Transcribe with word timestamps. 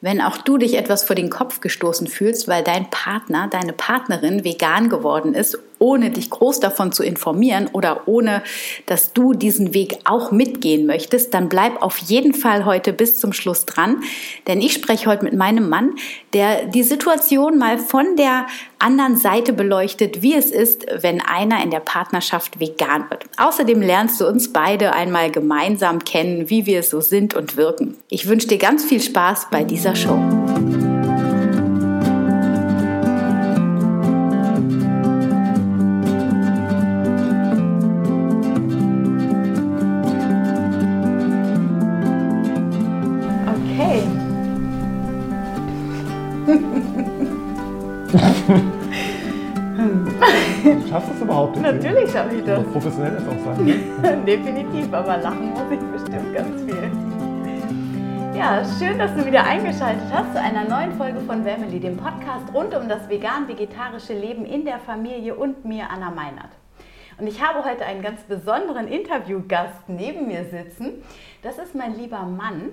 Wenn 0.00 0.20
auch 0.20 0.38
du 0.38 0.56
dich 0.56 0.76
etwas 0.76 1.04
vor 1.04 1.16
den 1.16 1.28
Kopf 1.28 1.60
gestoßen 1.60 2.06
fühlst, 2.06 2.48
weil 2.48 2.64
dein 2.64 2.88
Partner, 2.90 3.48
deine 3.48 3.72
Partnerin 3.72 4.44
vegan 4.44 4.88
geworden 4.88 5.34
ist, 5.34 5.58
ohne 5.80 6.10
dich 6.10 6.30
groß 6.30 6.60
davon 6.60 6.92
zu 6.92 7.02
informieren 7.02 7.68
oder 7.72 8.06
ohne, 8.06 8.44
dass 8.86 9.12
du 9.12 9.32
diesen 9.32 9.74
Weg 9.74 9.98
auch 10.04 10.30
mitgehen 10.30 10.86
möchtest, 10.86 11.34
dann 11.34 11.48
bleib 11.48 11.82
auf 11.82 11.98
jeden 11.98 12.34
Fall 12.34 12.64
heute 12.64 12.92
bis 12.92 13.18
zum 13.18 13.32
Schluss 13.32 13.66
dran. 13.66 14.02
Denn 14.46 14.60
ich 14.60 14.74
spreche 14.74 15.10
heute 15.10 15.24
mit 15.24 15.34
meinem 15.34 15.68
Mann, 15.68 15.94
der 16.34 16.66
die 16.66 16.82
Situation 16.82 17.58
mal 17.58 17.78
von 17.78 18.14
der 18.16 18.46
anderen 18.78 19.16
Seite 19.16 19.52
beleuchtet, 19.52 20.22
wie 20.22 20.34
es 20.34 20.50
ist, 20.50 20.86
wenn 21.00 21.20
einer 21.20 21.62
in 21.62 21.70
der 21.70 21.80
Partnerschaft 21.80 22.60
vegan 22.60 23.08
wird. 23.10 23.24
Außerdem 23.38 23.80
lernst 23.80 24.20
du 24.20 24.26
uns 24.26 24.52
beide 24.52 24.92
einmal 24.92 25.30
gemeinsam 25.30 26.04
kennen, 26.04 26.50
wie 26.50 26.66
wir 26.66 26.82
so 26.82 27.00
sind 27.00 27.34
und 27.34 27.56
wirken. 27.56 27.96
Ich 28.08 28.28
wünsche 28.28 28.48
dir 28.48 28.58
ganz 28.58 28.84
viel 28.84 29.00
Spaß 29.00 29.48
bei 29.50 29.64
dieser 29.64 29.96
Show. 29.96 30.18
Schaffst 50.88 51.08
du 51.08 51.14
es 51.14 51.20
überhaupt? 51.22 51.60
Natürlich 51.60 52.10
schaffe 52.10 52.34
ich 52.34 52.44
das. 52.44 52.64
Professionell 52.64 53.14
ist 53.14 53.28
auch 53.28 53.38
sein. 53.44 54.26
Definitiv, 54.26 54.92
aber 54.92 55.18
lachen 55.18 55.50
muss 55.50 55.62
ich 55.70 55.78
bestimmt 55.78 56.34
ganz 56.34 56.62
viel. 56.62 56.90
Ja, 58.36 58.64
schön, 58.78 58.98
dass 58.98 59.14
du 59.14 59.24
wieder 59.24 59.44
eingeschaltet 59.44 60.02
hast 60.12 60.32
zu 60.32 60.40
einer 60.40 60.64
neuen 60.64 60.92
Folge 60.96 61.20
von 61.20 61.44
Family, 61.44 61.78
dem 61.78 61.96
Podcast 61.96 62.52
rund 62.52 62.74
um 62.74 62.88
das 62.88 63.08
vegan-vegetarische 63.08 64.14
Leben 64.14 64.44
in 64.44 64.64
der 64.64 64.80
Familie 64.80 65.36
und 65.36 65.64
mir, 65.64 65.88
Anna 65.88 66.10
Meinert. 66.10 66.50
Und 67.18 67.28
ich 67.28 67.40
habe 67.40 67.64
heute 67.64 67.84
einen 67.84 68.02
ganz 68.02 68.22
besonderen 68.22 68.88
Interviewgast 68.88 69.88
neben 69.88 70.26
mir 70.26 70.44
sitzen. 70.46 71.04
Das 71.42 71.58
ist 71.58 71.76
mein 71.76 71.96
lieber 71.96 72.22
Mann 72.22 72.70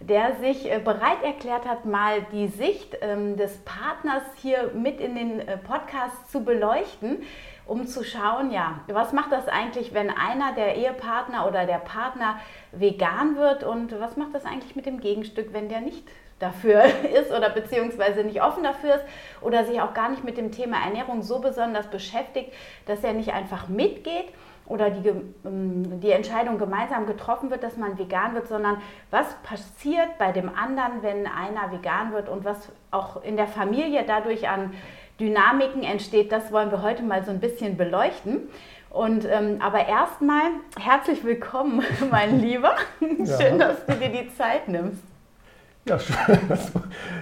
der 0.00 0.36
sich 0.36 0.70
äh, 0.70 0.78
bereit 0.78 1.22
erklärt 1.22 1.66
hat, 1.66 1.84
mal 1.84 2.22
die 2.32 2.48
Sicht 2.48 2.96
ähm, 3.00 3.36
des 3.36 3.58
Partners 3.58 4.22
hier 4.36 4.70
mit 4.74 5.00
in 5.00 5.14
den 5.14 5.40
äh, 5.40 5.56
Podcast 5.56 6.30
zu 6.30 6.44
beleuchten, 6.44 7.22
um 7.66 7.86
zu 7.86 8.04
schauen, 8.04 8.52
ja, 8.52 8.80
was 8.88 9.12
macht 9.12 9.32
das 9.32 9.48
eigentlich, 9.48 9.92
wenn 9.92 10.10
einer 10.10 10.52
der 10.54 10.76
Ehepartner 10.76 11.48
oder 11.48 11.66
der 11.66 11.78
Partner 11.78 12.38
vegan 12.72 13.36
wird? 13.36 13.64
Und 13.64 13.98
was 13.98 14.16
macht 14.16 14.34
das 14.34 14.44
eigentlich 14.44 14.76
mit 14.76 14.86
dem 14.86 15.00
Gegenstück, 15.00 15.52
wenn 15.52 15.68
der 15.68 15.80
nicht 15.80 16.04
dafür 16.38 16.84
ist 17.18 17.32
oder 17.32 17.50
beziehungsweise 17.50 18.22
nicht 18.22 18.42
offen 18.42 18.62
dafür 18.62 18.96
ist 18.96 19.04
oder 19.40 19.64
sich 19.64 19.80
auch 19.80 19.94
gar 19.94 20.10
nicht 20.10 20.24
mit 20.24 20.36
dem 20.36 20.52
Thema 20.52 20.76
Ernährung 20.84 21.22
so 21.22 21.40
besonders 21.40 21.88
beschäftigt, 21.88 22.52
dass 22.84 23.02
er 23.02 23.14
nicht 23.14 23.32
einfach 23.32 23.68
mitgeht 23.68 24.26
oder 24.68 24.90
die, 24.90 25.08
ähm, 25.44 26.00
die 26.00 26.10
Entscheidung 26.10 26.58
gemeinsam 26.58 27.06
getroffen 27.06 27.50
wird, 27.50 27.62
dass 27.62 27.76
man 27.76 27.98
vegan 27.98 28.34
wird, 28.34 28.48
sondern 28.48 28.78
was 29.10 29.26
passiert 29.42 30.18
bei 30.18 30.32
dem 30.32 30.48
anderen, 30.48 31.02
wenn 31.02 31.26
einer 31.26 31.70
vegan 31.72 32.12
wird 32.12 32.28
und 32.28 32.44
was 32.44 32.68
auch 32.90 33.22
in 33.22 33.36
der 33.36 33.46
Familie 33.46 34.04
dadurch 34.06 34.48
an 34.48 34.72
Dynamiken 35.18 35.82
entsteht, 35.82 36.30
das 36.32 36.52
wollen 36.52 36.70
wir 36.70 36.82
heute 36.82 37.02
mal 37.02 37.24
so 37.24 37.30
ein 37.30 37.40
bisschen 37.40 37.76
beleuchten. 37.76 38.48
Und, 38.90 39.26
ähm, 39.26 39.58
aber 39.60 39.86
erstmal 39.86 40.44
herzlich 40.78 41.22
willkommen, 41.24 41.82
mein 42.10 42.40
Lieber. 42.40 42.74
Schön, 42.98 43.58
ja. 43.58 43.68
dass 43.68 43.84
du 43.86 43.94
dir 43.94 44.08
die 44.08 44.34
Zeit 44.34 44.68
nimmst. 44.68 45.02
Ja, 45.88 45.98
schön, 45.98 46.38
dass 46.48 46.72
du, 46.72 46.80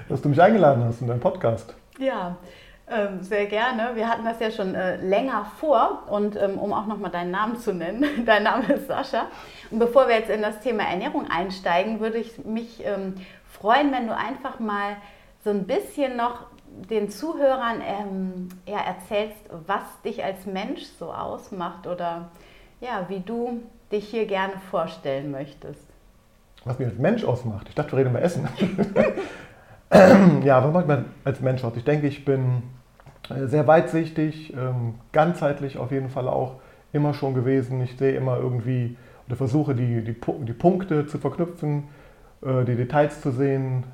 dass 0.09 0.23
du 0.23 0.29
mich 0.29 0.41
eingeladen 0.41 0.85
hast 0.85 1.01
in 1.01 1.09
deinen 1.09 1.21
Podcast. 1.21 1.75
Ja, 1.99 2.37
ähm, 2.87 3.23
sehr 3.23 3.47
gerne. 3.47 3.93
Wir 3.95 4.09
hatten 4.09 4.25
das 4.25 4.41
ja 4.41 4.51
schon 4.51 4.75
äh, 4.75 4.97
länger 4.97 5.47
vor 5.59 6.03
und 6.09 6.37
ähm, 6.37 6.59
um 6.59 6.73
auch 6.73 6.87
nochmal 6.87 7.11
deinen 7.11 7.31
Namen 7.31 7.57
zu 7.57 7.73
nennen, 7.73 8.05
dein 8.27 8.43
Name 8.43 8.65
ist 8.75 8.89
Sascha. 8.89 9.27
Und 9.71 9.79
bevor 9.79 10.09
wir 10.09 10.17
jetzt 10.17 10.31
in 10.31 10.43
das 10.43 10.61
Thema 10.61 10.85
Ernährung 10.85 11.31
einsteigen, 11.31 12.01
würde 12.01 12.19
ich 12.19 12.45
mich 12.45 12.85
ähm, 12.85 13.15
freuen, 13.51 13.91
wenn 13.93 14.07
du 14.07 14.15
einfach 14.15 14.61
mal 14.61 14.97
so 15.45 15.51
ein 15.51 15.67
bisschen 15.67 16.17
noch 16.17 16.47
den 16.91 17.09
Zuhörern 17.09 17.81
ähm, 17.87 18.49
ja, 18.67 18.79
erzählst, 18.79 19.39
was 19.67 19.83
dich 20.05 20.25
als 20.25 20.45
Mensch 20.45 20.83
so 20.99 21.13
ausmacht 21.13 21.87
oder 21.87 22.31
ja, 22.81 23.07
wie 23.09 23.21
du 23.21 23.63
dich 23.93 24.09
hier 24.09 24.27
gerne 24.27 24.55
vorstellen 24.71 25.31
möchtest. 25.31 25.81
Was 26.65 26.79
mich 26.79 26.89
als 26.89 26.99
Mensch 26.99 27.25
ausmacht? 27.25 27.69
Ich 27.69 27.75
dachte, 27.75 27.93
wir 27.93 27.99
reden 27.99 28.11
über 28.11 28.23
Essen. 28.23 28.49
ja, 30.45 30.65
was 30.65 30.73
macht 30.73 30.89
man 30.89 31.07
als 31.25 31.41
Mensch 31.41 31.63
aus? 31.63 31.75
Ich 31.77 31.85
denke, 31.85 32.07
ich 32.07 32.25
bin 32.25 32.63
sehr 33.29 33.67
weitsichtig, 33.67 34.53
ähm, 34.55 34.95
ganzheitlich 35.13 35.79
auf 35.79 35.91
jeden 35.91 36.11
Fall 36.11 36.29
auch 36.29 36.57
immer 36.93 37.15
schon 37.15 37.35
gewesen. 37.35 37.83
Ich 37.83 37.97
sehe 37.97 38.15
immer 38.15 38.39
irgendwie 38.39 38.97
oder 39.27 39.37
versuche 39.37 39.75
die, 39.75 40.03
die, 40.03 40.15
die 40.15 40.53
Punkte 40.53 41.07
zu 41.07 41.19
verknüpfen, 41.19 41.85
äh, 42.43 42.65
die 42.65 42.77
Details 42.77 43.21
zu 43.21 43.31
sehen, 43.31 43.85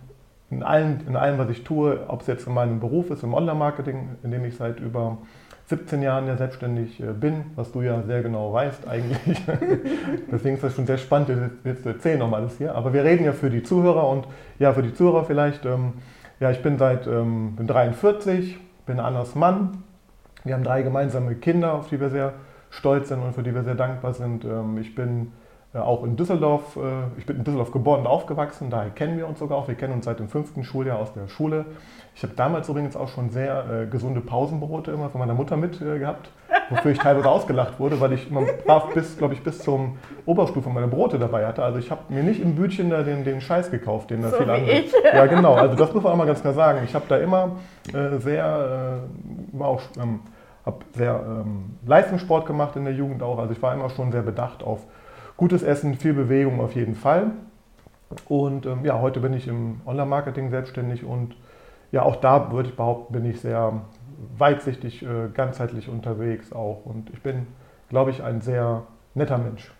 in 0.50 0.62
allem, 0.64 0.98
in 1.06 1.14
allem, 1.14 1.38
was 1.38 1.48
ich 1.50 1.62
tue, 1.62 2.00
ob 2.08 2.22
es 2.22 2.26
jetzt 2.26 2.46
in 2.46 2.54
meinem 2.54 2.80
Beruf 2.80 3.10
ist, 3.10 3.22
im 3.22 3.34
Online-Marketing, 3.34 4.16
in 4.24 4.32
dem 4.32 4.44
ich 4.44 4.56
seit 4.56 4.80
über 4.80 5.18
17 5.66 6.02
Jahren 6.02 6.26
ja 6.26 6.36
selbstständig 6.36 7.00
äh, 7.00 7.12
bin, 7.12 7.44
was 7.54 7.70
du 7.70 7.82
ja 7.82 8.02
sehr 8.02 8.22
genau 8.22 8.52
weißt 8.52 8.88
eigentlich. 8.88 9.40
Deswegen 10.32 10.56
ist 10.56 10.64
das 10.64 10.74
schon 10.74 10.86
sehr 10.86 10.98
spannend, 10.98 11.30
jetzt 11.62 11.84
zu 11.84 11.90
erzählen 11.90 12.18
nochmal 12.18 12.40
alles 12.40 12.58
hier. 12.58 12.74
Aber 12.74 12.92
wir 12.92 13.04
reden 13.04 13.24
ja 13.24 13.32
für 13.32 13.50
die 13.50 13.62
Zuhörer 13.62 14.08
und 14.08 14.26
ja, 14.58 14.72
für 14.72 14.82
die 14.82 14.92
Zuhörer 14.92 15.24
vielleicht. 15.24 15.64
Ähm, 15.64 15.92
ja, 16.40 16.50
ich 16.50 16.62
bin 16.62 16.78
seit 16.78 17.06
ähm, 17.06 17.54
bin 17.54 17.68
43, 17.68 18.58
bin 18.90 18.98
Annas 18.98 19.36
Mann. 19.36 19.84
Wir 20.42 20.54
haben 20.54 20.64
drei 20.64 20.82
gemeinsame 20.82 21.36
Kinder, 21.36 21.74
auf 21.74 21.88
die 21.88 22.00
wir 22.00 22.10
sehr 22.10 22.32
stolz 22.70 23.08
sind 23.08 23.22
und 23.22 23.34
für 23.34 23.44
die 23.44 23.54
wir 23.54 23.62
sehr 23.62 23.76
dankbar 23.76 24.14
sind. 24.14 24.44
Ähm, 24.44 24.78
ich 24.78 24.96
bin 24.96 25.30
auch 25.78 26.02
in 26.02 26.16
Düsseldorf, 26.16 26.76
äh, 26.76 27.16
ich 27.16 27.26
bin 27.26 27.36
in 27.36 27.44
Düsseldorf 27.44 27.70
geboren 27.70 28.00
und 28.00 28.06
aufgewachsen, 28.08 28.70
daher 28.70 28.90
kennen 28.90 29.16
wir 29.16 29.28
uns 29.28 29.38
sogar 29.38 29.56
auch. 29.56 29.68
Wir 29.68 29.76
kennen 29.76 29.92
uns 29.92 30.04
seit 30.04 30.18
dem 30.18 30.28
fünften 30.28 30.64
Schuljahr 30.64 30.98
aus 30.98 31.12
der 31.12 31.28
Schule. 31.28 31.64
Ich 32.16 32.24
habe 32.24 32.32
damals 32.34 32.68
übrigens 32.68 32.96
auch 32.96 33.08
schon 33.08 33.30
sehr 33.30 33.64
äh, 33.70 33.86
gesunde 33.86 34.20
Pausenbrote 34.20 34.90
immer 34.90 35.10
von 35.10 35.20
meiner 35.20 35.34
Mutter 35.34 35.56
mit 35.56 35.80
äh, 35.80 36.00
gehabt, 36.00 36.30
wofür 36.70 36.90
ich 36.90 36.98
teilweise 36.98 37.28
ausgelacht 37.28 37.78
wurde, 37.78 38.00
weil 38.00 38.12
ich 38.12 38.28
immer 38.28 38.42
brav 38.66 38.92
bis, 38.94 39.16
glaube 39.16 39.34
ich, 39.34 39.44
bis 39.44 39.60
zum 39.60 39.96
Oberstufe 40.26 40.68
meine 40.70 40.88
Brote 40.88 41.20
dabei 41.20 41.46
hatte. 41.46 41.62
Also 41.62 41.78
ich 41.78 41.92
habe 41.92 42.00
mir 42.12 42.24
nicht 42.24 42.42
im 42.42 42.56
Bütchen 42.56 42.90
da 42.90 43.04
den, 43.04 43.22
den 43.22 43.40
Scheiß 43.40 43.70
gekauft, 43.70 44.10
den 44.10 44.22
da 44.22 44.30
so 44.30 44.38
viele 44.38 44.52
andere. 44.52 44.82
Ja, 45.14 45.26
genau. 45.26 45.54
Also 45.54 45.76
das 45.76 45.94
muss 45.94 46.02
man 46.02 46.12
auch 46.14 46.16
mal 46.16 46.26
ganz 46.26 46.40
klar 46.40 46.54
sagen. 46.54 46.80
Ich 46.84 46.96
habe 46.96 47.04
da 47.08 47.18
immer 47.18 47.52
äh, 47.94 48.18
sehr, 48.18 49.00
äh, 49.56 49.62
auch, 49.62 49.82
ähm, 50.02 50.18
habe 50.66 50.78
sehr 50.96 51.20
ähm, 51.24 51.76
Leistungssport 51.86 52.44
gemacht 52.44 52.74
in 52.74 52.84
der 52.84 52.94
Jugend 52.94 53.22
auch. 53.22 53.38
Also 53.38 53.52
ich 53.52 53.62
war 53.62 53.72
immer 53.72 53.88
schon 53.90 54.10
sehr 54.10 54.22
bedacht 54.22 54.64
auf 54.64 54.80
gutes 55.40 55.62
Essen, 55.62 55.94
viel 55.94 56.12
Bewegung 56.12 56.60
auf 56.60 56.74
jeden 56.74 56.94
Fall. 56.94 57.30
Und 58.28 58.66
ähm, 58.66 58.84
ja, 58.84 59.00
heute 59.00 59.20
bin 59.20 59.32
ich 59.32 59.48
im 59.48 59.80
Online-Marketing 59.86 60.50
selbstständig 60.50 61.02
und 61.02 61.34
ja, 61.92 62.02
auch 62.02 62.16
da 62.16 62.52
würde 62.52 62.68
ich 62.68 62.76
behaupten, 62.76 63.14
bin 63.14 63.24
ich 63.24 63.40
sehr 63.40 63.80
weitsichtig, 64.36 65.02
äh, 65.02 65.30
ganzheitlich 65.32 65.88
unterwegs 65.88 66.52
auch. 66.52 66.84
Und 66.84 67.08
ich 67.08 67.22
bin, 67.22 67.46
glaube 67.88 68.10
ich, 68.10 68.22
ein 68.22 68.42
sehr 68.42 68.82
netter 69.14 69.38
Mensch. 69.38 69.72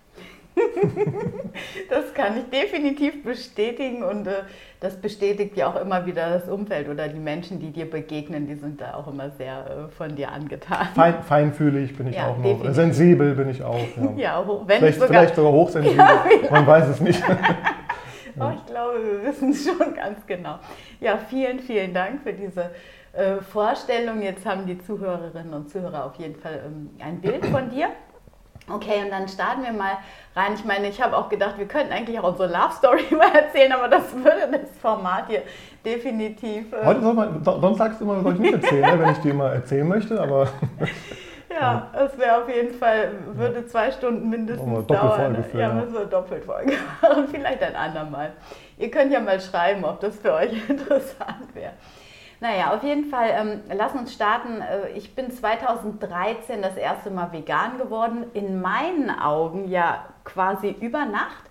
das 1.91 2.15
kann 2.15 2.37
ich 2.39 2.45
definitiv 2.51 3.23
bestätigen 3.23 4.03
und 4.03 4.27
äh, 4.27 4.43
das 4.81 4.97
bestätigt 4.97 5.57
ja 5.57 5.69
auch 5.69 5.81
immer 5.81 6.07
wieder 6.07 6.31
das 6.31 6.49
Umfeld 6.49 6.89
oder 6.89 7.09
die 7.09 7.19
Menschen, 7.19 7.61
die 7.61 7.71
dir 7.71 7.89
begegnen, 7.89 8.47
die 8.47 8.55
sind 8.55 8.81
da 8.81 8.95
auch 8.95 9.09
immer 9.09 9.31
sehr 9.31 9.89
äh, 9.89 9.89
von 9.91 10.17
dir 10.17 10.33
angetan. 10.33 10.89
Fein, 10.95 11.23
feinfühlig 11.23 11.97
bin 11.97 12.09
ich 12.09 12.17
ja, 12.17 12.29
auch 12.29 12.37
noch, 12.37 12.45
definitiv. 12.45 12.75
sensibel 12.75 13.35
bin 13.35 13.51
ich 13.51 13.63
auch. 13.63 13.79
Ja, 14.17 14.39
ja 14.39 14.49
wenn 14.67 14.79
vielleicht, 14.79 14.95
sogar, 14.95 15.09
vielleicht 15.09 15.37
sogar 15.37 15.53
hochsensibel, 15.53 15.99
ja, 16.45 16.51
man 16.51 16.67
weiß 16.67 16.89
es 16.89 17.01
nicht. 17.01 17.23
oh, 18.41 18.51
ich 18.55 18.67
glaube, 18.67 18.95
wir 19.03 19.29
wissen 19.29 19.51
es 19.51 19.65
schon 19.65 19.95
ganz 19.95 20.27
genau. 20.27 20.59
Ja, 21.01 21.19
vielen, 21.19 21.61
vielen 21.61 21.93
Dank 21.93 22.23
für 22.23 22.33
diese 22.33 22.71
äh, 23.13 23.37
Vorstellung. 23.41 24.23
Jetzt 24.23 24.47
haben 24.47 24.67
die 24.67 24.79
Zuhörerinnen 24.79 25.53
und 25.53 25.71
Zuhörer 25.71 26.07
auf 26.07 26.15
jeden 26.17 26.37
Fall 26.37 26.63
ähm, 26.67 26.91
ein 27.05 27.21
Bild 27.21 27.45
von 27.47 27.69
dir. 27.71 27.89
Okay, 28.73 29.03
und 29.05 29.11
dann 29.11 29.29
starten 29.29 29.63
wir 29.63 29.73
mal 29.73 29.99
rein. 30.35 30.53
Ich 30.55 30.65
meine, 30.65 30.89
ich 30.89 31.01
habe 31.03 31.17
auch 31.17 31.29
gedacht, 31.29 31.59
wir 31.59 31.67
könnten 31.67 31.93
eigentlich 31.93 32.19
auch 32.19 32.29
unsere 32.29 32.49
Love 32.49 32.73
Story 32.77 33.05
mal 33.11 33.35
erzählen, 33.35 33.73
aber 33.73 33.89
das 33.89 34.15
würde 34.15 34.49
das 34.51 34.71
Format 34.81 35.25
hier 35.29 35.43
definitiv. 35.85 36.73
Äh 36.73 36.85
Heute 36.85 37.01
soll 37.01 37.15
man, 37.15 37.45
sonst 37.45 37.79
sagst 37.79 38.01
du 38.01 38.05
immer, 38.05 38.23
soll 38.23 38.35
ich 38.35 38.41
nicht 38.41 38.55
erzählen, 38.55 38.97
ne, 38.97 38.99
wenn 38.99 39.13
ich 39.13 39.19
dir 39.19 39.35
mal 39.35 39.53
erzählen 39.53 39.89
möchte, 39.89 40.21
aber. 40.21 40.49
ja, 41.51 41.89
es 41.93 42.19
wäre 42.19 42.43
auf 42.43 42.49
jeden 42.49 42.75
Fall, 42.75 43.13
würde 43.35 43.67
zwei 43.67 43.91
Stunden 43.91 44.29
mindestens 44.29 44.87
dauern. 44.87 45.45
Für, 45.51 45.59
ja, 45.59 45.73
müssen 45.73 45.95
wir 45.95 46.07
doppelt 46.07 46.45
Folge 46.45 46.73
machen, 47.03 47.29
vielleicht 47.31 47.63
ein 47.63 47.77
andermal. 47.77 48.33
Ihr 48.79 48.91
könnt 48.91 49.13
ja 49.13 49.21
mal 49.21 49.41
schreiben, 49.41 49.85
ob 49.85 50.01
das 50.01 50.17
für 50.17 50.33
euch 50.33 50.53
interessant 50.69 51.55
wäre. 51.55 51.73
Naja, 52.41 52.75
auf 52.75 52.83
jeden 52.83 53.05
Fall, 53.05 53.29
ähm, 53.33 53.61
lass 53.77 53.93
uns 53.93 54.15
starten. 54.15 54.63
Äh, 54.63 54.91
ich 54.97 55.15
bin 55.15 55.31
2013 55.31 56.63
das 56.63 56.77
erste 56.77 57.11
Mal 57.11 57.33
vegan 57.33 57.77
geworden. 57.77 58.25
In 58.33 58.63
meinen 58.63 59.11
Augen 59.11 59.69
ja 59.69 60.07
quasi 60.25 60.75
über 60.81 61.05
Nacht. 61.05 61.45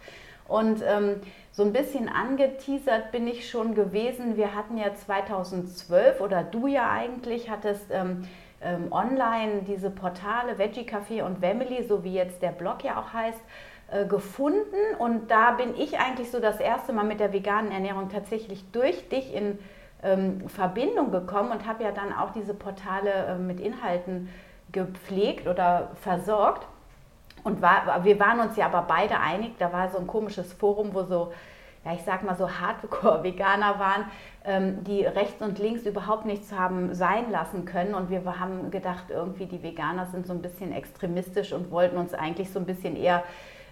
Und 0.48 0.82
ähm, 0.82 1.22
so 1.52 1.64
ein 1.64 1.74
bisschen 1.74 2.10
angeteasert 2.10 3.12
bin 3.12 3.28
ich 3.28 3.50
schon 3.50 3.76
gewesen. 3.76 4.36
Wir 4.36 4.56
hatten 4.56 4.78
ja 4.78 4.96
2012 4.96 6.22
oder 6.22 6.42
du 6.42 6.66
ja 6.66 6.90
eigentlich 6.90 7.52
hattest 7.52 7.86
ähm, 7.92 8.28
ähm, 8.62 8.92
online 8.92 9.62
diese 9.68 9.92
Portale 9.92 10.58
Veggie 10.58 10.88
Café 10.90 11.22
und 11.24 11.40
Family, 11.40 11.84
so 11.84 12.04
wie 12.04 12.14
jetzt 12.14 12.42
der 12.42 12.52
Blog 12.52 12.84
ja 12.84 13.00
auch 13.00 13.14
heißt, 13.14 13.40
äh, 13.92 14.06
gefunden. 14.06 14.96
Und 14.98 15.30
da 15.30 15.52
bin 15.52 15.76
ich 15.78 16.00
eigentlich 16.00 16.32
so 16.32 16.40
das 16.40 16.60
erste 16.60 16.94
Mal 16.94 17.06
mit 17.06 17.20
der 17.20 17.32
veganen 17.32 17.72
Ernährung 17.72 18.10
tatsächlich 18.10 18.64
durch 18.72 19.08
dich 19.10 19.36
in 19.36 19.60
Verbindung 20.48 21.12
gekommen 21.12 21.52
und 21.52 21.68
habe 21.68 21.84
ja 21.84 21.92
dann 21.92 22.14
auch 22.14 22.32
diese 22.32 22.54
Portale 22.54 23.12
äh, 23.12 23.36
mit 23.36 23.60
Inhalten 23.60 24.30
gepflegt 24.72 25.48
oder 25.48 25.92
versorgt. 26.02 26.66
Und 27.44 27.62
war, 27.62 28.04
wir 28.04 28.20
waren 28.20 28.40
uns 28.42 28.58
ja 28.58 28.66
aber 28.66 28.82
beide 28.82 29.20
einig, 29.20 29.54
da 29.60 29.72
war 29.72 29.90
so 29.90 29.98
ein 29.98 30.08
komisches 30.08 30.52
Forum, 30.54 30.94
wo 30.94 31.04
so, 31.04 31.32
ja, 31.86 31.94
ich 31.94 32.04
sag 32.04 32.24
mal 32.24 32.36
so 32.36 32.50
Hardcore-Veganer 32.50 33.80
waren, 33.80 34.06
ähm, 34.44 34.84
die 34.84 35.06
rechts 35.06 35.42
und 35.42 35.58
links 35.58 35.84
überhaupt 35.84 36.26
nichts 36.26 36.52
haben 36.52 36.94
sein 36.94 37.32
lassen 37.32 37.64
können. 37.64 37.94
Und 37.94 38.10
wir 38.10 38.24
haben 38.40 38.72
gedacht, 38.72 39.06
irgendwie 39.10 39.46
die 39.46 39.64
Veganer 39.64 40.06
sind 40.08 40.28
so 40.28 40.34
ein 40.34 40.42
bisschen 40.42 40.74
extremistisch 40.74 41.54
und 41.54 41.72
wollten 41.72 41.98
uns 41.98 42.14
eigentlich 42.14 42.52
so 42.52 42.60
ein 42.60 42.66
bisschen 42.66 42.98
eher 42.98 43.24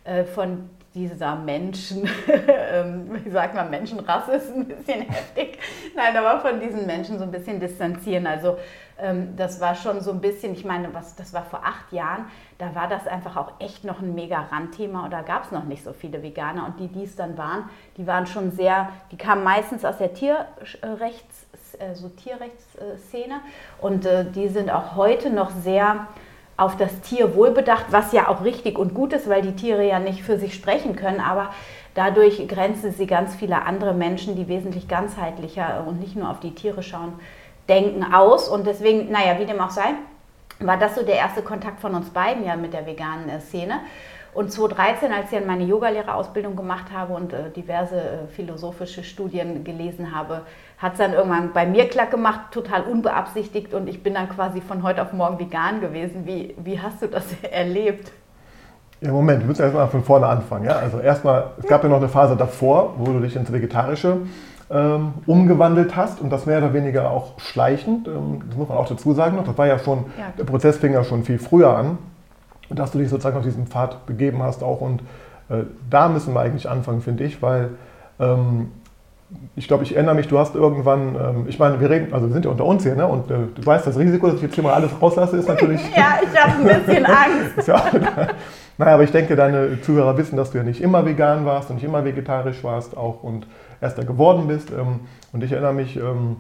äh, 0.06 0.24
von 0.24 0.70
dieser 0.98 1.36
Menschen, 1.36 2.10
ähm, 2.72 3.24
wie 3.24 3.30
sagt 3.30 3.54
man, 3.54 3.70
Menschenrasse 3.70 4.32
ist 4.34 4.54
ein 4.54 4.68
bisschen 4.68 5.02
heftig, 5.10 5.60
nein, 5.96 6.18
aber 6.18 6.40
von 6.40 6.60
diesen 6.60 6.88
Menschen 6.88 7.20
so 7.20 7.24
ein 7.24 7.32
bisschen 7.32 7.60
distanzieren. 7.60 8.26
Also 8.26 8.58
ähm, 9.00 9.36
das 9.36 9.62
war 9.62 9.76
schon 9.76 10.02
so 10.02 10.12
ein 10.12 10.22
bisschen, 10.22 10.54
ich 10.54 10.66
meine, 10.66 10.92
was, 10.96 11.16
das 11.16 11.34
war 11.34 11.44
vor 11.44 11.62
acht 11.64 11.92
Jahren, 11.92 12.26
da 12.58 12.74
war 12.74 12.88
das 12.88 13.06
einfach 13.06 13.38
auch 13.38 13.52
echt 13.60 13.84
noch 13.84 14.02
ein 14.02 14.16
mega 14.16 14.40
Randthema 14.52 15.06
und 15.06 15.14
da 15.14 15.22
gab 15.22 15.46
es 15.46 15.52
noch 15.52 15.66
nicht 15.66 15.84
so 15.84 15.94
viele 15.94 16.24
Veganer. 16.24 16.66
Und 16.66 16.80
die, 16.80 16.88
die 16.88 17.04
es 17.04 17.16
dann 17.16 17.38
waren, 17.38 17.70
die 17.98 18.08
waren 18.08 18.26
schon 18.26 18.50
sehr, 18.50 18.90
die 19.12 19.18
kamen 19.18 19.44
meistens 19.44 19.86
aus 19.86 20.00
der 20.00 20.16
Tierrechts, 20.16 21.46
äh, 21.78 21.94
so 21.94 22.10
Tierrechtsszene. 22.10 23.42
Und 23.80 24.08
äh, 24.08 24.26
die 24.26 24.48
sind 24.48 24.72
auch 24.72 24.96
heute 24.96 25.30
noch 25.30 25.52
sehr 25.52 26.08
auf 26.57 26.75
das 26.75 27.01
Tier 27.01 27.36
wohlbedacht, 27.36 27.86
was 27.92 28.12
ja 28.12 28.27
auch 28.27 28.44
richtig 28.44 28.80
und 28.80 28.94
gut 28.95 29.13
ist, 29.13 29.30
weil 29.30 29.44
die 29.44 29.56
Tiere 29.56 29.88
ja 29.88 30.00
nicht 30.00 30.24
für 30.24 30.39
sich 30.39 30.56
sprechen 30.56 30.95
können, 30.95 31.19
aber 31.19 31.51
dadurch 31.94 32.48
grenzen 32.48 32.92
sie 32.92 33.07
ganz 33.07 33.36
viele 33.36 33.63
andere 33.63 33.94
Menschen, 33.94 34.36
die 34.36 34.48
wesentlich 34.48 34.88
ganzheitlicher 34.88 35.86
und 35.88 36.00
nicht 36.00 36.15
nur 36.15 36.30
auf 36.30 36.39
die 36.39 36.56
Tiere 36.56 36.81
schauen, 36.81 37.13
denken 37.69 38.04
aus. 38.12 38.50
Und 38.50 38.65
deswegen, 38.65 39.12
naja, 39.12 39.39
wie 39.39 39.45
dem 39.45 39.59
auch 39.59 39.69
sei, 39.69 39.94
war 40.59 40.77
das 40.77 40.95
so 40.95 41.04
der 41.04 41.15
erste 41.15 41.44
Kontakt 41.44 41.80
von 41.80 41.94
uns 41.94 42.09
beiden 42.09 42.44
ja 42.45 42.56
mit 42.56 42.74
der 42.74 42.86
veganen 42.86 43.30
äh, 43.30 43.39
Szene. 43.39 43.80
Und 44.33 44.51
2013, 44.51 45.12
als 45.12 45.31
ich 45.31 45.38
dann 45.38 45.48
meine 45.48 45.63
Yogalehrerausbildung 45.63 46.56
gemacht 46.56 46.92
habe 46.94 47.13
und 47.13 47.33
äh, 47.33 47.50
diverse 47.51 48.00
äh, 48.00 48.27
philosophische 48.27 49.04
Studien 49.04 49.63
gelesen 49.63 50.15
habe, 50.15 50.45
hat 50.78 50.94
es 50.94 50.98
dann 51.00 51.14
irgendwann 51.14 51.54
bei 51.54 51.66
mir 51.66 51.88
klack 51.88 52.12
gemacht, 52.12 52.52
total 52.52 52.84
unbeabsichtigt 52.84 53.74
und 53.74 53.88
ich 53.88 54.04
bin 54.04 54.14
dann 54.14 54.30
quasi 54.30 54.62
von 54.62 54.84
heute 54.84 55.02
auf 55.02 55.14
morgen 55.14 55.40
vegan 55.40 55.82
gewesen. 55.82 56.26
Wie, 56.26 56.56
wie 56.64 56.80
hast 56.80 57.02
du 57.02 57.08
das 57.08 57.26
erlebt? 57.52 58.12
Ja, 59.02 59.12
Moment, 59.12 59.42
wir 59.42 59.48
müssen 59.48 59.62
erstmal 59.62 59.88
von 59.88 60.04
vorne 60.04 60.28
anfangen. 60.28 60.66
Ja? 60.66 60.78
Also 60.78 61.00
erstmal, 61.00 61.52
es 61.60 61.68
gab 61.68 61.84
ja 61.84 61.90
noch 61.90 61.98
eine 61.98 62.10
Phase 62.10 62.36
davor, 62.36 62.96
wo 62.98 63.12
du 63.12 63.20
dich 63.20 63.36
ins 63.36 63.52
Vegetarische 63.52 64.18
ähm, 64.70 65.14
umgewandelt 65.26 65.96
hast 65.96 66.20
und 66.20 66.32
das 66.32 66.46
mehr 66.46 66.58
oder 66.58 66.74
weniger 66.74 67.12
auch 67.12 67.40
schleichend. 67.40 68.08
Ähm, 68.08 68.42
das 68.48 68.58
muss 68.58 68.70
man 68.70 68.78
auch 68.78 68.88
dazu 68.88 69.14
sagen 69.14 69.36
noch. 69.36 69.46
Das 69.46 69.58
war 69.58 69.68
ja 69.68 69.78
schon, 69.78 70.06
ja. 70.18 70.34
der 70.38 70.44
Prozess 70.46 70.78
fing 70.78 70.94
ja 70.94 71.04
schon 71.04 71.24
viel 71.24 71.40
früher 71.40 71.76
an 71.76 71.98
dass 72.70 72.92
du 72.92 73.00
dich 73.00 73.10
sozusagen 73.10 73.38
auf 73.38 73.44
diesen 73.44 73.68
Pfad 73.68 74.06
begeben 74.06 74.44
hast 74.44 74.64
auch. 74.64 74.82
Und 74.82 75.02
äh, 75.50 75.64
da 75.90 76.10
müssen 76.10 76.34
wir 76.34 76.42
eigentlich 76.42 76.70
anfangen, 76.70 77.02
finde 77.02 77.24
ich, 77.24 77.42
weil 77.42 77.72
ähm, 78.20 78.72
ich 79.56 79.68
glaube, 79.68 79.84
ich 79.84 79.96
erinnere 79.96 80.16
mich, 80.16 80.28
du 80.28 80.40
hast 80.40 80.56
irgendwann, 80.56 81.16
ähm, 81.16 81.46
ich 81.48 81.60
meine, 81.60 81.80
wir 81.82 81.90
reden, 81.90 82.14
also 82.14 82.28
wir 82.28 82.34
sind 82.34 82.46
ja 82.46 82.52
unter 82.52 82.64
uns 82.66 82.84
hier, 82.84 82.96
ne? 82.96 83.06
Und 83.08 83.30
äh, 83.30 83.36
du 83.54 83.66
weißt, 83.66 83.86
das 83.86 83.98
Risiko, 83.98 84.28
dass 84.28 84.38
ich 84.38 84.44
jetzt 84.44 84.56
hier 84.56 84.64
mal 84.64 84.74
alles 84.74 84.92
rauslasse, 85.02 85.38
ist 85.38 85.48
natürlich. 85.48 85.82
ja, 85.96 86.20
ich 86.22 86.40
habe 86.40 86.70
ein 86.70 86.86
bisschen 86.86 87.06
Angst. 87.06 87.68
ja, 87.68 87.84
naja, 88.78 88.94
aber 88.94 89.04
ich 89.04 89.12
denke, 89.12 89.36
deine 89.36 89.82
Zuhörer 89.82 90.18
wissen, 90.18 90.38
dass 90.38 90.52
du 90.52 90.60
ja 90.60 90.64
nicht 90.64 90.82
immer 90.82 91.06
vegan 91.06 91.46
warst 91.46 91.70
und 91.70 91.78
nicht 91.78 91.86
immer 91.86 92.06
vegetarisch 92.06 92.64
warst 92.64 92.96
auch 92.96 93.24
und 93.24 93.48
erst 93.82 93.98
da 93.98 94.04
geworden 94.04 94.48
bist. 94.48 94.72
Ähm, 94.72 95.02
und 95.34 95.44
ich 95.44 95.52
erinnere 95.52 95.74
mich, 95.74 95.98
ähm, 95.98 96.38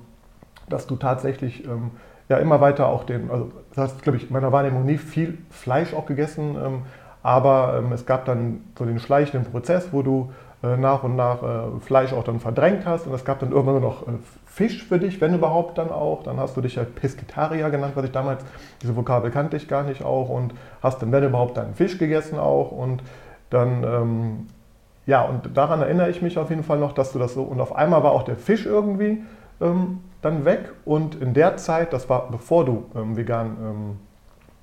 dass 0.69 0.87
du 0.87 0.95
tatsächlich 0.95 1.65
ähm, 1.65 1.91
ja 2.29 2.37
immer 2.37 2.61
weiter 2.61 2.87
auch 2.87 3.03
den, 3.03 3.29
also 3.31 3.51
das 3.73 3.91
hast, 3.91 4.01
glaube 4.01 4.17
ich, 4.17 4.27
in 4.27 4.33
meiner 4.33 4.51
Wahrnehmung 4.51 4.85
nie 4.85 4.97
viel 4.97 5.37
Fleisch 5.49 5.93
auch 5.93 6.05
gegessen, 6.05 6.55
ähm, 6.63 6.81
aber 7.23 7.79
ähm, 7.79 7.91
es 7.91 8.05
gab 8.05 8.25
dann 8.25 8.61
so 8.77 8.85
den 8.85 8.99
schleichenden 8.99 9.51
Prozess, 9.51 9.89
wo 9.91 10.01
du 10.01 10.31
nach 10.75 11.03
und 11.03 11.15
nach 11.15 11.43
äh, 11.43 11.79
Fleisch 11.79 12.11
auch 12.11 12.23
dann 12.23 12.39
verdrängt 12.39 12.85
hast. 12.85 13.07
Und 13.07 13.13
es 13.13 13.23
gab 13.23 13.39
dann 13.39 13.51
irgendwann 13.51 13.81
noch 13.81 14.07
äh, 14.07 14.11
Fisch 14.45 14.83
für 14.83 14.99
dich, 14.99 15.21
wenn 15.21 15.33
überhaupt 15.33 15.77
dann 15.77 15.91
auch. 15.91 16.23
Dann 16.23 16.39
hast 16.39 16.57
du 16.57 16.61
dich 16.61 16.75
ja 16.75 16.83
Pesketarier 16.83 17.69
genannt, 17.69 17.93
was 17.95 18.05
ich 18.05 18.11
damals, 18.11 18.43
diese 18.81 18.95
Vokabel 18.95 19.31
kannte 19.31 19.55
ich 19.55 19.67
gar 19.67 19.83
nicht 19.83 20.03
auch. 20.03 20.29
Und 20.29 20.53
hast 20.81 21.01
dann, 21.01 21.11
wenn 21.11 21.23
überhaupt, 21.23 21.57
deinen 21.57 21.75
Fisch 21.75 21.97
gegessen 21.97 22.39
auch. 22.39 22.71
Und 22.71 23.03
dann, 23.49 23.83
ähm, 23.83 24.47
ja, 25.05 25.21
und 25.23 25.55
daran 25.55 25.81
erinnere 25.81 26.09
ich 26.09 26.21
mich 26.21 26.37
auf 26.37 26.49
jeden 26.49 26.63
Fall 26.63 26.79
noch, 26.79 26.91
dass 26.91 27.13
du 27.13 27.19
das 27.19 27.33
so, 27.33 27.43
und 27.43 27.61
auf 27.61 27.75
einmal 27.75 28.03
war 28.03 28.11
auch 28.11 28.23
der 28.23 28.35
Fisch 28.35 28.65
irgendwie 28.65 29.23
ähm, 29.61 29.99
dann 30.21 30.43
weg. 30.43 30.73
Und 30.83 31.15
in 31.15 31.33
der 31.33 31.57
Zeit, 31.57 31.93
das 31.93 32.09
war 32.09 32.29
bevor 32.29 32.65
du 32.65 32.85
ähm, 32.95 33.15
vegan 33.15 33.57
ähm, 33.61 33.99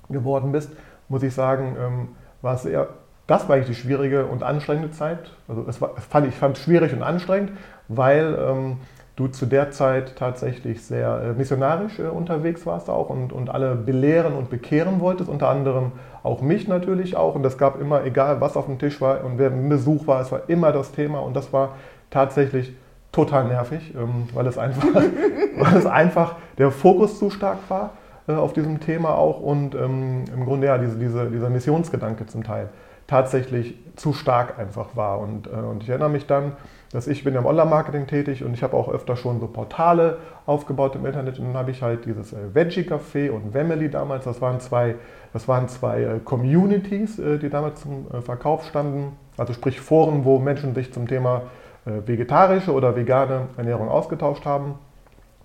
geworden 0.09 0.51
bist, 0.51 0.71
muss 1.09 1.23
ich 1.23 1.33
sagen, 1.33 1.75
ähm, 1.79 2.07
war 2.41 2.55
es 2.55 2.63
sehr, 2.63 2.89
das 3.27 3.47
war 3.47 3.55
eigentlich 3.55 3.75
die 3.77 3.81
schwierige 3.81 4.25
und 4.25 4.43
anstrengende 4.43 4.91
Zeit. 4.91 5.31
Also 5.47 5.65
es 5.67 5.81
war, 5.81 5.95
fand, 5.97 6.27
ich 6.27 6.35
fand 6.35 6.57
es 6.57 6.63
schwierig 6.63 6.93
und 6.93 7.01
anstrengend, 7.01 7.51
weil 7.87 8.37
ähm, 8.39 8.77
du 9.15 9.27
zu 9.27 9.45
der 9.45 9.71
Zeit 9.71 10.15
tatsächlich 10.15 10.83
sehr 10.83 11.21
äh, 11.21 11.33
missionarisch 11.33 11.99
äh, 11.99 12.03
unterwegs 12.03 12.65
warst 12.65 12.89
auch 12.89 13.09
und, 13.09 13.33
und 13.33 13.49
alle 13.49 13.75
belehren 13.75 14.33
und 14.33 14.49
bekehren 14.49 14.99
wolltest, 14.99 15.29
unter 15.29 15.49
anderem 15.49 15.93
auch 16.21 16.41
mich 16.41 16.67
natürlich 16.67 17.15
auch. 17.15 17.35
Und 17.35 17.45
es 17.45 17.57
gab 17.57 17.79
immer, 17.79 18.03
egal 18.03 18.41
was 18.41 18.57
auf 18.57 18.65
dem 18.65 18.77
Tisch 18.77 19.01
war 19.01 19.23
und 19.23 19.37
wer 19.37 19.47
im 19.47 19.69
Besuch 19.69 20.05
war, 20.05 20.21
es 20.21 20.31
war 20.31 20.41
immer 20.47 20.71
das 20.71 20.91
Thema 20.91 21.19
und 21.19 21.35
das 21.35 21.51
war 21.51 21.75
tatsächlich 22.11 22.73
total 23.11 23.45
nervig, 23.45 23.93
ähm, 23.95 24.27
weil, 24.33 24.45
es 24.45 24.57
einfach, 24.57 24.83
weil 25.57 25.77
es 25.77 25.85
einfach 25.85 26.35
der 26.57 26.69
Fokus 26.69 27.17
zu 27.17 27.29
stark 27.31 27.57
war 27.69 27.91
äh, 28.27 28.33
auf 28.33 28.53
diesem 28.53 28.81
Thema 28.81 29.15
auch 29.15 29.39
und 29.39 29.73
ähm, 29.73 30.25
im 30.31 30.45
Grunde 30.45 30.67
ja 30.67 30.77
diese, 30.77 30.99
diese, 30.99 31.31
dieser 31.31 31.49
Missionsgedanke 31.49 32.27
zum 32.27 32.43
Teil 32.43 32.69
tatsächlich 33.07 33.75
zu 33.95 34.13
stark 34.13 34.59
einfach 34.59 34.95
war. 34.95 35.19
Und, 35.19 35.47
äh, 35.47 35.51
und 35.51 35.83
ich 35.83 35.89
erinnere 35.89 36.09
mich 36.09 36.25
dann, 36.25 36.53
dass 36.91 37.07
ich 37.07 37.23
bin 37.23 37.35
im 37.35 37.45
Online-Marketing 37.45 38.07
tätig 38.07 38.43
und 38.43 38.53
ich 38.53 38.63
habe 38.63 38.75
auch 38.75 38.89
öfter 38.89 39.15
schon 39.15 39.39
so 39.39 39.47
Portale 39.47 40.17
aufgebaut 40.45 40.95
im 40.95 41.05
Internet 41.05 41.39
und 41.39 41.47
dann 41.47 41.57
habe 41.57 41.71
ich 41.71 41.81
halt 41.81 42.05
dieses 42.05 42.33
äh, 42.33 42.53
Veggie 42.53 42.81
Café 42.81 43.29
und 43.29 43.51
Family 43.51 43.89
damals, 43.89 44.25
das 44.25 44.41
waren 44.41 44.59
zwei, 44.59 44.95
das 45.33 45.47
waren 45.47 45.67
zwei 45.67 46.19
Communities, 46.23 47.17
die 47.17 47.49
damals 47.49 47.81
zum 47.81 48.05
Verkauf 48.21 48.65
standen, 48.65 49.17
also 49.37 49.51
sprich 49.51 49.81
Foren, 49.81 50.23
wo 50.23 50.39
Menschen 50.39 50.73
sich 50.73 50.93
zum 50.93 51.07
Thema 51.07 51.41
äh, 51.85 52.07
vegetarische 52.07 52.73
oder 52.73 52.95
vegane 52.95 53.47
Ernährung 53.57 53.89
ausgetauscht 53.89 54.45
haben. 54.45 54.75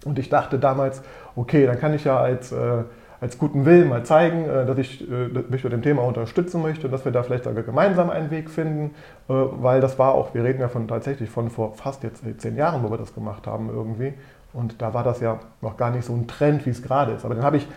Und 0.06 0.18
ich 0.18 0.30
dachte 0.30 0.58
damals, 0.58 1.02
okay, 1.36 1.66
dann 1.66 1.78
kann 1.78 1.92
ich 1.92 2.04
ja 2.04 2.18
als, 2.18 2.50
äh, 2.52 2.84
als 3.20 3.38
guten 3.38 3.64
Willen 3.64 3.88
mal 3.88 4.04
zeigen, 4.04 4.48
äh, 4.48 4.66
dass 4.66 4.78
ich 4.78 5.06
mich 5.48 5.64
mit 5.64 5.72
dem 5.72 5.82
Thema 5.82 6.02
unterstützen 6.02 6.62
möchte 6.62 6.86
und 6.86 6.92
dass 6.92 7.04
wir 7.04 7.12
da 7.12 7.22
vielleicht 7.22 7.44
sogar 7.44 7.62
gemeinsam 7.62 8.10
einen 8.10 8.30
Weg 8.30 8.50
finden, 8.50 8.94
weil 9.28 9.80
das 9.80 9.98
war 9.98 10.14
auch, 10.14 10.34
wir 10.34 10.44
reden 10.44 10.60
ja 10.60 10.68
von 10.68 10.88
tatsächlich 10.88 11.30
von 11.30 11.50
vor 11.50 11.74
fast 11.74 12.02
jetzt 12.02 12.22
zehn 12.38 12.56
Jahren, 12.56 12.82
wo 12.82 12.90
wir 12.90 12.98
das 12.98 13.14
gemacht 13.14 13.46
haben 13.46 13.68
irgendwie. 13.68 14.14
Und 14.52 14.82
da 14.82 14.94
war 14.94 15.04
das 15.04 15.20
ja 15.20 15.38
noch 15.60 15.76
gar 15.76 15.90
nicht 15.90 16.04
so 16.04 16.12
ein 16.12 16.26
Trend, 16.26 16.66
wie 16.66 16.70
es 16.70 16.82
gerade 16.82 17.12
ist. 17.12 17.24
Aber 17.24 17.34
dann 17.34 17.44
habe 17.44 17.58
ich 17.58 17.68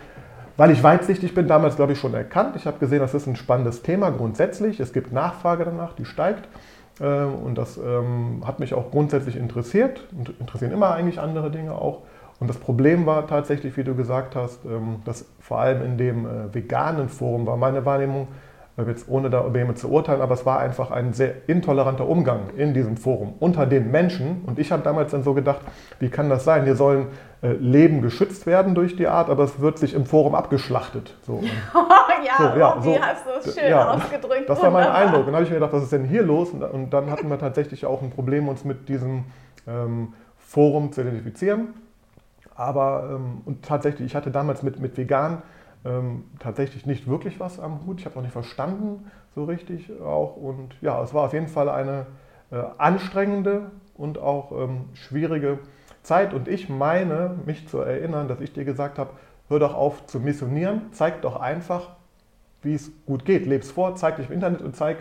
weil 0.56 0.70
ich 0.70 0.82
weitsichtig 0.82 1.34
bin, 1.34 1.48
damals 1.48 1.76
glaube 1.76 1.94
ich 1.94 1.98
schon 1.98 2.14
erkannt. 2.14 2.54
Ich 2.54 2.66
habe 2.66 2.78
gesehen, 2.78 3.00
das 3.00 3.12
ist 3.12 3.26
ein 3.26 3.34
spannendes 3.34 3.82
Thema 3.82 4.10
grundsätzlich. 4.10 4.78
Es 4.78 4.92
gibt 4.92 5.12
Nachfrage 5.12 5.64
danach, 5.64 5.94
die 5.94 6.04
steigt. 6.04 6.48
Und 7.00 7.56
das 7.56 7.76
ähm, 7.76 8.44
hat 8.46 8.60
mich 8.60 8.72
auch 8.72 8.92
grundsätzlich 8.92 9.36
interessiert 9.36 10.06
und 10.16 10.32
interessieren 10.38 10.70
immer 10.70 10.92
eigentlich 10.92 11.18
andere 11.18 11.50
Dinge 11.50 11.72
auch. 11.72 12.02
Und 12.44 12.48
das 12.48 12.58
Problem 12.58 13.06
war 13.06 13.26
tatsächlich, 13.26 13.74
wie 13.78 13.84
du 13.84 13.94
gesagt 13.94 14.36
hast, 14.36 14.66
ähm, 14.66 15.00
dass 15.06 15.24
vor 15.40 15.60
allem 15.60 15.82
in 15.82 15.96
dem 15.96 16.26
äh, 16.26 16.54
veganen 16.54 17.08
Forum 17.08 17.46
war 17.46 17.56
meine 17.56 17.86
Wahrnehmung, 17.86 18.28
jetzt 18.86 19.08
ohne 19.08 19.30
da 19.30 19.46
über 19.46 19.56
jemanden 19.56 19.80
zu 19.80 19.88
urteilen, 19.88 20.20
aber 20.20 20.34
es 20.34 20.44
war 20.44 20.58
einfach 20.58 20.90
ein 20.90 21.14
sehr 21.14 21.48
intoleranter 21.48 22.06
Umgang 22.06 22.50
in 22.54 22.74
diesem 22.74 22.98
Forum 22.98 23.32
unter 23.40 23.64
den 23.64 23.90
Menschen. 23.90 24.42
Und 24.44 24.58
ich 24.58 24.72
habe 24.72 24.82
damals 24.82 25.12
dann 25.12 25.22
so 25.22 25.32
gedacht, 25.32 25.60
wie 26.00 26.10
kann 26.10 26.28
das 26.28 26.44
sein? 26.44 26.64
Hier 26.64 26.76
sollen 26.76 27.06
äh, 27.40 27.52
Leben 27.52 28.02
geschützt 28.02 28.44
werden 28.44 28.74
durch 28.74 28.94
die 28.94 29.06
Art, 29.06 29.30
aber 29.30 29.44
es 29.44 29.58
wird 29.60 29.78
sich 29.78 29.94
im 29.94 30.04
Forum 30.04 30.34
abgeschlachtet. 30.34 31.16
So. 31.22 31.42
ja, 32.26 32.36
so, 32.36 32.58
ja, 32.58 32.76
so, 32.78 32.98
hast 33.00 33.24
du 33.24 33.48
es 33.48 33.58
schön 33.58 33.70
ja, 33.70 33.90
ausgedrückt. 33.90 34.50
Das 34.50 34.60
war 34.60 34.70
mein 34.70 34.88
Eindruck. 34.88 35.20
Und 35.20 35.28
dann 35.28 35.36
habe 35.36 35.44
ich 35.44 35.50
mir 35.50 35.56
gedacht, 35.56 35.72
was 35.72 35.84
ist 35.84 35.92
denn 35.92 36.04
hier 36.04 36.24
los? 36.24 36.50
Und 36.50 36.90
dann 36.92 37.10
hatten 37.10 37.30
wir 37.30 37.38
tatsächlich 37.38 37.86
auch 37.86 38.02
ein 38.02 38.10
Problem, 38.10 38.48
uns 38.48 38.66
mit 38.66 38.90
diesem 38.90 39.24
ähm, 39.66 40.12
Forum 40.36 40.92
zu 40.92 41.00
identifizieren. 41.00 41.68
Aber 42.54 43.10
ähm, 43.10 43.42
und 43.44 43.64
tatsächlich, 43.64 44.06
ich 44.06 44.14
hatte 44.14 44.30
damals 44.30 44.62
mit, 44.62 44.78
mit 44.80 44.96
vegan 44.96 45.42
ähm, 45.84 46.24
tatsächlich 46.38 46.86
nicht 46.86 47.08
wirklich 47.08 47.40
was 47.40 47.58
am 47.60 47.86
Hut. 47.86 48.00
Ich 48.00 48.06
habe 48.06 48.16
noch 48.16 48.22
nicht 48.22 48.32
verstanden 48.32 49.10
so 49.34 49.44
richtig 49.44 49.90
auch. 50.00 50.36
Und 50.36 50.76
ja, 50.80 51.02
es 51.02 51.12
war 51.12 51.24
auf 51.24 51.32
jeden 51.32 51.48
Fall 51.48 51.68
eine, 51.68 52.06
äh, 52.50 52.62
anstrengende 52.78 53.70
und 53.96 54.18
auch 54.18 54.52
ähm, 54.52 54.84
schwierige 54.94 55.58
Zeit. 56.02 56.34
Und 56.34 56.48
ich 56.48 56.68
meine, 56.68 57.34
mich 57.46 57.68
zu 57.68 57.78
erinnern, 57.78 58.28
dass 58.28 58.40
ich 58.40 58.52
dir 58.52 58.64
gesagt 58.64 58.98
habe, 58.98 59.10
hör 59.48 59.58
doch 59.58 59.74
auf 59.74 60.06
zu 60.06 60.20
missionieren, 60.20 60.82
zeig 60.92 61.22
doch 61.22 61.40
einfach, 61.40 61.90
wie 62.62 62.74
es 62.74 62.92
gut 63.06 63.24
geht. 63.24 63.46
Leb's 63.46 63.70
vor, 63.70 63.96
zeig 63.96 64.16
dich 64.16 64.28
im 64.28 64.34
Internet 64.34 64.62
und 64.62 64.76
zeig, 64.76 64.98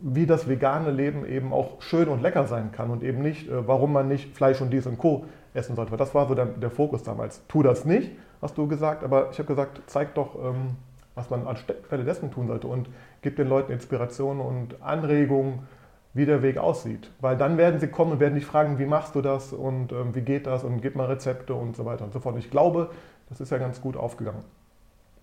wie 0.00 0.26
das 0.26 0.48
vegane 0.48 0.90
Leben 0.90 1.26
eben 1.26 1.52
auch 1.52 1.80
schön 1.82 2.08
und 2.08 2.22
lecker 2.22 2.46
sein 2.46 2.70
kann 2.70 2.90
und 2.90 3.02
eben 3.02 3.22
nicht, 3.22 3.48
äh, 3.48 3.66
warum 3.66 3.92
man 3.92 4.08
nicht 4.08 4.36
Fleisch 4.36 4.60
und 4.60 4.70
dies 4.70 4.86
und 4.86 4.98
Co. 4.98 5.24
essen 5.58 5.76
sollte. 5.76 5.96
Das 5.96 6.14
war 6.14 6.26
so 6.26 6.34
der, 6.34 6.46
der 6.46 6.70
Fokus 6.70 7.02
damals. 7.02 7.46
Tu 7.48 7.62
das 7.62 7.84
nicht, 7.84 8.12
hast 8.40 8.56
du 8.56 8.66
gesagt, 8.66 9.04
aber 9.04 9.30
ich 9.30 9.38
habe 9.38 9.46
gesagt, 9.46 9.82
zeig 9.86 10.14
doch, 10.14 10.34
ähm, 10.36 10.76
was 11.14 11.30
man 11.30 11.46
anstelle 11.46 12.04
dessen 12.04 12.30
tun 12.30 12.46
sollte 12.46 12.68
und 12.68 12.88
gib 13.22 13.36
den 13.36 13.48
Leuten 13.48 13.72
Inspiration 13.72 14.40
und 14.40 14.80
Anregungen, 14.80 15.66
wie 16.14 16.26
der 16.26 16.42
Weg 16.42 16.58
aussieht. 16.58 17.10
Weil 17.20 17.36
dann 17.36 17.58
werden 17.58 17.80
sie 17.80 17.88
kommen 17.88 18.12
und 18.12 18.20
werden 18.20 18.34
dich 18.34 18.46
fragen, 18.46 18.78
wie 18.78 18.86
machst 18.86 19.14
du 19.14 19.20
das 19.20 19.52
und 19.52 19.92
ähm, 19.92 20.14
wie 20.14 20.22
geht 20.22 20.46
das 20.46 20.64
und 20.64 20.80
gib 20.80 20.94
mal 20.94 21.06
Rezepte 21.06 21.54
und 21.54 21.76
so 21.76 21.84
weiter 21.84 22.04
und 22.04 22.12
so 22.12 22.20
fort. 22.20 22.34
Und 22.34 22.40
ich 22.40 22.50
glaube, 22.50 22.90
das 23.28 23.40
ist 23.40 23.50
ja 23.50 23.58
ganz 23.58 23.80
gut 23.80 23.96
aufgegangen, 23.96 24.44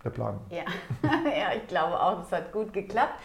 der 0.04 0.10
Plan. 0.10 0.39
Ja, 0.50 0.63
ja 1.25 1.56
ich 1.56 1.68
glaube 1.68 2.00
auch, 2.00 2.20
das 2.20 2.32
hat 2.32 2.51
gut 2.51 2.74
geklappt. 2.74 3.15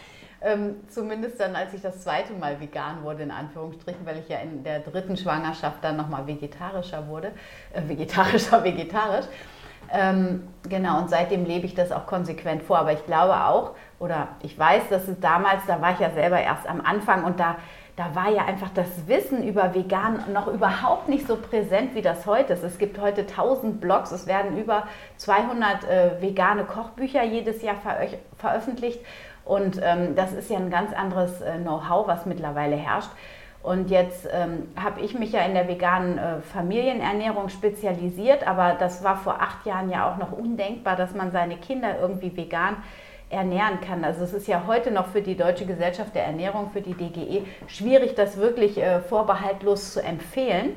Ähm, 0.43 0.77
zumindest 0.89 1.39
dann, 1.39 1.55
als 1.55 1.73
ich 1.73 1.81
das 1.81 2.01
zweite 2.01 2.33
Mal 2.33 2.59
vegan 2.59 3.03
wurde, 3.03 3.23
in 3.23 3.31
Anführungsstrichen, 3.31 4.05
weil 4.05 4.17
ich 4.17 4.27
ja 4.27 4.39
in 4.39 4.63
der 4.63 4.79
dritten 4.79 5.15
Schwangerschaft 5.15 5.83
dann 5.83 5.97
nochmal 5.97 6.25
vegetarischer 6.25 7.07
wurde. 7.07 7.31
Äh, 7.73 7.87
vegetarischer, 7.87 8.63
vegetarisch. 8.63 9.25
Ähm, 9.91 10.47
genau, 10.67 10.99
und 10.99 11.09
seitdem 11.09 11.45
lebe 11.45 11.65
ich 11.65 11.75
das 11.75 11.91
auch 11.91 12.07
konsequent 12.07 12.63
vor. 12.63 12.79
Aber 12.79 12.93
ich 12.93 13.05
glaube 13.05 13.35
auch, 13.35 13.75
oder 13.99 14.29
ich 14.41 14.57
weiß, 14.57 14.89
dass 14.89 15.07
es 15.07 15.19
damals, 15.19 15.65
da 15.67 15.79
war 15.79 15.93
ich 15.93 15.99
ja 15.99 16.09
selber 16.09 16.39
erst 16.39 16.67
am 16.67 16.81
Anfang 16.81 17.23
und 17.23 17.39
da, 17.39 17.57
da 18.01 18.15
war 18.15 18.31
ja 18.31 18.45
einfach 18.45 18.69
das 18.73 19.07
Wissen 19.07 19.43
über 19.43 19.75
Vegan 19.75 20.23
noch 20.33 20.47
überhaupt 20.47 21.07
nicht 21.07 21.27
so 21.27 21.35
präsent, 21.35 21.93
wie 21.93 22.01
das 22.01 22.25
heute 22.25 22.53
ist. 22.53 22.63
Es 22.63 22.79
gibt 22.79 22.99
heute 22.99 23.21
1000 23.21 23.79
Blogs, 23.79 24.11
es 24.11 24.25
werden 24.25 24.57
über 24.57 24.87
200 25.17 25.83
äh, 25.83 26.21
vegane 26.21 26.63
Kochbücher 26.63 27.23
jedes 27.23 27.61
Jahr 27.61 27.75
veröffentlicht. 28.37 28.99
Und 29.45 29.79
ähm, 29.83 30.15
das 30.15 30.33
ist 30.33 30.49
ja 30.49 30.57
ein 30.57 30.71
ganz 30.71 30.93
anderes 30.93 31.41
äh, 31.41 31.59
Know-how, 31.59 32.07
was 32.07 32.25
mittlerweile 32.25 32.75
herrscht. 32.75 33.11
Und 33.61 33.91
jetzt 33.91 34.27
ähm, 34.31 34.69
habe 34.75 35.01
ich 35.01 35.13
mich 35.13 35.33
ja 35.33 35.41
in 35.41 35.53
der 35.53 35.67
veganen 35.67 36.17
äh, 36.17 36.41
Familienernährung 36.41 37.49
spezialisiert, 37.49 38.47
aber 38.47 38.73
das 38.79 39.03
war 39.03 39.17
vor 39.17 39.39
acht 39.39 39.67
Jahren 39.67 39.91
ja 39.91 40.11
auch 40.11 40.17
noch 40.17 40.31
undenkbar, 40.31 40.95
dass 40.95 41.13
man 41.13 41.31
seine 41.31 41.57
Kinder 41.57 41.99
irgendwie 41.99 42.35
vegan 42.35 42.77
ernähren 43.31 43.79
kann. 43.81 44.03
Also 44.03 44.23
es 44.23 44.33
ist 44.33 44.47
ja 44.47 44.63
heute 44.67 44.91
noch 44.91 45.07
für 45.07 45.21
die 45.21 45.35
Deutsche 45.35 45.65
Gesellschaft 45.65 46.13
der 46.13 46.25
Ernährung, 46.25 46.69
für 46.71 46.81
die 46.81 46.93
DGE, 46.93 47.45
schwierig, 47.67 48.15
das 48.15 48.37
wirklich 48.37 48.77
äh, 48.77 48.99
vorbehaltlos 48.99 49.93
zu 49.93 50.03
empfehlen. 50.03 50.71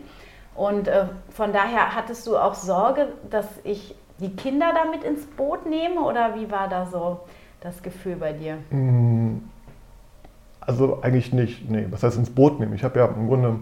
Und 0.54 0.86
äh, 0.88 1.06
von 1.30 1.52
daher 1.52 1.94
hattest 1.94 2.26
du 2.26 2.36
auch 2.36 2.54
Sorge, 2.54 3.08
dass 3.28 3.46
ich 3.64 3.96
die 4.20 4.30
Kinder 4.36 4.72
damit 4.72 5.02
ins 5.02 5.26
Boot 5.26 5.66
nehme 5.66 6.00
oder 6.00 6.36
wie 6.36 6.50
war 6.50 6.68
da 6.68 6.86
so 6.86 7.20
das 7.60 7.82
Gefühl 7.82 8.16
bei 8.16 8.32
dir? 8.32 8.58
Mm, 8.70 9.38
also 10.60 11.02
eigentlich 11.02 11.32
nicht, 11.32 11.68
nee, 11.68 11.86
was 11.90 12.04
heißt 12.04 12.16
ins 12.18 12.30
Boot 12.30 12.60
nehmen? 12.60 12.74
Ich 12.74 12.84
habe 12.84 12.98
ja 13.00 13.06
im 13.06 13.26
Grunde, 13.26 13.56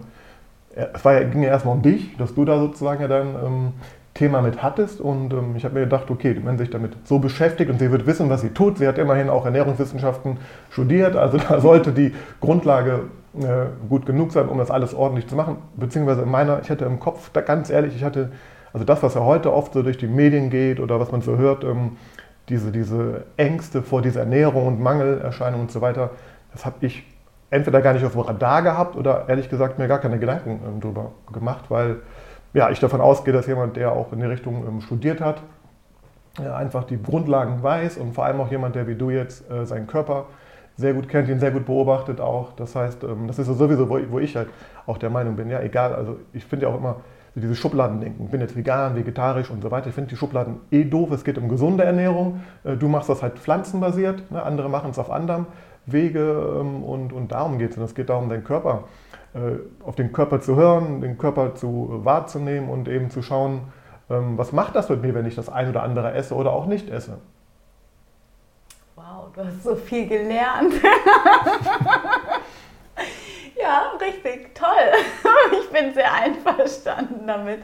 es 0.75 1.03
war 1.03 1.13
ja, 1.13 1.27
ging 1.27 1.41
ja 1.41 1.49
erstmal 1.49 1.75
um 1.75 1.81
dich, 1.81 2.15
dass 2.17 2.35
du 2.35 2.45
da 2.45 2.59
sozusagen 2.59 3.01
ja 3.01 3.07
dein 3.07 3.35
ähm, 3.43 3.73
Thema 4.13 4.41
mit 4.41 4.61
hattest 4.61 5.01
und 5.01 5.33
ähm, 5.33 5.55
ich 5.55 5.65
habe 5.65 5.73
mir 5.73 5.81
gedacht, 5.81 6.11
okay, 6.11 6.39
wenn 6.43 6.57
sie 6.57 6.65
sich 6.65 6.69
damit 6.69 6.93
so 7.05 7.17
beschäftigt 7.17 7.71
und 7.71 7.79
sie 7.79 7.91
wird 7.91 8.05
wissen, 8.05 8.29
was 8.29 8.41
sie 8.41 8.49
tut, 8.49 8.77
sie 8.77 8.87
hat 8.87 8.99
immerhin 8.99 9.29
auch 9.29 9.45
Ernährungswissenschaften 9.45 10.37
studiert, 10.69 11.15
also 11.15 11.37
da 11.49 11.59
sollte 11.59 11.91
die 11.91 12.13
Grundlage 12.39 13.05
äh, 13.39 13.65
gut 13.89 14.05
genug 14.05 14.31
sein, 14.31 14.47
um 14.49 14.59
das 14.59 14.69
alles 14.69 14.93
ordentlich 14.93 15.27
zu 15.27 15.35
machen, 15.35 15.57
beziehungsweise 15.75 16.21
in 16.21 16.29
meiner, 16.29 16.61
ich 16.61 16.69
hatte 16.69 16.85
im 16.85 16.99
Kopf, 16.99 17.31
da 17.33 17.41
ganz 17.41 17.71
ehrlich, 17.71 17.95
ich 17.95 18.03
hatte, 18.03 18.31
also 18.71 18.85
das, 18.85 19.01
was 19.01 19.15
ja 19.15 19.21
heute 19.21 19.51
oft 19.51 19.73
so 19.73 19.81
durch 19.81 19.97
die 19.97 20.07
Medien 20.07 20.51
geht 20.51 20.79
oder 20.79 20.99
was 20.99 21.11
man 21.11 21.21
so 21.21 21.37
hört, 21.37 21.63
ähm, 21.63 21.97
diese, 22.49 22.71
diese 22.71 23.23
Ängste 23.37 23.81
vor 23.81 24.03
dieser 24.03 24.19
Ernährung 24.19 24.67
und 24.67 24.79
Mangelerscheinungen 24.79 25.61
und 25.61 25.71
so 25.71 25.81
weiter, 25.81 26.11
das 26.51 26.65
habe 26.65 26.75
ich 26.81 27.03
entweder 27.49 27.81
gar 27.81 27.93
nicht 27.93 28.05
auf 28.05 28.13
dem 28.13 28.21
Radar 28.21 28.61
gehabt 28.61 28.95
oder 28.95 29.25
ehrlich 29.27 29.49
gesagt 29.49 29.79
mir 29.79 29.87
gar 29.87 29.99
keine 29.99 30.19
Gedanken 30.19 30.59
ähm, 30.67 30.81
darüber 30.81 31.13
gemacht, 31.31 31.65
weil 31.69 31.97
ja, 32.53 32.69
ich 32.69 32.79
davon 32.79 33.01
ausgehe, 33.01 33.33
dass 33.33 33.47
jemand, 33.47 33.75
der 33.75 33.91
auch 33.91 34.11
in 34.13 34.19
die 34.19 34.25
Richtung 34.25 34.65
ähm, 34.67 34.81
studiert 34.81 35.21
hat, 35.21 35.41
einfach 36.39 36.83
die 36.83 37.01
Grundlagen 37.01 37.61
weiß 37.61 37.97
und 37.97 38.13
vor 38.13 38.25
allem 38.25 38.41
auch 38.41 38.49
jemand, 38.49 38.75
der 38.75 38.87
wie 38.87 38.95
du 38.95 39.11
jetzt 39.11 39.49
äh, 39.51 39.67
seinen 39.67 39.85
Körper 39.85 40.25
sehr 40.75 40.93
gut 40.93 41.07
kennt, 41.07 41.29
ihn 41.29 41.39
sehr 41.39 41.51
gut 41.51 41.65
beobachtet 41.65 42.19
auch. 42.19 42.53
Das 42.53 42.75
heißt, 42.75 43.03
ähm, 43.03 43.27
das 43.27 43.37
ist 43.37 43.47
sowieso, 43.47 43.87
wo 43.89 44.19
ich 44.19 44.35
halt 44.35 44.49
auch 44.87 44.97
der 44.97 45.09
Meinung 45.09 45.35
bin, 45.35 45.49
ja 45.49 45.61
egal, 45.61 45.93
also 45.93 46.17
ich 46.33 46.43
finde 46.45 46.65
ja 46.65 46.71
auch 46.71 46.77
immer, 46.77 46.97
diese 47.35 47.55
Schubladendenken, 47.55 48.25
ich 48.25 48.31
bin 48.31 48.41
jetzt 48.41 48.55
vegan, 48.55 48.95
vegetarisch 48.95 49.49
und 49.49 49.63
so 49.63 49.71
weiter. 49.71 49.87
Ich 49.87 49.95
finde 49.95 50.11
die 50.11 50.15
Schubladen 50.15 50.57
eh 50.71 50.83
doof. 50.83 51.09
Es 51.11 51.23
geht 51.23 51.39
um 51.39 51.49
gesunde 51.49 51.83
Ernährung. 51.83 52.41
Äh, 52.63 52.77
du 52.77 52.87
machst 52.87 53.09
das 53.09 53.23
halt 53.23 53.39
pflanzenbasiert, 53.39 54.29
ne? 54.31 54.43
andere 54.43 54.69
machen 54.69 54.91
es 54.91 54.99
auf 54.99 55.09
anderem 55.09 55.47
Wege 55.85 56.59
ähm, 56.59 56.83
und, 56.83 57.11
und 57.11 57.31
darum 57.31 57.57
geht 57.57 57.71
es. 57.71 57.77
Und 57.77 57.83
es 57.83 57.95
geht 57.95 58.09
darum, 58.09 58.29
deinen 58.29 58.43
Körper, 58.43 58.83
äh, 58.83 59.02
auf 59.83 59.95
den 59.95 60.13
Körper 60.13 60.41
zu 60.41 60.55
hören, 60.55 61.01
den 61.01 61.17
Körper 61.17 61.55
zu 61.55 62.01
wahrzunehmen 62.03 62.69
und 62.69 62.87
eben 62.87 63.09
zu 63.09 63.21
schauen, 63.21 63.61
ähm, 64.09 64.37
was 64.37 64.51
macht 64.51 64.75
das 64.75 64.89
mit 64.89 65.01
mir, 65.01 65.13
wenn 65.15 65.25
ich 65.25 65.35
das 65.35 65.49
ein 65.49 65.69
oder 65.69 65.83
andere 65.83 66.13
esse 66.13 66.35
oder 66.35 66.51
auch 66.51 66.65
nicht 66.65 66.89
esse. 66.89 67.17
Wow, 68.95 69.31
du 69.35 69.43
hast 69.43 69.63
so 69.63 69.75
viel 69.75 70.07
gelernt. 70.07 70.73
Ja, 73.63 73.93
richtig, 73.99 74.53
toll. 74.55 74.67
Ich 75.61 75.69
bin 75.69 75.93
sehr 75.93 76.11
einverstanden 76.13 77.25
damit. 77.27 77.61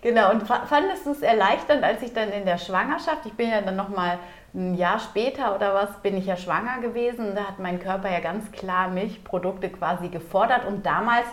Genau, 0.00 0.30
und 0.30 0.46
fandest 0.46 1.06
du 1.06 1.10
es 1.10 1.22
erleichternd, 1.22 1.82
als 1.82 2.02
ich 2.02 2.12
dann 2.12 2.30
in 2.30 2.44
der 2.44 2.58
Schwangerschaft, 2.58 3.26
ich 3.26 3.32
bin 3.32 3.50
ja 3.50 3.60
dann 3.60 3.74
nochmal 3.74 4.18
ein 4.54 4.74
Jahr 4.74 4.98
später 5.00 5.54
oder 5.54 5.74
was, 5.74 5.90
bin 6.02 6.16
ich 6.16 6.26
ja 6.26 6.36
schwanger 6.36 6.80
gewesen. 6.80 7.34
Da 7.34 7.44
hat 7.44 7.58
mein 7.58 7.80
Körper 7.80 8.10
ja 8.10 8.20
ganz 8.20 8.50
klar 8.52 8.88
Milchprodukte 8.88 9.70
quasi 9.70 10.08
gefordert. 10.08 10.66
Und 10.66 10.86
damals, 10.86 11.26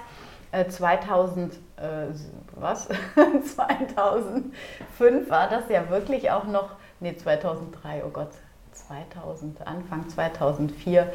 äh, 0.52 0.66
2000, 0.68 1.54
äh, 1.54 2.08
was? 2.56 2.88
2005 3.56 5.30
war 5.30 5.50
das 5.50 5.70
ja 5.70 5.90
wirklich 5.90 6.32
auch 6.32 6.46
noch, 6.46 6.70
nee, 7.00 7.16
2003, 7.16 8.04
oh 8.06 8.10
Gott, 8.10 8.32
2000, 8.72 9.66
Anfang 9.66 10.10
2004 10.10 11.12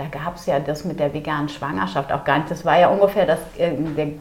da 0.00 0.18
gab 0.18 0.36
es 0.36 0.46
ja 0.46 0.58
das 0.58 0.84
mit 0.86 0.98
der 0.98 1.12
veganen 1.12 1.50
Schwangerschaft 1.50 2.10
auch 2.10 2.24
gar 2.24 2.38
nicht. 2.38 2.50
Das 2.50 2.64
war 2.64 2.78
ja 2.78 2.88
ungefähr 2.88 3.26
das, 3.26 3.38
äh, 3.58 3.72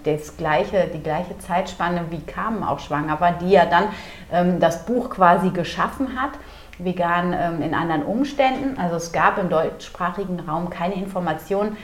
das 0.03 0.35
gleiche, 0.35 0.89
die 0.93 1.01
gleiche 1.01 1.37
Zeitspanne, 1.37 2.01
wie 2.09 2.19
Carmen 2.19 2.63
auch 2.63 2.79
schwanger 2.79 3.19
war, 3.21 3.31
die 3.33 3.51
ja 3.51 3.65
dann 3.65 3.85
ähm, 4.31 4.59
das 4.59 4.85
Buch 4.85 5.09
quasi 5.09 5.51
geschaffen 5.51 6.19
hat, 6.19 6.31
vegan 6.79 7.33
ähm, 7.33 7.61
in 7.61 7.73
anderen 7.73 8.03
Umständen. 8.03 8.77
Also 8.77 8.97
es 8.97 9.13
gab 9.13 9.37
im 9.37 9.49
deutschsprachigen 9.49 10.41
Raum 10.41 10.69
keine 10.69 10.95
Informationen. 10.95 11.77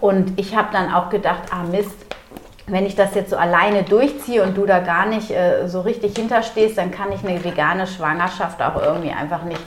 Und 0.00 0.38
ich 0.38 0.56
habe 0.56 0.68
dann 0.72 0.94
auch 0.94 1.10
gedacht, 1.10 1.42
ah 1.50 1.64
Mist, 1.64 1.96
wenn 2.68 2.86
ich 2.86 2.94
das 2.94 3.16
jetzt 3.16 3.30
so 3.30 3.36
alleine 3.36 3.82
durchziehe 3.82 4.44
und 4.44 4.56
du 4.56 4.64
da 4.64 4.78
gar 4.78 5.06
nicht 5.06 5.32
äh, 5.32 5.66
so 5.66 5.80
richtig 5.80 6.16
hinterstehst, 6.16 6.78
dann 6.78 6.92
kann 6.92 7.10
ich 7.10 7.26
eine 7.26 7.42
vegane 7.42 7.88
Schwangerschaft 7.88 8.62
auch 8.62 8.80
irgendwie 8.80 9.10
einfach 9.10 9.42
nicht 9.42 9.60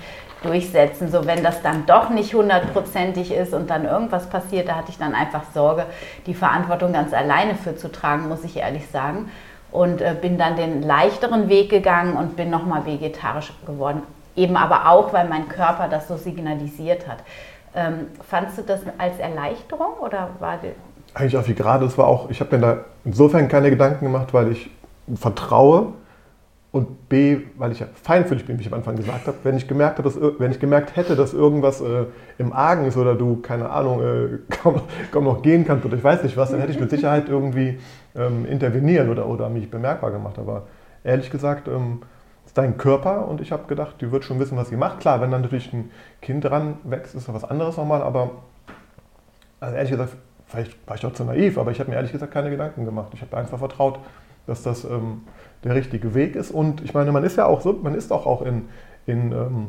durchsetzen. 0.43 1.09
So, 1.11 1.25
wenn 1.25 1.43
das 1.43 1.61
dann 1.61 1.85
doch 1.85 2.09
nicht 2.09 2.33
hundertprozentig 2.33 3.33
ist 3.33 3.53
und 3.53 3.69
dann 3.69 3.85
irgendwas 3.85 4.29
passiert, 4.29 4.67
da 4.67 4.75
hatte 4.75 4.89
ich 4.89 4.97
dann 4.97 5.15
einfach 5.15 5.43
Sorge, 5.53 5.85
die 6.27 6.33
Verantwortung 6.33 6.93
ganz 6.93 7.13
alleine 7.13 7.55
für 7.55 7.75
zu 7.75 7.91
tragen, 7.91 8.27
muss 8.27 8.43
ich 8.43 8.57
ehrlich 8.57 8.87
sagen. 8.89 9.31
Und 9.71 10.01
äh, 10.01 10.15
bin 10.19 10.37
dann 10.37 10.55
den 10.55 10.83
leichteren 10.83 11.49
Weg 11.49 11.69
gegangen 11.69 12.15
und 12.15 12.35
bin 12.35 12.49
nochmal 12.49 12.85
vegetarisch 12.85 13.51
geworden. 13.65 14.03
Eben 14.35 14.55
aber 14.55 14.89
auch, 14.89 15.13
weil 15.13 15.27
mein 15.27 15.47
Körper 15.47 15.87
das 15.87 16.07
so 16.07 16.15
signalisiert 16.17 17.07
hat. 17.07 17.17
Ähm, 17.75 18.07
fandst 18.27 18.59
du 18.59 18.61
das 18.61 18.81
als 18.99 19.17
Erleichterung 19.17 19.93
oder 19.99 20.29
war 20.39 20.57
die 20.57 20.71
Eigentlich 21.15 21.37
auch 21.37 21.47
wie 21.47 21.53
gerade, 21.53 21.85
es 21.85 21.97
war 21.97 22.07
auch, 22.07 22.29
ich 22.29 22.39
habe 22.39 22.55
mir 22.55 22.61
da 22.61 22.77
insofern 23.05 23.47
keine 23.47 23.69
Gedanken 23.69 24.05
gemacht, 24.05 24.33
weil 24.33 24.51
ich 24.51 24.69
vertraue, 25.15 25.93
und 26.73 27.07
B, 27.07 27.37
weil 27.55 27.71
ich 27.71 27.81
ja 27.81 27.87
feinfühlig 27.93 28.47
bin, 28.47 28.57
wie 28.57 28.61
ich 28.61 28.67
am 28.67 28.73
Anfang 28.73 28.95
gesagt 28.95 29.27
habe, 29.27 29.37
wenn 29.43 29.55
ich 29.55 29.67
gemerkt, 29.67 29.99
habe, 29.99 30.09
dass, 30.09 30.19
wenn 30.39 30.49
ich 30.49 30.59
gemerkt 30.59 30.95
hätte, 30.95 31.15
dass 31.15 31.31
irgendwas 31.31 31.81
äh, 31.81 32.05
im 32.39 32.51
Argen 32.51 32.85
ist 32.85 32.97
oder 32.97 33.13
du, 33.13 33.35
keine 33.41 33.69
Ahnung, 33.69 34.01
äh, 34.01 34.39
kaum, 34.49 34.81
kaum, 35.11 35.25
noch 35.25 35.43
gehen 35.43 35.65
kannst 35.65 35.85
oder 35.85 35.95
ich 35.95 36.03
weiß 36.03 36.23
nicht 36.23 36.35
was, 36.35 36.49
dann 36.49 36.59
hätte 36.59 36.71
ich 36.71 36.79
mit 36.79 36.89
Sicherheit 36.89 37.29
irgendwie 37.29 37.77
ähm, 38.15 38.47
intervenieren 38.47 39.11
oder, 39.11 39.27
oder 39.27 39.49
mich 39.49 39.69
bemerkbar 39.69 40.09
gemacht. 40.09 40.39
Aber 40.39 40.63
ehrlich 41.03 41.29
gesagt, 41.29 41.67
ähm, 41.67 42.01
ist 42.43 42.57
dein 42.57 42.75
Körper 42.75 43.27
und 43.27 43.39
ich 43.39 43.51
habe 43.51 43.67
gedacht, 43.67 43.97
die 44.01 44.11
wird 44.11 44.23
schon 44.23 44.39
wissen, 44.39 44.57
was 44.57 44.69
sie 44.69 44.75
macht. 44.75 44.99
Klar, 44.99 45.21
wenn 45.21 45.29
dann 45.29 45.43
natürlich 45.43 45.71
ein 45.73 45.91
Kind 46.23 46.43
dran 46.43 46.77
wächst, 46.85 47.13
ist 47.13 47.27
das 47.27 47.35
was 47.35 47.43
anderes 47.43 47.77
nochmal, 47.77 48.01
aber 48.01 48.31
also 49.59 49.75
ehrlich 49.75 49.91
gesagt, 49.91 50.15
vielleicht 50.47 50.87
war 50.87 50.95
ich 50.95 51.01
doch 51.01 51.13
zu 51.13 51.23
naiv, 51.23 51.59
aber 51.59 51.69
ich 51.69 51.79
habe 51.79 51.91
mir 51.91 51.97
ehrlich 51.97 52.13
gesagt 52.13 52.33
keine 52.33 52.49
Gedanken 52.49 52.83
gemacht. 52.83 53.11
Ich 53.13 53.21
habe 53.21 53.37
einfach 53.37 53.59
vertraut, 53.59 53.99
dass 54.47 54.63
das... 54.63 54.85
Ähm, 54.85 55.21
der 55.63 55.75
richtige 55.75 56.13
Weg 56.13 56.35
ist. 56.35 56.51
Und 56.51 56.81
ich 56.83 56.93
meine, 56.93 57.11
man 57.11 57.23
ist 57.23 57.37
ja 57.37 57.45
auch 57.45 57.61
so, 57.61 57.73
man 57.73 57.95
ist 57.95 58.11
auch, 58.11 58.25
auch 58.25 58.41
in, 58.41 58.63
in 59.05 59.31
ähm, 59.31 59.67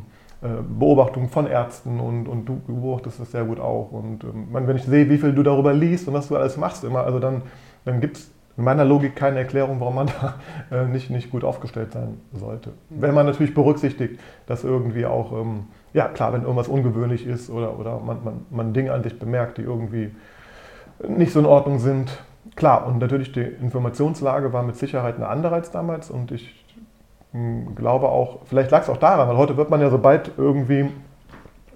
Beobachtungen 0.79 1.31
von 1.31 1.47
Ärzten 1.47 2.01
und, 2.01 2.29
und 2.29 2.47
du 2.47 2.61
beobachtest 2.67 3.19
das 3.19 3.33
sehr 3.33 3.45
gut 3.45 3.59
auch. 3.59 3.93
Und 3.93 4.25
ähm, 4.25 4.49
wenn 4.51 4.77
ich 4.77 4.85
sehe, 4.85 5.09
wie 5.09 5.17
viel 5.17 5.33
du 5.33 5.43
darüber 5.43 5.73
liest 5.73 6.07
und 6.07 6.15
was 6.15 6.29
du 6.29 6.37
alles 6.37 6.57
machst 6.59 6.85
immer, 6.85 7.05
also 7.05 7.19
dann, 7.19 7.43
dann 7.87 8.01
gibt 8.01 8.19
es 8.19 8.31
in 8.57 8.65
meiner 8.65 8.85
Logik 8.85 9.17
keine 9.17 9.39
Erklärung, 9.39 9.81
warum 9.81 9.95
man 9.95 10.07
da 10.21 10.35
äh, 10.71 10.87
nicht, 10.87 11.11
nicht 11.11 11.31
gut 11.31 11.45
aufgestellt 11.45 11.93
sein 11.93 12.21
sollte. 12.33 12.73
Wenn 12.91 13.15
man 13.15 13.27
natürlich 13.27 13.55
berücksichtigt, 13.55 14.21
dass 14.47 14.65
irgendwie 14.65 15.07
auch, 15.07 15.33
ähm, 15.33 15.65
ja 15.93 16.09
klar, 16.09 16.33
wenn 16.33 16.43
irgendwas 16.43 16.69
ungewöhnlich 16.69 17.27
ist 17.27 17.51
oder, 17.51 17.79
oder 17.79 17.99
man, 18.01 18.23
man, 18.23 18.47
man 18.51 18.73
Dinge 18.75 18.93
an 18.93 19.03
sich 19.03 19.19
bemerkt, 19.19 19.59
die 19.59 19.63
irgendwie 19.63 20.11
nicht 21.09 21.33
so 21.33 21.41
in 21.41 21.47
Ordnung 21.47 21.79
sind. 21.79 22.19
Klar, 22.57 22.87
und 22.87 22.99
natürlich 22.99 23.33
die 23.33 23.43
Informationslage 23.43 24.53
war 24.53 24.63
mit 24.63 24.77
Sicherheit 24.77 25.17
eine 25.17 25.29
andere 25.29 25.55
als 25.55 25.71
damals 25.71 26.11
und 26.11 26.31
ich 26.31 26.65
hm, 27.33 27.75
glaube 27.75 28.09
auch, 28.09 28.41
vielleicht 28.45 28.71
lag 28.71 28.83
es 28.83 28.89
auch 28.89 28.97
daran, 28.97 29.29
weil 29.29 29.37
heute 29.37 29.57
wird 29.57 29.71
man 29.71 29.81
ja 29.81 29.91
sobald 29.91 30.33
irgendwie 30.37 30.91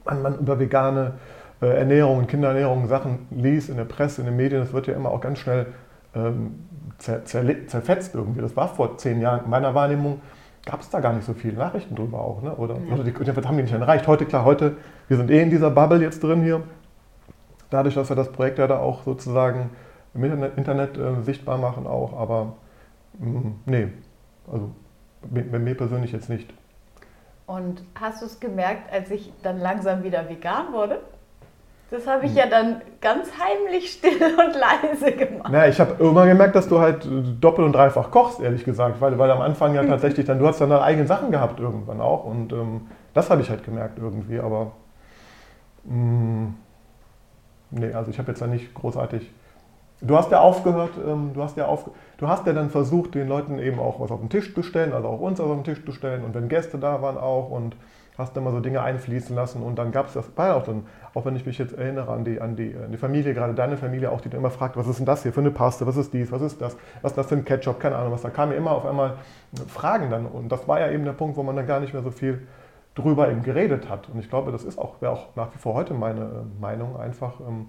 man, 0.05 0.23
man 0.23 0.39
über 0.39 0.59
vegane 0.59 1.15
äh, 1.61 1.67
Ernährung 1.67 2.19
und 2.19 2.29
Kinderernährung 2.29 2.87
Sachen 2.87 3.27
liest 3.31 3.69
in 3.69 3.77
der 3.77 3.85
Presse, 3.85 4.21
in 4.21 4.27
den 4.27 4.37
Medien, 4.37 4.61
das 4.61 4.73
wird 4.73 4.87
ja 4.87 4.95
immer 4.95 5.11
auch 5.11 5.21
ganz 5.21 5.41
schnell 5.41 5.67
ähm, 6.15 6.67
zer, 6.99 7.25
zer, 7.25 7.67
zerfetzt 7.67 8.15
irgendwie. 8.15 8.41
Das 8.41 8.57
war 8.57 8.69
vor 8.69 8.97
zehn 8.99 9.21
Jahren 9.21 9.45
in 9.45 9.51
meiner 9.51 9.75
Wahrnehmung, 9.75 10.21
gab 10.65 10.81
es 10.81 10.91
da 10.91 11.01
gar 11.01 11.13
nicht 11.13 11.27
so 11.27 11.35
viele 11.35 11.57
Nachrichten 11.57 11.95
drüber 11.97 12.21
auch. 12.21 12.43
Ne? 12.43 12.55
Oder, 12.55 12.77
ja. 12.77 12.95
oder 12.95 13.05
die, 13.05 13.13
haben 13.13 13.57
die 13.57 13.63
nicht 13.63 13.73
erreicht. 13.73 14.07
Heute, 14.07 14.27
klar, 14.27 14.45
heute, 14.45 14.77
wir 15.09 15.17
sind 15.17 15.31
eh 15.31 15.43
in 15.43 15.51
dieser 15.51 15.71
Bubble 15.71 16.01
jetzt 16.01 16.23
drin 16.23 16.43
hier. 16.43 16.63
Dadurch, 17.71 17.95
dass 17.95 18.09
wir 18.09 18.17
das 18.17 18.33
Projekt 18.33 18.59
ja 18.59 18.67
da 18.67 18.79
auch 18.79 19.03
sozusagen 19.03 19.71
im 20.19 20.25
Internet, 20.25 20.59
Internet 20.59 20.99
äh, 20.99 21.23
sichtbar 21.23 21.59
machen 21.59 21.87
auch. 21.87 22.13
Aber 22.13 22.55
mh, 23.19 23.41
mm, 23.41 23.55
nee, 23.67 23.89
also 24.51 24.71
bei 25.23 25.59
mir 25.59 25.77
persönlich 25.77 26.13
jetzt 26.13 26.29
nicht. 26.29 26.53
Und 27.47 27.83
hast 27.99 28.21
du 28.21 28.27
es 28.27 28.41
gemerkt, 28.41 28.93
als 28.93 29.11
ich 29.11 29.33
dann 29.43 29.59
langsam 29.59 30.03
wieder 30.03 30.29
vegan 30.29 30.73
wurde? 30.73 31.01
Das 31.91 32.07
habe 32.07 32.27
ich 32.27 32.35
ja 32.35 32.47
dann 32.47 32.83
ganz 33.01 33.31
heimlich 33.39 33.93
still 33.93 34.21
und 34.39 34.55
leise 34.55 35.13
gemacht. 35.13 35.49
Na, 35.51 35.67
ich 35.67 35.81
habe 35.81 36.03
immer 36.05 36.27
gemerkt, 36.27 36.55
dass 36.55 36.69
du 36.69 36.79
halt 36.79 37.09
doppelt 37.41 37.65
und 37.65 37.73
dreifach 37.73 38.11
kochst, 38.11 38.41
ehrlich 38.41 38.65
gesagt, 38.65 39.01
weil, 39.01 39.19
weil 39.19 39.31
am 39.31 39.41
Anfang 39.41 39.75
ja 39.75 39.83
tatsächlich 39.87 40.27
dann, 40.27 40.39
du 40.39 40.47
hast 40.47 40.61
dann 40.61 40.69
deine 40.69 40.83
eigenen 40.83 41.07
Sachen 41.07 41.31
gehabt 41.31 41.59
irgendwann 41.59 42.03
auch 42.03 42.25
und 42.25 42.53
ähm, 42.53 42.89
das 43.15 43.31
habe 43.31 43.41
ich 43.41 43.49
halt 43.49 43.65
gemerkt 43.65 43.99
irgendwie, 43.99 44.39
aber 44.39 44.73
mh, 45.85 45.95
mm, 45.95 46.55
nee, 47.71 47.93
also 47.95 48.11
ich 48.11 48.19
habe 48.19 48.29
jetzt 48.29 48.43
da 48.43 48.47
nicht 48.47 48.75
großartig, 48.75 49.31
du 50.01 50.17
hast 50.17 50.31
ja 50.31 50.41
aufgehört, 50.41 50.93
ähm, 51.05 51.33
du 51.35 51.43
hast 51.43 51.57
ja 51.57 51.67
auf, 51.67 51.91
du 52.19 52.29
hast 52.29 52.47
ja 52.47 52.53
dann 52.53 52.71
versucht, 52.71 53.15
den 53.15 53.29
Leuten 53.29 53.59
eben 53.59 53.79
auch 53.79 54.01
was 54.01 54.11
auf 54.11 54.21
den 54.21 54.29
Tisch 54.29 54.55
zu 54.55 54.63
stellen, 54.63 54.93
also 54.93 55.09
auch 55.09 55.21
uns 55.21 55.41
auf 55.41 55.51
den 55.51 55.65
Tisch 55.65 55.85
zu 55.85 55.93
stellen. 55.93 56.25
Und 56.25 56.35
wenn 56.35 56.49
Gäste 56.49 56.79
da 56.79 57.03
waren 57.03 57.19
auch 57.19 57.51
und 57.51 57.77
hast 58.19 58.37
dann 58.37 58.43
mal 58.43 58.53
so 58.53 58.59
Dinge 58.59 58.83
einfließen 58.83 59.35
lassen. 59.35 59.63
Und 59.63 59.77
dann 59.77 59.93
gab 59.93 60.09
es 60.09 60.15
das, 60.15 60.37
war 60.37 60.49
ja 60.49 60.55
auch 60.55 60.65
dann, 60.65 60.85
auch 61.15 61.25
wenn 61.25 61.37
ich 61.37 61.47
mich 61.47 61.57
jetzt 61.57 61.73
erinnere 61.73 62.13
an 62.13 62.25
die, 62.25 62.41
an 62.41 62.57
die, 62.57 62.75
an 62.75 62.91
die 62.91 62.99
Familie, 62.99 63.33
gerade 63.33 63.55
deine 63.55 63.77
Familie 63.77 64.11
auch, 64.11 64.21
die 64.21 64.29
dann 64.29 64.41
immer 64.41 64.51
fragt, 64.51 64.77
was 64.77 64.89
ist 64.89 64.99
denn 64.99 65.07
das 65.07 65.23
hier 65.23 65.33
für 65.33 65.41
eine 65.41 65.53
Paste, 65.53 65.87
was 65.87 65.97
ist 65.97 66.13
dies, 66.13 66.33
was 66.33 66.43
ist 66.43 66.61
das, 66.61 66.77
was 67.01 67.13
ist 67.13 67.17
das 67.17 67.27
für 67.27 67.37
ein 67.37 67.45
Ketchup, 67.45 67.79
keine 67.79 67.95
Ahnung 67.95 68.13
was, 68.13 68.23
da 68.23 68.31
kamen 68.31 68.53
ja 68.53 68.59
immer 68.59 68.73
auf 68.73 68.85
einmal 68.85 69.15
Fragen 69.69 70.11
dann. 70.11 70.27
Und 70.27 70.51
das 70.51 70.67
war 70.67 70.81
ja 70.81 70.91
eben 70.91 71.05
der 71.05 71.13
Punkt, 71.13 71.37
wo 71.37 71.45
man 71.45 71.55
dann 71.55 71.67
gar 71.67 71.79
nicht 71.79 71.93
mehr 71.93 72.03
so 72.03 72.11
viel 72.11 72.47
drüber 72.97 73.31
eben 73.31 73.45
geredet 73.45 73.89
hat. 73.89 74.09
Und 74.09 74.19
ich 74.19 74.29
glaube, 74.29 74.51
das 74.51 74.65
ist 74.65 74.79
auch, 74.79 75.01
wäre 75.01 75.13
auch 75.13 75.37
nach 75.37 75.55
wie 75.55 75.59
vor 75.59 75.75
heute 75.75 75.95
meine 75.95 76.23
äh, 76.23 76.61
Meinung, 76.61 76.99
einfach 76.99 77.39
ähm, 77.39 77.67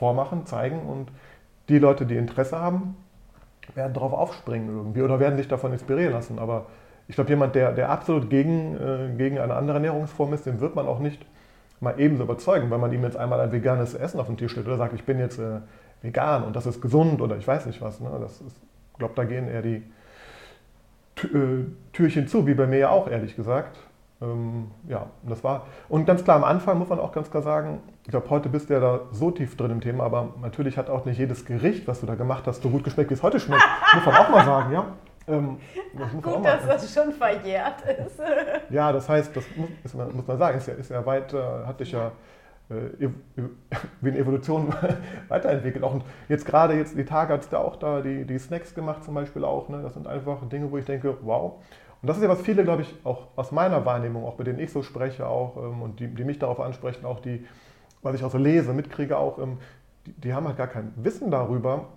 vormachen, 0.00 0.46
zeigen 0.46 0.80
und 0.80 1.10
die 1.70 1.78
Leute, 1.78 2.06
die 2.06 2.16
Interesse 2.16 2.58
haben, 2.58 2.96
werden 3.74 3.94
darauf 3.94 4.12
aufspringen 4.12 4.68
irgendwie 4.68 5.02
oder 5.02 5.20
werden 5.20 5.36
sich 5.36 5.48
davon 5.48 5.72
inspirieren 5.72 6.12
lassen, 6.12 6.38
aber 6.38 6.66
ich 7.08 7.16
glaube, 7.16 7.30
jemand, 7.30 7.54
der, 7.56 7.72
der 7.72 7.90
absolut 7.90 8.30
gegen, 8.30 8.76
äh, 8.76 9.16
gegen 9.16 9.38
eine 9.38 9.54
andere 9.54 9.76
Ernährungsform 9.76 10.32
ist, 10.32 10.46
den 10.46 10.60
wird 10.60 10.76
man 10.76 10.86
auch 10.86 11.00
nicht 11.00 11.26
mal 11.80 11.98
ebenso 11.98 12.22
überzeugen, 12.22 12.70
weil 12.70 12.78
man 12.78 12.92
ihm 12.92 13.02
jetzt 13.02 13.16
einmal 13.16 13.40
ein 13.40 13.50
veganes 13.50 13.94
Essen 13.94 14.20
auf 14.20 14.26
den 14.26 14.36
Tisch 14.36 14.52
stellt 14.52 14.66
oder 14.66 14.76
sagt, 14.76 14.92
ich 14.92 15.04
bin 15.04 15.18
jetzt 15.18 15.38
äh, 15.38 15.60
vegan 16.02 16.44
und 16.44 16.54
das 16.54 16.66
ist 16.66 16.80
gesund 16.80 17.20
oder 17.20 17.36
ich 17.36 17.48
weiß 17.48 17.66
nicht 17.66 17.80
was. 17.80 18.00
Ne? 18.00 18.10
Das 18.20 18.40
ist, 18.40 18.56
glaube, 19.00 19.14
da 19.16 19.24
gehen 19.24 19.48
eher 19.48 19.62
die 19.62 19.82
äh, 21.24 21.64
Türchen 21.92 22.28
zu, 22.28 22.46
wie 22.46 22.54
bei 22.54 22.68
mir 22.68 22.78
ja 22.78 22.90
auch, 22.90 23.08
ehrlich 23.08 23.34
gesagt. 23.34 23.76
Ähm, 24.22 24.70
ja, 24.86 25.06
das 25.22 25.42
war. 25.42 25.66
Und 25.88 26.04
ganz 26.04 26.24
klar, 26.24 26.36
am 26.36 26.44
Anfang 26.44 26.78
muss 26.78 26.88
man 26.88 26.98
auch 26.98 27.12
ganz 27.12 27.30
klar 27.30 27.42
sagen, 27.42 27.80
ich 28.04 28.10
glaube, 28.10 28.28
heute 28.28 28.48
bist 28.50 28.68
du 28.68 28.74
ja 28.74 28.80
da 28.80 29.00
so 29.12 29.30
tief 29.30 29.56
drin 29.56 29.70
im 29.70 29.80
Thema, 29.80 30.04
aber 30.04 30.34
natürlich 30.42 30.76
hat 30.76 30.90
auch 30.90 31.06
nicht 31.06 31.18
jedes 31.18 31.46
Gericht, 31.46 31.88
was 31.88 32.00
du 32.00 32.06
da 32.06 32.14
gemacht 32.16 32.46
hast, 32.46 32.62
so 32.62 32.68
gut 32.68 32.84
geschmeckt, 32.84 33.10
wie 33.10 33.14
es 33.14 33.22
heute 33.22 33.40
schmeckt. 33.40 33.62
muss 33.94 34.04
man 34.04 34.14
auch 34.16 34.28
mal 34.28 34.44
sagen, 34.44 34.72
ja. 34.72 34.86
Ähm, 35.28 35.58
das 35.96 36.22
Gut, 36.22 36.44
dass 36.44 36.66
das 36.66 36.92
schon 36.92 37.12
verjährt 37.12 37.82
ist. 37.82 38.20
ja, 38.70 38.92
das 38.92 39.08
heißt, 39.08 39.34
das 39.34 39.44
muss, 39.56 39.94
man, 39.94 40.14
muss 40.14 40.26
man 40.26 40.38
sagen, 40.38 40.58
ist 40.58 40.68
ja, 40.68 40.74
ist 40.74 40.90
ja 40.90 41.04
weit, 41.06 41.32
äh, 41.32 41.66
hat 41.66 41.78
sich 41.78 41.92
ja 41.92 42.12
äh, 42.68 43.08
wie 44.00 44.08
eine 44.10 44.18
Evolution 44.18 44.74
weiterentwickelt. 45.28 45.82
Auch 45.84 46.00
jetzt 46.28 46.44
gerade 46.44 46.74
jetzt 46.74 46.96
die 46.96 47.04
Tage 47.04 47.32
hat 47.32 47.42
es 47.42 47.48
da 47.48 47.58
auch 47.58 47.76
da 47.76 48.00
die, 48.00 48.24
die 48.24 48.38
Snacks 48.38 48.74
gemacht 48.74 49.04
zum 49.04 49.14
Beispiel 49.14 49.44
auch. 49.44 49.68
Ne? 49.68 49.82
Das 49.82 49.94
sind 49.94 50.06
einfach 50.06 50.46
Dinge, 50.48 50.70
wo 50.70 50.78
ich 50.78 50.84
denke, 50.84 51.16
wow. 51.22 51.62
Und 52.02 52.08
das 52.08 52.16
ist 52.16 52.22
ja, 52.22 52.28
was 52.28 52.40
viele, 52.40 52.64
glaube 52.64 52.82
ich, 52.82 52.94
auch 53.04 53.28
aus 53.36 53.52
meiner 53.52 53.84
Wahrnehmung, 53.84 54.24
auch 54.24 54.34
bei 54.34 54.44
denen 54.44 54.58
ich 54.58 54.72
so 54.72 54.82
spreche 54.82 55.26
auch 55.26 55.56
ähm, 55.56 55.82
und 55.82 56.00
die, 56.00 56.08
die 56.08 56.24
mich 56.24 56.38
darauf 56.38 56.60
ansprechen, 56.60 57.04
auch 57.04 57.20
die, 57.20 57.46
was 58.02 58.14
ich 58.14 58.24
auch 58.24 58.30
so 58.30 58.38
lese, 58.38 58.72
mitkriege 58.72 59.18
auch, 59.18 59.38
ähm, 59.38 59.58
die, 60.06 60.12
die 60.12 60.34
haben 60.34 60.46
halt 60.46 60.56
gar 60.56 60.68
kein 60.68 60.92
Wissen 60.96 61.30
darüber, 61.30 61.88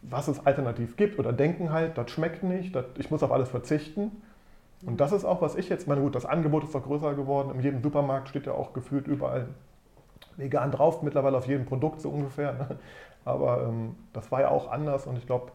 was 0.00 0.28
es 0.28 0.46
alternativ 0.46 0.96
gibt 0.96 1.18
oder 1.18 1.32
denken 1.32 1.70
halt, 1.70 1.98
das 1.98 2.10
schmeckt 2.10 2.42
nicht, 2.42 2.74
das, 2.74 2.86
ich 2.98 3.10
muss 3.10 3.22
auf 3.22 3.32
alles 3.32 3.50
verzichten. 3.50 4.10
Und 4.84 5.00
das 5.00 5.12
ist 5.12 5.24
auch, 5.24 5.42
was 5.42 5.54
ich 5.54 5.68
jetzt, 5.68 5.86
meine 5.86 6.00
gut, 6.00 6.14
das 6.14 6.26
Angebot 6.26 6.64
ist 6.64 6.74
doch 6.74 6.82
größer 6.82 7.14
geworden. 7.14 7.54
In 7.54 7.60
jedem 7.60 7.82
Supermarkt 7.82 8.28
steht 8.28 8.46
ja 8.46 8.52
auch 8.52 8.72
gefühlt 8.72 9.06
überall 9.06 9.48
vegan 10.36 10.72
drauf, 10.72 11.02
mittlerweile 11.02 11.36
auf 11.36 11.46
jedem 11.46 11.66
Produkt 11.66 12.00
so 12.00 12.08
ungefähr. 12.08 12.52
Ne? 12.54 12.78
Aber 13.24 13.62
ähm, 13.68 13.94
das 14.12 14.32
war 14.32 14.40
ja 14.40 14.48
auch 14.48 14.70
anders 14.70 15.06
und 15.06 15.18
ich 15.18 15.26
glaube, 15.26 15.52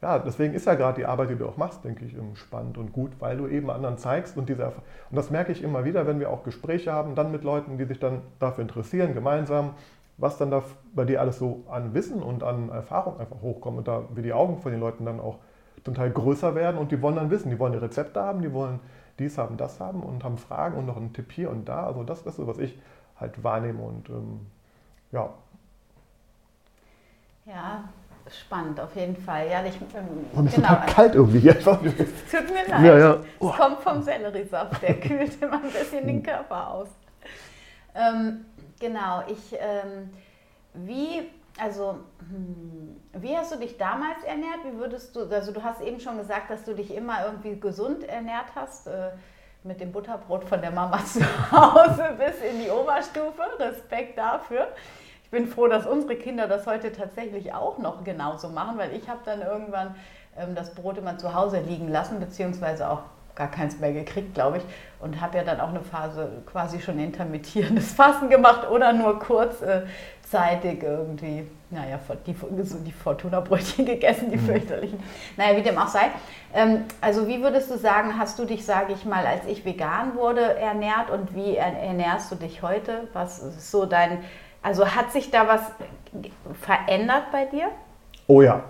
ja, 0.00 0.18
deswegen 0.18 0.54
ist 0.54 0.66
ja 0.66 0.74
gerade 0.74 1.00
die 1.00 1.06
Arbeit, 1.06 1.30
die 1.30 1.36
du 1.36 1.46
auch 1.46 1.56
machst, 1.56 1.84
denke 1.84 2.04
ich, 2.04 2.16
spannend 2.34 2.78
und 2.78 2.92
gut, 2.92 3.12
weil 3.18 3.36
du 3.36 3.48
eben 3.48 3.70
anderen 3.70 3.98
zeigst 3.98 4.36
und 4.36 4.48
diese 4.48 4.66
und 4.66 5.16
das 5.16 5.30
merke 5.30 5.52
ich 5.52 5.62
immer 5.62 5.84
wieder, 5.84 6.06
wenn 6.06 6.20
wir 6.20 6.30
auch 6.30 6.44
Gespräche 6.44 6.92
haben, 6.92 7.14
dann 7.14 7.32
mit 7.32 7.42
Leuten, 7.44 7.78
die 7.78 7.84
sich 7.84 7.98
dann 7.98 8.22
dafür 8.38 8.62
interessieren, 8.62 9.14
gemeinsam 9.14 9.74
was 10.18 10.36
dann 10.36 10.50
da 10.50 10.62
bei 10.94 11.04
dir 11.04 11.20
alles 11.20 11.38
so 11.38 11.64
an 11.70 11.94
Wissen 11.94 12.22
und 12.22 12.42
an 12.42 12.68
Erfahrung 12.70 13.18
einfach 13.18 13.40
hochkommt 13.40 13.78
und 13.78 13.88
da 13.88 14.02
wie 14.14 14.22
die 14.22 14.32
Augen 14.32 14.58
von 14.58 14.72
den 14.72 14.80
Leuten 14.80 15.04
dann 15.04 15.20
auch 15.20 15.38
zum 15.84 15.94
Teil 15.94 16.10
größer 16.10 16.54
werden 16.54 16.76
und 16.76 16.90
die 16.90 17.00
wollen 17.00 17.16
dann 17.16 17.30
wissen, 17.30 17.50
die 17.50 17.58
wollen 17.58 17.72
die 17.72 17.78
Rezepte 17.78 18.20
haben, 18.20 18.42
die 18.42 18.52
wollen 18.52 18.80
dies 19.20 19.38
haben, 19.38 19.56
das 19.56 19.80
haben 19.80 20.02
und 20.02 20.24
haben 20.24 20.36
Fragen 20.36 20.76
und 20.76 20.86
noch 20.86 20.96
einen 20.96 21.12
Tipp 21.12 21.32
hier 21.32 21.50
und 21.50 21.68
da. 21.68 21.86
Also 21.86 22.02
das, 22.02 22.24
das 22.24 22.34
ist 22.34 22.36
so, 22.36 22.46
was 22.48 22.58
ich 22.58 22.78
halt 23.16 23.42
wahrnehme 23.42 23.80
und 23.80 24.08
ähm, 24.10 24.40
ja. 25.12 25.32
Ja, 27.46 27.84
spannend 28.36 28.80
auf 28.80 28.94
jeden 28.96 29.16
Fall. 29.16 29.48
Ja, 29.48 29.64
ich, 29.64 29.76
ähm, 29.94 30.26
und 30.32 30.46
es 30.46 30.54
genau. 30.54 30.74
ist 30.74 30.94
kalt 30.94 31.14
irgendwie. 31.14 31.48
Es 31.48 31.64
tut 31.64 31.72
mir 31.72 32.68
leid. 32.68 32.84
Ja, 32.84 32.98
ja. 32.98 33.18
Oh. 33.38 33.50
Es 33.50 33.56
kommt 33.56 33.80
vom 33.80 34.02
Selleriesaft, 34.02 34.82
der 34.82 35.00
kühlt 35.00 35.40
immer 35.42 35.62
ein 35.62 35.70
bisschen 35.70 36.06
den 36.06 36.22
Körper 36.22 36.68
aus. 36.68 36.88
Ähm, 37.94 38.44
Genau, 38.80 39.22
ich, 39.26 39.56
ähm, 39.58 40.10
wie, 40.74 41.28
also, 41.58 41.98
hm, 42.28 43.00
wie 43.14 43.36
hast 43.36 43.52
du 43.52 43.56
dich 43.56 43.76
damals 43.76 44.22
ernährt? 44.24 44.60
Wie 44.64 44.78
würdest 44.78 45.16
du, 45.16 45.28
also 45.28 45.52
du 45.52 45.62
hast 45.62 45.80
eben 45.80 45.98
schon 45.98 46.18
gesagt, 46.18 46.50
dass 46.50 46.64
du 46.64 46.74
dich 46.74 46.94
immer 46.94 47.24
irgendwie 47.24 47.58
gesund 47.58 48.04
ernährt 48.04 48.54
hast, 48.54 48.86
äh, 48.86 49.10
mit 49.64 49.80
dem 49.80 49.90
Butterbrot 49.90 50.44
von 50.44 50.60
der 50.60 50.70
Mama 50.70 50.98
zu 51.04 51.20
Hause 51.50 52.16
bis 52.16 52.40
in 52.48 52.60
die 52.62 52.70
Oberstufe. 52.70 53.42
Respekt 53.58 54.16
dafür. 54.16 54.68
Ich 55.28 55.38
bin 55.38 55.46
froh, 55.46 55.68
dass 55.68 55.86
unsere 55.86 56.16
Kinder 56.16 56.48
das 56.48 56.66
heute 56.66 56.90
tatsächlich 56.90 57.52
auch 57.52 57.76
noch 57.76 58.02
genauso 58.02 58.48
machen, 58.48 58.78
weil 58.78 58.96
ich 58.96 59.10
habe 59.10 59.20
dann 59.26 59.42
irgendwann 59.42 59.94
ähm, 60.38 60.54
das 60.54 60.74
Brot 60.74 60.96
immer 60.96 61.18
zu 61.18 61.34
Hause 61.34 61.60
liegen 61.60 61.88
lassen, 61.88 62.18
beziehungsweise 62.18 62.88
auch 62.88 63.02
gar 63.34 63.50
keins 63.50 63.78
mehr 63.78 63.92
gekriegt, 63.92 64.32
glaube 64.32 64.56
ich. 64.56 64.62
Und 65.00 65.20
habe 65.20 65.36
ja 65.36 65.44
dann 65.44 65.60
auch 65.60 65.68
eine 65.68 65.82
Phase 65.82 66.30
quasi 66.46 66.80
schon 66.80 66.98
intermittierendes 66.98 67.92
Fasten 67.94 68.30
gemacht 68.30 68.70
oder 68.70 68.94
nur 68.94 69.18
kurzzeitig 69.18 70.82
irgendwie, 70.82 71.46
naja, 71.68 72.00
die, 72.26 72.34
die 72.34 72.92
Fortuna-Brötchen 72.92 73.84
gegessen, 73.84 74.30
die 74.30 74.38
mhm. 74.38 74.46
fürchterlichen. 74.46 74.98
Naja, 75.36 75.58
wie 75.58 75.62
dem 75.62 75.76
auch 75.76 75.88
sei. 75.88 76.06
Ähm, 76.54 76.84
also 77.02 77.28
wie 77.28 77.42
würdest 77.42 77.70
du 77.70 77.76
sagen, 77.76 78.18
hast 78.18 78.38
du 78.38 78.46
dich, 78.46 78.64
sage 78.64 78.94
ich 78.94 79.04
mal, 79.04 79.26
als 79.26 79.44
ich 79.46 79.66
vegan 79.66 80.14
wurde, 80.14 80.54
ernährt 80.54 81.10
und 81.10 81.34
wie 81.34 81.54
ernährst 81.56 82.32
du 82.32 82.36
dich 82.36 82.62
heute? 82.62 83.08
Was 83.12 83.40
ist 83.40 83.70
so 83.70 83.84
dein, 83.84 84.24
also 84.62 84.86
hat 84.86 85.12
sich 85.12 85.30
da 85.30 85.48
was 85.48 85.60
verändert 86.60 87.24
bei 87.32 87.44
dir? 87.46 87.68
Oh 88.26 88.42
ja. 88.42 88.62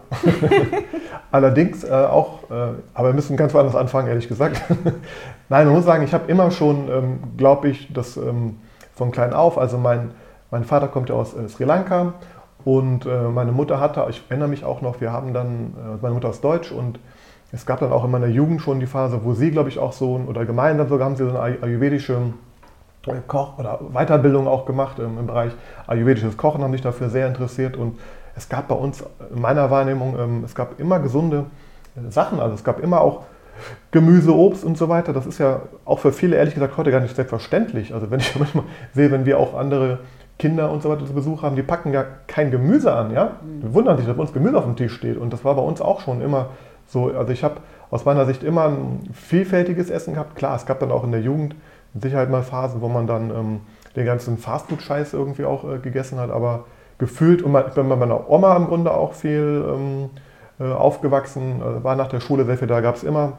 Allerdings 1.32 1.82
äh, 1.82 1.90
auch, 1.90 2.44
äh, 2.48 2.74
aber 2.94 3.08
wir 3.08 3.14
müssen 3.14 3.36
ganz 3.36 3.52
woanders 3.54 3.74
anfangen, 3.74 4.06
ehrlich 4.06 4.28
gesagt. 4.28 4.62
Nein, 5.48 5.66
man 5.66 5.74
muss 5.74 5.84
sagen, 5.84 6.04
ich 6.04 6.14
habe 6.14 6.30
immer 6.30 6.50
schon, 6.52 6.88
ähm, 6.88 7.18
glaube 7.36 7.68
ich, 7.68 7.92
das 7.92 8.16
ähm, 8.16 8.60
von 8.94 9.10
klein 9.10 9.32
auf, 9.34 9.58
also 9.58 9.76
mein, 9.76 10.12
mein 10.52 10.64
Vater 10.64 10.86
kommt 10.86 11.08
ja 11.08 11.16
aus 11.16 11.34
äh, 11.34 11.48
Sri 11.48 11.64
Lanka 11.64 12.14
und 12.64 13.04
äh, 13.06 13.22
meine 13.22 13.50
Mutter 13.50 13.80
hatte, 13.80 14.06
ich 14.10 14.22
erinnere 14.28 14.48
mich 14.48 14.64
auch 14.64 14.80
noch, 14.80 15.00
wir 15.00 15.12
haben 15.12 15.34
dann, 15.34 15.74
äh, 15.76 16.02
meine 16.02 16.14
Mutter 16.14 16.30
ist 16.30 16.44
Deutsch 16.44 16.70
und 16.70 17.00
es 17.50 17.66
gab 17.66 17.80
dann 17.80 17.92
auch 17.92 18.04
in 18.04 18.12
meiner 18.12 18.26
Jugend 18.26 18.60
schon 18.60 18.78
die 18.78 18.86
Phase, 18.86 19.20
wo 19.24 19.32
sie, 19.32 19.50
glaube 19.50 19.70
ich, 19.70 19.78
auch 19.78 19.92
so, 19.92 20.20
oder 20.28 20.44
gemeinsam 20.44 20.88
sogar 20.88 21.06
haben 21.06 21.16
sie 21.16 21.24
so 21.24 21.36
eine 21.36 21.40
ayurvedische 21.40 22.32
Koch 23.26 23.58
oder 23.58 23.80
Weiterbildung 23.92 24.46
auch 24.46 24.66
gemacht 24.66 24.98
im, 24.98 25.18
im 25.18 25.26
Bereich 25.26 25.52
ayurvedisches 25.86 26.36
Kochen, 26.36 26.62
haben 26.62 26.72
sich 26.72 26.82
dafür 26.82 27.08
sehr 27.08 27.26
interessiert 27.26 27.76
und 27.76 27.98
es 28.36 28.48
gab 28.48 28.68
bei 28.68 28.74
uns 28.74 29.04
in 29.34 29.40
meiner 29.40 29.70
Wahrnehmung, 29.70 30.16
ähm, 30.18 30.42
es 30.44 30.54
gab 30.54 30.78
immer 30.78 31.00
gesunde 31.00 31.46
Sachen, 32.08 32.38
also 32.38 32.54
es 32.54 32.62
gab 32.64 32.80
immer 32.80 33.00
auch 33.00 33.22
Gemüse, 33.90 34.34
Obst 34.34 34.64
und 34.64 34.78
so 34.78 34.88
weiter. 34.88 35.12
Das 35.12 35.26
ist 35.26 35.38
ja 35.38 35.62
auch 35.84 35.98
für 35.98 36.12
viele 36.12 36.36
ehrlich 36.36 36.54
gesagt 36.54 36.76
heute 36.76 36.90
gar 36.90 37.00
nicht 37.00 37.16
selbstverständlich. 37.16 37.92
Also 37.92 38.10
wenn 38.10 38.20
ich 38.20 38.34
manchmal 38.38 38.64
sehe, 38.94 39.10
wenn 39.10 39.26
wir 39.26 39.38
auch 39.38 39.54
andere 39.54 39.98
Kinder 40.38 40.70
und 40.70 40.82
so 40.82 40.90
weiter 40.90 41.04
zu 41.04 41.12
Besuch 41.12 41.42
haben, 41.42 41.56
die 41.56 41.62
packen 41.62 41.92
ja 41.92 42.04
kein 42.28 42.50
Gemüse 42.50 42.92
an, 42.92 43.12
ja. 43.12 43.38
Mhm. 43.42 43.60
Die 43.60 43.74
wundern 43.74 43.96
sich, 43.96 44.06
dass 44.06 44.16
bei 44.16 44.22
uns 44.22 44.32
Gemüse 44.32 44.56
auf 44.56 44.64
dem 44.64 44.76
Tisch 44.76 44.94
steht. 44.94 45.16
Und 45.16 45.32
das 45.32 45.44
war 45.44 45.56
bei 45.56 45.62
uns 45.62 45.80
auch 45.80 46.00
schon 46.00 46.20
immer 46.20 46.50
so. 46.86 47.06
Also 47.06 47.32
ich 47.32 47.42
habe 47.42 47.56
aus 47.90 48.04
meiner 48.04 48.26
Sicht 48.26 48.44
immer 48.44 48.66
ein 48.66 49.10
vielfältiges 49.12 49.90
Essen 49.90 50.14
gehabt. 50.14 50.36
Klar, 50.36 50.54
es 50.54 50.66
gab 50.66 50.78
dann 50.78 50.92
auch 50.92 51.02
in 51.02 51.10
der 51.10 51.22
Jugend 51.22 51.56
Sicherheit 51.94 52.30
mal 52.30 52.42
Phasen, 52.42 52.80
wo 52.80 52.88
man 52.88 53.06
dann 53.06 53.30
ähm, 53.30 53.60
den 53.96 54.06
ganzen 54.06 54.38
Fastfood-Scheiß 54.38 55.12
irgendwie 55.12 55.44
auch 55.44 55.64
äh, 55.64 55.78
gegessen 55.78 56.18
hat, 56.18 56.30
aber 56.30 56.64
gefühlt, 56.98 57.42
und 57.42 57.56
ich 57.56 57.74
bin 57.74 57.88
bei 57.88 57.96
meiner 57.96 58.28
Oma 58.28 58.56
im 58.56 58.66
Grunde 58.66 58.92
auch 58.92 59.14
viel 59.14 59.64
ähm, 59.68 60.10
äh, 60.60 60.72
aufgewachsen, 60.72 61.62
äh, 61.62 61.84
war 61.84 61.96
nach 61.96 62.08
der 62.08 62.20
Schule 62.20 62.44
sehr 62.44 62.58
viel 62.58 62.68
da, 62.68 62.80
gab 62.80 62.96
es 62.96 63.04
immer, 63.04 63.34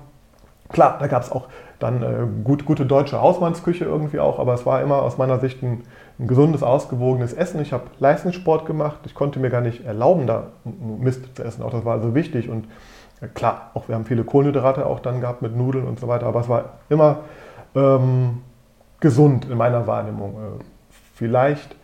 klar, 0.69 0.97
da 0.99 1.07
gab 1.07 1.23
es 1.23 1.31
auch 1.31 1.47
dann 1.79 2.03
äh, 2.03 2.25
gut, 2.43 2.65
gute 2.65 2.85
deutsche 2.85 3.21
Hausmannsküche 3.21 3.85
irgendwie 3.85 4.19
auch, 4.19 4.39
aber 4.39 4.53
es 4.53 4.65
war 4.65 4.81
immer 4.81 5.01
aus 5.01 5.17
meiner 5.17 5.39
Sicht 5.39 5.62
ein, 5.63 5.83
ein 6.19 6.27
gesundes, 6.27 6.63
ausgewogenes 6.63 7.33
Essen. 7.33 7.62
Ich 7.62 7.71
habe 7.71 7.83
Leistungssport 7.99 8.65
gemacht, 8.65 8.99
ich 9.05 9.15
konnte 9.15 9.39
mir 9.39 9.49
gar 9.49 9.62
nicht 9.62 9.85
erlauben, 9.85 10.27
da 10.27 10.47
Mist 10.63 11.35
zu 11.35 11.43
essen, 11.43 11.63
auch 11.63 11.71
das 11.71 11.85
war 11.85 11.93
also 11.93 12.15
wichtig 12.15 12.49
und 12.49 12.67
klar, 13.33 13.71
auch 13.73 13.88
wir 13.88 13.95
haben 13.95 14.05
viele 14.05 14.23
Kohlenhydrate 14.23 14.85
auch 14.85 14.99
dann 14.99 15.21
gehabt 15.21 15.41
mit 15.41 15.55
Nudeln 15.55 15.88
und 15.88 15.99
so 15.99 16.07
weiter, 16.07 16.25
aber 16.25 16.41
es 16.41 16.49
war 16.49 16.79
immer 16.89 17.19
ähm, 17.75 18.41
gesund 18.99 19.45
in 19.49 19.58
meiner 19.58 19.88
Wahrnehmung. 19.88 20.34
Äh, 20.34 20.63
vielleicht, 21.15 21.75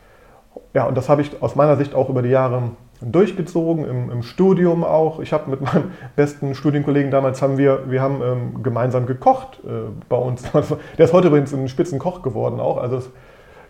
ja, 0.73 0.85
und 0.85 0.95
das 0.95 1.09
habe 1.09 1.21
ich 1.21 1.41
aus 1.41 1.55
meiner 1.55 1.75
Sicht 1.77 1.93
auch 1.95 2.09
über 2.09 2.21
die 2.21 2.29
Jahre 2.29 2.71
durchgezogen, 3.01 3.85
im, 3.85 4.09
im 4.09 4.23
Studium 4.23 4.83
auch. 4.83 5.19
Ich 5.19 5.33
habe 5.33 5.49
mit 5.49 5.61
meinem 5.61 5.91
besten 6.15 6.55
Studienkollegen 6.55 7.11
damals, 7.11 7.41
haben 7.41 7.57
wir, 7.57 7.89
wir 7.89 8.01
haben 8.01 8.21
ähm, 8.21 8.63
gemeinsam 8.63 9.05
gekocht 9.05 9.61
äh, 9.65 9.91
bei 10.09 10.17
uns. 10.17 10.43
Der 10.97 11.05
ist 11.05 11.13
heute 11.13 11.27
übrigens 11.27 11.53
ein 11.53 11.67
Spitzenkoch 11.67 12.21
geworden 12.21 12.59
auch, 12.59 12.77
also 12.77 12.97
es 12.97 13.09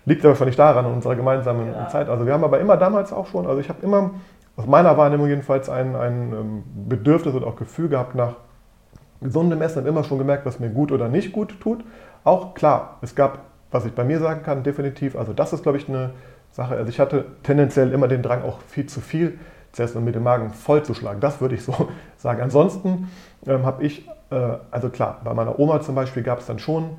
liegt 0.06 0.24
aber 0.26 0.46
nicht 0.46 0.60
daran 0.60 0.86
in 0.86 0.94
unserer 0.94 1.16
gemeinsamen 1.16 1.74
ja. 1.74 1.88
Zeit. 1.88 2.10
Also 2.10 2.26
wir 2.26 2.34
haben 2.34 2.44
aber 2.44 2.60
immer 2.60 2.78
damals 2.78 3.12
auch 3.12 3.28
schon, 3.28 3.48
also 3.48 3.60
ich 3.60 3.70
habe 3.70 3.80
immer 3.82 4.12
aus 4.56 4.68
meiner 4.68 4.98
Wahrnehmung 4.98 5.28
jedenfalls 5.28 5.70
ein, 5.70 5.96
ein 5.96 6.32
ähm, 6.32 6.64
Bedürfnis 6.88 7.34
und 7.34 7.44
auch 7.44 7.56
Gefühl 7.56 7.90
gehabt 7.90 8.16
nach 8.16 8.36
gesundem 9.22 9.62
Essen 9.62 9.80
und 9.80 9.88
immer 9.88 10.04
schon 10.04 10.18
gemerkt, 10.18 10.46
was 10.46 10.60
mir 10.60 10.70
gut 10.70 10.92
oder 10.92 11.10
nicht 11.10 11.32
gut 11.32 11.60
tut. 11.60 11.84
Auch 12.26 12.56
klar, 12.56 12.98
es 13.02 13.16
gab, 13.16 13.40
was 13.72 13.86
ich 13.86 13.94
bei 13.94 14.04
mir 14.04 14.20
sagen 14.20 14.44
kann, 14.44 14.64
definitiv, 14.64 15.16
also 15.16 15.32
das 15.32 15.54
ist, 15.54 15.64
glaube 15.64 15.78
ich, 15.78 15.88
eine 15.88 16.10
Sache. 16.52 16.76
Also 16.76 16.90
ich 16.90 17.00
hatte 17.00 17.26
tendenziell 17.44 17.94
immer 17.94 18.08
den 18.08 18.24
Drang, 18.24 18.42
auch 18.42 18.60
viel 18.68 18.88
zu 18.88 19.00
viel 19.00 19.38
zu 19.72 19.84
essen 19.84 20.00
und 20.00 20.06
mit 20.06 20.16
dem 20.16 20.24
Magen 20.24 20.50
vollzuschlagen. 20.50 21.22
Das 21.22 21.40
würde 21.40 21.56
ich 21.56 21.64
so 21.64 21.90
sagen. 22.18 22.42
Ansonsten 22.42 23.12
ähm, 23.46 23.64
habe 23.64 23.84
ich, 23.84 24.08
äh, 24.32 24.58
also 24.72 24.90
klar, 24.90 25.22
bei 25.24 25.34
meiner 25.36 25.60
Oma 25.60 25.82
zum 25.82 25.94
Beispiel 25.94 26.24
gab 26.24 26.40
es 26.40 26.48
dann 26.48 26.58
schon 26.58 26.98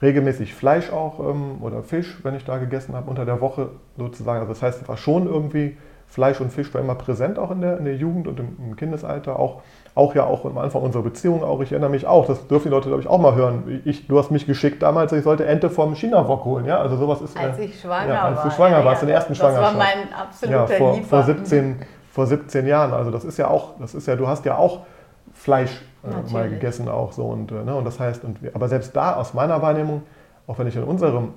regelmäßig 0.00 0.54
Fleisch 0.54 0.92
auch 0.92 1.18
ähm, 1.18 1.60
oder 1.60 1.82
Fisch, 1.82 2.20
wenn 2.22 2.36
ich 2.36 2.44
da 2.44 2.58
gegessen 2.58 2.94
habe, 2.94 3.10
unter 3.10 3.24
der 3.24 3.40
Woche 3.40 3.70
sozusagen. 3.96 4.40
Also 4.40 4.52
das 4.52 4.62
heißt, 4.62 4.82
es 4.82 4.88
war 4.88 4.96
schon 4.96 5.26
irgendwie 5.26 5.76
Fleisch 6.08 6.40
und 6.40 6.50
Fisch 6.50 6.72
war 6.72 6.80
immer 6.80 6.94
präsent 6.94 7.38
auch 7.38 7.50
in 7.50 7.60
der, 7.60 7.78
in 7.78 7.84
der 7.84 7.96
Jugend 7.96 8.26
und 8.28 8.40
im, 8.40 8.56
im, 8.58 8.76
Kindesalter, 8.76 9.38
auch, 9.38 9.60
auch 9.94 10.14
ja 10.14 10.24
auch 10.24 10.46
am 10.46 10.56
Anfang 10.56 10.82
unserer 10.82 11.02
Beziehung 11.02 11.44
auch. 11.44 11.60
Ich 11.60 11.70
erinnere 11.70 11.90
mich 11.90 12.06
auch, 12.06 12.26
das 12.26 12.46
dürfen 12.48 12.68
die 12.68 12.70
Leute, 12.70 12.88
glaube 12.88 13.02
ich, 13.02 13.08
auch 13.08 13.20
mal 13.20 13.34
hören. 13.34 13.82
Ich, 13.84 14.08
du 14.08 14.18
hast 14.18 14.30
mich 14.30 14.46
geschickt 14.46 14.82
damals, 14.82 15.12
ich 15.12 15.22
sollte 15.22 15.44
Ente 15.44 15.68
vom 15.68 15.94
China-Wok 15.94 16.44
holen. 16.46 16.64
Ja? 16.64 16.78
Also 16.78 16.96
sowas 16.96 17.20
ist, 17.20 17.36
als 17.38 17.58
ich 17.58 17.78
schwanger 17.78 18.14
ja, 18.14 18.22
als 18.22 18.36
war. 18.36 18.44
Als 18.44 18.54
du 18.54 18.56
schwanger 18.56 18.78
ja, 18.78 18.84
warst, 18.86 19.02
in 19.02 19.08
der 19.08 19.16
ersten 19.16 19.32
das 19.32 19.38
Schwangerschaft. 19.38 19.74
Das 19.74 19.78
war 19.78 19.94
mein 19.96 20.12
absoluter 20.14 20.70
ja, 20.70 20.78
vor, 20.78 20.94
Liefer. 20.94 21.08
vor 21.08 21.22
17, 21.22 21.76
vor 22.10 22.26
17 22.26 22.66
Jahren. 22.66 22.94
Also 22.94 23.10
das 23.10 23.24
ist 23.24 23.36
ja 23.36 23.48
auch, 23.48 23.74
das 23.78 23.94
ist 23.94 24.06
ja, 24.06 24.16
du 24.16 24.26
hast 24.26 24.46
ja 24.46 24.56
auch 24.56 24.80
Fleisch 25.34 25.82
äh, 26.04 26.32
mal 26.32 26.48
gegessen 26.48 26.88
auch 26.88 27.12
so. 27.12 27.26
Und, 27.26 27.52
äh, 27.52 27.64
ne, 27.64 27.74
und 27.74 27.84
das 27.84 28.00
heißt, 28.00 28.24
und, 28.24 28.38
aber 28.54 28.68
selbst 28.68 28.96
da 28.96 29.16
aus 29.16 29.34
meiner 29.34 29.60
Wahrnehmung, 29.60 30.02
auch 30.46 30.58
wenn 30.58 30.66
ich 30.66 30.76
in 30.76 30.84
unserem 30.84 31.24
äh, 31.24 31.30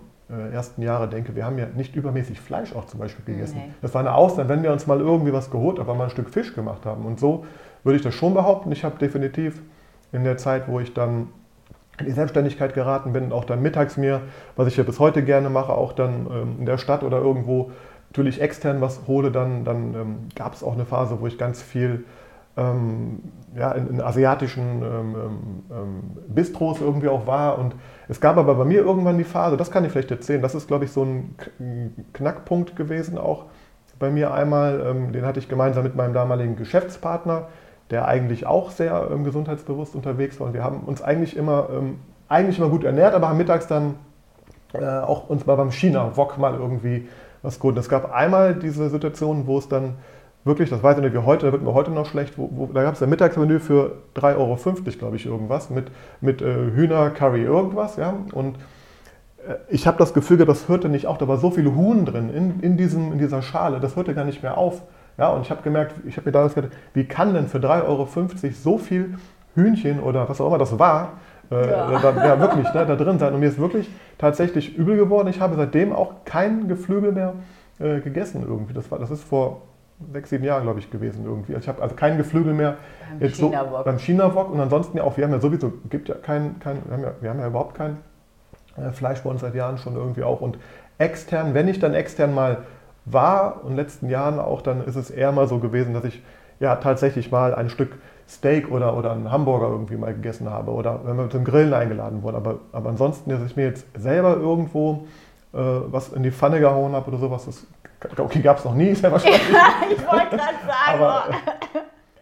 ersten 0.52 0.82
Jahre 0.82 1.08
denke, 1.08 1.36
wir 1.36 1.46
haben 1.46 1.58
ja 1.58 1.67
nicht 1.76 1.96
übermäßig 1.96 2.39
Fleisch 2.39 2.76
auch 2.76 2.86
zum 2.86 3.00
Beispiel 3.00 3.26
gegessen. 3.26 3.58
Nee. 3.58 3.74
Das 3.82 3.94
war 3.94 4.02
eine 4.02 4.13
Ausnahme, 4.13 4.50
wenn 4.50 4.63
wir 4.63 4.72
uns 4.72 4.88
mal 4.88 5.00
irgendwie 5.00 5.34
was 5.34 5.52
geholt 5.52 5.80
haben, 5.80 5.98
mal 5.98 6.06
ein 6.06 6.10
Stück 6.10 6.30
Fisch 6.30 6.54
gemacht 6.54 6.86
haben. 6.86 7.06
Und 7.06 7.20
so 7.20 7.46
würde 7.84 7.98
ich 7.98 8.02
das 8.02 8.13
schon 8.13 8.34
behaupten. 8.34 8.72
Ich 8.72 8.84
habe 8.84 8.98
definitiv 8.98 9.62
in 10.12 10.24
der 10.24 10.38
Zeit, 10.38 10.67
wo 10.67 10.80
ich 10.80 10.94
dann 10.94 11.30
in 12.00 12.06
die 12.06 12.12
Selbstständigkeit 12.12 12.74
geraten 12.74 13.13
bin, 13.13 13.32
auch 13.32 13.46
dann 13.46 13.62
mittags 13.62 13.98
mir, 13.98 14.22
was 14.56 14.67
ich 14.67 14.78
ja 14.78 14.84
bis 14.84 15.00
heute 15.00 15.24
gerne 15.24 15.50
mache, 15.50 15.74
auch 15.74 15.94
dann 15.94 16.28
ähm, 16.32 16.56
in 16.60 16.65
der 16.65 16.78
Stadt 16.78 17.04
oder 17.04 17.17
irgendwo 17.17 17.72
natürlich 18.10 18.41
extern 18.41 18.82
was 18.82 19.02
hole, 19.08 19.32
dann, 19.32 19.63
dann 19.63 19.94
ähm, 19.94 20.15
gab 20.36 20.54
es 20.54 20.63
auch 20.63 20.74
eine 20.74 20.86
Phase, 20.86 21.22
wo 21.22 21.28
ich 21.28 21.38
ganz 21.38 21.62
viel 21.62 22.06
ähm, 22.58 23.20
ja, 23.56 23.72
in, 23.72 23.88
in 23.90 24.02
asiatischen 24.02 24.82
ähm, 24.82 25.16
ähm, 25.16 25.64
ähm, 25.72 26.02
Bistros 26.28 26.82
irgendwie 26.82 27.08
auch 27.08 27.28
war. 27.28 27.58
Und 27.58 27.76
es 28.08 28.22
gab 28.22 28.38
aber 28.38 28.56
bei 28.56 28.66
mir 28.66 28.82
irgendwann 28.82 29.18
die 29.18 29.24
Phase, 29.24 29.58
das 29.58 29.72
kann 29.72 29.86
ich 29.86 29.92
vielleicht 29.92 30.12
erzählen, 30.12 30.42
das 30.42 30.56
ist, 30.56 30.68
glaube 30.68 30.86
ich, 30.86 30.92
so 30.92 31.04
ein 31.04 31.36
Knackpunkt 32.14 32.76
gewesen 32.76 33.18
auch 33.18 33.46
bei 34.00 34.10
mir 34.10 34.34
einmal. 34.34 34.86
Ähm, 34.86 35.12
den 35.12 35.26
hatte 35.26 35.40
ich 35.40 35.50
gemeinsam 35.50 35.84
mit 35.84 35.96
meinem 35.96 36.14
damaligen 36.14 36.56
Geschäftspartner, 36.56 37.48
der 37.90 38.08
eigentlich 38.08 38.46
auch 38.46 38.72
sehr 38.72 39.10
gesundheitsbewusst 39.24 39.96
unterwegs 39.96 40.40
war. 40.40 40.48
Und 40.48 40.54
wir 40.54 40.64
haben 40.64 40.82
uns 40.82 41.02
eigentlich 41.02 41.36
immer, 41.36 41.68
eigentlich 42.30 42.58
immer 42.58 42.70
gut 42.70 42.86
ernährt, 42.86 43.14
aber 43.14 43.28
haben 43.28 43.38
mittags 43.38 43.68
dann 43.68 43.96
äh, 44.74 44.86
auch 44.86 45.30
uns 45.30 45.46
mal 45.46 45.56
beim 45.56 45.72
China-Wok 45.72 46.38
mal 46.38 46.56
irgendwie 46.56 47.10
was 47.42 47.60
gut. 47.60 47.78
Es 47.78 47.90
gab 47.90 48.14
einmal 48.14 48.56
diese 48.56 48.90
Situation, 48.90 49.48
wo 49.48 49.58
es 49.58 49.68
dann 49.68 49.96
wirklich, 50.44 50.70
das 50.70 50.84
weiß 50.84 50.98
ich 50.98 51.04
nicht 51.04 51.14
wie 51.14 51.20
heute, 51.20 51.48
da 51.48 51.52
wird 51.52 51.62
mir 51.62 51.74
heute 51.74 51.92
noch 51.92 52.06
schlecht, 52.06 52.38
wo, 52.38 52.50
wo, 52.52 52.66
da 52.68 52.84
gab 52.84 52.96
es 52.96 53.04
ein 53.04 53.10
Mittagsmenü 53.10 53.60
für 53.60 53.98
3,50 54.16 54.38
Euro, 54.38 54.58
glaube 54.98 55.16
ich, 55.16 55.26
irgendwas, 55.26 55.70
mit, 55.70 55.92
mit 56.20 56.42
äh, 56.42 56.72
Hühner, 56.72 57.10
Curry, 57.12 57.44
irgendwas, 57.44 57.98
ja, 57.98 58.14
und 58.34 58.58
äh, 59.48 59.56
ich 59.70 59.88
habe 59.88 59.98
das 59.98 60.14
Gefühl, 60.14 60.38
das 60.38 60.68
hörte 60.68 60.90
nicht 60.90 61.08
auf, 61.08 61.18
da 61.18 61.28
war 61.28 61.38
so 61.38 61.52
viel 61.52 61.74
Huhn 61.74 62.06
drin 62.06 62.30
in, 62.30 62.60
in, 62.62 62.78
diesem, 62.78 63.12
in 63.14 63.18
dieser 63.18 63.42
Schale, 63.42 63.80
das 63.80 63.96
hörte 63.96 64.14
gar 64.14 64.26
nicht 64.26 64.44
mehr 64.44 64.58
auf, 64.58 64.82
ja, 65.18 65.30
und 65.30 65.42
ich 65.42 65.52
habe 65.52 65.62
gemerkt, 65.62 65.96
ich 66.06 66.18
habe 66.18 66.26
mir 66.26 66.32
damals 66.32 66.56
gedacht, 66.56 66.74
wie 66.94 67.06
kann 67.06 67.34
denn 67.34 67.48
für 67.48 67.60
3,50 67.60 67.84
Euro 67.86 68.08
so 68.52 68.78
viel 68.78 69.16
Hühnchen 69.56 70.00
oder 70.00 70.28
was 70.30 70.40
auch 70.42 70.48
immer 70.48 70.58
das 70.58 70.80
war, 70.80 71.14
äh, 71.52 71.70
ja. 71.70 72.00
Da, 72.00 72.26
ja. 72.26 72.40
wirklich, 72.40 72.74
ne, 72.74 72.86
da 72.86 72.96
drin 72.96 73.20
sein. 73.20 73.34
Und 73.34 73.42
mir 73.42 73.50
ist 73.50 73.60
wirklich 73.60 73.90
tatsächlich 74.18 74.78
übel 74.78 74.96
geworden. 74.96 75.28
Ich 75.28 75.42
habe 75.42 75.56
seitdem 75.56 75.92
auch 75.92 76.24
kein 76.24 76.68
Geflügel 76.70 77.12
mehr 77.12 77.34
äh, 77.80 78.00
gegessen 78.00 78.44
irgendwie. 78.48 78.74
Das, 78.74 78.90
war, 78.90 79.00
das 79.00 79.12
ist 79.12 79.24
vor 79.24 79.64
sechs, 80.12 80.30
sieben 80.30 80.44
Jahren, 80.44 80.64
glaube 80.64 80.80
ich, 80.80 80.90
gewesen 80.90 81.26
irgendwie. 81.26 81.54
Also 81.54 81.64
ich 81.64 81.70
habe 81.70 81.82
also 81.82 81.96
kein 81.96 82.18
Geflügel 82.18 82.54
mehr 82.54 82.78
beim 83.20 83.30
China-Wok. 83.30 83.78
So, 83.78 83.84
beim 83.84 84.00
China-Wok 84.00 84.52
und 84.52 84.60
ansonsten 84.60 84.98
ja 84.98 85.04
auch, 85.04 85.18
wir 85.18 85.24
haben 85.24 85.32
ja 85.32 85.40
sowieso, 85.40 85.74
gibt 85.90 86.10
ja 86.10 86.16
kein, 86.16 86.60
kein 86.60 86.78
wir, 86.86 86.94
haben 86.94 87.04
ja, 87.04 87.12
wir 87.20 87.30
haben 87.30 87.40
ja 87.40 87.48
überhaupt 87.48 87.76
kein 87.76 87.98
äh, 88.78 88.92
Fleisch 88.92 89.22
bei 89.22 89.30
uns 89.30 89.42
seit 89.42 89.56
Jahren 89.56 89.78
schon 89.78 89.96
irgendwie 89.96 90.24
auch. 90.24 90.42
Und 90.42 90.58
extern, 90.98 91.54
wenn 91.54 91.68
ich 91.68 91.80
dann 91.80 91.94
extern 91.94 92.34
mal 92.34 92.60
war 93.06 93.62
und 93.64 93.72
in 93.72 93.76
den 93.76 93.78
letzten 93.78 94.10
Jahren 94.10 94.40
auch, 94.40 94.62
dann 94.62 94.84
ist 94.86 94.96
es 94.96 95.10
eher 95.10 95.32
mal 95.32 95.48
so 95.48 95.60
gewesen, 95.60 95.94
dass 95.94 96.04
ich 96.04 96.22
ja 96.60 96.76
tatsächlich 96.76 97.32
mal 97.32 97.56
ein 97.56 97.70
Stück 97.70 97.98
Steak 98.30 98.72
oder, 98.72 98.96
oder 98.96 99.12
einen 99.12 99.32
Hamburger 99.32 99.68
irgendwie 99.68 99.98
mal 99.98 100.14
gegessen 100.14 100.50
habe 100.50 100.72
oder 100.72 101.02
wenn 101.04 101.18
wir 101.18 101.30
zum 101.30 101.44
Grillen 101.44 101.74
eingeladen 101.74 102.24
wurden. 102.24 102.38
Aber, 102.38 102.60
aber 102.72 102.90
ansonsten, 102.90 103.30
dass 103.30 103.42
ich 103.44 103.56
mir 103.56 103.66
jetzt 103.66 103.86
selber 103.98 104.38
irgendwo 104.38 105.06
äh, 105.54 105.58
was 105.58 106.14
in 106.14 106.24
die 106.24 106.32
Pfanne 106.32 106.60
gehauen 106.60 106.94
habe 106.94 107.10
oder 107.10 107.18
sowas, 107.18 107.46
das 107.46 107.66
Okay, 108.18 108.42
gab 108.42 108.58
es 108.58 108.66
noch 108.66 108.74
nie, 108.74 108.94
sehr 108.96 109.12
wahrscheinlich. 109.12 109.42
ich 109.92 110.08
wollte 110.08 110.38
gerade 110.38 110.58
sagen. 110.66 110.88
Aber, 110.88 111.30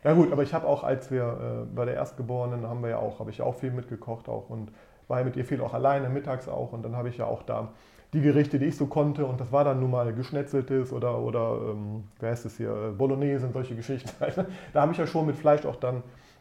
ja 0.03 0.13
gut, 0.13 0.31
aber 0.31 0.43
ich 0.43 0.53
habe 0.53 0.67
auch, 0.67 0.83
als 0.83 1.09
wir 1.09 1.23
äh, 1.23 1.75
bei 1.75 1.85
der 1.85 1.95
Erstgeborenen 1.95 2.67
haben 2.67 2.81
wir 2.81 2.89
ja 2.89 2.97
auch, 2.97 3.19
habe 3.19 3.31
ich 3.31 3.37
ja 3.37 3.45
auch 3.45 3.55
viel 3.55 3.71
mitgekocht 3.71 4.27
auch 4.27 4.49
und 4.49 4.71
war 5.07 5.19
ja 5.19 5.25
mit 5.25 5.35
ihr 5.35 5.45
viel 5.45 5.61
auch 5.61 5.73
alleine, 5.73 6.09
mittags 6.09 6.47
auch 6.47 6.73
und 6.73 6.83
dann 6.83 6.95
habe 6.95 7.09
ich 7.09 7.17
ja 7.17 7.25
auch 7.25 7.43
da 7.43 7.69
die 8.13 8.21
Gerichte, 8.21 8.57
die 8.57 8.65
ich 8.65 8.77
so 8.77 8.87
konnte 8.87 9.25
und 9.25 9.39
das 9.39 9.51
war 9.51 9.63
dann 9.63 9.79
nun 9.79 9.91
mal 9.91 10.11
geschnetzeltes 10.13 10.91
oder, 10.91 11.19
oder 11.19 11.59
ähm, 11.69 12.05
wer 12.19 12.31
heißt 12.31 12.45
es 12.45 12.57
hier, 12.57 12.93
Bolognese 12.97 13.45
und 13.45 13.53
solche 13.53 13.75
Geschichten. 13.75 14.09
da 14.73 14.81
habe 14.81 14.91
ich 14.91 14.97
ja 14.97 15.05
schon 15.05 15.27
mit 15.27 15.35
Fleisch 15.35 15.65
auch 15.65 15.75
dann 15.75 15.97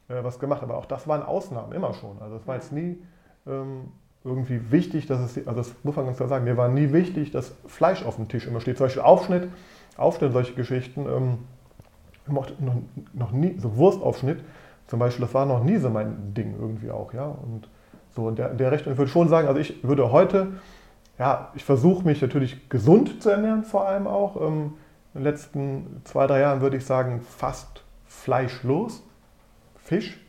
äh, 0.08 0.22
was 0.22 0.38
gemacht, 0.38 0.62
aber 0.62 0.78
auch 0.78 0.86
das 0.86 1.06
waren 1.06 1.22
Ausnahmen, 1.22 1.72
immer 1.72 1.92
schon. 1.92 2.20
Also 2.20 2.36
es 2.36 2.46
war 2.46 2.54
jetzt 2.56 2.72
nie... 2.72 3.02
Ähm, 3.46 3.92
irgendwie 4.28 4.70
wichtig, 4.70 5.06
dass 5.06 5.20
es, 5.20 5.46
also 5.46 5.60
das 5.60 5.72
muss 5.82 5.96
man 5.96 6.06
ganz 6.06 6.18
klar 6.18 6.28
sagen, 6.28 6.44
mir 6.44 6.56
war 6.56 6.68
nie 6.68 6.92
wichtig, 6.92 7.30
dass 7.30 7.54
Fleisch 7.66 8.04
auf 8.04 8.16
dem 8.16 8.28
Tisch 8.28 8.46
immer 8.46 8.60
steht. 8.60 8.76
Zum 8.76 8.86
Beispiel 8.86 9.02
Aufschnitt, 9.02 9.48
Aufschnitt, 9.96 10.32
solche 10.32 10.54
Geschichten, 10.54 11.06
ähm, 11.06 11.38
noch, 12.26 12.46
noch 13.14 13.32
nie, 13.32 13.56
so 13.58 13.76
Wurstaufschnitt 13.76 14.40
zum 14.86 14.98
Beispiel, 14.98 15.24
das 15.24 15.34
war 15.34 15.46
noch 15.46 15.62
nie 15.62 15.76
so 15.78 15.90
mein 15.90 16.34
Ding 16.34 16.54
irgendwie 16.58 16.90
auch, 16.90 17.12
ja. 17.12 17.24
Und 17.24 17.68
so 18.14 18.30
der, 18.30 18.50
der 18.50 18.72
Richtung, 18.72 18.92
ich 18.92 18.98
würde 18.98 19.10
schon 19.10 19.28
sagen, 19.28 19.48
also 19.48 19.60
ich 19.60 19.82
würde 19.82 20.12
heute, 20.12 20.48
ja, 21.18 21.50
ich 21.54 21.64
versuche 21.64 22.04
mich 22.04 22.22
natürlich 22.22 22.68
gesund 22.68 23.22
zu 23.22 23.30
ernähren, 23.30 23.64
vor 23.64 23.86
allem 23.86 24.06
auch. 24.06 24.40
Ähm, 24.40 24.74
in 25.14 25.20
den 25.20 25.24
letzten 25.24 26.00
zwei, 26.04 26.26
drei 26.26 26.40
Jahren 26.40 26.60
würde 26.60 26.76
ich 26.76 26.84
sagen, 26.84 27.22
fast 27.22 27.82
fleischlos. 28.06 29.02
Fisch 29.76 30.20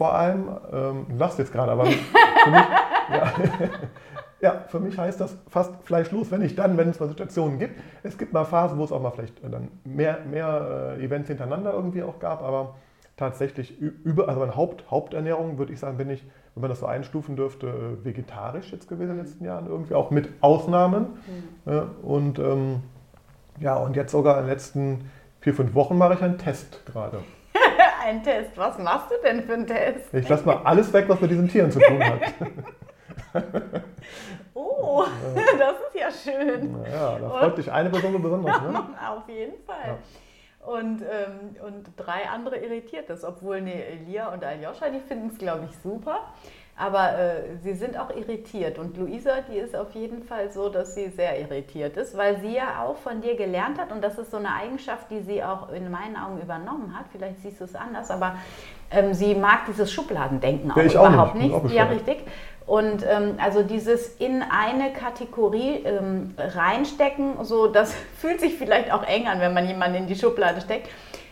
vor 0.00 0.14
allem, 0.14 0.48
ähm, 0.72 1.06
du 1.10 1.16
lachst 1.16 1.38
jetzt 1.38 1.52
gerade, 1.52 1.72
aber 1.72 1.84
für 2.44 2.50
mich, 2.50 2.62
ja. 3.10 3.32
Ja, 4.42 4.64
für 4.68 4.80
mich 4.80 4.96
heißt 4.96 5.20
das 5.20 5.36
fast 5.48 5.74
fleischlos, 5.84 6.30
wenn 6.30 6.40
ich 6.40 6.56
dann, 6.56 6.78
wenn 6.78 6.88
es 6.88 6.98
mal 6.98 7.08
Situationen 7.08 7.58
gibt. 7.58 7.78
Es 8.02 8.16
gibt 8.16 8.32
mal 8.32 8.44
Phasen, 8.44 8.78
wo 8.78 8.84
es 8.84 8.92
auch 8.92 9.02
mal 9.02 9.10
vielleicht 9.10 9.44
dann 9.44 9.68
mehr, 9.84 10.20
mehr 10.30 10.96
äh, 10.98 11.04
Events 11.04 11.28
hintereinander 11.28 11.74
irgendwie 11.74 12.02
auch 12.02 12.18
gab, 12.20 12.42
aber 12.42 12.76
tatsächlich 13.18 13.78
über, 13.78 14.28
also 14.28 14.40
meine 14.40 14.56
Haupt, 14.56 14.90
Haupternährung, 14.90 15.58
würde 15.58 15.74
ich 15.74 15.78
sagen, 15.78 15.98
bin 15.98 16.08
ich, 16.08 16.24
wenn 16.54 16.62
man 16.62 16.70
das 16.70 16.80
so 16.80 16.86
einstufen 16.86 17.36
dürfte, 17.36 17.66
äh, 17.66 18.04
vegetarisch 18.04 18.72
jetzt 18.72 18.88
gewesen 18.88 19.10
in 19.10 19.16
den 19.18 19.26
letzten 19.26 19.44
Jahren 19.44 19.66
irgendwie, 19.66 19.94
auch 19.94 20.10
mit 20.10 20.30
Ausnahmen. 20.40 21.18
Mhm. 21.66 21.82
und 22.02 22.38
ähm, 22.38 22.82
ja, 23.58 23.76
und 23.76 23.94
jetzt 23.94 24.12
sogar 24.12 24.38
in 24.38 24.44
den 24.44 24.50
letzten 24.50 25.10
vier, 25.40 25.52
fünf 25.52 25.74
Wochen 25.74 25.98
mache 25.98 26.14
ich 26.14 26.22
einen 26.22 26.38
Test 26.38 26.86
gerade. 26.86 27.18
Ein 28.06 28.22
Test. 28.22 28.52
Was 28.56 28.78
machst 28.78 29.10
du 29.10 29.14
denn 29.22 29.42
für 29.42 29.52
einen 29.52 29.66
Test? 29.66 30.14
Ich 30.14 30.26
lasse 30.26 30.46
mal 30.46 30.62
alles 30.64 30.90
weg, 30.94 31.04
was 31.08 31.20
mit 31.20 31.30
diesen 31.30 31.48
Tieren 31.48 31.70
zu 31.70 31.78
tun 31.78 32.02
hat. 32.02 32.20
oh, 34.54 35.04
das 35.34 35.74
ist 35.88 35.94
ja 35.94 36.10
schön. 36.10 36.76
Ja, 36.90 37.18
da 37.18 37.28
freut 37.28 37.58
dich 37.58 37.70
eine 37.70 37.90
Person 37.90 38.20
besonders, 38.22 38.60
ne? 38.62 38.84
Auf 39.08 39.28
jeden 39.28 39.62
Fall. 39.64 39.86
Ja. 39.86 39.98
Und, 40.66 41.00
ähm, 41.00 41.56
und 41.66 41.90
drei 41.96 42.28
andere 42.28 42.58
irritiert 42.58 43.08
das, 43.08 43.24
obwohl 43.24 43.62
ne, 43.62 43.82
Elia 43.82 44.28
und 44.32 44.44
Aljoscha, 44.44 44.90
die 44.90 45.00
finden 45.00 45.28
es, 45.28 45.38
glaube 45.38 45.66
ich, 45.70 45.76
super. 45.78 46.20
Aber 46.76 47.18
äh, 47.18 47.56
sie 47.62 47.74
sind 47.74 47.98
auch 47.98 48.08
irritiert. 48.10 48.78
Und 48.78 48.96
Luisa, 48.96 49.42
die 49.50 49.58
ist 49.58 49.76
auf 49.76 49.92
jeden 49.92 50.22
Fall 50.22 50.50
so, 50.50 50.70
dass 50.70 50.94
sie 50.94 51.08
sehr 51.08 51.38
irritiert 51.38 51.96
ist, 51.98 52.16
weil 52.16 52.40
sie 52.40 52.54
ja 52.54 52.82
auch 52.82 52.96
von 52.96 53.20
dir 53.20 53.36
gelernt 53.36 53.78
hat. 53.78 53.92
Und 53.92 54.02
das 54.02 54.18
ist 54.18 54.30
so 54.30 54.38
eine 54.38 54.54
Eigenschaft, 54.54 55.10
die 55.10 55.20
sie 55.20 55.44
auch 55.44 55.70
in 55.70 55.90
meinen 55.90 56.16
Augen 56.16 56.40
übernommen 56.40 56.98
hat. 56.98 57.04
Vielleicht 57.12 57.40
siehst 57.40 57.60
du 57.60 57.64
es 57.64 57.74
anders, 57.74 58.10
aber 58.10 58.36
ähm, 58.90 59.12
sie 59.12 59.34
mag 59.34 59.66
dieses 59.66 59.92
Schubladendenken 59.92 60.70
auch 60.72 60.76
ja, 60.76 60.84
überhaupt 60.84 61.34
nicht. 61.34 61.62
nicht. 61.62 61.74
Ja, 61.74 61.84
richtig. 61.84 62.24
Und 62.70 63.04
ähm, 63.04 63.34
also 63.42 63.64
dieses 63.64 64.14
in 64.20 64.44
eine 64.48 64.92
Kategorie 64.92 65.82
ähm, 65.84 66.36
reinstecken, 66.38 67.42
so 67.42 67.66
das 67.66 67.92
fühlt 68.20 68.38
sich 68.38 68.54
vielleicht 68.54 68.92
auch 68.92 69.02
eng 69.02 69.26
an, 69.26 69.40
wenn 69.40 69.52
man 69.52 69.66
jemanden 69.66 69.96
in 69.96 70.06
die 70.06 70.14
Schublade 70.14 70.60
steckt. 70.60 70.88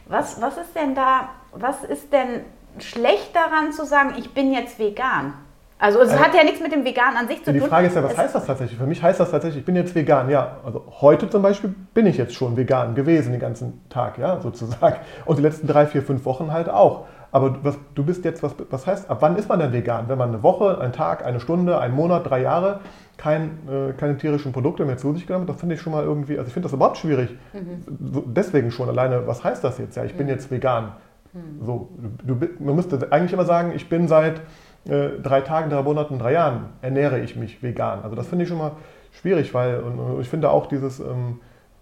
Was, 0.09 0.43
was 0.43 0.57
ist 0.57 0.75
denn 0.75 0.97
da, 0.97 1.29
was 1.53 1.85
ist 1.85 2.13
denn 2.13 2.41
schlecht 2.81 3.37
daran 3.37 3.73
zu 3.73 3.85
sagen, 3.85 4.15
ich 4.19 4.35
bin 4.35 4.53
jetzt 4.53 4.81
vegan? 4.81 5.35
Also 5.79 6.01
es 6.01 6.11
also, 6.11 6.25
hat 6.25 6.35
ja 6.35 6.43
nichts 6.43 6.61
mit 6.61 6.73
dem 6.73 6.85
Vegan 6.85 7.17
an 7.17 7.29
sich 7.29 7.45
zu 7.45 7.53
die 7.53 7.61
tun. 7.61 7.67
Die 7.67 7.71
Frage 7.71 7.87
ist 7.87 7.95
ja, 7.95 8.03
was 8.03 8.13
es 8.13 8.19
heißt 8.19 8.35
das 8.35 8.45
tatsächlich? 8.45 8.77
Für 8.77 8.87
mich 8.87 9.01
heißt 9.01 9.21
das 9.21 9.31
tatsächlich, 9.31 9.61
ich 9.61 9.65
bin 9.65 9.77
jetzt 9.77 9.95
vegan. 9.95 10.29
Ja, 10.29 10.57
also 10.65 10.83
heute 11.01 11.31
zum 11.31 11.43
Beispiel 11.43 11.73
bin 11.95 12.07
ich 12.07 12.17
jetzt 12.17 12.35
schon 12.35 12.57
vegan 12.57 12.97
gewesen 12.97 13.31
den 13.31 13.41
ganzen 13.41 13.89
Tag, 13.89 14.19
ja, 14.19 14.41
sozusagen. 14.41 14.97
Und 15.25 15.39
die 15.39 15.43
letzten 15.43 15.69
drei, 15.69 15.87
vier, 15.87 16.03
fünf 16.03 16.25
Wochen 16.25 16.53
halt 16.53 16.69
auch. 16.69 17.07
Aber 17.31 17.63
was, 17.63 17.79
du 17.95 18.05
bist 18.05 18.25
jetzt, 18.25 18.43
was, 18.43 18.55
was 18.71 18.87
heißt, 18.87 19.11
ab 19.11 19.19
wann 19.21 19.37
ist 19.37 19.49
man 19.49 19.59
denn 19.59 19.73
vegan? 19.73 20.09
Wenn 20.09 20.19
man 20.19 20.31
eine 20.31 20.43
Woche, 20.43 20.81
einen 20.81 20.93
Tag, 20.93 21.25
eine 21.25 21.41
Stunde, 21.41 21.79
einen 21.79 21.95
Monat, 21.95 22.29
drei 22.29 22.41
Jahre 22.41 22.81
kein, 23.19 23.59
äh, 23.69 23.93
keine 23.93 24.17
tierischen 24.17 24.53
Produkte 24.53 24.85
mehr 24.85 24.97
zu 24.97 25.13
sich 25.13 25.27
genommen 25.27 25.47
hat, 25.47 25.55
das 25.55 25.61
finde 25.61 25.75
ich 25.75 25.81
schon 25.81 25.93
mal 25.93 26.05
irgendwie, 26.05 26.39
also 26.39 26.49
ich 26.49 26.55
finde 26.55 26.67
das 26.67 26.73
überhaupt 26.73 26.97
schwierig. 26.97 27.31
Mhm. 27.53 28.13
So, 28.13 28.25
deswegen 28.27 28.71
schon 28.71 28.89
alleine, 28.89 29.27
was 29.27 29.45
heißt 29.45 29.63
das 29.63 29.79
jetzt? 29.79 29.97
Ja, 29.97 30.05
ich 30.05 30.15
bin 30.15 30.27
mhm. 30.27 30.33
jetzt 30.33 30.51
vegan. 30.51 30.93
Mhm. 31.33 31.65
So, 31.65 31.89
du, 32.25 32.39
man 32.61 32.77
müsste 32.77 33.09
eigentlich 33.11 33.33
immer 33.33 33.45
sagen, 33.45 33.73
ich 33.75 33.89
bin 33.89 34.09
seit 34.09 34.41
äh, 34.87 35.11
drei 35.23 35.43
Tagen, 35.43 35.69
drei 35.69 35.83
Monaten, 35.83 36.19
drei 36.19 36.33
Jahren 36.33 36.67
ernähre 36.81 37.19
ich 37.21 37.37
mich 37.37 37.63
vegan. 37.63 38.01
Also 38.03 38.17
das 38.17 38.27
finde 38.27 38.45
ich 38.45 38.49
schon 38.49 38.59
mal 38.59 38.73
schwierig, 39.13 39.53
weil 39.53 39.81
und, 39.81 40.21
ich 40.21 40.29
finde 40.29 40.51
auch 40.51 40.67
dieses, 40.67 41.01
ähm, 41.01 41.41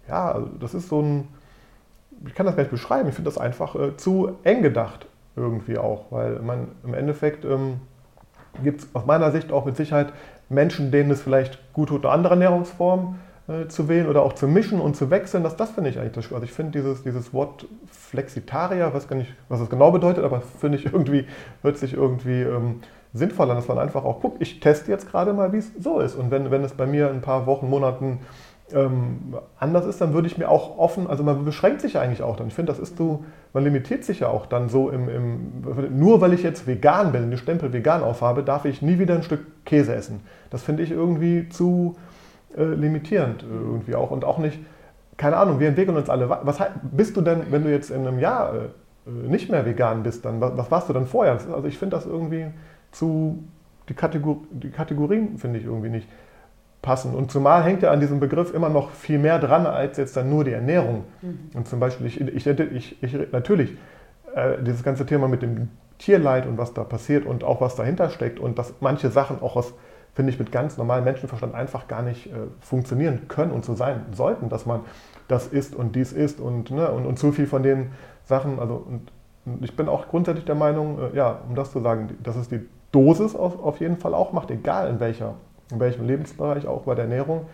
ja, 0.09 0.31
also 0.31 0.49
das 0.59 0.73
ist 0.73 0.89
so 0.89 1.01
ein, 1.01 1.27
ich 2.25 2.35
kann 2.35 2.45
das 2.45 2.55
gar 2.55 2.63
nicht 2.63 2.71
beschreiben, 2.71 3.07
ich 3.07 3.15
finde 3.15 3.29
das 3.29 3.37
einfach 3.37 3.75
äh, 3.75 3.95
zu 3.95 4.31
eng 4.43 4.61
gedacht 4.61 5.07
irgendwie 5.37 5.77
auch, 5.77 6.05
weil 6.09 6.39
man 6.39 6.69
im 6.83 6.93
Endeffekt 6.93 7.45
ähm, 7.45 7.79
gibt 8.63 8.81
es 8.81 8.89
aus 8.93 9.05
meiner 9.05 9.31
Sicht 9.31 9.51
auch 9.51 9.65
mit 9.65 9.77
Sicherheit 9.77 10.13
Menschen, 10.49 10.91
denen 10.91 11.11
es 11.11 11.21
vielleicht 11.21 11.73
gut 11.73 11.89
tut, 11.89 12.05
eine 12.05 12.13
andere 12.13 12.33
Ernährungsform 12.33 13.19
äh, 13.47 13.67
zu 13.67 13.87
wählen 13.87 14.07
oder 14.07 14.23
auch 14.23 14.33
zu 14.33 14.47
mischen 14.47 14.81
und 14.81 14.95
zu 14.95 15.09
wechseln. 15.09 15.43
Das, 15.43 15.55
das 15.55 15.71
finde 15.71 15.89
ich 15.89 15.99
eigentlich 15.99 16.13
das 16.13 16.31
Also 16.31 16.43
ich 16.43 16.51
finde 16.51 16.71
dieses, 16.73 17.03
dieses 17.03 17.33
Wort 17.33 17.65
Flexitarier, 17.91 18.93
weiß 18.93 19.07
gar 19.07 19.15
nicht, 19.15 19.33
was 19.49 19.59
es 19.59 19.69
genau 19.69 19.91
bedeutet, 19.91 20.23
aber 20.23 20.41
finde 20.41 20.77
ich 20.77 20.85
irgendwie, 20.85 21.25
hört 21.61 21.77
sich 21.77 21.93
irgendwie 21.93 22.41
ähm, 22.41 22.81
sinnvoll 23.13 23.49
an, 23.49 23.55
dass 23.55 23.67
man 23.67 23.79
einfach 23.79 24.03
auch 24.03 24.21
guckt, 24.21 24.41
ich 24.41 24.59
teste 24.59 24.91
jetzt 24.91 25.09
gerade 25.09 25.33
mal, 25.33 25.53
wie 25.53 25.57
es 25.57 25.71
so 25.79 25.99
ist. 25.99 26.15
Und 26.15 26.31
wenn, 26.31 26.51
wenn 26.51 26.63
es 26.63 26.73
bei 26.73 26.85
mir 26.85 27.09
ein 27.09 27.21
paar 27.21 27.45
Wochen, 27.45 27.69
Monaten 27.69 28.19
ähm, 28.73 29.35
anders 29.59 29.85
ist, 29.85 30.01
dann 30.01 30.13
würde 30.13 30.27
ich 30.27 30.37
mir 30.37 30.49
auch 30.49 30.77
offen, 30.77 31.07
also 31.07 31.23
man 31.23 31.45
beschränkt 31.45 31.81
sich 31.81 31.93
ja 31.93 32.01
eigentlich 32.01 32.21
auch 32.21 32.35
dann. 32.35 32.47
Ich 32.47 32.53
finde, 32.53 32.71
das 32.71 32.79
ist 32.79 32.97
so, 32.97 33.23
man 33.53 33.63
limitiert 33.63 34.03
sich 34.03 34.19
ja 34.19 34.27
auch 34.27 34.45
dann 34.45 34.67
so 34.67 34.89
im, 34.89 35.07
im, 35.07 35.97
nur 35.97 36.19
weil 36.19 36.33
ich 36.33 36.43
jetzt 36.43 36.67
vegan 36.67 37.11
bin, 37.11 37.29
den 37.29 37.37
Stempel 37.37 37.71
vegan 37.71 38.03
aufhabe, 38.03 38.43
darf 38.43 38.65
ich 38.65 38.81
nie 38.81 38.99
wieder 38.99 39.15
ein 39.15 39.23
Stück 39.23 39.65
Käse 39.65 39.95
essen. 39.95 40.21
Das 40.49 40.63
finde 40.63 40.83
ich 40.83 40.91
irgendwie 40.91 41.47
zu 41.49 41.95
äh, 42.57 42.63
limitierend 42.63 43.43
irgendwie 43.49 43.95
auch 43.95 44.11
und 44.11 44.25
auch 44.25 44.37
nicht, 44.37 44.59
keine 45.15 45.37
Ahnung, 45.37 45.59
wir 45.59 45.69
entwickeln 45.69 45.95
uns 45.97 46.09
alle. 46.09 46.29
Was 46.29 46.59
bist 46.91 47.15
du 47.15 47.21
denn, 47.21 47.43
wenn 47.49 47.63
du 47.63 47.71
jetzt 47.71 47.89
in 47.89 48.05
einem 48.05 48.19
Jahr 48.19 48.53
äh, 48.53 49.09
nicht 49.09 49.49
mehr 49.49 49.65
vegan 49.65 50.03
bist, 50.03 50.25
dann 50.25 50.41
was, 50.41 50.57
was 50.57 50.71
warst 50.71 50.89
du 50.89 50.93
dann 50.93 51.07
vorher? 51.07 51.33
Also 51.33 51.67
ich 51.67 51.77
finde 51.77 51.95
das 51.95 52.05
irgendwie 52.05 52.47
zu, 52.91 53.43
die, 53.87 53.93
Kategor 53.93 54.41
die 54.51 54.71
Kategorien 54.71 55.37
finde 55.37 55.59
ich 55.59 55.65
irgendwie 55.65 55.89
nicht 55.89 56.09
passen. 56.81 57.13
Und 57.13 57.31
zumal 57.31 57.63
hängt 57.63 57.81
ja 57.81 57.91
an 57.91 57.99
diesem 57.99 58.19
Begriff 58.19 58.53
immer 58.53 58.69
noch 58.69 58.91
viel 58.91 59.19
mehr 59.19 59.39
dran, 59.39 59.65
als 59.65 59.97
jetzt 59.97 60.15
dann 60.15 60.29
nur 60.29 60.43
die 60.43 60.51
Ernährung. 60.51 61.03
Mhm. 61.21 61.39
Und 61.53 61.67
zum 61.67 61.79
Beispiel, 61.79 62.07
ich, 62.07 62.21
ich, 62.21 62.47
ich, 62.47 63.03
ich 63.03 63.31
natürlich, 63.31 63.71
äh, 64.35 64.61
dieses 64.61 64.83
ganze 64.83 65.05
Thema 65.05 65.27
mit 65.27 65.41
dem 65.41 65.69
Tierleid 65.97 66.45
und 66.45 66.57
was 66.57 66.73
da 66.73 66.83
passiert 66.83 67.25
und 67.25 67.43
auch 67.43 67.61
was 67.61 67.75
dahinter 67.75 68.09
steckt 68.09 68.39
und 68.39 68.59
dass 68.59 68.75
manche 68.79 69.09
Sachen 69.09 69.41
auch 69.41 69.55
aus, 69.55 69.73
finde 70.13 70.31
ich, 70.31 70.39
mit 70.39 70.51
ganz 70.51 70.77
normalem 70.77 71.05
Menschenverstand 71.05 71.55
einfach 71.55 71.87
gar 71.87 72.03
nicht 72.03 72.27
äh, 72.27 72.31
funktionieren 72.59 73.27
können 73.27 73.51
und 73.51 73.65
so 73.65 73.73
sein 73.73 74.05
sollten, 74.11 74.49
dass 74.49 74.65
man 74.65 74.81
das 75.27 75.47
ist 75.47 75.75
und 75.75 75.95
dies 75.95 76.13
ist 76.13 76.39
und, 76.39 76.71
ne, 76.71 76.89
und, 76.91 77.05
und 77.05 77.17
zu 77.17 77.31
viel 77.31 77.47
von 77.47 77.63
den 77.63 77.91
Sachen, 78.25 78.59
also 78.59 78.75
und, 78.75 79.11
und 79.45 79.63
ich 79.63 79.75
bin 79.75 79.89
auch 79.89 80.07
grundsätzlich 80.07 80.45
der 80.45 80.55
Meinung, 80.55 80.99
äh, 80.99 81.17
ja, 81.17 81.39
um 81.47 81.55
das 81.55 81.71
zu 81.71 81.81
sagen, 81.81 82.09
dass 82.21 82.35
es 82.35 82.47
die 82.47 82.61
Dosis 82.91 83.35
auf, 83.35 83.61
auf 83.61 83.79
jeden 83.79 83.97
Fall 83.97 84.13
auch 84.13 84.31
macht, 84.31 84.51
egal 84.51 84.89
in 84.89 84.99
welcher 84.99 85.35
in 85.71 85.79
welchem 85.79 86.05
Lebensbereich, 86.05 86.67
auch 86.67 86.83
bei 86.83 86.95
der 86.95 87.05
Ernährung. 87.05 87.45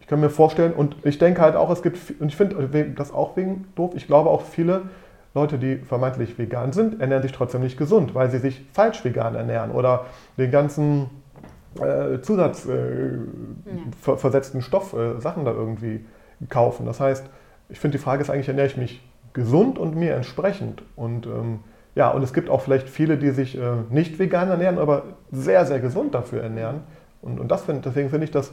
Ich 0.00 0.06
kann 0.06 0.20
mir 0.20 0.30
vorstellen, 0.30 0.72
und 0.72 0.96
ich 1.04 1.18
denke 1.18 1.40
halt 1.40 1.56
auch, 1.56 1.70
es 1.70 1.82
gibt, 1.82 1.98
und 2.20 2.28
ich 2.28 2.36
finde 2.36 2.94
das 2.96 3.12
auch 3.12 3.36
wegen 3.36 3.66
doof, 3.76 3.92
ich 3.94 4.06
glaube 4.06 4.30
auch 4.30 4.42
viele 4.42 4.82
Leute, 5.34 5.58
die 5.58 5.76
vermeintlich 5.76 6.38
vegan 6.38 6.72
sind, 6.72 7.00
ernähren 7.00 7.22
sich 7.22 7.32
trotzdem 7.32 7.62
nicht 7.62 7.78
gesund, 7.78 8.14
weil 8.14 8.30
sie 8.30 8.38
sich 8.38 8.66
falsch 8.72 9.04
vegan 9.04 9.34
ernähren 9.34 9.70
oder 9.70 10.06
den 10.36 10.50
ganzen 10.50 11.08
äh, 11.80 12.20
zusatzversetzten 12.20 14.60
äh, 14.60 14.62
ja. 14.62 14.66
Stoff, 14.66 14.92
äh, 14.92 15.18
Sachen 15.20 15.46
da 15.46 15.52
irgendwie 15.52 16.04
kaufen. 16.50 16.84
Das 16.84 17.00
heißt, 17.00 17.24
ich 17.70 17.80
finde, 17.80 17.96
die 17.96 18.02
Frage 18.02 18.22
ist 18.22 18.28
eigentlich, 18.28 18.48
ernähre 18.48 18.66
ich 18.66 18.76
mich 18.76 19.00
gesund 19.32 19.78
und 19.78 19.96
mir 19.96 20.14
entsprechend? 20.14 20.82
Und 20.96 21.26
ähm, 21.26 21.60
ja, 21.94 22.10
und 22.10 22.22
es 22.22 22.34
gibt 22.34 22.50
auch 22.50 22.60
vielleicht 22.60 22.88
viele, 22.88 23.16
die 23.16 23.30
sich 23.30 23.56
äh, 23.56 23.60
nicht 23.90 24.18
vegan 24.18 24.50
ernähren, 24.50 24.78
aber 24.78 25.04
sehr, 25.30 25.64
sehr 25.64 25.80
gesund 25.80 26.14
dafür 26.14 26.42
ernähren. 26.42 26.80
Und, 27.22 27.40
und 27.40 27.48
das 27.48 27.62
find, 27.62 27.84
deswegen 27.84 28.10
finde 28.10 28.24
ich 28.24 28.30
das, 28.30 28.52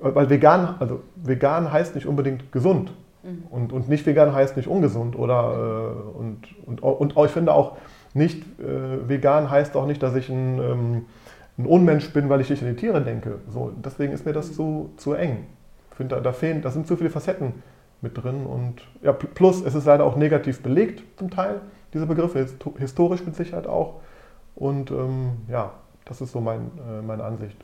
weil 0.00 0.30
vegan, 0.30 0.76
also 0.78 1.02
vegan 1.16 1.70
heißt 1.70 1.94
nicht 1.94 2.06
unbedingt 2.06 2.52
gesund. 2.52 2.92
Mhm. 3.22 3.42
Und, 3.50 3.72
und 3.72 3.88
nicht 3.88 4.06
vegan 4.06 4.32
heißt 4.32 4.56
nicht 4.56 4.68
ungesund. 4.68 5.18
Oder, 5.18 5.92
äh, 6.14 6.18
und, 6.18 6.38
und, 6.64 6.82
und 6.82 7.16
auch, 7.16 7.24
ich 7.26 7.32
finde 7.32 7.52
auch, 7.52 7.76
nicht 8.14 8.44
äh, 8.60 9.08
vegan 9.08 9.50
heißt 9.50 9.76
auch 9.76 9.86
nicht, 9.86 10.02
dass 10.02 10.14
ich 10.14 10.28
ein, 10.28 10.58
ähm, 10.58 11.04
ein 11.58 11.66
Unmensch 11.66 12.12
bin, 12.12 12.28
weil 12.28 12.40
ich 12.40 12.50
nicht 12.50 12.62
an 12.62 12.68
die 12.68 12.76
Tiere 12.76 13.02
denke. 13.02 13.40
So, 13.48 13.72
deswegen 13.84 14.12
ist 14.12 14.24
mir 14.24 14.32
das 14.32 14.50
mhm. 14.50 14.54
zu, 14.54 14.90
zu 14.96 15.14
eng. 15.14 15.46
Ich 15.90 15.96
finde, 15.96 16.16
da, 16.16 16.20
da 16.20 16.32
fehlen, 16.32 16.62
da 16.62 16.70
sind 16.70 16.86
zu 16.86 16.96
viele 16.96 17.10
Facetten 17.10 17.62
mit 18.00 18.22
drin. 18.22 18.46
Und 18.46 18.82
ja, 19.02 19.12
plus, 19.12 19.64
es 19.64 19.74
ist 19.74 19.84
leider 19.84 20.04
auch 20.04 20.16
negativ 20.16 20.62
belegt 20.62 21.02
zum 21.18 21.30
Teil, 21.30 21.60
diese 21.92 22.06
Begriffe, 22.06 22.46
historisch 22.78 23.24
mit 23.24 23.34
Sicherheit 23.34 23.66
auch. 23.66 24.00
Und 24.54 24.90
ähm, 24.92 25.32
ja, 25.48 25.72
das 26.04 26.20
ist 26.20 26.32
so 26.32 26.40
mein, 26.40 26.70
äh, 26.88 27.02
meine 27.02 27.24
Ansicht. 27.24 27.56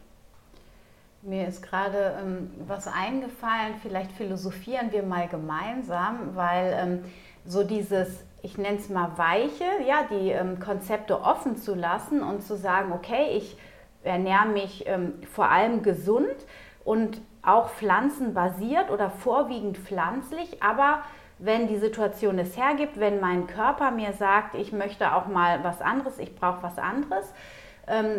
Mir 1.22 1.46
ist 1.48 1.62
gerade 1.62 2.16
ähm, 2.18 2.50
was 2.66 2.86
eingefallen, 2.86 3.74
vielleicht 3.82 4.10
philosophieren 4.12 4.90
wir 4.90 5.02
mal 5.02 5.28
gemeinsam, 5.28 6.34
weil 6.34 6.74
ähm, 6.74 7.04
so 7.44 7.62
dieses, 7.62 8.24
ich 8.40 8.56
nenne 8.56 8.78
es 8.78 8.88
mal 8.88 9.18
weiche, 9.18 9.64
ja, 9.86 10.04
die 10.10 10.30
ähm, 10.30 10.60
Konzepte 10.60 11.20
offen 11.20 11.58
zu 11.58 11.74
lassen 11.74 12.22
und 12.22 12.42
zu 12.42 12.56
sagen, 12.56 12.92
okay, 12.92 13.36
ich 13.36 13.58
ernähre 14.02 14.46
mich 14.46 14.86
ähm, 14.86 15.12
vor 15.30 15.50
allem 15.50 15.82
gesund 15.82 16.46
und 16.84 17.20
auch 17.42 17.68
pflanzenbasiert 17.68 18.90
oder 18.90 19.10
vorwiegend 19.10 19.76
pflanzlich, 19.76 20.62
aber 20.62 21.02
wenn 21.38 21.68
die 21.68 21.76
Situation 21.76 22.38
es 22.38 22.56
hergibt, 22.56 22.98
wenn 22.98 23.20
mein 23.20 23.46
Körper 23.46 23.90
mir 23.90 24.14
sagt, 24.14 24.54
ich 24.54 24.72
möchte 24.72 25.14
auch 25.14 25.26
mal 25.26 25.62
was 25.64 25.82
anderes, 25.82 26.18
ich 26.18 26.34
brauche 26.34 26.62
was 26.62 26.78
anderes, 26.78 27.34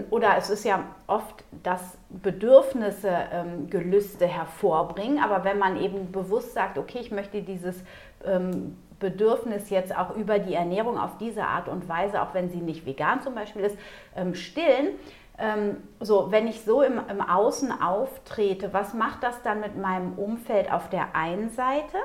oder 0.10 0.36
es 0.38 0.50
ist 0.50 0.66
ja 0.66 0.84
oft, 1.08 1.46
dass 1.64 1.98
Bedürfnisse 2.10 3.10
ähm, 3.32 3.70
Gelüste 3.70 4.28
hervorbringen, 4.28 5.24
aber 5.24 5.46
wenn 5.46 5.60
man 5.60 5.78
eben 5.78 6.12
bewusst 6.12 6.54
sagt, 6.54 6.78
okay, 6.78 7.00
ich 7.00 7.12
möchte 7.12 7.42
dieses 7.42 7.82
ähm, 8.26 8.76
Bedürfnis 9.02 9.70
jetzt 9.70 9.98
auch 9.98 10.16
über 10.16 10.40
die 10.40 10.54
Ernährung 10.54 10.98
auf 10.98 11.18
diese 11.18 11.44
Art 11.44 11.68
und 11.68 11.90
Weise, 11.90 12.22
auch 12.22 12.34
wenn 12.34 12.50
sie 12.50 12.62
nicht 12.62 12.86
vegan 12.86 13.22
zum 13.22 13.36
Beispiel 13.36 13.64
ist, 13.64 13.78
ähm, 14.16 14.36
stillen. 14.36 14.90
Ähm, 15.38 15.78
so, 16.00 16.32
wenn 16.32 16.48
ich 16.48 16.62
so 16.62 16.82
im, 16.84 17.02
im 17.10 17.20
Außen 17.20 17.82
auftrete, 17.82 18.74
was 18.74 18.94
macht 18.94 19.24
das 19.24 19.42
dann 19.42 19.60
mit 19.60 19.76
meinem 19.76 20.14
Umfeld 20.14 20.72
auf 20.72 20.90
der 20.90 21.16
einen 21.16 21.50
Seite? 21.50 21.98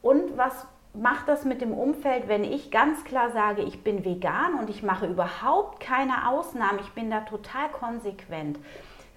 Und 0.00 0.36
was 0.36 0.66
macht 0.94 1.28
das 1.28 1.44
mit 1.44 1.60
dem 1.60 1.72
Umfeld, 1.72 2.28
wenn 2.28 2.44
ich 2.44 2.70
ganz 2.70 3.04
klar 3.04 3.30
sage, 3.30 3.62
ich 3.62 3.82
bin 3.82 4.04
vegan 4.04 4.54
und 4.58 4.68
ich 4.68 4.82
mache 4.82 5.06
überhaupt 5.06 5.80
keine 5.80 6.28
Ausnahmen, 6.28 6.78
ich 6.80 6.90
bin 6.90 7.10
da 7.10 7.20
total 7.20 7.68
konsequent. 7.70 8.58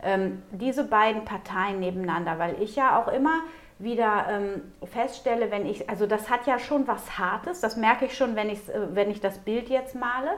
Ähm, 0.02 0.44
diese 0.52 0.86
beiden 0.86 1.26
Parteien 1.26 1.80
nebeneinander, 1.80 2.40
weil 2.40 2.62
ich 2.62 2.76
ja 2.76 3.00
auch 3.00 3.08
immer 3.08 3.42
wieder 3.78 4.26
ähm, 4.30 4.62
feststelle, 4.86 5.52
wenn 5.52 5.66
ich, 5.66 5.90
also 5.90 6.08
das 6.08 6.30
hat 6.30 6.48
ja 6.48 6.60
schon 6.60 6.88
was 6.88 7.18
Hartes, 7.18 7.60
das 7.60 7.76
merke 7.76 8.06
ich 8.06 8.16
schon, 8.16 8.36
wenn, 8.36 8.50
äh, 8.50 8.58
wenn 8.92 9.12
ich 9.12 9.20
das 9.20 9.40
Bild 9.40 9.70
jetzt 9.70 9.96
male. 9.96 10.32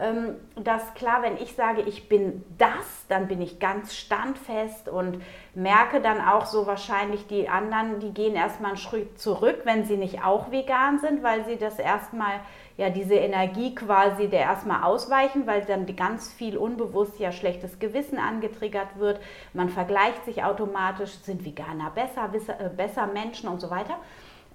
Ähm, 0.00 0.36
dass 0.54 0.94
klar, 0.94 1.22
wenn 1.22 1.36
ich 1.36 1.54
sage, 1.54 1.82
ich 1.82 2.08
bin 2.08 2.42
das, 2.56 3.04
dann 3.08 3.28
bin 3.28 3.42
ich 3.42 3.58
ganz 3.58 3.94
standfest 3.94 4.88
und 4.88 5.20
merke 5.54 6.00
dann 6.00 6.26
auch 6.26 6.46
so 6.46 6.66
wahrscheinlich 6.66 7.26
die 7.26 7.50
anderen, 7.50 8.00
die 8.00 8.14
gehen 8.14 8.34
erstmal 8.34 8.70
einen 8.70 8.78
Schritt 8.78 9.20
zurück, 9.20 9.60
wenn 9.64 9.84
sie 9.84 9.98
nicht 9.98 10.24
auch 10.24 10.50
vegan 10.50 11.00
sind, 11.00 11.22
weil 11.22 11.44
sie 11.44 11.58
das 11.58 11.78
erstmal, 11.78 12.40
ja, 12.78 12.88
diese 12.88 13.14
Energie 13.14 13.74
quasi 13.74 14.28
der 14.28 14.40
erstmal 14.40 14.84
ausweichen, 14.84 15.46
weil 15.46 15.66
dann 15.66 15.84
ganz 15.96 16.32
viel 16.32 16.56
unbewusst 16.56 17.20
ja 17.20 17.30
schlechtes 17.30 17.78
Gewissen 17.78 18.18
angetriggert 18.18 18.98
wird. 18.98 19.20
Man 19.52 19.68
vergleicht 19.68 20.24
sich 20.24 20.42
automatisch, 20.44 21.10
sind 21.10 21.44
Veganer 21.44 21.90
besser, 21.90 22.30
äh, 22.32 22.70
besser 22.70 23.06
Menschen 23.06 23.50
und 23.50 23.60
so 23.60 23.68
weiter. 23.68 23.98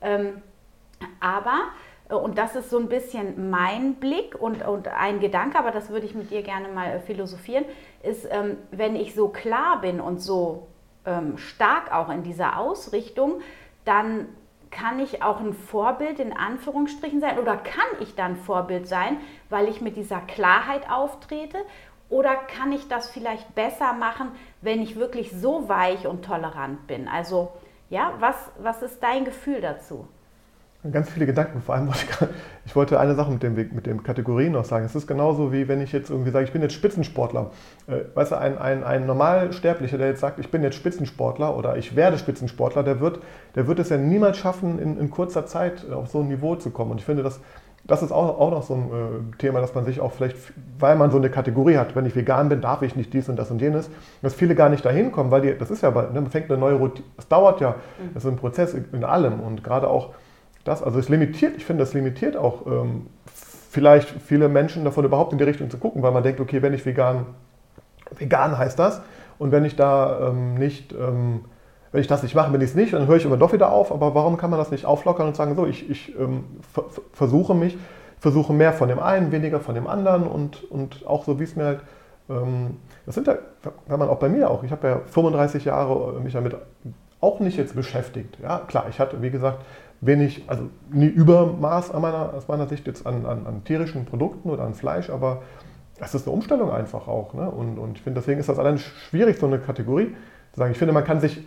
Ähm, 0.01 0.41
aber 1.19 1.65
und 2.09 2.37
das 2.37 2.55
ist 2.55 2.69
so 2.69 2.77
ein 2.77 2.87
bisschen 2.87 3.49
mein 3.49 3.95
Blick 3.95 4.39
und, 4.39 4.65
und 4.65 4.87
ein 4.87 5.19
Gedanke, 5.19 5.57
aber 5.57 5.71
das 5.71 5.89
würde 5.89 6.05
ich 6.05 6.13
mit 6.13 6.29
dir 6.29 6.43
gerne 6.43 6.67
mal 6.67 6.91
äh, 6.91 6.99
philosophieren, 6.99 7.65
ist, 8.03 8.27
ähm, 8.29 8.57
wenn 8.71 8.95
ich 8.95 9.15
so 9.15 9.29
klar 9.29 9.81
bin 9.81 9.99
und 9.99 10.19
so 10.19 10.67
ähm, 11.05 11.37
stark 11.37 11.91
auch 11.91 12.09
in 12.09 12.23
dieser 12.23 12.59
Ausrichtung, 12.59 13.41
dann 13.85 14.27
kann 14.69 14.99
ich 14.99 15.23
auch 15.23 15.39
ein 15.39 15.53
Vorbild 15.53 16.19
in 16.19 16.35
Anführungsstrichen 16.35 17.21
sein 17.21 17.39
oder 17.39 17.55
kann 17.55 17.87
ich 18.01 18.15
dann 18.15 18.35
Vorbild 18.35 18.87
sein, 18.87 19.17
weil 19.49 19.67
ich 19.67 19.81
mit 19.81 19.95
dieser 19.95 20.19
Klarheit 20.19 20.89
auftrete? 20.91 21.57
Oder 22.09 22.35
kann 22.35 22.71
ich 22.71 22.87
das 22.87 23.09
vielleicht 23.09 23.55
besser 23.55 23.93
machen, 23.93 24.31
wenn 24.61 24.81
ich 24.81 24.95
wirklich 24.95 25.31
so 25.31 25.67
weich 25.69 26.05
und 26.05 26.23
tolerant 26.23 26.85
bin? 26.85 27.07
Also, 27.07 27.51
ja, 27.89 28.13
was, 28.19 28.35
was 28.59 28.83
ist 28.83 29.01
dein 29.01 29.25
Gefühl 29.25 29.61
dazu? 29.61 30.07
Ganz 30.91 31.09
viele 31.09 31.25
Gedanken. 31.25 31.61
Vor 31.61 31.75
allem, 31.75 31.87
wollte 31.87 31.99
ich, 32.03 32.27
ich 32.65 32.75
wollte 32.75 32.99
eine 32.99 33.15
Sache 33.15 33.31
mit 33.31 33.41
dem, 33.43 33.55
mit 33.55 33.85
dem 33.85 34.03
Kategorien 34.03 34.51
noch 34.51 34.65
sagen. 34.65 34.85
Es 34.85 34.95
ist 34.95 35.07
genauso 35.07 35.51
wie 35.51 35.67
wenn 35.67 35.81
ich 35.81 35.91
jetzt 35.91 36.09
irgendwie 36.09 36.31
sage, 36.31 36.45
ich 36.45 36.51
bin 36.51 36.61
jetzt 36.61 36.73
Spitzensportler. 36.73 37.51
Äh, 37.87 38.01
weißt 38.13 38.33
du, 38.33 38.37
ein, 38.37 38.57
ein, 38.57 38.83
ein 38.83 39.05
Normalsterblicher, 39.05 39.97
der 39.97 40.09
jetzt 40.09 40.19
sagt, 40.19 40.39
ich 40.39 40.51
bin 40.51 40.63
jetzt 40.63 40.75
Spitzensportler 40.75 41.57
oder 41.57 41.77
ich 41.77 41.95
werde 41.95 42.17
Spitzensportler, 42.17 42.83
der 42.83 42.99
wird, 42.99 43.19
der 43.55 43.67
wird 43.67 43.79
es 43.79 43.89
ja 43.89 43.97
niemals 43.97 44.37
schaffen, 44.37 44.79
in, 44.79 44.99
in 44.99 45.09
kurzer 45.09 45.45
Zeit 45.45 45.89
auf 45.91 46.09
so 46.09 46.21
ein 46.21 46.27
Niveau 46.27 46.55
zu 46.55 46.69
kommen. 46.69 46.91
Und 46.91 46.99
ich 46.99 47.05
finde, 47.05 47.23
das, 47.23 47.39
das 47.83 48.01
ist 48.01 48.11
auch, 48.11 48.39
auch 48.39 48.51
noch 48.51 48.63
so 48.63 48.75
ein 48.75 48.83
äh, 48.83 49.37
Thema, 49.37 49.61
dass 49.61 49.73
man 49.73 49.85
sich 49.85 50.01
auch 50.01 50.11
vielleicht, 50.11 50.37
weil 50.79 50.95
man 50.95 51.11
so 51.11 51.17
eine 51.17 51.29
Kategorie 51.29 51.77
hat, 51.77 51.95
wenn 51.95 52.05
ich 52.05 52.15
vegan 52.15 52.49
bin, 52.49 52.61
darf 52.61 52.81
ich 52.81 52.95
nicht 52.95 53.13
dies 53.13 53.29
und 53.29 53.37
das 53.37 53.51
und 53.51 53.61
jenes, 53.61 53.89
dass 54.21 54.33
viele 54.33 54.55
gar 54.55 54.69
nicht 54.69 54.83
dahin 54.85 55.11
kommen, 55.11 55.31
weil 55.31 55.41
die, 55.41 55.57
das 55.57 55.71
ist 55.71 55.81
ja, 55.81 55.91
ne, 55.91 56.09
man 56.13 56.31
fängt 56.31 56.49
eine 56.49 56.59
neue 56.59 56.75
Routine, 56.75 57.07
es 57.17 57.27
dauert 57.27 57.61
ja, 57.61 57.71
mhm. 57.71 58.13
das 58.13 58.25
ist 58.25 58.31
ein 58.31 58.37
Prozess 58.37 58.73
in 58.73 59.03
allem 59.03 59.39
und 59.39 59.63
gerade 59.63 59.87
auch 59.87 60.13
das, 60.65 60.83
also 60.83 60.99
es 60.99 61.07
limitiert, 61.07 61.55
ich 61.55 61.63
finde, 61.63 61.83
das 61.83 61.93
limitiert 61.93 62.35
auch 62.35 62.65
ähm, 62.65 63.05
vielleicht 63.69 64.09
viele 64.09 64.49
Menschen 64.49 64.83
davon 64.83 65.05
überhaupt 65.05 65.31
in 65.31 65.37
die 65.37 65.43
Richtung 65.43 65.69
zu 65.69 65.77
gucken, 65.77 66.01
weil 66.01 66.11
man 66.11 66.23
denkt, 66.23 66.41
okay, 66.41 66.61
wenn 66.61 66.73
ich 66.73 66.85
vegan, 66.85 67.25
vegan 68.17 68.57
heißt 68.57 68.77
das. 68.77 69.01
Und 69.37 69.51
wenn 69.51 69.63
ich 69.63 69.75
da 69.75 70.29
ähm, 70.29 70.55
nicht, 70.55 70.93
ähm, 70.93 71.45
wenn 71.91 72.01
ich 72.01 72.07
das 72.07 72.23
nicht 72.23 72.35
mache, 72.35 72.51
bin 72.51 72.61
ich 72.61 72.69
es 72.69 72.75
nicht, 72.75 72.93
dann 72.93 73.05
höre 73.07 73.17
ich 73.17 73.25
immer 73.25 73.37
doch 73.37 73.53
wieder 73.53 73.71
auf, 73.71 73.91
aber 73.91 74.15
warum 74.15 74.37
kann 74.37 74.49
man 74.49 74.57
das 74.59 74.71
nicht 74.71 74.85
auflockern 74.85 75.27
und 75.27 75.35
sagen, 75.35 75.55
so, 75.55 75.65
ich, 75.67 75.89
ich 75.89 76.17
ähm, 76.17 76.45
versuche 77.13 77.53
mich, 77.53 77.77
versuche 78.19 78.53
mehr 78.53 78.73
von 78.73 78.87
dem 78.87 78.99
einen, 78.99 79.31
weniger 79.31 79.59
von 79.59 79.75
dem 79.75 79.87
anderen 79.87 80.23
und, 80.23 80.63
und 80.71 81.05
auch 81.05 81.25
so, 81.25 81.39
wie 81.39 81.43
es 81.43 81.55
mir 81.55 81.65
halt, 81.65 81.79
ähm, 82.29 82.77
das 83.05 83.15
sind 83.15 83.27
ja, 83.27 83.35
kann 83.87 83.99
man 83.99 84.09
auch 84.09 84.19
bei 84.19 84.29
mir 84.29 84.49
auch, 84.49 84.63
ich 84.63 84.71
habe 84.71 84.87
ja 84.87 85.01
35 85.05 85.65
Jahre 85.65 86.19
mich 86.21 86.33
damit 86.33 86.55
auch 87.21 87.39
nicht 87.39 87.57
jetzt 87.57 87.75
beschäftigt. 87.75 88.37
Ja, 88.41 88.59
klar, 88.59 88.85
ich 88.89 88.99
hatte, 88.99 89.21
wie 89.21 89.31
gesagt, 89.31 89.59
wenig, 90.01 90.43
also 90.47 90.69
nie 90.91 91.07
Übermaß 91.07 91.93
meiner, 91.93 92.33
aus 92.33 92.47
meiner 92.47 92.67
Sicht 92.67 92.87
jetzt 92.87 93.05
an, 93.05 93.25
an, 93.25 93.45
an, 93.45 93.63
tierischen 93.63 94.05
Produkten 94.05 94.49
oder 94.49 94.63
an 94.63 94.73
Fleisch, 94.73 95.09
aber 95.09 95.41
es 95.99 96.13
ist 96.13 96.27
eine 96.27 96.35
Umstellung 96.35 96.71
einfach 96.71 97.07
auch. 97.07 97.33
Ne? 97.33 97.49
Und, 97.49 97.77
und 97.77 97.97
ich 97.97 98.03
finde, 98.03 98.19
deswegen 98.19 98.39
ist 98.39 98.49
das 98.49 98.59
allein 98.59 98.77
schwierig, 98.77 99.37
so 99.39 99.47
eine 99.47 99.59
Kategorie 99.59 100.15
zu 100.51 100.59
sagen. 100.59 100.71
Ich 100.71 100.77
finde, 100.77 100.93
man 100.93 101.03
kann 101.03 101.19
sich, 101.19 101.45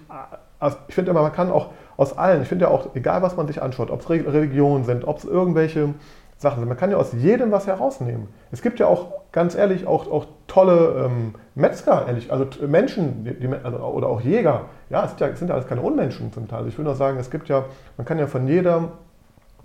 ich 0.88 0.94
finde 0.94 1.10
immer, 1.10 1.22
man 1.22 1.32
kann 1.32 1.50
auch 1.50 1.70
aus 1.96 2.16
allen, 2.16 2.42
ich 2.42 2.48
finde 2.48 2.66
ja 2.66 2.70
auch, 2.70 2.94
egal 2.94 3.22
was 3.22 3.36
man 3.36 3.46
sich 3.46 3.60
anschaut, 3.62 3.90
ob 3.90 4.00
es 4.00 4.10
Religionen 4.10 4.84
sind, 4.84 5.06
ob 5.06 5.18
es 5.18 5.24
irgendwelche 5.24 5.94
Sachen 6.38 6.60
sind, 6.60 6.68
man 6.68 6.76
kann 6.76 6.90
ja 6.90 6.96
aus 6.96 7.12
jedem 7.12 7.50
was 7.50 7.66
herausnehmen. 7.66 8.28
Es 8.52 8.62
gibt 8.62 8.78
ja 8.78 8.86
auch, 8.86 9.08
ganz 9.32 9.56
ehrlich, 9.56 9.86
auch, 9.86 10.10
auch 10.10 10.26
tolle 10.46 11.04
ähm, 11.06 11.34
Metzger, 11.56 12.06
ehrlich, 12.06 12.32
also 12.32 12.46
Menschen 12.66 13.24
die, 13.24 13.34
die, 13.34 13.48
also, 13.48 13.78
oder 13.78 14.08
auch 14.08 14.20
Jäger. 14.20 14.66
Ja 14.88 15.04
es, 15.04 15.18
ja, 15.18 15.26
es 15.26 15.40
sind 15.40 15.48
ja 15.48 15.54
alles 15.54 15.66
keine 15.66 15.80
Unmenschen 15.80 16.32
zum 16.32 16.46
Teil. 16.46 16.68
Ich 16.68 16.78
will 16.78 16.84
nur 16.84 16.94
sagen, 16.94 17.18
es 17.18 17.30
gibt 17.30 17.48
ja, 17.48 17.64
man 17.96 18.06
kann 18.06 18.18
ja 18.18 18.28
von 18.28 18.46
jeder 18.46 18.92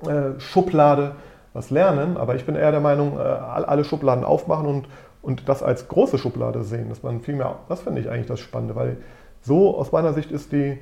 äh, 0.08 0.40
Schublade 0.40 1.12
was 1.54 1.70
lernen, 1.70 2.18
aber 2.18 2.34
ich 2.36 2.46
bin 2.46 2.56
eher 2.56 2.72
der 2.72 2.80
Meinung, 2.80 3.20
äh, 3.20 3.22
alle 3.22 3.84
Schubladen 3.84 4.24
aufmachen 4.24 4.66
und, 4.66 4.88
und 5.22 5.48
das 5.48 5.62
als 5.62 5.88
große 5.88 6.18
Schublade 6.18 6.64
sehen, 6.64 6.90
dass 6.90 7.04
man 7.04 7.22
viel 7.22 7.36
mehr, 7.36 7.58
das 7.70 7.82
finde 7.82 8.02
ich 8.02 8.10
eigentlich 8.10 8.26
das 8.26 8.40
Spannende, 8.40 8.76
weil 8.76 8.98
so 9.42 9.78
aus 9.78 9.92
meiner 9.92 10.14
Sicht 10.14 10.32
ist 10.32 10.52
die, 10.52 10.80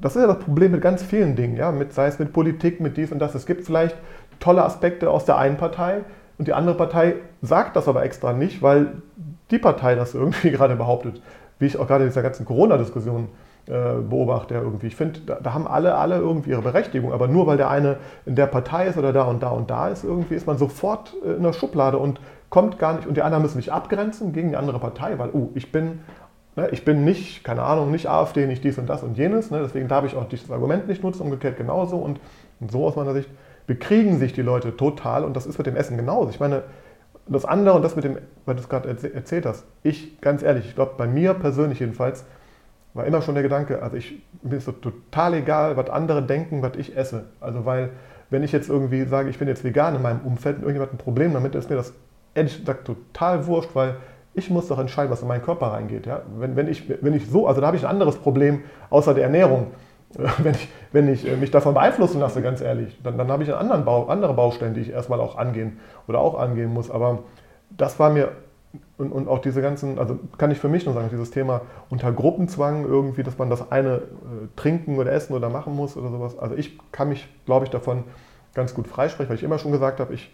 das 0.00 0.16
ist 0.16 0.22
ja 0.22 0.28
das 0.28 0.38
Problem 0.38 0.72
mit 0.72 0.82
ganz 0.82 1.02
vielen 1.02 1.36
Dingen, 1.36 1.56
ja, 1.56 1.72
mit, 1.72 1.92
sei 1.92 2.06
es 2.06 2.18
mit 2.18 2.32
Politik, 2.32 2.80
mit 2.80 2.96
dies 2.96 3.12
und 3.12 3.18
das. 3.18 3.34
Es 3.34 3.46
gibt 3.46 3.64
vielleicht 3.64 3.96
tolle 4.40 4.64
Aspekte 4.64 5.10
aus 5.10 5.24
der 5.24 5.38
einen 5.38 5.56
Partei 5.56 6.00
und 6.38 6.48
die 6.48 6.54
andere 6.54 6.76
Partei 6.76 7.14
sagt 7.40 7.76
das 7.76 7.88
aber 7.88 8.04
extra 8.04 8.32
nicht, 8.32 8.62
weil 8.62 9.02
die 9.50 9.58
Partei 9.58 9.94
das 9.94 10.14
irgendwie 10.14 10.50
gerade 10.52 10.76
behauptet, 10.76 11.22
wie 11.58 11.66
ich 11.66 11.78
auch 11.78 11.86
gerade 11.86 12.04
in 12.04 12.10
dieser 12.10 12.22
ganzen 12.22 12.44
Corona-Diskussion 12.44 13.28
äh, 13.66 14.00
beobachte. 14.00 14.54
Irgendwie. 14.54 14.88
Ich 14.88 14.96
finde, 14.96 15.20
da, 15.20 15.38
da, 15.40 15.54
haben 15.54 15.68
alle, 15.68 15.94
alle 15.94 16.16
irgendwie 16.16 16.50
ihre 16.50 16.62
Berechtigung, 16.62 17.12
aber 17.12 17.28
nur 17.28 17.46
weil 17.46 17.56
der 17.58 17.70
eine 17.70 17.98
in 18.26 18.34
der 18.34 18.46
Partei 18.46 18.86
ist 18.86 18.98
oder 18.98 19.12
da 19.12 19.22
und 19.22 19.42
da 19.42 19.50
und 19.50 19.70
da 19.70 19.88
ist, 19.88 20.02
irgendwie 20.02 20.34
ist 20.34 20.48
man 20.48 20.58
sofort 20.58 21.14
äh, 21.24 21.34
in 21.34 21.44
der 21.44 21.52
Schublade 21.52 21.98
und 21.98 22.20
kommt 22.50 22.78
gar 22.78 22.94
nicht, 22.94 23.06
und 23.06 23.16
die 23.16 23.22
anderen 23.22 23.42
müssen 23.42 23.58
sich 23.58 23.72
abgrenzen 23.72 24.32
gegen 24.32 24.48
die 24.48 24.56
andere 24.56 24.80
Partei, 24.80 25.16
weil, 25.18 25.30
oh, 25.32 25.50
ich 25.54 25.70
bin, 25.70 26.00
ne, 26.56 26.70
ich 26.70 26.84
bin 26.84 27.04
nicht, 27.04 27.44
keine 27.44 27.62
Ahnung, 27.62 27.92
nicht 27.92 28.08
AfD, 28.08 28.46
nicht 28.46 28.64
dies 28.64 28.78
und 28.78 28.90
das 28.90 29.04
und 29.04 29.16
jenes, 29.16 29.50
ne, 29.52 29.60
deswegen 29.62 29.86
darf 29.86 30.04
ich 30.04 30.16
auch 30.16 30.28
dieses 30.28 30.50
Argument 30.50 30.88
nicht 30.88 31.04
nutzen, 31.04 31.22
umgekehrt 31.22 31.56
genauso 31.56 31.98
und, 31.98 32.18
und 32.58 32.72
so 32.72 32.84
aus 32.84 32.96
meiner 32.96 33.12
Sicht 33.12 33.30
bekriegen 33.72 34.18
sich 34.18 34.34
die 34.34 34.42
Leute 34.42 34.76
total 34.76 35.24
und 35.24 35.34
das 35.34 35.46
ist 35.46 35.56
mit 35.56 35.66
dem 35.66 35.76
Essen 35.76 35.96
genauso. 35.96 36.28
Ich 36.28 36.40
meine, 36.40 36.64
das 37.26 37.46
andere 37.46 37.74
und 37.74 37.82
das 37.82 37.96
mit 37.96 38.04
dem, 38.04 38.18
weil 38.44 38.54
du 38.54 38.60
es 38.60 38.68
gerade 38.68 38.86
erzählt 39.14 39.46
hast, 39.46 39.64
ich, 39.82 40.20
ganz 40.20 40.42
ehrlich, 40.42 40.66
ich 40.66 40.74
glaube, 40.74 40.92
bei 40.98 41.06
mir 41.06 41.32
persönlich 41.32 41.80
jedenfalls, 41.80 42.26
war 42.92 43.06
immer 43.06 43.22
schon 43.22 43.34
der 43.34 43.42
Gedanke, 43.42 43.82
also 43.82 43.96
ich, 43.96 44.22
mir 44.42 44.56
ist 44.56 44.66
so 44.66 44.72
total 44.72 45.32
egal, 45.32 45.78
was 45.78 45.88
andere 45.88 46.22
denken, 46.22 46.60
was 46.60 46.76
ich 46.76 46.94
esse. 46.94 47.24
Also 47.40 47.64
weil, 47.64 47.88
wenn 48.28 48.42
ich 48.42 48.52
jetzt 48.52 48.68
irgendwie 48.68 49.06
sage, 49.06 49.30
ich 49.30 49.38
bin 49.38 49.48
jetzt 49.48 49.64
vegan 49.64 49.94
in 49.94 50.02
meinem 50.02 50.20
Umfeld 50.20 50.56
und 50.56 50.64
irgendjemand 50.64 50.92
ein 50.92 50.98
Problem 50.98 51.32
damit, 51.32 51.54
ist 51.54 51.70
mir 51.70 51.76
das 51.76 51.94
ehrlich 52.34 52.58
gesagt 52.58 52.84
total 52.84 53.46
wurscht, 53.46 53.70
weil 53.72 53.96
ich 54.34 54.50
muss 54.50 54.68
doch 54.68 54.78
entscheiden, 54.78 55.10
was 55.10 55.22
in 55.22 55.28
meinen 55.28 55.42
Körper 55.42 55.68
reingeht. 55.68 56.04
Ja? 56.04 56.20
Wenn, 56.38 56.54
wenn, 56.56 56.68
ich, 56.68 56.92
wenn 57.00 57.14
ich 57.14 57.30
so, 57.30 57.46
also 57.46 57.62
da 57.62 57.68
habe 57.68 57.78
ich 57.78 57.84
ein 57.84 57.90
anderes 57.90 58.16
Problem 58.16 58.64
außer 58.90 59.14
der 59.14 59.24
Ernährung. 59.24 59.68
wenn 60.38 60.54
ich, 60.54 60.68
wenn 60.92 61.08
ich 61.08 61.28
äh, 61.28 61.36
mich 61.36 61.50
davon 61.50 61.74
beeinflussen 61.74 62.20
lasse, 62.20 62.42
ganz 62.42 62.60
ehrlich, 62.60 62.98
dann, 63.02 63.18
dann 63.18 63.30
habe 63.30 63.42
ich 63.42 63.48
einen 63.48 63.58
anderen 63.58 63.84
Bau, 63.84 64.06
andere 64.06 64.34
Baustellen, 64.34 64.74
die 64.74 64.80
ich 64.80 64.90
erstmal 64.90 65.20
auch 65.20 65.36
angehen 65.36 65.78
oder 66.08 66.20
auch 66.20 66.38
angehen 66.38 66.72
muss. 66.72 66.90
Aber 66.90 67.20
das 67.70 67.98
war 67.98 68.10
mir 68.10 68.32
und, 68.96 69.12
und 69.12 69.28
auch 69.28 69.40
diese 69.40 69.60
ganzen, 69.60 69.98
also 69.98 70.18
kann 70.38 70.50
ich 70.50 70.58
für 70.58 70.68
mich 70.68 70.86
nur 70.86 70.94
sagen, 70.94 71.08
dieses 71.10 71.30
Thema 71.30 71.62
unter 71.90 72.12
Gruppenzwang 72.12 72.84
irgendwie, 72.86 73.22
dass 73.22 73.36
man 73.38 73.50
das 73.50 73.70
eine 73.70 73.96
äh, 73.96 74.00
trinken 74.56 74.98
oder 74.98 75.12
essen 75.12 75.34
oder 75.34 75.50
machen 75.50 75.74
muss 75.74 75.96
oder 75.96 76.10
sowas. 76.10 76.38
Also 76.38 76.56
ich 76.56 76.78
kann 76.90 77.08
mich, 77.08 77.28
glaube 77.44 77.64
ich, 77.64 77.70
davon 77.70 78.04
ganz 78.54 78.74
gut 78.74 78.86
freisprechen, 78.86 79.28
weil 79.28 79.36
ich 79.36 79.42
immer 79.42 79.58
schon 79.58 79.72
gesagt 79.72 80.00
habe, 80.00 80.14
ich, 80.14 80.30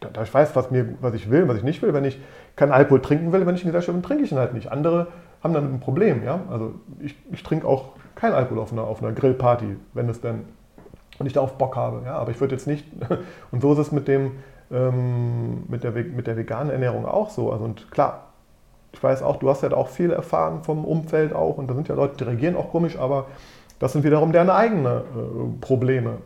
da, 0.00 0.22
ich 0.22 0.32
weiß, 0.32 0.54
was, 0.54 0.70
mir, 0.70 0.94
was 1.00 1.14
ich 1.14 1.30
will, 1.30 1.48
was 1.48 1.56
ich 1.56 1.64
nicht 1.64 1.82
will. 1.82 1.94
Wenn 1.94 2.04
ich 2.04 2.20
keinen 2.56 2.72
Alkohol 2.72 3.00
trinken 3.00 3.32
will, 3.32 3.46
wenn 3.46 3.54
ich 3.54 3.62
in 3.62 3.68
Gesellschaft 3.68 3.96
bin, 3.96 4.02
trinke 4.02 4.24
ich 4.24 4.32
ihn 4.32 4.38
halt 4.38 4.54
nicht. 4.54 4.70
Andere 4.70 5.08
haben 5.42 5.54
dann 5.54 5.74
ein 5.74 5.80
Problem. 5.80 6.22
Ja? 6.24 6.40
Also 6.50 6.74
ich, 7.00 7.16
ich 7.32 7.42
trinke 7.42 7.66
auch 7.66 7.92
kein 8.18 8.32
Alkohol 8.32 8.58
auf 8.58 8.72
einer, 8.72 8.82
auf 8.82 9.00
einer 9.00 9.12
Grillparty, 9.12 9.76
wenn 9.94 10.08
es 10.08 10.20
denn 10.20 10.44
und 11.18 11.26
ich 11.26 11.32
darauf 11.32 11.56
Bock 11.56 11.76
habe. 11.76 12.02
Ja? 12.04 12.16
Aber 12.16 12.30
ich 12.30 12.40
würde 12.40 12.54
jetzt 12.54 12.66
nicht, 12.66 12.84
und 13.50 13.62
so 13.62 13.72
ist 13.72 13.78
es 13.78 13.92
mit, 13.92 14.08
dem, 14.08 14.32
ähm, 14.70 15.64
mit, 15.68 15.84
der, 15.84 15.92
mit 15.92 16.26
der 16.26 16.36
veganen 16.36 16.70
Ernährung 16.70 17.06
auch 17.06 17.30
so. 17.30 17.52
Also 17.52 17.64
und 17.64 17.90
klar, 17.90 18.26
ich 18.92 19.02
weiß 19.02 19.22
auch, 19.22 19.36
du 19.36 19.48
hast 19.48 19.62
ja 19.62 19.72
auch 19.72 19.88
viel 19.88 20.10
erfahren 20.10 20.64
vom 20.64 20.84
Umfeld 20.84 21.32
auch 21.32 21.58
und 21.58 21.68
da 21.68 21.74
sind 21.74 21.88
ja 21.88 21.94
Leute, 21.94 22.16
die 22.16 22.24
reagieren 22.24 22.56
auch 22.56 22.70
komisch, 22.70 22.98
aber 22.98 23.26
das 23.78 23.92
sind 23.92 24.02
wiederum 24.02 24.32
deren 24.32 24.50
eigene 24.50 25.04
äh, 25.14 25.60
Probleme. 25.60 26.18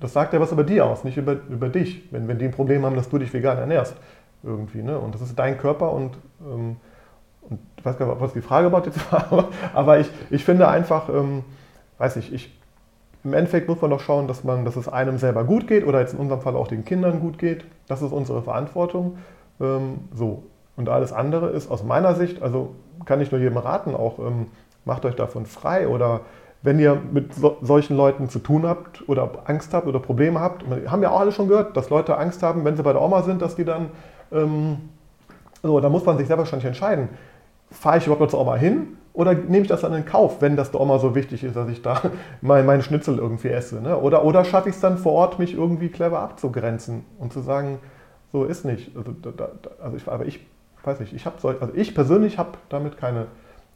das 0.00 0.14
sagt 0.14 0.32
ja 0.32 0.40
was 0.40 0.52
über 0.52 0.64
die 0.64 0.80
aus, 0.80 1.04
nicht 1.04 1.18
über, 1.18 1.36
über 1.50 1.68
dich, 1.68 2.08
wenn, 2.10 2.28
wenn 2.28 2.38
die 2.38 2.46
ein 2.46 2.52
Problem 2.52 2.86
haben, 2.86 2.96
dass 2.96 3.08
du 3.08 3.18
dich 3.18 3.32
vegan 3.32 3.58
ernährst. 3.58 3.96
Irgendwie, 4.44 4.82
ne? 4.82 4.96
Und 4.98 5.14
das 5.14 5.20
ist 5.20 5.36
dein 5.36 5.58
Körper 5.58 5.92
und, 5.92 6.16
ähm, 6.40 6.76
und 7.50 7.60
ich 7.76 7.84
weiß 7.84 7.98
gar 7.98 8.06
nicht, 8.06 8.20
was 8.20 8.32
die 8.32 8.40
Frage 8.40 8.72
war, 8.72 8.82
aber 9.74 9.98
ich, 9.98 10.10
ich 10.30 10.44
finde 10.44 10.68
einfach, 10.68 11.08
ähm, 11.08 11.44
weiß 11.98 12.16
ich, 12.16 12.32
ich, 12.32 12.58
im 13.24 13.34
Endeffekt 13.34 13.68
muss 13.68 13.80
man 13.80 13.90
doch 13.90 14.00
schauen, 14.00 14.28
dass, 14.28 14.44
man, 14.44 14.64
dass 14.64 14.76
es 14.76 14.88
einem 14.88 15.18
selber 15.18 15.44
gut 15.44 15.66
geht 15.66 15.86
oder 15.86 16.00
jetzt 16.00 16.14
in 16.14 16.20
unserem 16.20 16.40
Fall 16.40 16.56
auch 16.56 16.68
den 16.68 16.84
Kindern 16.84 17.20
gut 17.20 17.38
geht. 17.38 17.64
Das 17.88 18.00
ist 18.00 18.12
unsere 18.12 18.42
Verantwortung. 18.42 19.18
Ähm, 19.60 20.00
so. 20.14 20.44
Und 20.76 20.88
alles 20.88 21.12
andere 21.12 21.50
ist 21.50 21.70
aus 21.70 21.82
meiner 21.82 22.14
Sicht, 22.14 22.40
also 22.40 22.74
kann 23.04 23.20
ich 23.20 23.32
nur 23.32 23.40
jedem 23.40 23.56
raten, 23.56 23.96
auch 23.96 24.20
ähm, 24.20 24.46
macht 24.84 25.04
euch 25.04 25.16
davon 25.16 25.44
frei 25.44 25.88
oder 25.88 26.20
wenn 26.62 26.78
ihr 26.78 27.00
mit 27.12 27.34
so, 27.34 27.56
solchen 27.62 27.96
Leuten 27.96 28.28
zu 28.28 28.38
tun 28.38 28.66
habt 28.66 29.08
oder 29.08 29.30
Angst 29.46 29.74
habt 29.74 29.86
oder 29.86 29.98
Probleme 29.98 30.40
habt, 30.40 30.68
wir 30.68 30.90
haben 30.90 31.02
ja 31.02 31.10
auch 31.10 31.20
alle 31.20 31.32
schon 31.32 31.48
gehört, 31.48 31.76
dass 31.76 31.90
Leute 31.90 32.16
Angst 32.16 32.42
haben, 32.42 32.64
wenn 32.64 32.76
sie 32.76 32.82
bei 32.82 32.92
der 32.92 33.02
Oma 33.02 33.22
sind, 33.22 33.42
dass 33.42 33.56
die 33.56 33.64
dann, 33.64 33.90
ähm, 34.32 34.78
so, 35.62 35.80
da 35.80 35.88
muss 35.88 36.04
man 36.04 36.18
sich 36.18 36.26
sehr 36.26 36.38
wahrscheinlich 36.38 36.66
entscheiden, 36.66 37.08
fahre 37.70 37.98
ich 37.98 38.06
überhaupt 38.06 38.20
noch 38.20 38.28
zur 38.28 38.40
Oma 38.40 38.56
hin 38.56 38.96
oder 39.12 39.34
nehme 39.34 39.62
ich 39.62 39.68
das 39.68 39.80
dann 39.80 39.92
in 39.94 40.04
Kauf, 40.04 40.40
wenn 40.40 40.56
das 40.56 40.70
der 40.70 40.80
Oma 40.80 40.98
so 40.98 41.14
wichtig 41.14 41.42
ist, 41.42 41.56
dass 41.56 41.68
ich 41.68 41.82
da 41.82 42.00
meinen 42.40 42.66
mein 42.66 42.82
Schnitzel 42.82 43.18
irgendwie 43.18 43.48
esse? 43.48 43.80
Ne? 43.80 43.98
Oder, 43.98 44.24
oder 44.24 44.44
schaffe 44.44 44.68
ich 44.68 44.76
es 44.76 44.80
dann 44.80 44.96
vor 44.96 45.12
Ort, 45.12 45.38
mich 45.38 45.54
irgendwie 45.54 45.88
clever 45.88 46.20
abzugrenzen 46.20 47.04
und 47.18 47.32
zu 47.32 47.40
sagen, 47.40 47.78
so 48.32 48.44
ist 48.44 48.64
nicht. 48.64 48.96
Also, 48.96 49.12
da, 49.12 49.48
also 49.82 49.96
ich, 49.96 50.06
aber 50.06 50.26
ich 50.26 50.40
weiß 50.84 51.00
nicht, 51.00 51.12
ich 51.12 51.26
habe 51.26 51.36
also 51.42 51.74
ich 51.74 51.94
persönlich 51.94 52.38
habe 52.38 52.50
damit 52.68 52.96
keine 52.96 53.26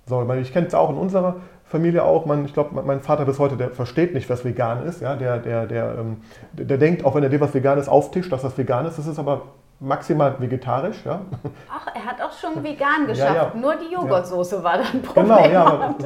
Sorge. 0.06 0.38
Ich 0.40 0.52
kenne 0.52 0.66
es 0.66 0.74
auch 0.74 0.90
in 0.90 0.96
unserer 0.96 1.36
Familie 1.64 2.04
auch. 2.04 2.26
Man, 2.26 2.44
ich 2.44 2.54
glaube, 2.54 2.80
mein 2.82 3.00
Vater 3.00 3.24
bis 3.24 3.38
heute, 3.38 3.56
der 3.56 3.70
versteht 3.70 4.14
nicht, 4.14 4.28
was 4.28 4.44
vegan 4.44 4.84
ist. 4.84 5.00
Ja? 5.00 5.16
Der, 5.16 5.38
der, 5.38 5.66
der, 5.66 5.96
ähm, 5.98 6.18
der, 6.52 6.66
der 6.66 6.78
denkt, 6.78 7.04
auch 7.04 7.14
wenn 7.14 7.22
er 7.22 7.30
dir 7.30 7.40
was 7.40 7.54
Veganes 7.54 7.88
auftischt, 7.88 8.30
dass 8.30 8.42
das 8.42 8.56
vegan 8.58 8.86
ist. 8.86 8.98
Das 8.98 9.06
ist 9.06 9.18
aber 9.18 9.42
maximal 9.82 10.36
vegetarisch. 10.38 11.04
Ja? 11.04 11.22
Ach, 11.68 11.86
er 11.94 12.04
hat 12.06 12.22
auch 12.22 12.32
schon 12.32 12.62
vegan 12.62 13.06
geschafft. 13.06 13.34
Ja, 13.34 13.50
ja. 13.52 13.60
Nur 13.60 13.74
die 13.76 13.92
Joghurtsoße 13.92 14.62
war 14.62 14.78
dann 14.78 15.02
Problem. 15.02 15.24
Genau, 15.26 15.48
ja, 15.48 15.64
aber, 15.64 15.96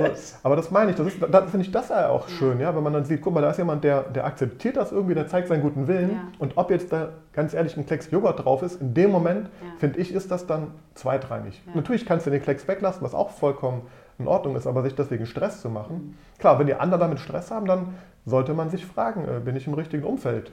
aber, 0.43 0.57
das 0.57 0.71
meine 0.71 0.91
ich. 0.91 0.97
Das, 0.97 1.07
ist, 1.07 1.23
das 1.23 1.51
finde 1.51 1.67
ich 1.67 1.71
das 1.71 1.93
auch 1.93 2.27
schön, 2.29 2.59
ja, 2.59 2.75
wenn 2.75 2.83
man 2.83 2.95
dann 2.95 3.05
sieht, 3.05 3.21
guck 3.21 3.35
mal, 3.35 3.43
da 3.43 3.51
ist 3.51 3.59
jemand, 3.59 3.85
der, 3.85 4.03
der 4.03 4.25
akzeptiert 4.25 4.77
das 4.77 4.93
irgendwie, 4.93 5.15
der 5.15 5.29
zeigt 5.29 5.49
seinen 5.49 5.63
guten 5.63 5.87
Willen. 5.87 6.33
Und 6.39 6.57
ob 6.57 6.71
jetzt 6.71 6.93
da 6.93 7.11
ganz 7.33 7.53
ehrlich 7.53 7.77
ein 7.77 7.85
Klecks 7.87 8.11
Joghurt 8.11 8.45
drauf 8.45 8.63
ist, 8.63 8.81
in 8.81 8.95
dem 8.95 9.11
Moment, 9.11 9.51
finde 9.79 9.99
ich, 9.99 10.13
ist 10.13 10.31
das 10.31 10.47
dann 10.47 10.73
zweitrangig. 10.95 11.63
Natürlich 11.75 12.07
kannst 12.07 12.27
du 12.27 12.31
den 12.31 12.43
Klecks 12.43 12.67
weglassen, 12.67 13.03
was 13.03 13.15
auch 13.15 13.31
vollkommen 13.31 13.83
in 14.19 14.29
Ordnung 14.29 14.57
ist, 14.57 14.67
aber 14.67 14.83
sich 14.83 14.95
deswegen 14.95 15.27
Stress 15.27 15.61
zu 15.61 15.69
machen. 15.69 16.17
Klar, 16.39 16.59
wenn 16.59 16.67
die 16.67 16.75
anderen 16.75 17.01
damit 17.01 17.21
Stress 17.21 17.51
haben, 17.51 17.67
dann 17.67 17.95
sollte 18.25 18.55
man 18.55 18.71
sich 18.71 18.87
fragen, 18.87 19.29
äh, 19.29 19.41
bin 19.41 19.57
ich 19.57 19.67
im 19.67 19.75
richtigen 19.75 20.05
Umfeld? 20.05 20.53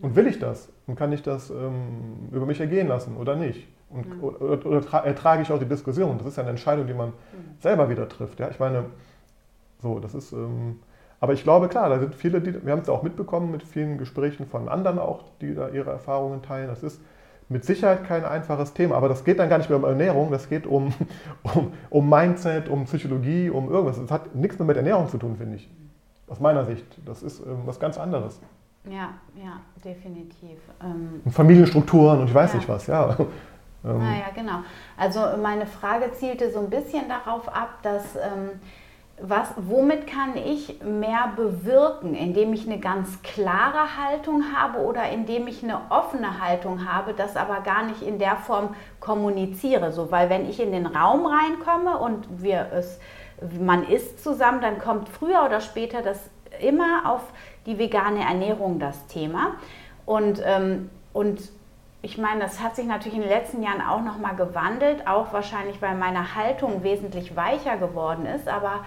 Und 0.00 0.16
will 0.16 0.26
ich 0.26 0.38
das? 0.38 0.68
Und 0.86 0.96
kann 0.96 1.12
ich 1.12 1.22
das 1.22 1.50
ähm, 1.50 2.28
über 2.32 2.46
mich 2.46 2.60
ergehen 2.60 2.88
lassen 2.88 3.16
oder 3.16 3.36
nicht? 3.36 3.68
Und, 3.90 4.06
ja. 4.06 4.22
oder, 4.22 4.66
oder, 4.66 5.04
ertrage 5.04 5.42
ich 5.42 5.52
auch 5.52 5.58
die 5.58 5.68
Diskussion? 5.68 6.18
Das 6.18 6.26
ist 6.26 6.36
ja 6.36 6.42
eine 6.42 6.50
Entscheidung, 6.50 6.86
die 6.86 6.94
man 6.94 7.08
mhm. 7.10 7.60
selber 7.60 7.88
wieder 7.88 8.08
trifft. 8.08 8.40
Ja? 8.40 8.50
Ich 8.50 8.58
meine, 8.58 8.86
so, 9.80 10.00
das 10.00 10.14
ist. 10.14 10.32
Ähm, 10.32 10.80
aber 11.20 11.32
ich 11.32 11.42
glaube, 11.42 11.68
klar, 11.68 11.88
da 11.88 11.98
sind 11.98 12.14
viele, 12.14 12.40
die, 12.40 12.66
wir 12.66 12.72
haben 12.72 12.82
es 12.82 12.88
auch 12.88 13.02
mitbekommen 13.02 13.50
mit 13.50 13.62
vielen 13.62 13.96
Gesprächen 13.96 14.46
von 14.46 14.68
anderen 14.68 14.98
auch, 14.98 15.24
die 15.40 15.54
da 15.54 15.68
ihre 15.68 15.90
Erfahrungen 15.90 16.42
teilen. 16.42 16.68
Das 16.68 16.82
ist 16.82 17.00
mit 17.48 17.64
Sicherheit 17.64 18.04
kein 18.04 18.24
einfaches 18.24 18.74
Thema, 18.74 18.96
aber 18.96 19.08
das 19.08 19.24
geht 19.24 19.38
dann 19.38 19.48
gar 19.48 19.58
nicht 19.58 19.70
mehr 19.70 19.78
um 19.78 19.84
Ernährung, 19.84 20.30
das 20.30 20.48
geht 20.48 20.66
um, 20.66 20.92
um, 21.54 21.72
um 21.88 22.10
Mindset, 22.10 22.68
um 22.68 22.84
Psychologie, 22.84 23.48
um 23.48 23.70
irgendwas. 23.70 24.00
Das 24.00 24.10
hat 24.10 24.34
nichts 24.34 24.58
mehr 24.58 24.66
mit 24.66 24.76
Ernährung 24.76 25.08
zu 25.08 25.18
tun, 25.18 25.36
finde 25.36 25.56
ich. 25.56 25.70
Aus 26.26 26.40
meiner 26.40 26.64
Sicht. 26.64 26.86
Das 27.06 27.22
ist 27.22 27.40
ähm, 27.40 27.62
was 27.64 27.78
ganz 27.78 27.96
anderes. 27.98 28.40
Ja, 28.84 29.14
ja, 29.34 29.60
definitiv. 29.84 30.58
Ähm, 30.82 31.22
Familienstrukturen 31.30 32.20
und 32.20 32.28
ich 32.28 32.34
weiß 32.34 32.52
ja. 32.52 32.58
nicht 32.58 32.68
was, 32.68 32.86
ja. 32.86 33.16
Ähm, 33.86 33.98
naja, 33.98 34.30
genau. 34.34 34.60
Also 34.96 35.20
meine 35.42 35.66
Frage 35.66 36.10
zielte 36.12 36.50
so 36.50 36.60
ein 36.60 36.70
bisschen 36.70 37.06
darauf 37.06 37.54
ab, 37.54 37.80
dass 37.82 38.16
ähm, 38.16 38.58
was, 39.20 39.48
womit 39.56 40.06
kann 40.06 40.36
ich 40.36 40.82
mehr 40.82 41.32
bewirken, 41.36 42.14
indem 42.14 42.52
ich 42.52 42.66
eine 42.66 42.80
ganz 42.80 43.22
klare 43.22 43.96
Haltung 43.96 44.42
habe 44.56 44.78
oder 44.78 45.08
indem 45.10 45.46
ich 45.46 45.62
eine 45.62 45.78
offene 45.90 46.40
Haltung 46.40 46.90
habe, 46.90 47.14
das 47.14 47.36
aber 47.36 47.60
gar 47.60 47.84
nicht 47.84 48.02
in 48.02 48.18
der 48.18 48.36
Form 48.36 48.74
kommuniziere. 49.00 49.92
So, 49.92 50.10
weil 50.10 50.30
wenn 50.30 50.48
ich 50.48 50.60
in 50.60 50.72
den 50.72 50.86
Raum 50.86 51.26
reinkomme 51.26 51.96
und 51.98 52.42
wir 52.42 52.68
es, 52.72 52.98
man 53.60 53.86
isst 53.86 54.22
zusammen, 54.22 54.60
dann 54.60 54.78
kommt 54.78 55.08
früher 55.08 55.44
oder 55.44 55.60
später 55.60 56.02
das 56.02 56.18
immer 56.60 57.10
auf 57.10 57.22
die 57.66 57.78
vegane 57.78 58.20
Ernährung 58.20 58.78
das 58.78 59.06
Thema. 59.06 59.54
Und, 60.06 60.42
ähm, 60.44 60.90
und 61.12 61.40
ich 62.02 62.18
meine, 62.18 62.40
das 62.40 62.60
hat 62.60 62.76
sich 62.76 62.86
natürlich 62.86 63.16
in 63.16 63.22
den 63.22 63.30
letzten 63.30 63.62
Jahren 63.62 63.80
auch 63.80 64.02
nochmal 64.02 64.36
gewandelt, 64.36 65.06
auch 65.06 65.32
wahrscheinlich, 65.32 65.80
weil 65.80 65.94
meine 65.94 66.34
Haltung 66.34 66.82
wesentlich 66.82 67.34
weicher 67.34 67.78
geworden 67.78 68.26
ist, 68.26 68.46
aber 68.46 68.84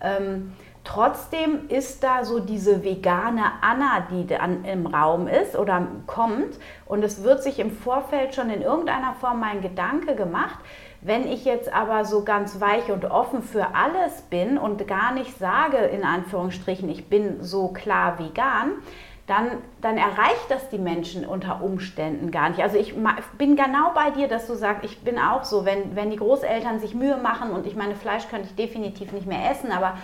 ähm, 0.00 0.52
trotzdem 0.82 1.68
ist 1.68 2.02
da 2.02 2.24
so 2.24 2.40
diese 2.40 2.82
vegane 2.82 3.44
Anna, 3.60 4.06
die 4.10 4.26
dann 4.26 4.64
im 4.64 4.86
Raum 4.86 5.28
ist 5.28 5.56
oder 5.56 5.86
kommt 6.06 6.58
und 6.86 7.04
es 7.04 7.22
wird 7.22 7.42
sich 7.42 7.60
im 7.60 7.70
Vorfeld 7.70 8.34
schon 8.34 8.50
in 8.50 8.62
irgendeiner 8.62 9.14
Form 9.14 9.38
mein 9.40 9.60
Gedanke 9.60 10.16
gemacht. 10.16 10.58
Wenn 11.00 11.26
ich 11.26 11.44
jetzt 11.44 11.72
aber 11.72 12.04
so 12.04 12.24
ganz 12.24 12.60
weich 12.60 12.90
und 12.90 13.04
offen 13.04 13.42
für 13.42 13.74
alles 13.74 14.22
bin 14.22 14.58
und 14.58 14.86
gar 14.88 15.12
nicht 15.12 15.38
sage, 15.38 15.76
in 15.76 16.04
Anführungsstrichen, 16.04 16.88
ich 16.88 17.08
bin 17.08 17.42
so 17.42 17.68
klar 17.68 18.18
vegan, 18.18 18.72
dann, 19.26 19.48
dann 19.80 19.96
erreicht 19.96 20.46
das 20.48 20.68
die 20.68 20.78
Menschen 20.78 21.26
unter 21.26 21.62
Umständen 21.62 22.30
gar 22.30 22.48
nicht. 22.48 22.62
Also 22.62 22.78
ich 22.78 22.94
bin 23.38 23.56
genau 23.56 23.90
bei 23.92 24.10
dir, 24.10 24.28
dass 24.28 24.46
du 24.46 24.54
sagst, 24.54 24.84
ich 24.84 25.00
bin 25.00 25.18
auch 25.18 25.44
so, 25.44 25.64
wenn, 25.64 25.96
wenn 25.96 26.10
die 26.10 26.16
Großeltern 26.16 26.78
sich 26.78 26.94
Mühe 26.94 27.16
machen 27.16 27.50
und 27.50 27.66
ich 27.66 27.74
meine, 27.74 27.96
Fleisch 27.96 28.28
könnte 28.28 28.48
ich 28.48 28.54
definitiv 28.54 29.12
nicht 29.12 29.26
mehr 29.26 29.50
essen, 29.50 29.72
aber 29.72 29.98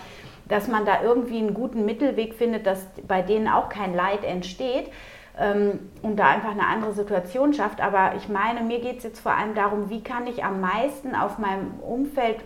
dass 0.49 0.67
man 0.67 0.85
da 0.85 1.01
irgendwie 1.01 1.37
einen 1.37 1.53
guten 1.53 1.85
Mittelweg 1.85 2.33
findet, 2.33 2.65
dass 2.65 2.85
bei 3.07 3.21
denen 3.21 3.47
auch 3.47 3.69
kein 3.69 3.95
Leid 3.95 4.25
entsteht 4.25 4.91
und 5.35 6.15
da 6.15 6.27
einfach 6.27 6.51
eine 6.51 6.67
andere 6.67 6.93
Situation 6.93 7.53
schafft. 7.53 7.81
Aber 7.81 8.13
ich 8.15 8.29
meine, 8.29 8.61
mir 8.61 8.79
geht 8.79 8.99
es 8.99 9.03
jetzt 9.03 9.19
vor 9.19 9.33
allem 9.33 9.55
darum, 9.55 9.89
wie 9.89 10.03
kann 10.03 10.27
ich 10.27 10.43
am 10.43 10.61
meisten 10.61 11.15
auf 11.15 11.39
meinem 11.39 11.79
Umfeld 11.79 12.37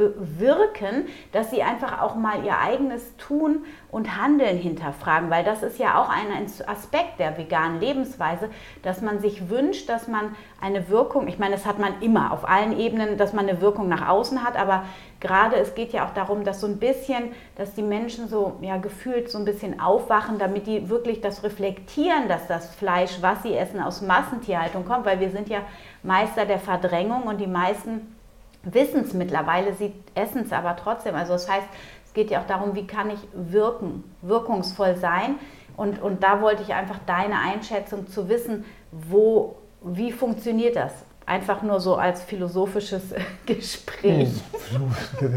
bewirken, 0.00 1.06
dass 1.32 1.50
sie 1.50 1.62
einfach 1.62 2.00
auch 2.00 2.14
mal 2.14 2.44
ihr 2.44 2.58
eigenes 2.58 3.16
Tun 3.18 3.64
und 3.90 4.16
Handeln 4.16 4.56
hinterfragen, 4.56 5.30
weil 5.30 5.44
das 5.44 5.62
ist 5.62 5.78
ja 5.78 6.00
auch 6.00 6.08
ein 6.08 6.46
Aspekt 6.66 7.18
der 7.18 7.36
veganen 7.36 7.80
Lebensweise, 7.80 8.48
dass 8.82 9.02
man 9.02 9.20
sich 9.20 9.50
wünscht, 9.50 9.88
dass 9.88 10.08
man 10.08 10.34
eine 10.60 10.88
Wirkung, 10.88 11.28
ich 11.28 11.38
meine, 11.38 11.54
das 11.54 11.66
hat 11.66 11.78
man 11.78 12.00
immer 12.00 12.32
auf 12.32 12.48
allen 12.48 12.78
Ebenen, 12.78 13.18
dass 13.18 13.32
man 13.32 13.48
eine 13.48 13.60
Wirkung 13.60 13.88
nach 13.88 14.08
außen 14.08 14.44
hat, 14.44 14.56
aber 14.56 14.84
gerade 15.20 15.56
es 15.56 15.74
geht 15.74 15.92
ja 15.92 16.06
auch 16.06 16.14
darum, 16.14 16.44
dass 16.44 16.60
so 16.60 16.66
ein 16.66 16.78
bisschen, 16.78 17.32
dass 17.56 17.74
die 17.74 17.82
Menschen 17.82 18.28
so 18.28 18.56
ja 18.62 18.78
gefühlt 18.78 19.30
so 19.30 19.38
ein 19.38 19.44
bisschen 19.44 19.80
aufwachen, 19.80 20.38
damit 20.38 20.66
die 20.66 20.88
wirklich 20.88 21.20
das 21.20 21.42
reflektieren, 21.42 22.28
dass 22.28 22.46
das 22.46 22.74
Fleisch, 22.74 23.18
was 23.20 23.42
sie 23.42 23.54
essen, 23.54 23.80
aus 23.82 24.00
Massentierhaltung 24.00 24.84
kommt, 24.84 25.04
weil 25.04 25.20
wir 25.20 25.30
sind 25.30 25.48
ja 25.48 25.60
Meister 26.02 26.46
der 26.46 26.58
Verdrängung 26.58 27.24
und 27.24 27.38
die 27.38 27.46
meisten 27.46 28.14
wissen 28.62 29.02
es 29.02 29.14
mittlerweile, 29.14 29.74
sie 29.74 29.92
essen 30.14 30.42
es 30.42 30.52
aber 30.52 30.76
trotzdem. 30.76 31.14
Also 31.14 31.32
das 31.32 31.50
heißt, 31.50 31.66
es 32.04 32.12
geht 32.14 32.30
ja 32.30 32.40
auch 32.40 32.46
darum, 32.46 32.74
wie 32.74 32.86
kann 32.86 33.10
ich 33.10 33.20
wirken, 33.32 34.04
wirkungsvoll 34.22 34.96
sein. 34.96 35.36
Und, 35.76 36.02
und 36.02 36.22
da 36.22 36.42
wollte 36.42 36.62
ich 36.62 36.74
einfach 36.74 36.98
deine 37.06 37.38
Einschätzung 37.38 38.08
zu 38.08 38.28
wissen, 38.28 38.64
wo, 38.90 39.56
wie 39.82 40.12
funktioniert 40.12 40.76
das? 40.76 40.92
Einfach 41.24 41.62
nur 41.62 41.80
so 41.80 41.96
als 41.96 42.22
philosophisches 42.22 43.14
Gespräch. 43.46 44.30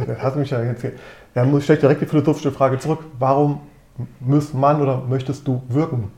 Das 0.08 0.20
hat 0.20 0.36
mich 0.36 0.50
ja 0.50 0.64
jetzt. 0.64 0.86
Ja, 1.36 1.46
muss 1.46 1.70
ich 1.70 1.80
direkt 1.80 2.02
die 2.02 2.06
philosophische 2.06 2.52
Frage 2.52 2.78
zurück. 2.78 3.06
Warum 3.20 3.62
muss 4.20 4.54
man 4.54 4.82
oder 4.82 4.98
möchtest 4.98 5.48
du 5.48 5.62
wirken? 5.68 6.12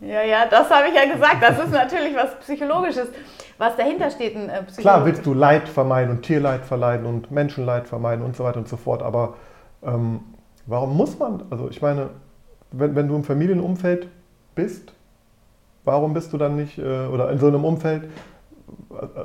Ja, 0.00 0.22
ja, 0.22 0.46
das 0.50 0.68
habe 0.68 0.88
ich 0.88 0.94
ja 0.94 1.12
gesagt. 1.12 1.42
Das 1.42 1.58
ist 1.58 1.70
natürlich 1.70 2.16
was 2.16 2.34
Psychologisches, 2.40 3.08
was 3.62 3.76
dahinter 3.76 4.10
steht. 4.10 4.36
Ein, 4.36 4.48
äh, 4.48 4.62
Klar 4.76 5.06
willst 5.06 5.24
du 5.24 5.32
Leid 5.32 5.68
vermeiden 5.68 6.16
und 6.16 6.22
Tierleid 6.22 6.64
vermeiden 6.64 7.06
und 7.06 7.30
Menschenleid 7.30 7.86
vermeiden 7.86 8.24
und 8.24 8.36
so 8.36 8.44
weiter 8.44 8.58
und 8.58 8.68
so 8.68 8.76
fort. 8.76 9.02
Aber 9.02 9.34
ähm, 9.84 10.20
warum 10.66 10.96
muss 10.96 11.18
man? 11.18 11.44
Also 11.50 11.70
ich 11.70 11.80
meine, 11.80 12.10
wenn, 12.72 12.96
wenn 12.96 13.08
du 13.08 13.14
im 13.14 13.24
Familienumfeld 13.24 14.08
bist, 14.54 14.92
warum 15.84 16.12
bist 16.12 16.32
du 16.32 16.38
dann 16.38 16.56
nicht, 16.56 16.78
äh, 16.78 17.06
oder 17.06 17.30
in 17.30 17.38
so 17.38 17.46
einem 17.46 17.64
Umfeld, 17.64 18.08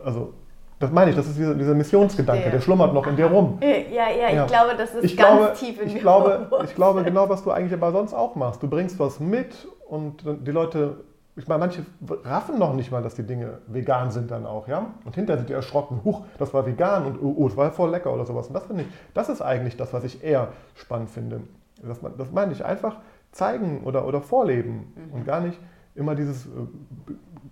also 0.06 0.34
das 0.80 0.92
meine 0.92 1.10
ich, 1.10 1.16
das 1.16 1.28
ist 1.28 1.38
dieser, 1.38 1.56
dieser 1.56 1.74
Missionsgedanke, 1.74 2.44
der, 2.44 2.52
der 2.52 2.62
schlummert 2.62 2.94
noch 2.94 3.08
in 3.08 3.16
dir 3.16 3.26
rum. 3.26 3.58
Ja, 3.62 3.68
ja, 3.68 4.32
ja, 4.32 4.44
ich 4.44 4.52
glaube, 4.52 4.76
das 4.78 4.94
ist 4.94 5.04
ich 5.04 5.18
ganz 5.18 5.38
glaube, 5.40 5.54
tief 5.54 5.82
in 5.82 5.90
ich 5.90 6.00
glaube, 6.00 6.48
ich 6.64 6.76
glaube 6.76 7.04
genau, 7.04 7.28
was 7.28 7.44
du 7.44 7.50
eigentlich 7.50 7.74
aber 7.74 7.92
sonst 7.92 8.14
auch 8.14 8.36
machst. 8.36 8.62
Du 8.62 8.68
bringst 8.68 9.00
was 9.00 9.20
mit 9.20 9.68
und 9.88 10.24
die 10.46 10.52
Leute, 10.52 10.98
ich 11.38 11.48
meine, 11.48 11.60
manche 11.60 11.86
raffen 12.24 12.58
noch 12.58 12.74
nicht 12.74 12.92
mal, 12.92 13.04
dass 13.04 13.14
die 13.14 13.24
Dinge 13.24 13.60
vegan 13.68 14.10
sind 14.10 14.32
dann 14.32 14.48
auch, 14.48 14.68
ja? 14.68 14.94
Und 15.06 15.14
hinterher 15.14 15.38
sind 15.38 15.50
die 15.50 15.54
erschrocken, 15.54 16.02
huch, 16.04 16.24
das 16.40 16.52
war 16.52 16.66
vegan 16.66 17.06
und 17.06 17.22
oh, 17.22 17.36
oh 17.38 17.48
das 17.48 17.56
war 17.56 17.72
voll 17.72 17.92
lecker 17.92 18.12
oder 18.12 18.26
sowas. 18.26 18.48
Und 18.48 18.56
das 18.56 18.64
finde 18.66 18.84
ich, 18.84 18.90
das 19.14 19.30
ist 19.30 19.42
eigentlich 19.42 19.78
das, 19.78 19.94
was 19.94 20.04
ich 20.04 20.24
eher 20.24 20.50
spannend 20.74 21.12
finde. 21.12 21.42
Das, 21.84 22.00
das 22.18 22.32
meine 22.32 22.54
ich 22.54 22.66
einfach, 22.66 22.98
zeigen 23.32 23.84
oder, 23.84 24.08
oder 24.08 24.22
vorleben 24.22 24.94
mhm. 24.96 25.14
und 25.14 25.26
gar 25.26 25.40
nicht 25.42 25.60
immer 25.94 26.16
dieses, 26.16 26.48
äh, 26.48 26.50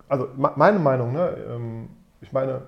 also 0.08 0.28
meine 0.36 0.80
Meinung, 0.80 1.12
ne, 1.12 1.36
ähm, 1.48 1.88
ich 2.20 2.32
meine, 2.32 2.62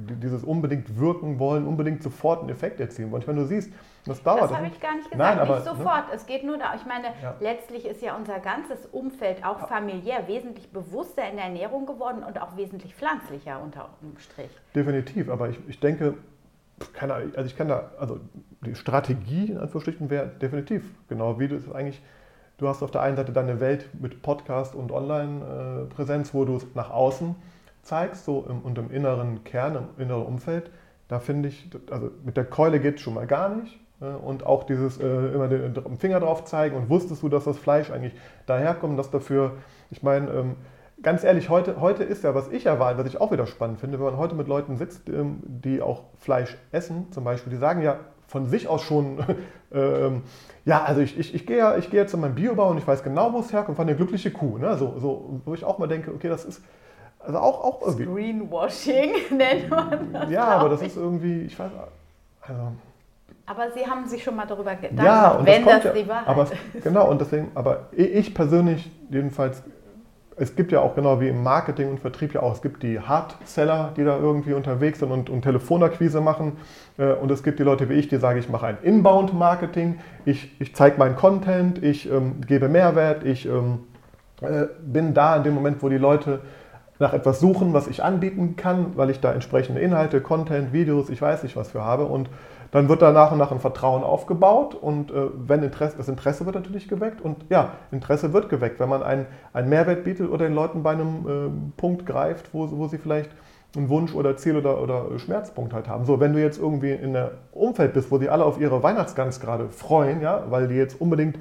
dieses 0.00 0.44
unbedingt 0.44 0.98
wirken 0.98 1.38
wollen, 1.38 1.66
unbedingt 1.66 2.02
sofort 2.02 2.40
einen 2.40 2.50
Effekt 2.50 2.80
erzielen 2.80 3.10
wollen. 3.10 3.22
Ich 3.22 3.26
meine, 3.26 3.40
du 3.40 3.46
siehst, 3.46 3.72
das 4.06 4.22
dauert. 4.22 4.42
Das 4.42 4.54
habe 4.54 4.66
ich 4.66 4.80
gar 4.80 4.94
nicht 4.94 5.10
gesagt. 5.10 5.18
Nein, 5.18 5.38
aber, 5.38 5.56
nicht 5.56 5.66
ne? 5.66 5.76
sofort. 5.76 6.08
Ne? 6.08 6.14
Es 6.14 6.26
geht 6.26 6.44
nur 6.44 6.58
da. 6.58 6.74
Ich 6.74 6.86
meine, 6.86 7.08
ja. 7.22 7.34
letztlich 7.40 7.86
ist 7.86 8.02
ja 8.02 8.16
unser 8.16 8.38
ganzes 8.38 8.86
Umfeld 8.86 9.44
auch 9.44 9.68
familiär 9.68 10.26
wesentlich 10.26 10.72
bewusster 10.72 11.28
in 11.28 11.36
der 11.36 11.46
Ernährung 11.46 11.86
geworden 11.86 12.22
und 12.22 12.40
auch 12.40 12.56
wesentlich 12.56 12.94
pflanzlicher 12.94 13.60
unter 13.62 13.90
dem 14.02 14.18
Strich. 14.18 14.50
Definitiv. 14.74 15.28
Aber 15.28 15.50
ich, 15.50 15.58
ich 15.68 15.80
denke, 15.80 16.14
keine, 16.94 17.14
also 17.14 17.44
ich 17.44 17.56
kann 17.56 17.68
da, 17.68 17.90
also 17.98 18.20
die 18.64 18.74
Strategie 18.74 19.50
in 19.50 19.58
Anführungsstrichen 19.58 20.08
wäre 20.10 20.28
definitiv 20.28 20.82
genau 21.08 21.38
wie 21.38 21.48
du 21.48 21.56
es 21.56 21.70
eigentlich. 21.70 22.02
Du 22.56 22.68
hast 22.68 22.82
auf 22.82 22.90
der 22.90 23.02
einen 23.02 23.16
Seite 23.16 23.32
deine 23.32 23.60
Welt 23.60 23.88
mit 23.98 24.22
Podcast 24.22 24.74
und 24.74 24.92
Online-Präsenz, 24.92 26.34
wo 26.34 26.44
du 26.44 26.56
es 26.56 26.66
nach 26.74 26.90
außen 26.90 27.34
zeigst, 27.82 28.24
so 28.24 28.46
im, 28.48 28.60
und 28.60 28.78
im 28.78 28.90
inneren 28.90 29.44
Kern, 29.44 29.76
im 29.76 30.02
inneren 30.02 30.24
Umfeld, 30.24 30.70
da 31.08 31.18
finde 31.18 31.48
ich, 31.48 31.68
also 31.90 32.10
mit 32.24 32.36
der 32.36 32.44
Keule 32.44 32.80
geht 32.80 32.96
es 32.96 33.00
schon 33.00 33.14
mal 33.14 33.26
gar 33.26 33.48
nicht. 33.48 33.80
Äh, 34.00 34.06
und 34.06 34.44
auch 34.44 34.64
dieses 34.64 34.98
äh, 34.98 35.06
immer 35.06 35.48
den, 35.48 35.74
Finger 35.98 36.20
drauf 36.20 36.44
zeigen 36.44 36.76
und 36.76 36.88
wusstest 36.88 37.22
du, 37.22 37.28
dass 37.28 37.44
das 37.44 37.58
Fleisch 37.58 37.90
eigentlich 37.90 38.14
daherkommt, 38.46 38.98
dass 38.98 39.10
dafür, 39.10 39.52
ich 39.90 40.02
meine, 40.02 40.30
ähm, 40.30 40.56
ganz 41.02 41.24
ehrlich, 41.24 41.48
heute, 41.48 41.80
heute 41.80 42.04
ist 42.04 42.24
ja, 42.24 42.34
was 42.34 42.48
ich 42.48 42.66
erwarte, 42.66 42.98
was 42.98 43.06
ich 43.06 43.20
auch 43.20 43.32
wieder 43.32 43.46
spannend 43.46 43.80
finde, 43.80 43.98
wenn 43.98 44.06
man 44.06 44.16
heute 44.16 44.34
mit 44.34 44.48
Leuten 44.48 44.76
sitzt, 44.76 45.08
ähm, 45.08 45.40
die 45.44 45.82
auch 45.82 46.04
Fleisch 46.18 46.56
essen, 46.72 47.10
zum 47.12 47.24
Beispiel, 47.24 47.52
die 47.52 47.58
sagen 47.58 47.82
ja 47.82 48.00
von 48.26 48.46
sich 48.46 48.68
aus 48.68 48.82
schon, 48.82 49.18
ähm, 49.72 50.22
ja, 50.64 50.84
also 50.84 51.00
ich, 51.00 51.18
ich, 51.18 51.34
ich 51.34 51.46
gehe 51.46 51.58
ja, 51.58 51.76
ich 51.76 51.90
gehe 51.90 52.06
zu 52.06 52.16
meinem 52.16 52.36
Biobau 52.36 52.70
und 52.70 52.78
ich 52.78 52.86
weiß 52.86 53.02
genau, 53.02 53.32
wo 53.32 53.40
es 53.40 53.52
herkommt, 53.52 53.76
von 53.76 53.86
der 53.86 53.96
glückliche 53.96 54.30
Kuh. 54.30 54.58
Ne? 54.58 54.76
So, 54.76 54.98
so, 54.98 55.40
wo 55.44 55.54
ich 55.54 55.64
auch 55.64 55.78
mal 55.78 55.88
denke, 55.88 56.12
okay, 56.14 56.28
das 56.28 56.44
ist, 56.44 56.62
also 57.24 57.38
auch, 57.38 57.64
auch 57.64 57.82
irgendwie. 57.82 58.06
Greenwashing 58.06 59.12
nennt 59.36 59.68
man 59.70 60.12
das. 60.12 60.30
Ja, 60.30 60.44
aber 60.44 60.70
das 60.70 60.82
ist 60.82 60.96
irgendwie, 60.96 61.42
ich 61.42 61.58
weiß, 61.58 61.70
also. 62.42 62.72
Aber 63.46 63.70
Sie 63.72 63.84
haben 63.84 64.06
sich 64.06 64.22
schon 64.22 64.36
mal 64.36 64.46
darüber 64.46 64.74
gedacht, 64.76 65.04
ja, 65.04 65.40
wenn 65.42 65.64
das, 65.64 65.82
das 65.82 65.84
ja, 65.84 66.02
die 66.02 66.08
Wahrheit 66.08 66.28
aber, 66.28 66.42
ist. 66.44 66.84
Genau, 66.84 67.10
und 67.10 67.20
deswegen, 67.20 67.50
aber 67.54 67.88
ich 67.92 68.32
persönlich 68.32 68.90
jedenfalls, 69.10 69.62
es 70.36 70.54
gibt 70.54 70.72
ja 70.72 70.80
auch 70.80 70.94
genau 70.94 71.20
wie 71.20 71.28
im 71.28 71.42
Marketing 71.42 71.90
und 71.90 72.00
Vertrieb 72.00 72.32
ja 72.32 72.42
auch, 72.42 72.54
es 72.54 72.62
gibt 72.62 72.82
die 72.82 73.00
Hardseller, 73.00 73.92
die 73.96 74.04
da 74.04 74.16
irgendwie 74.16 74.54
unterwegs 74.54 75.00
sind 75.00 75.10
und, 75.10 75.28
und 75.28 75.42
Telefonakquise 75.42 76.20
machen. 76.20 76.58
Äh, 76.96 77.12
und 77.12 77.30
es 77.30 77.42
gibt 77.42 77.58
die 77.58 77.64
Leute 77.64 77.88
wie 77.88 77.94
ich, 77.94 78.08
die 78.08 78.16
sagen, 78.16 78.38
ich 78.38 78.48
mache 78.48 78.66
ein 78.66 78.78
Inbound-Marketing, 78.82 79.98
ich, 80.24 80.58
ich 80.60 80.74
zeige 80.74 80.96
meinen 80.98 81.16
Content, 81.16 81.82
ich 81.82 82.10
ähm, 82.10 82.40
gebe 82.46 82.68
Mehrwert, 82.68 83.24
ich 83.24 83.46
ähm, 83.46 83.80
äh, 84.40 84.66
bin 84.80 85.12
da 85.12 85.36
in 85.36 85.42
dem 85.42 85.54
Moment, 85.54 85.82
wo 85.82 85.88
die 85.88 85.98
Leute 85.98 86.40
nach 87.00 87.14
etwas 87.14 87.40
suchen, 87.40 87.72
was 87.72 87.88
ich 87.88 88.04
anbieten 88.04 88.54
kann, 88.56 88.92
weil 88.94 89.10
ich 89.10 89.20
da 89.20 89.32
entsprechende 89.32 89.80
Inhalte, 89.80 90.20
Content, 90.20 90.72
Videos, 90.72 91.08
ich 91.08 91.20
weiß 91.20 91.42
nicht 91.42 91.56
was 91.56 91.70
für 91.70 91.82
habe. 91.82 92.04
Und 92.04 92.28
dann 92.72 92.88
wird 92.88 93.02
da 93.02 93.10
nach 93.10 93.32
und 93.32 93.38
nach 93.38 93.50
ein 93.50 93.58
Vertrauen 93.58 94.04
aufgebaut 94.04 94.74
und 94.74 95.10
äh, 95.10 95.14
wenn 95.34 95.62
Interesse, 95.62 95.96
das 95.96 96.08
Interesse 96.08 96.44
wird 96.44 96.54
natürlich 96.54 96.86
geweckt 96.86 97.20
und 97.20 97.44
ja, 97.48 97.72
Interesse 97.90 98.32
wird 98.32 98.48
geweckt, 98.48 98.78
wenn 98.78 98.88
man 98.88 99.02
einen, 99.02 99.26
einen 99.52 99.68
Mehrwert 99.68 100.04
bietet 100.04 100.30
oder 100.30 100.44
den 100.46 100.54
Leuten 100.54 100.82
bei 100.84 100.92
einem 100.92 101.26
äh, 101.26 101.80
Punkt 101.80 102.06
greift, 102.06 102.54
wo, 102.54 102.70
wo 102.70 102.86
sie 102.86 102.98
vielleicht 102.98 103.30
einen 103.76 103.88
Wunsch 103.88 104.14
oder 104.14 104.36
Ziel 104.36 104.56
oder, 104.56 104.80
oder 104.80 105.18
Schmerzpunkt 105.18 105.72
halt 105.72 105.88
haben. 105.88 106.04
So, 106.04 106.20
wenn 106.20 106.32
du 106.32 106.40
jetzt 106.40 106.58
irgendwie 106.58 106.92
in 106.92 107.16
einem 107.16 107.30
Umfeld 107.52 107.92
bist, 107.92 108.10
wo 108.10 108.18
die 108.18 108.28
alle 108.28 108.44
auf 108.44 108.60
ihre 108.60 108.82
Weihnachtsgans 108.82 109.40
gerade 109.40 109.68
freuen, 109.68 110.20
ja, 110.20 110.44
weil 110.50 110.68
die 110.68 110.74
jetzt 110.74 111.00
unbedingt 111.00 111.38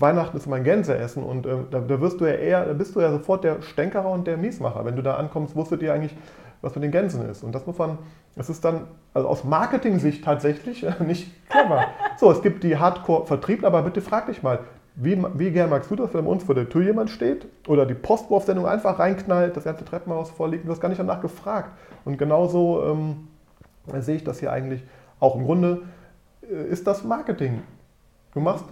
Weihnachten 0.00 0.36
ist 0.36 0.46
mein 0.46 0.64
Gänseessen 0.64 1.22
und 1.22 1.46
äh, 1.46 1.56
da, 1.70 1.80
da, 1.80 2.00
wirst 2.00 2.20
du 2.20 2.26
ja 2.26 2.34
eher, 2.34 2.64
da 2.64 2.72
bist 2.72 2.94
du 2.94 3.00
ja 3.00 3.10
sofort 3.10 3.44
der 3.44 3.62
Stänkerer 3.62 4.10
und 4.10 4.26
der 4.26 4.36
Miesmacher. 4.36 4.84
Wenn 4.84 4.96
du 4.96 5.02
da 5.02 5.14
ankommst, 5.14 5.54
wusstet 5.54 5.82
ihr 5.82 5.92
eigentlich, 5.92 6.16
was 6.60 6.74
mit 6.74 6.84
den 6.84 6.90
Gänsen 6.90 7.28
ist. 7.28 7.42
Und 7.42 7.54
das 7.54 7.66
muss 7.66 7.78
man, 7.78 7.98
das 8.34 8.50
ist 8.50 8.64
dann 8.64 8.88
also 9.14 9.28
aus 9.28 9.44
Marketing-Sicht 9.44 10.24
tatsächlich 10.24 10.84
äh, 10.84 10.92
nicht 11.04 11.30
clever. 11.48 11.86
So, 12.18 12.32
es 12.32 12.40
gibt 12.40 12.64
die 12.64 12.78
Hardcore-Vertriebler, 12.78 13.68
aber 13.68 13.82
bitte 13.82 14.00
frag 14.00 14.24
dich 14.24 14.42
mal, 14.42 14.60
wie, 14.94 15.22
wie 15.34 15.50
gern 15.50 15.68
magst 15.68 15.90
du 15.90 15.96
das, 15.96 16.14
wenn 16.14 16.24
bei 16.24 16.30
uns 16.30 16.44
vor 16.44 16.54
der 16.54 16.66
Tür 16.70 16.82
jemand 16.82 17.10
steht 17.10 17.46
oder 17.68 17.84
die 17.84 17.92
Postwurfsendung 17.92 18.66
einfach 18.66 18.98
reinknallt, 18.98 19.54
das 19.54 19.64
ganze 19.64 19.84
Treppenhaus 19.84 20.30
vorliegt 20.30 20.62
und 20.62 20.68
du 20.68 20.72
hast 20.72 20.80
gar 20.80 20.88
nicht 20.88 20.98
danach 20.98 21.20
gefragt. 21.20 21.70
Und 22.06 22.16
genauso 22.16 22.82
ähm, 22.84 23.28
sehe 24.00 24.16
ich 24.16 24.24
das 24.24 24.40
hier 24.40 24.50
eigentlich 24.50 24.82
auch 25.20 25.36
im 25.36 25.44
Grunde 25.44 25.82
äh, 26.50 26.70
ist 26.70 26.86
das 26.86 27.04
Marketing. 27.04 27.62
Du 28.36 28.42
machst 28.42 28.66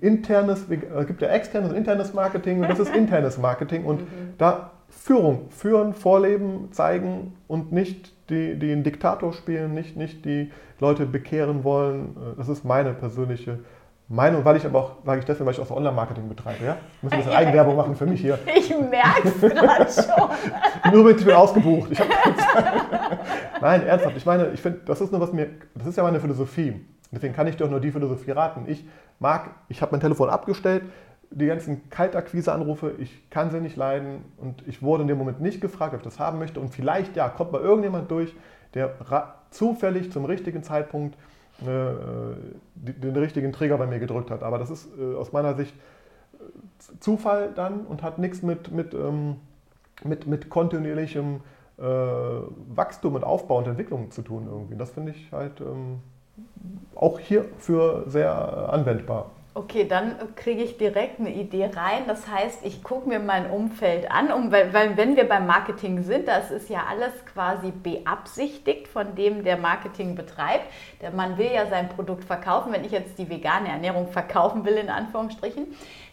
internes, 0.00 0.66
es 0.70 1.06
gibt 1.08 1.22
ja 1.22 1.28
externes 1.30 1.70
und 1.70 1.76
internes 1.76 2.14
Marketing 2.14 2.62
und 2.62 2.70
das 2.70 2.78
ist 2.78 2.94
internes 2.94 3.36
Marketing 3.36 3.84
und 3.84 4.02
mhm. 4.02 4.34
da 4.38 4.70
Führung, 4.88 5.50
führen, 5.50 5.92
vorleben, 5.92 6.70
zeigen 6.70 7.36
und 7.48 7.72
nicht 7.72 8.12
die, 8.30 8.56
die 8.56 8.70
einen 8.70 8.84
Diktator 8.84 9.32
spielen, 9.32 9.74
nicht, 9.74 9.96
nicht 9.96 10.24
die 10.24 10.52
Leute 10.78 11.04
bekehren 11.04 11.64
wollen. 11.64 12.14
Das 12.36 12.48
ist 12.48 12.64
meine 12.64 12.94
persönliche 12.94 13.58
Meinung, 14.06 14.44
weil 14.44 14.56
ich 14.56 14.64
aber 14.64 14.78
auch, 14.78 14.92
sage 15.04 15.18
ich 15.18 15.24
deswegen, 15.24 15.46
weil 15.46 15.54
ich 15.54 15.60
auch 15.60 15.66
so 15.66 15.76
Online-Marketing 15.76 16.28
betreibe. 16.28 16.64
Ja? 16.64 16.76
Ich 16.98 17.02
muss 17.02 17.12
ein 17.12 17.18
bisschen 17.18 17.32
Eigenwerbung 17.36 17.74
machen 17.74 17.96
für 17.96 18.06
mich 18.06 18.20
hier. 18.20 18.38
Ich 18.56 18.70
merke 18.70 19.26
es 19.30 19.40
gerade 19.40 19.90
schon. 19.90 20.92
Nur 20.94 21.04
mit, 21.04 21.18
ich 21.18 21.26
bin 21.26 21.34
ausgebucht. 21.34 21.90
Ich 21.90 21.98
Nein, 23.60 23.84
ernsthaft. 23.84 24.16
Ich 24.16 24.24
meine, 24.24 24.52
ich 24.54 24.62
finde, 24.62 24.78
das 24.86 25.00
ist 25.00 25.10
nur 25.10 25.20
was 25.20 25.32
mir, 25.32 25.48
das 25.74 25.88
ist 25.88 25.96
ja 25.96 26.04
meine 26.04 26.20
Philosophie. 26.20 26.80
Deswegen 27.10 27.34
kann 27.34 27.46
ich 27.46 27.62
auch 27.62 27.70
nur 27.70 27.80
die 27.80 27.90
Philosophie 27.90 28.32
raten. 28.32 28.64
Ich 28.66 28.84
mag, 29.18 29.50
ich 29.68 29.80
habe 29.82 29.92
mein 29.92 30.00
Telefon 30.00 30.28
abgestellt, 30.28 30.82
die 31.30 31.46
ganzen 31.46 31.90
Kaltakquise-Anrufe, 31.90 32.94
ich 32.98 33.28
kann 33.30 33.50
sie 33.50 33.60
nicht 33.60 33.76
leiden 33.76 34.24
und 34.38 34.66
ich 34.66 34.82
wurde 34.82 35.02
in 35.02 35.08
dem 35.08 35.18
Moment 35.18 35.40
nicht 35.40 35.60
gefragt, 35.60 35.92
ob 35.94 36.00
ich 36.00 36.04
das 36.04 36.18
haben 36.18 36.38
möchte 36.38 36.60
und 36.60 36.70
vielleicht, 36.70 37.16
ja, 37.16 37.28
kommt 37.28 37.52
mal 37.52 37.60
irgendjemand 37.60 38.10
durch, 38.10 38.34
der 38.74 38.94
zufällig 39.50 40.12
zum 40.12 40.24
richtigen 40.24 40.62
Zeitpunkt 40.62 41.16
äh, 41.62 41.66
den 42.74 43.16
richtigen 43.16 43.52
Trigger 43.52 43.78
bei 43.78 43.86
mir 43.86 43.98
gedrückt 43.98 44.30
hat. 44.30 44.42
Aber 44.42 44.58
das 44.58 44.70
ist 44.70 44.88
äh, 44.98 45.14
aus 45.16 45.32
meiner 45.32 45.54
Sicht 45.54 45.74
äh, 46.34 46.98
Zufall 47.00 47.50
dann 47.54 47.80
und 47.86 48.02
hat 48.02 48.18
nichts 48.18 48.42
mit, 48.42 48.70
mit, 48.70 48.94
ähm, 48.94 49.36
mit, 50.04 50.26
mit 50.26 50.48
kontinuierlichem 50.48 51.40
Wachstum 51.80 53.14
und 53.14 53.22
Aufbau 53.22 53.58
und 53.58 53.68
Entwicklung 53.68 54.10
zu 54.10 54.22
tun 54.22 54.48
irgendwie. 54.50 54.76
Das 54.76 54.90
finde 54.90 55.12
ich 55.12 55.30
halt... 55.30 55.60
Ähm, 55.60 56.00
auch 56.94 57.18
hierfür 57.18 58.04
sehr 58.06 58.32
anwendbar. 58.72 59.30
Okay, 59.58 59.88
dann 59.88 60.14
kriege 60.36 60.62
ich 60.62 60.78
direkt 60.78 61.18
eine 61.18 61.32
Idee 61.34 61.64
rein. 61.74 62.04
Das 62.06 62.28
heißt, 62.28 62.64
ich 62.64 62.84
gucke 62.84 63.08
mir 63.08 63.18
mein 63.18 63.50
Umfeld 63.50 64.08
an, 64.08 64.30
um, 64.30 64.52
weil, 64.52 64.72
weil, 64.72 64.96
wenn 64.96 65.16
wir 65.16 65.28
beim 65.28 65.48
Marketing 65.48 66.04
sind, 66.04 66.28
das 66.28 66.52
ist 66.52 66.70
ja 66.70 66.84
alles 66.88 67.12
quasi 67.34 67.72
beabsichtigt 67.72 68.86
von 68.86 69.16
dem, 69.16 69.42
der 69.42 69.56
Marketing 69.56 70.14
betreibt. 70.14 70.66
Der 71.00 71.10
man 71.10 71.38
will 71.38 71.50
ja 71.52 71.66
sein 71.66 71.88
Produkt 71.88 72.22
verkaufen. 72.22 72.72
Wenn 72.72 72.84
ich 72.84 72.92
jetzt 72.92 73.18
die 73.18 73.28
vegane 73.28 73.68
Ernährung 73.68 74.06
verkaufen 74.06 74.64
will, 74.64 74.74
in 74.74 74.90
Anführungsstrichen, 74.90 75.66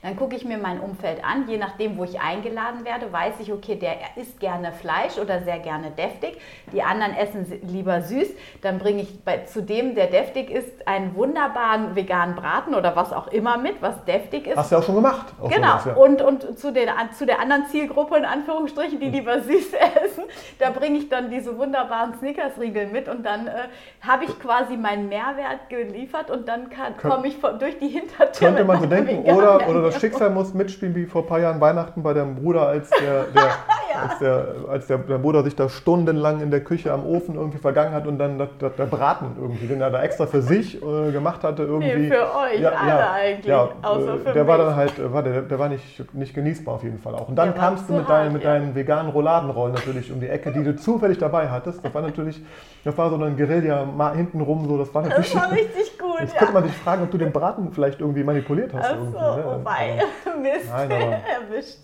dann 0.06 0.16
gucke 0.16 0.36
ich 0.36 0.46
mir 0.46 0.60
mein 0.60 0.80
Umfeld 0.80 1.26
an. 1.26 1.50
Je 1.50 1.58
nachdem, 1.58 1.98
wo 1.98 2.04
ich 2.04 2.20
eingeladen 2.22 2.86
werde, 2.86 3.12
weiß 3.12 3.40
ich, 3.40 3.52
okay, 3.52 3.76
der 3.76 3.96
isst 4.18 4.40
gerne 4.40 4.72
Fleisch 4.72 5.18
oder 5.18 5.42
sehr 5.42 5.58
gerne 5.58 5.90
deftig. 5.90 6.40
Die 6.72 6.84
anderen 6.84 7.16
essen 7.16 7.60
lieber 7.64 8.04
süß. 8.04 8.28
Dann 8.62 8.78
bringe 8.78 9.02
ich 9.02 9.24
bei, 9.24 9.40
zu 9.40 9.64
dem, 9.64 9.96
der 9.96 10.06
deftig 10.06 10.52
ist, 10.52 10.88
einen 10.88 11.16
wunderbaren 11.16 11.96
veganen 11.96 12.36
Braten 12.36 12.76
oder 12.76 12.96
was 12.96 13.12
auch 13.14 13.30
immer 13.30 13.58
mit, 13.58 13.82
was 13.82 14.06
deftig 14.06 14.46
ist. 14.46 14.58
Hast 14.58 14.70
du 14.70 14.76
ja 14.76 14.82
auch 14.82 14.86
schon 14.86 14.94
gemacht. 14.94 15.34
Genau. 15.42 15.80
Sowas, 15.80 15.86
ja. 15.86 15.94
Und, 15.96 16.22
und 16.22 16.60
zu, 16.60 16.72
den, 16.72 16.88
zu 17.18 17.26
der 17.26 17.40
anderen 17.40 17.66
Zielgruppe, 17.66 18.16
in 18.18 18.26
Anführungsstrichen, 18.26 19.00
die 19.00 19.08
hm. 19.08 19.14
lieber 19.14 19.42
süß 19.42 19.74
essen, 20.04 20.26
da 20.60 20.70
bringe 20.70 21.00
ich 21.00 21.10
dann 21.10 21.32
diese 21.32 21.58
wunderbaren 21.58 22.14
Snickers-Riegel 22.20 22.88
mit 22.88 23.10
und 23.10 23.26
dann 23.26 23.48
äh, 23.48 23.54
habe 24.02 24.26
ich 24.26 24.40
quasi 24.40 24.78
meinen 24.78 25.10
Mehrwert 25.10 25.68
geliefert 25.70 26.30
und 26.30 26.48
dann 26.48 26.70
komme 27.02 27.28
ich 27.28 27.38
von, 27.38 27.58
durch 27.58 27.80
die 27.80 27.88
Hintertür. 27.88 28.50
Könnte 28.50 28.64
man 28.66 28.82
so 28.82 28.86
denken, 28.86 29.24
oder, 29.24 29.68
oder 29.68 29.82
das 29.82 29.95
Schicksal 30.00 30.30
muss 30.30 30.54
mitspielen 30.54 30.96
wie 30.96 31.06
vor 31.06 31.24
ein 31.24 31.28
paar 31.28 31.40
Jahren 31.40 31.62
Weihnachten 31.62 32.04
bei 32.04 32.14
deinem 32.14 32.36
Bruder, 32.36 32.68
als 32.68 32.90
der, 32.90 33.26
der. 33.26 33.52
als, 34.02 34.20
der, 34.20 34.46
als 34.70 34.88
der, 34.88 34.98
der, 35.00 35.18
Bruder 35.18 35.44
sich 35.44 35.56
da 35.56 35.70
stundenlang 35.70 36.42
in 36.42 36.52
der 36.52 36.64
Küche 36.64 36.92
am 36.92 37.06
Ofen 37.06 37.36
irgendwie 37.36 37.58
vergangen 37.58 37.94
hat 37.94 38.08
und 38.08 38.18
dann 38.18 38.38
der 38.38 38.86
Braten 38.86 39.36
irgendwie, 39.40 39.68
den 39.68 39.82
er 39.82 39.90
da 39.90 40.04
extra 40.04 40.26
für 40.26 40.42
sich 40.42 40.82
äh, 40.82 41.12
gemacht 41.12 41.44
hatte 41.44 41.64
irgendwie. 41.64 41.96
Nee, 41.96 42.08
für 42.08 42.24
euch 42.36 42.60
ja, 42.60 42.70
alle 42.70 42.90
ja, 42.90 43.12
eigentlich, 43.12 43.46
ja, 43.46 43.70
außer 43.82 44.18
für 44.18 44.34
Der 44.34 44.44
mich. 44.44 44.48
war 44.48 44.58
dann 44.58 44.76
halt, 44.76 45.14
war 45.14 45.24
der, 45.24 45.42
der 45.42 45.60
war 45.60 45.70
nicht, 45.70 46.14
nicht 46.14 46.34
genießbar 46.34 46.76
auf 46.76 46.84
jeden 46.84 47.00
Fall 47.00 47.16
auch. 47.16 47.30
Und 47.30 47.36
dann 47.36 47.56
kamst 47.56 47.90
du 47.90 47.94
mit, 47.94 48.08
hart, 48.08 48.10
deinen, 48.10 48.34
mit 48.34 48.44
deinen 48.44 48.76
veganen 48.76 49.12
Rouladenrollen 49.12 49.74
natürlich 49.74 50.12
um 50.12 50.20
die 50.20 50.28
Ecke, 50.28 50.52
die 50.52 50.64
du 50.64 50.76
zufällig 50.76 51.18
dabei 51.18 51.50
hattest. 51.50 51.84
Das 51.84 51.94
war 51.94 52.02
natürlich, 52.02 52.42
das 52.84 52.98
war 52.98 53.10
so 53.10 53.16
ein 53.16 53.38
Guerilla 53.38 54.14
hintenrum 54.14 54.68
so, 54.68 54.78
das 54.78 54.94
war 54.94 55.04
natürlich... 55.04 55.34
Das 55.34 55.42
war 55.42 55.52
richtig 55.52 55.98
gut, 55.98 56.06
Jetzt 56.20 56.38
könnte 56.38 56.54
man 56.54 56.64
sich 56.64 56.74
fragen, 56.74 57.04
ob 57.04 57.12
du 57.12 57.18
den 57.18 57.32
Braten 57.32 57.72
vielleicht 57.72 58.00
irgendwie 58.00 58.24
manipuliert 58.24 58.74
hast. 58.74 58.92
Ach 58.92 58.98
so, 59.12 59.38
ne? 59.38 59.44
wobei, 59.46 60.00
Mist, 60.42 60.70
Nein, 60.70 60.92
aber, 60.92 61.12
erwischt. 61.52 61.80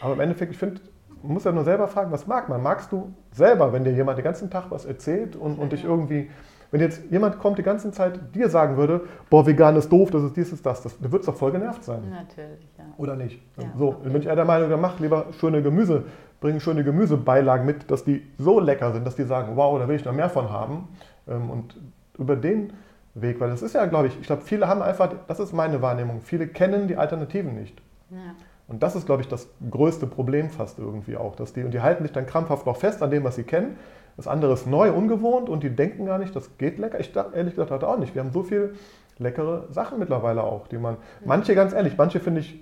Aber 0.00 0.14
im 0.14 0.20
Endeffekt, 0.20 0.52
ich 0.52 0.58
finde, 0.58 0.80
man 1.24 1.34
muss 1.34 1.44
ja 1.44 1.52
nur 1.52 1.64
selber 1.64 1.88
fragen, 1.88 2.12
was 2.12 2.26
mag 2.26 2.48
man? 2.48 2.62
Magst 2.62 2.92
du 2.92 3.12
selber, 3.32 3.72
wenn 3.72 3.82
dir 3.84 3.92
jemand 3.92 4.18
den 4.18 4.24
ganzen 4.24 4.50
Tag 4.50 4.66
was 4.68 4.84
erzählt 4.84 5.36
und, 5.36 5.58
und 5.58 5.72
dich 5.72 5.84
irgendwie, 5.84 6.30
wenn 6.70 6.80
jetzt 6.80 7.02
jemand 7.10 7.38
kommt 7.38 7.56
die 7.58 7.62
ganze 7.62 7.90
Zeit 7.92 8.20
dir 8.34 8.48
sagen 8.50 8.76
würde, 8.76 9.00
boah, 9.30 9.46
vegan 9.46 9.74
ist 9.76 9.90
doof, 9.90 10.10
das 10.10 10.22
ist 10.22 10.36
dies, 10.36 10.52
ist 10.52 10.66
das, 10.66 10.82
das 10.82 10.98
du 10.98 11.10
würdest 11.10 11.28
doch 11.28 11.36
voll 11.36 11.52
genervt 11.52 11.82
sein. 11.82 12.02
Natürlich, 12.10 12.68
ja. 12.76 12.84
Oder 12.98 13.16
nicht? 13.16 13.40
Ja, 13.56 13.64
so, 13.78 13.88
okay. 13.88 13.98
dann 14.04 14.12
bin 14.12 14.22
ich 14.22 14.28
eher 14.28 14.36
der 14.36 14.44
Meinung, 14.44 14.68
dann 14.68 14.80
mach 14.80 15.00
lieber 15.00 15.26
schöne 15.38 15.62
Gemüse, 15.62 16.04
bring 16.40 16.60
schöne 16.60 16.84
Gemüsebeilagen 16.84 17.64
mit, 17.64 17.90
dass 17.90 18.04
die 18.04 18.22
so 18.38 18.60
lecker 18.60 18.92
sind, 18.92 19.06
dass 19.06 19.16
die 19.16 19.24
sagen, 19.24 19.56
wow, 19.56 19.78
da 19.78 19.88
will 19.88 19.96
ich 19.96 20.04
noch 20.04 20.12
mehr 20.12 20.28
von 20.28 20.50
haben. 20.50 20.88
Ähm, 21.26 21.50
Und 21.50 21.76
über 22.18 22.36
den 22.36 22.74
Weg, 23.14 23.40
weil 23.40 23.48
das 23.48 23.62
ist 23.62 23.74
ja, 23.74 23.86
glaube 23.86 24.08
ich, 24.08 24.20
ich 24.20 24.26
glaube, 24.26 24.42
viele 24.42 24.68
haben 24.68 24.82
einfach, 24.82 25.10
das 25.26 25.40
ist 25.40 25.52
meine 25.52 25.80
Wahrnehmung, 25.80 26.20
viele 26.20 26.48
kennen 26.48 26.86
die 26.86 26.96
Alternativen 26.96 27.54
nicht. 27.54 27.80
ja. 28.10 28.34
Und 28.66 28.82
das 28.82 28.96
ist, 28.96 29.06
glaube 29.06 29.22
ich, 29.22 29.28
das 29.28 29.48
größte 29.70 30.06
Problem 30.06 30.50
fast 30.50 30.78
irgendwie 30.78 31.16
auch, 31.16 31.36
dass 31.36 31.52
die, 31.52 31.64
und 31.64 31.72
die 31.72 31.82
halten 31.82 32.02
sich 32.02 32.12
dann 32.12 32.26
krampfhaft 32.26 32.66
noch 32.66 32.76
fest 32.76 33.02
an 33.02 33.10
dem, 33.10 33.24
was 33.24 33.36
sie 33.36 33.44
kennen. 33.44 33.76
Das 34.16 34.26
andere 34.26 34.52
ist 34.54 34.66
neu, 34.66 34.92
ungewohnt 34.92 35.48
und 35.48 35.62
die 35.62 35.70
denken 35.70 36.06
gar 36.06 36.18
nicht, 36.18 36.34
das 36.34 36.56
geht 36.56 36.78
lecker. 36.78 36.98
Ich 37.00 37.12
dachte, 37.12 37.36
ehrlich 37.36 37.54
gesagt 37.54 37.70
hatte 37.70 37.86
auch 37.86 37.98
nicht. 37.98 38.14
Wir 38.14 38.22
haben 38.22 38.32
so 38.32 38.42
viele 38.42 38.74
leckere 39.18 39.66
Sachen 39.70 39.98
mittlerweile 39.98 40.42
auch, 40.42 40.66
die 40.68 40.78
man, 40.78 40.96
manche 41.24 41.54
ganz 41.54 41.72
ehrlich, 41.72 41.96
manche 41.96 42.20
finde 42.20 42.40
ich 42.40 42.58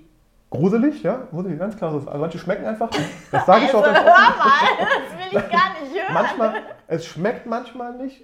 gruselig, 0.51 1.03
ja, 1.03 1.29
muss 1.31 1.47
ich 1.47 1.59
ganz 1.59 1.77
klar 1.77 1.93
sagen. 1.93 2.09
Also 2.09 2.21
manche 2.21 2.39
schmecken 2.39 2.65
einfach, 2.65 2.91
das 3.31 3.47
sage 3.47 3.67
ich 3.67 3.75
auch 3.75 3.83
Also 3.83 3.95
ganz 3.95 4.05
hör 4.05 4.13
offen. 4.13 4.39
mal, 4.39 4.87
das 4.89 5.33
will 5.33 5.41
ich 5.41 5.51
gar 5.51 5.83
nicht 5.83 5.95
hören. 5.95 6.15
Manchmal, 6.15 6.55
es 6.89 7.07
schmeckt 7.07 7.47
manchmal 7.47 7.97
nicht. 7.97 8.23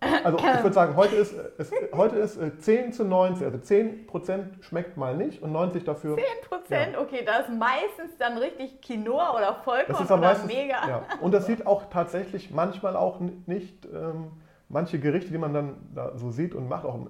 Also 0.00 0.38
ich 0.38 0.62
würde 0.62 0.72
sagen, 0.72 0.96
heute 0.96 1.16
ist, 1.16 1.34
es, 1.58 1.70
heute 1.92 2.16
ist 2.16 2.36
äh, 2.38 2.58
10 2.58 2.92
zu 2.92 3.04
90, 3.04 3.44
also 3.44 3.58
10 3.58 4.06
Prozent 4.06 4.64
schmeckt 4.64 4.96
mal 4.96 5.16
nicht 5.16 5.42
und 5.42 5.52
90 5.52 5.84
dafür. 5.84 6.16
10 6.16 6.24
Prozent, 6.48 6.98
okay, 6.98 7.22
da 7.24 7.38
ist 7.38 7.50
meistens 7.50 8.16
dann 8.18 8.38
richtig 8.38 8.80
Quinoa 8.80 9.36
oder 9.36 9.46
Das 9.52 9.64
Vollkorn 9.64 10.02
ist 10.02 10.10
oder 10.10 10.20
meisten. 10.20 10.46
Mega. 10.46 10.88
Ja. 10.88 11.02
Und 11.20 11.32
das 11.32 11.46
sieht 11.46 11.66
auch 11.66 11.84
tatsächlich 11.90 12.50
manchmal 12.50 12.96
auch 12.96 13.20
nicht, 13.46 13.86
ähm, 13.86 14.32
manche 14.68 14.98
Gerichte, 14.98 15.30
die 15.30 15.38
man 15.38 15.52
dann 15.52 15.76
da 15.94 16.16
so 16.16 16.30
sieht 16.30 16.54
und 16.54 16.68
macht, 16.68 16.84
auch, 16.86 16.96
äh, 16.96 17.08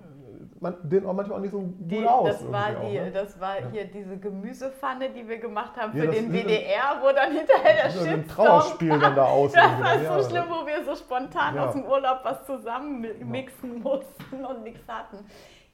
man, 0.61 0.77
sehen 0.89 1.07
auch 1.07 1.13
manchmal 1.15 1.39
auch 1.39 1.43
nicht 1.43 1.53
so 1.53 1.61
gut 1.61 1.75
Die, 1.79 2.07
aus. 2.07 2.29
das 2.29 2.53
war, 2.53 2.71
die, 2.71 2.77
auch, 2.77 3.05
ne? 3.05 3.11
das 3.13 3.41
war 3.41 3.61
Ja. 3.61 3.67
hier 3.73 3.85
diese 3.87 4.17
Gemüsepfanne, 4.19 5.09
die 5.11 5.27
wir 5.29 5.39
gemacht 5.39 5.73
haben 5.77 5.97
Ja, 5.97 6.05
für 6.05 6.11
den 6.11 6.31
WDR, 6.33 6.99
wo 7.01 7.07
dann 7.15 7.33
hinterher 7.33 7.85
der 7.85 7.91
So 7.91 8.09
ein 8.09 8.29
Trauerspiel 8.29 8.99
dann 8.99 9.15
da 9.17 9.25
aus. 9.27 9.53
Das 9.53 9.81
war 9.81 10.01
Ja, 10.01 10.21
so 10.23 10.29
schlimm, 10.29 10.45
wo 10.49 10.67
wir 10.67 10.85
so 10.85 10.95
spontan 10.95 11.55
Ja. 11.57 11.67
aus 11.67 11.73
dem 11.73 11.85
Urlaub 11.85 12.21
was 12.23 12.45
zusammen 12.47 13.01
mi- 13.01 13.25
mixen 13.25 13.81
mussten 13.83 14.45
und 14.45 14.63
nichts 14.63 14.87
hatten. 14.87 15.19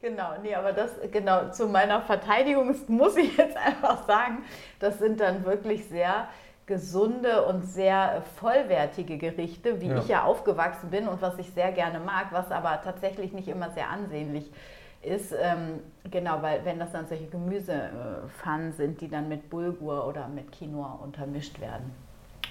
Genau, 0.00 0.30
nee, 0.42 0.54
aber 0.54 0.72
das, 0.72 0.90
genau, 1.10 1.48
zu 1.50 1.66
meiner 1.66 2.00
Verteidigung 2.02 2.74
muss 2.88 3.16
ich 3.16 3.36
jetzt 3.36 3.56
einfach 3.66 4.06
sagen, 4.06 4.44
das 4.78 4.98
sind 4.98 5.20
dann 5.20 5.44
wirklich 5.44 5.86
sehr 5.88 6.28
gesunde 6.66 7.44
und 7.46 7.62
sehr 7.62 8.22
vollwertige 8.40 9.18
Gerichte, 9.18 9.80
wie 9.80 9.88
Ja. 9.88 9.98
ich 9.98 10.08
ja 10.08 10.24
aufgewachsen 10.24 10.90
bin 10.90 11.06
und 11.08 11.22
was 11.22 11.38
ich 11.38 11.52
sehr 11.52 11.70
gerne 11.72 12.00
mag, 12.00 12.26
was 12.32 12.50
aber 12.50 12.80
tatsächlich 12.82 13.32
nicht 13.32 13.48
immer 13.48 13.70
sehr 13.70 13.88
ansehnlich 13.88 14.46
ist. 14.46 14.54
Ähm, 15.06 15.80
genau, 16.10 16.38
weil 16.42 16.60
wenn 16.64 16.78
das 16.78 16.92
dann 16.92 17.06
solche 17.06 17.26
Gemüsepfannen 17.26 18.72
sind, 18.72 19.00
die 19.00 19.08
dann 19.08 19.28
mit 19.28 19.48
Bulgur 19.50 20.06
oder 20.06 20.28
mit 20.28 20.50
Quinoa 20.52 20.98
untermischt 21.02 21.60
werden. 21.60 21.90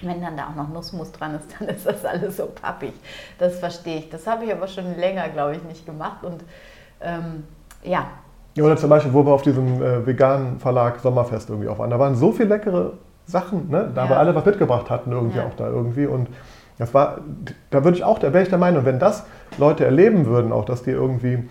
Wenn 0.02 0.20
dann 0.20 0.36
da 0.36 0.48
auch 0.48 0.54
noch 0.54 0.68
Nussmus 0.68 1.10
dran 1.12 1.34
ist, 1.36 1.54
dann 1.58 1.68
ist 1.68 1.86
das 1.86 2.04
alles 2.04 2.36
so 2.36 2.46
pappig. 2.46 2.92
Das 3.38 3.58
verstehe 3.58 3.98
ich. 3.98 4.10
Das 4.10 4.26
habe 4.26 4.44
ich 4.44 4.52
aber 4.52 4.66
schon 4.68 4.96
länger, 4.98 5.28
glaube 5.28 5.56
ich, 5.56 5.62
nicht 5.64 5.86
gemacht. 5.86 6.24
Und 6.24 6.44
ähm, 7.00 7.44
ja, 7.82 8.06
Ja, 8.54 8.64
oder 8.64 8.76
zum 8.76 8.88
Beispiel, 8.90 9.12
wo 9.12 9.24
wir 9.24 9.32
auf 9.32 9.42
diesem 9.42 9.82
äh, 9.82 10.06
veganen 10.06 10.58
Verlag 10.60 10.98
Sommerfest 11.00 11.50
irgendwie 11.50 11.68
auch 11.68 11.78
waren. 11.78 11.90
Da 11.90 11.98
waren 11.98 12.14
so 12.14 12.32
viele 12.32 12.48
leckere 12.50 12.92
Sachen, 13.26 13.68
ne? 13.70 13.90
da 13.94 14.04
Ja. 14.04 14.10
wir 14.10 14.18
alle 14.18 14.34
was 14.34 14.44
mitgebracht 14.44 14.88
hatten 14.90 15.12
irgendwie 15.12 15.38
Ja. 15.38 15.46
auch 15.46 15.54
da 15.56 15.68
irgendwie. 15.68 16.06
Und 16.06 16.28
das 16.78 16.92
war, 16.94 17.18
da 17.70 17.84
würde 17.84 17.96
ich 17.96 18.04
auch, 18.04 18.18
da 18.18 18.32
wäre 18.32 18.42
ich 18.42 18.48
der 18.50 18.58
Meinung, 18.58 18.84
wenn 18.84 18.98
das 18.98 19.24
Leute 19.58 19.84
erleben 19.86 20.26
würden, 20.26 20.52
auch 20.52 20.64
dass 20.66 20.82
die 20.82 20.90
irgendwie, 20.90 21.48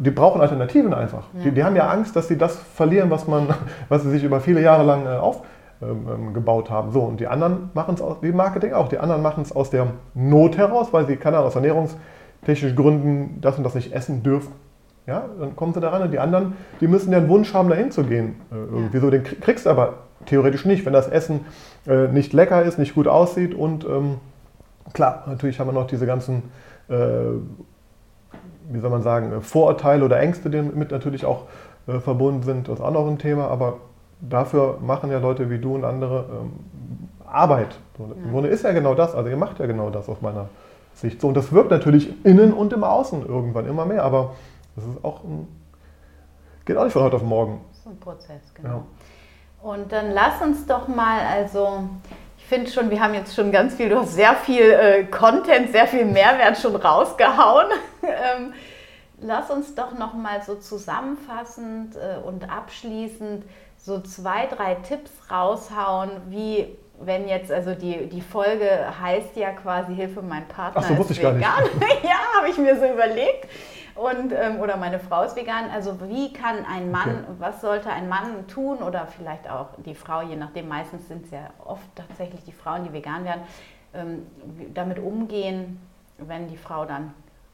die 0.00 0.10
brauchen 0.10 0.40
Alternativen 0.40 0.94
einfach. 0.94 1.24
Ja. 1.34 1.44
Die, 1.44 1.50
die 1.52 1.64
haben 1.64 1.76
ja 1.76 1.88
Angst, 1.88 2.16
dass 2.16 2.28
sie 2.28 2.38
das 2.38 2.56
verlieren, 2.56 3.10
was 3.10 3.26
man, 3.26 3.48
was 3.88 4.02
sie 4.02 4.10
sich 4.10 4.24
über 4.24 4.40
viele 4.40 4.60
Jahre 4.62 4.84
lang 4.84 5.06
äh, 5.06 5.10
aufgebaut 5.16 5.46
ähm, 5.82 6.32
gebaut 6.32 6.70
haben. 6.70 6.92
So, 6.92 7.00
und 7.02 7.20
die 7.20 7.26
anderen 7.26 7.70
machen 7.74 7.94
es 7.94 8.00
aus, 8.02 8.18
wie 8.22 8.32
Marketing 8.32 8.72
auch, 8.72 8.88
die 8.88 8.98
anderen 8.98 9.22
machen 9.22 9.42
es 9.42 9.54
aus 9.54 9.70
der 9.70 9.88
Not 10.14 10.56
heraus, 10.56 10.92
weil 10.92 11.06
sie, 11.06 11.16
keine 11.16 11.36
Ahnung, 11.36 11.48
aus 11.48 11.56
ernährungstechnischen 11.56 12.76
Gründen 12.76 13.38
das 13.40 13.58
und 13.58 13.64
das 13.64 13.74
nicht 13.74 13.92
essen 13.92 14.22
dürfen. 14.22 14.52
Ja, 15.06 15.24
dann 15.38 15.54
kommen 15.54 15.74
sie 15.74 15.80
daran 15.80 16.00
und 16.02 16.12
die 16.12 16.18
anderen, 16.18 16.54
die 16.80 16.86
müssen 16.88 17.12
ja 17.12 17.18
einen 17.18 17.28
Wunsch 17.28 17.52
haben, 17.52 17.68
dahin 17.68 17.90
zu 17.90 18.04
gehen. 18.04 18.36
Äh, 18.50 18.54
irgendwie 18.54 18.96
Ja. 18.96 19.00
so, 19.02 19.10
den 19.10 19.22
krie- 19.24 19.38
kriegst 19.40 19.66
du 19.66 19.70
aber 19.70 19.94
theoretisch 20.24 20.64
nicht, 20.64 20.86
wenn 20.86 20.94
das 20.94 21.08
Essen 21.08 21.40
äh, 21.86 22.08
nicht 22.08 22.32
lecker 22.32 22.62
ist, 22.62 22.78
nicht 22.78 22.94
gut 22.94 23.06
aussieht 23.06 23.54
und 23.54 23.84
ähm, 23.84 24.14
klar, 24.94 25.24
natürlich 25.26 25.60
haben 25.60 25.68
wir 25.68 25.72
noch 25.74 25.86
diese 25.86 26.06
ganzen, 26.06 26.44
äh, 26.88 26.94
wie 28.70 28.78
soll 28.80 28.90
man 28.90 29.02
sagen, 29.02 29.32
äh, 29.32 29.40
Vorurteile 29.40 30.04
oder 30.04 30.18
Ängste, 30.20 30.50
die 30.50 30.60
mit 30.62 30.90
natürlich 30.90 31.24
auch 31.24 31.42
äh, 31.86 31.98
verbunden 32.00 32.42
sind. 32.42 32.68
Das 32.68 32.78
ist 32.78 32.84
auch 32.84 32.90
noch 32.90 33.06
ein 33.06 33.18
Thema, 33.18 33.48
aber 33.48 33.78
dafür 34.20 34.78
machen 34.80 35.10
ja 35.10 35.18
Leute 35.18 35.50
wie 35.50 35.58
du 35.58 35.74
und 35.74 35.84
andere 35.84 36.24
ähm, 36.30 36.52
Arbeit. 37.26 37.78
So, 37.98 38.04
Im 38.04 38.24
Ja. 38.26 38.30
Grunde 38.30 38.48
ist 38.48 38.64
ja 38.64 38.72
genau 38.72 38.94
das, 38.94 39.14
also 39.14 39.28
ihr 39.28 39.36
macht 39.36 39.58
ja 39.58 39.66
genau 39.66 39.90
das 39.90 40.08
aus 40.08 40.20
meiner 40.20 40.48
Sicht. 40.94 41.20
So, 41.20 41.28
und 41.28 41.34
das 41.36 41.52
wirkt 41.52 41.70
natürlich 41.70 42.24
innen 42.24 42.52
und 42.52 42.72
im 42.72 42.84
Außen 42.84 43.26
irgendwann 43.26 43.66
immer 43.66 43.84
mehr, 43.84 44.04
aber 44.04 44.32
das 44.76 44.84
ist 44.84 45.04
auch 45.04 45.24
ein, 45.24 45.48
geht 46.64 46.76
auch 46.76 46.84
nicht 46.84 46.92
von 46.92 47.02
heute 47.02 47.16
auf 47.16 47.22
morgen. 47.22 47.60
Das 47.70 47.80
ist 47.80 47.86
ein 47.86 47.98
Prozess, 48.00 48.54
genau. 48.54 48.84
Und 49.62 49.92
dann 49.92 50.10
lass 50.12 50.40
uns 50.42 50.66
doch 50.66 50.88
mal, 50.88 51.20
also 51.20 51.84
ich 52.44 52.50
finde 52.50 52.70
schon, 52.70 52.90
wir 52.90 53.00
haben 53.00 53.14
jetzt 53.14 53.34
schon 53.34 53.50
ganz 53.50 53.74
viel, 53.74 53.88
du 53.88 53.98
hast 53.98 54.14
sehr 54.14 54.34
viel 54.34 54.70
äh, 54.70 55.04
Content, 55.04 55.72
sehr 55.72 55.86
viel 55.86 56.04
Mehrwert 56.04 56.58
schon 56.58 56.76
rausgehauen. 56.76 57.68
ähm, 58.02 58.52
lass 59.18 59.50
uns 59.50 59.74
doch 59.74 59.96
noch 59.98 60.12
mal 60.12 60.42
so 60.42 60.56
zusammenfassend 60.56 61.96
äh, 61.96 62.18
und 62.22 62.50
abschließend 62.50 63.44
so 63.78 63.98
zwei, 64.02 64.46
drei 64.46 64.74
Tipps 64.74 65.10
raushauen, 65.30 66.10
wie 66.28 66.76
wenn 67.00 67.28
jetzt, 67.28 67.50
also 67.50 67.74
die, 67.74 68.10
die 68.10 68.20
Folge 68.20 68.68
heißt 69.00 69.36
ja 69.36 69.52
quasi 69.52 69.94
Hilfe, 69.94 70.20
mein 70.20 70.46
Partner 70.46 70.82
Ach 70.84 70.88
so, 70.88 70.98
wusste 70.98 71.14
ist 71.14 71.20
ich 71.20 71.22
gar 71.22 71.32
nicht. 71.32 71.46
vegan. 71.46 71.64
ja, 72.02 72.36
habe 72.36 72.50
ich 72.50 72.58
mir 72.58 72.78
so 72.78 72.84
überlegt. 72.84 73.48
Und, 73.96 74.32
ähm, 74.32 74.60
oder 74.60 74.76
meine 74.76 74.98
Frau 74.98 75.22
ist 75.22 75.36
vegan. 75.36 75.64
Also 75.72 75.98
wie 76.08 76.32
kann 76.32 76.56
ein 76.70 76.90
Mann, 76.90 77.10
Okay. 77.10 77.36
was 77.38 77.60
sollte 77.60 77.90
ein 77.90 78.08
Mann 78.08 78.46
tun 78.48 78.78
oder 78.78 79.06
vielleicht 79.06 79.48
auch 79.48 79.68
die 79.86 79.94
Frau, 79.94 80.20
je 80.22 80.36
nachdem, 80.36 80.68
meistens 80.68 81.06
sind 81.08 81.24
es 81.26 81.30
ja 81.30 81.50
oft 81.64 81.84
tatsächlich 81.94 82.42
die 82.44 82.52
Frauen, 82.52 82.84
die 82.84 82.92
vegan 82.92 83.24
werden, 83.24 83.42
ähm, 83.94 84.22
damit 84.74 84.98
umgehen, 84.98 85.80
wenn 86.18 86.48
die 86.48 86.56
Frau 86.56 86.84
dann 86.84 87.12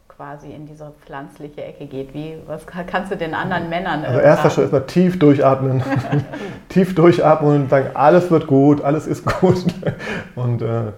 quasi 0.09 0.51
in 0.51 0.67
diese 0.67 0.93
pflanzliche 1.05 1.63
Ecke 1.65 1.87
geht. 1.87 2.15
Wie, 2.15 2.37
was 2.47 2.67
ka- 2.67 2.85
kannst 2.85 3.13
du 3.13 3.17
den 3.17 3.35
anderen 3.35 3.69
Männern 3.69 4.03
äh, 4.05 4.07
Also 4.09 4.21
erster? 4.21 4.51
Schritt 4.51 4.65
ist 4.67 4.73
mal 4.73 4.81
tief 4.87 5.19
durchatmen. 5.19 5.83
tief 6.71 6.95
durchatmen 6.95 7.63
und 7.65 7.71
sagen, 7.71 7.89
alles 7.95 8.31
wird 8.31 8.47
gut, 8.47 8.83
alles 8.83 9.07
ist 9.07 9.25
gut. 9.41 9.65
Und 10.37 10.63
äh, 10.63 10.93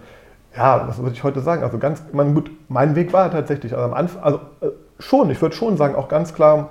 ja, 0.56 0.86
was 0.86 0.98
würde 0.98 1.12
ich 1.12 1.22
heute 1.24 1.40
sagen? 1.40 1.62
Also 1.64 1.78
ganz, 1.78 2.02
man, 2.12 2.34
gut, 2.34 2.50
mein 2.68 2.94
Weg 2.94 3.12
war 3.12 3.30
tatsächlich, 3.30 3.72
also 3.72 3.84
am 3.84 3.94
Anfang, 3.94 4.22
also 4.22 4.40
äh, 4.60 4.66
schon, 4.98 5.30
ich 5.30 5.40
würde 5.40 5.54
schon 5.54 5.76
sagen, 5.76 5.94
auch 5.94 6.08
ganz 6.08 6.34
klar, 6.34 6.70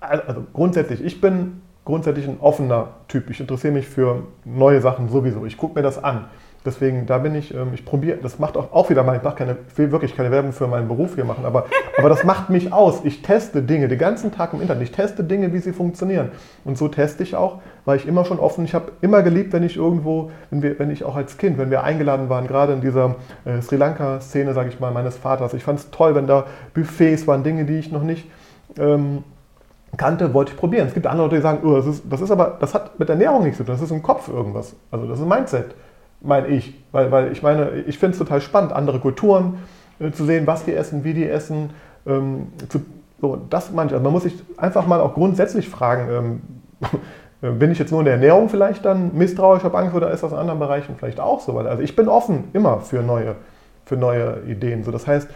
also 0.00 0.44
grundsätzlich, 0.52 1.02
ich 1.02 1.20
bin 1.20 1.62
grundsätzlich 1.84 2.26
ein 2.26 2.40
offener 2.40 2.88
Typ. 3.08 3.30
Ich 3.30 3.40
interessiere 3.40 3.72
mich 3.72 3.86
für 3.86 4.26
neue 4.44 4.80
Sachen 4.80 5.08
sowieso. 5.08 5.44
Ich 5.44 5.56
gucke 5.56 5.74
mir 5.74 5.82
das 5.82 6.02
an. 6.02 6.26
Deswegen, 6.64 7.04
da 7.04 7.18
bin 7.18 7.34
ich, 7.34 7.54
ähm, 7.54 7.72
ich 7.74 7.84
probiere, 7.84 8.18
das 8.22 8.38
macht 8.38 8.56
auch, 8.56 8.72
auch 8.72 8.88
wieder 8.88 9.02
mein, 9.02 9.16
ich 9.16 9.22
mache 9.22 9.36
keine, 9.36 9.56
will 9.76 9.92
wirklich 9.92 10.16
keine 10.16 10.30
Werbung 10.30 10.52
für 10.52 10.66
meinen 10.66 10.88
Beruf 10.88 11.14
hier 11.14 11.26
machen, 11.26 11.44
aber, 11.44 11.66
aber 11.98 12.08
das 12.08 12.24
macht 12.24 12.48
mich 12.48 12.72
aus. 12.72 13.04
Ich 13.04 13.20
teste 13.20 13.62
Dinge 13.62 13.88
den 13.88 13.98
ganzen 13.98 14.32
Tag 14.32 14.54
im 14.54 14.62
Internet. 14.62 14.82
Ich 14.82 14.92
teste 14.92 15.24
Dinge, 15.24 15.52
wie 15.52 15.58
sie 15.58 15.72
funktionieren. 15.72 16.30
Und 16.64 16.78
so 16.78 16.88
teste 16.88 17.22
ich 17.22 17.36
auch, 17.36 17.60
weil 17.84 17.98
ich 17.98 18.06
immer 18.06 18.24
schon 18.24 18.38
offen, 18.38 18.64
ich 18.64 18.74
habe 18.74 18.92
immer 19.02 19.22
geliebt, 19.22 19.52
wenn 19.52 19.62
ich 19.62 19.76
irgendwo, 19.76 20.30
wenn, 20.50 20.62
wir, 20.62 20.78
wenn 20.78 20.90
ich 20.90 21.04
auch 21.04 21.16
als 21.16 21.36
Kind, 21.36 21.58
wenn 21.58 21.70
wir 21.70 21.84
eingeladen 21.84 22.30
waren, 22.30 22.46
gerade 22.46 22.72
in 22.72 22.80
dieser 22.80 23.16
äh, 23.44 23.60
Sri 23.60 23.76
Lanka-Szene, 23.76 24.54
sage 24.54 24.70
ich 24.70 24.80
mal, 24.80 24.90
meines 24.90 25.18
Vaters. 25.18 25.52
Ich 25.52 25.64
fand 25.64 25.80
es 25.80 25.90
toll, 25.90 26.14
wenn 26.14 26.26
da 26.26 26.46
Buffets 26.72 27.26
waren, 27.26 27.42
Dinge, 27.42 27.66
die 27.66 27.78
ich 27.78 27.92
noch 27.92 28.02
nicht 28.02 28.30
ähm, 28.78 29.22
kannte, 29.98 30.32
wollte 30.32 30.52
ich 30.52 30.58
probieren. 30.58 30.88
Es 30.88 30.94
gibt 30.94 31.06
andere 31.06 31.26
Leute, 31.26 31.36
die 31.36 31.42
sagen, 31.42 31.60
oh, 31.62 31.76
das, 31.76 31.86
ist, 31.86 32.04
das 32.08 32.22
ist 32.22 32.30
aber, 32.30 32.56
das 32.58 32.74
hat 32.74 32.98
mit 32.98 33.08
Ernährung 33.10 33.42
nichts 33.42 33.58
zu 33.58 33.64
tun, 33.64 33.74
das 33.74 33.82
ist 33.82 33.90
im 33.90 34.02
Kopf 34.02 34.28
irgendwas. 34.28 34.74
Also 34.90 35.06
das 35.06 35.18
ist 35.18 35.24
ein 35.24 35.28
Mindset, 35.28 35.74
meine 36.24 36.48
ich. 36.48 36.74
Weil, 36.92 37.10
weil 37.10 37.32
ich 37.32 37.42
meine, 37.42 37.70
ich 37.86 37.98
finde 37.98 38.12
es 38.12 38.18
total 38.18 38.40
spannend, 38.40 38.72
andere 38.72 39.00
Kulturen 39.00 39.58
äh, 40.00 40.10
zu 40.10 40.24
sehen, 40.24 40.46
was 40.46 40.64
die 40.64 40.74
essen, 40.74 41.04
wie 41.04 41.14
die 41.14 41.28
essen. 41.28 41.70
Ähm, 42.06 42.48
zu, 42.68 42.80
so, 43.20 43.38
das 43.48 43.70
meine. 43.72 43.90
Also 43.90 44.02
man 44.02 44.12
muss 44.12 44.24
sich 44.24 44.34
einfach 44.56 44.86
mal 44.86 45.00
auch 45.00 45.14
grundsätzlich 45.14 45.68
fragen, 45.68 46.08
ähm, 46.10 46.42
äh, 47.42 47.50
bin 47.50 47.70
ich 47.70 47.78
jetzt 47.78 47.90
nur 47.90 48.00
in 48.00 48.06
der 48.06 48.14
Ernährung 48.14 48.48
vielleicht 48.48 48.84
dann 48.84 49.16
misstrauisch, 49.16 49.64
habe 49.64 49.78
Angst 49.78 49.94
oder 49.94 50.10
ist 50.10 50.22
das 50.22 50.32
in 50.32 50.38
anderen 50.38 50.58
Bereichen 50.58 50.96
vielleicht 50.98 51.20
auch 51.20 51.40
so? 51.40 51.54
Weil, 51.54 51.66
also 51.66 51.82
ich 51.82 51.96
bin 51.96 52.08
offen 52.08 52.44
immer 52.52 52.80
für 52.80 53.02
neue, 53.02 53.36
für 53.84 53.96
neue 53.96 54.42
Ideen. 54.46 54.84
So, 54.84 54.90
das 54.90 55.06
heißt, 55.06 55.28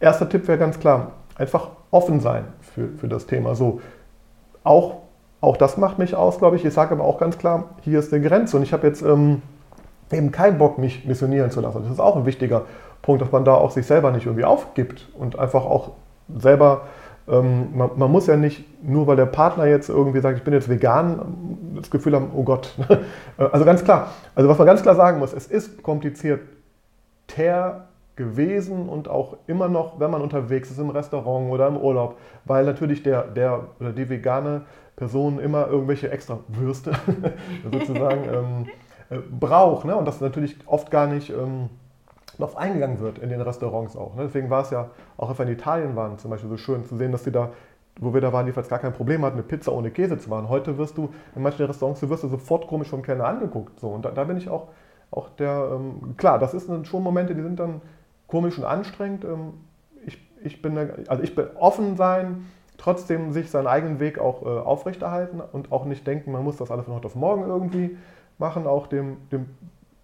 erster 0.00 0.28
Tipp 0.28 0.46
wäre 0.48 0.58
ganz 0.58 0.78
klar, 0.78 1.12
einfach 1.36 1.68
offen 1.90 2.20
sein 2.20 2.44
für, 2.60 2.88
für 2.98 3.08
das 3.08 3.26
Thema. 3.26 3.54
So, 3.54 3.80
auch, 4.62 4.96
auch 5.40 5.56
das 5.56 5.76
macht 5.76 5.98
mich 5.98 6.14
aus, 6.14 6.38
glaube 6.38 6.56
ich. 6.56 6.64
Ich 6.64 6.72
sage 6.72 6.94
aber 6.94 7.04
auch 7.04 7.18
ganz 7.18 7.38
klar, 7.38 7.70
hier 7.82 7.98
ist 7.98 8.12
eine 8.12 8.26
Grenze. 8.26 8.56
Und 8.56 8.62
ich 8.62 8.72
habe 8.72 8.86
jetzt 8.86 9.02
ähm, 9.02 9.42
eben 10.14 10.32
keinen 10.32 10.58
Bock, 10.58 10.78
mich 10.78 11.04
missionieren 11.04 11.50
zu 11.50 11.60
lassen. 11.60 11.82
Das 11.82 11.92
ist 11.92 12.00
auch 12.00 12.16
ein 12.16 12.26
wichtiger 12.26 12.62
Punkt, 13.02 13.22
dass 13.22 13.32
man 13.32 13.44
da 13.44 13.54
auch 13.54 13.70
sich 13.70 13.86
selber 13.86 14.10
nicht 14.10 14.26
irgendwie 14.26 14.44
aufgibt 14.44 15.08
und 15.18 15.38
einfach 15.38 15.64
auch 15.64 15.92
selber, 16.38 16.82
ähm, 17.28 17.76
man, 17.76 17.90
man, 17.96 18.10
muss 18.10 18.26
ja 18.26 18.36
nicht, 18.36 18.64
nur 18.82 19.06
weil 19.06 19.16
der 19.16 19.26
Partner 19.26 19.66
jetzt 19.66 19.88
irgendwie 19.88 20.20
sagt, 20.20 20.38
ich 20.38 20.44
bin 20.44 20.54
jetzt 20.54 20.68
vegan, 20.68 21.74
das 21.76 21.90
Gefühl 21.90 22.14
haben, 22.14 22.30
oh 22.34 22.42
Gott. 22.42 22.74
also 23.52 23.64
ganz 23.64 23.84
klar, 23.84 24.08
also 24.34 24.48
was 24.48 24.58
man 24.58 24.66
ganz 24.66 24.82
klar 24.82 24.94
sagen 24.94 25.18
muss, 25.18 25.32
es 25.32 25.46
ist 25.46 25.82
kompliziert 25.82 26.40
gewesen 28.16 28.88
und 28.88 29.08
auch 29.08 29.36
immer 29.46 29.68
noch, 29.68 29.98
wenn 29.98 30.10
man 30.10 30.22
unterwegs 30.22 30.70
ist 30.70 30.78
im 30.78 30.90
Restaurant 30.90 31.50
oder 31.50 31.66
im 31.66 31.76
Urlaub, 31.76 32.16
weil 32.44 32.64
natürlich 32.64 33.02
der, 33.02 33.22
der 33.22 33.66
oder 33.80 33.90
die 33.90 34.08
vegane 34.08 34.62
Person 34.96 35.40
immer 35.40 35.66
irgendwelche 35.66 36.10
extra 36.10 36.38
Würste 36.48 36.92
sozusagen 37.72 38.24
ähm, 38.32 38.66
äh, 38.66 38.83
braucht 39.20 39.84
ne? 39.84 39.96
und 39.96 40.06
das 40.06 40.20
natürlich 40.20 40.56
oft 40.66 40.90
gar 40.90 41.06
nicht 41.06 41.30
ähm, 41.30 41.70
darauf 42.38 42.56
eingegangen 42.56 43.00
wird 43.00 43.18
in 43.18 43.28
den 43.28 43.40
Restaurants 43.40 43.96
auch. 43.96 44.14
Ne? 44.16 44.24
Deswegen 44.24 44.50
war 44.50 44.62
es 44.62 44.70
ja, 44.70 44.90
auch 45.16 45.30
wenn 45.30 45.38
wir 45.46 45.52
in 45.52 45.58
Italien 45.58 45.96
waren, 45.96 46.18
zum 46.18 46.30
Beispiel 46.30 46.50
so 46.50 46.56
schön 46.56 46.84
zu 46.84 46.96
sehen, 46.96 47.12
dass 47.12 47.22
die 47.22 47.30
da, 47.30 47.50
wo 48.00 48.12
wir 48.12 48.20
da 48.20 48.32
waren, 48.32 48.46
jedenfalls 48.46 48.68
gar 48.68 48.78
kein 48.78 48.92
Problem 48.92 49.24
hatten, 49.24 49.36
eine 49.36 49.42
Pizza 49.42 49.72
ohne 49.72 49.90
Käse 49.90 50.18
zu 50.18 50.28
machen. 50.28 50.48
Heute 50.48 50.78
wirst 50.78 50.98
du, 50.98 51.10
in 51.34 51.42
manchen 51.42 51.64
Restaurants, 51.66 52.00
du 52.00 52.10
wirst 52.10 52.24
du 52.24 52.28
sofort 52.28 52.66
komisch 52.66 52.88
vom 52.88 53.02
Kellner 53.02 53.26
angeguckt. 53.26 53.78
So. 53.80 53.88
Und 53.88 54.04
da, 54.04 54.10
da 54.10 54.24
bin 54.24 54.36
ich 54.36 54.48
auch, 54.48 54.68
auch 55.10 55.28
der, 55.30 55.70
ähm, 55.72 56.16
klar, 56.16 56.38
das 56.38 56.52
sind 56.52 56.86
schon 56.86 57.02
Momente, 57.02 57.34
die 57.34 57.42
sind 57.42 57.60
dann 57.60 57.80
komisch 58.26 58.58
und 58.58 58.64
anstrengend. 58.64 59.24
Ähm, 59.24 59.54
ich, 60.04 60.18
ich, 60.42 60.60
bin, 60.60 60.76
also 61.08 61.22
ich 61.22 61.34
bin 61.34 61.46
offen 61.56 61.96
sein, 61.96 62.46
trotzdem 62.78 63.32
sich 63.32 63.50
seinen 63.50 63.68
eigenen 63.68 64.00
Weg 64.00 64.18
auch 64.18 64.42
äh, 64.42 64.46
aufrechterhalten 64.48 65.40
und 65.40 65.70
auch 65.70 65.84
nicht 65.84 66.06
denken, 66.06 66.32
man 66.32 66.42
muss 66.42 66.56
das 66.56 66.70
alles 66.72 66.86
von 66.86 66.94
heute 66.94 67.06
auf 67.06 67.14
morgen 67.14 67.46
irgendwie 67.46 67.96
machen. 68.38 68.66
Auch 68.66 68.86
dem, 68.86 69.16
dem 69.30 69.46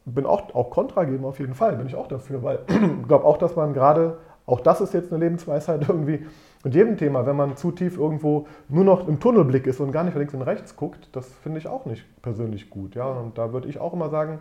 bin 0.04 0.26
auch, 0.26 0.54
auch 0.54 0.70
Kontra 0.70 1.04
geben 1.04 1.24
auf 1.24 1.38
jeden 1.38 1.54
Fall, 1.54 1.76
bin 1.76 1.86
ich 1.86 1.94
auch 1.94 2.08
dafür, 2.08 2.42
weil 2.42 2.60
ich 2.68 3.08
glaube 3.08 3.24
auch, 3.24 3.38
dass 3.38 3.56
man 3.56 3.74
gerade, 3.74 4.18
auch 4.46 4.60
das 4.60 4.80
ist 4.80 4.94
jetzt 4.94 5.12
eine 5.12 5.22
Lebensweisheit 5.22 5.88
irgendwie, 5.88 6.26
mit 6.62 6.74
jedem 6.74 6.98
Thema, 6.98 7.24
wenn 7.24 7.36
man 7.36 7.56
zu 7.56 7.72
tief 7.72 7.96
irgendwo 7.96 8.46
nur 8.68 8.84
noch 8.84 9.08
im 9.08 9.18
Tunnelblick 9.18 9.66
ist 9.66 9.80
und 9.80 9.92
gar 9.92 10.04
nicht 10.04 10.16
links 10.16 10.34
und 10.34 10.42
rechts 10.42 10.76
guckt, 10.76 11.08
das 11.12 11.26
finde 11.42 11.58
ich 11.58 11.68
auch 11.68 11.86
nicht 11.86 12.04
persönlich 12.20 12.68
gut. 12.68 12.94
Ja? 12.94 13.06
Und 13.06 13.38
da 13.38 13.52
würde 13.52 13.68
ich 13.68 13.78
auch 13.80 13.94
immer 13.94 14.10
sagen, 14.10 14.38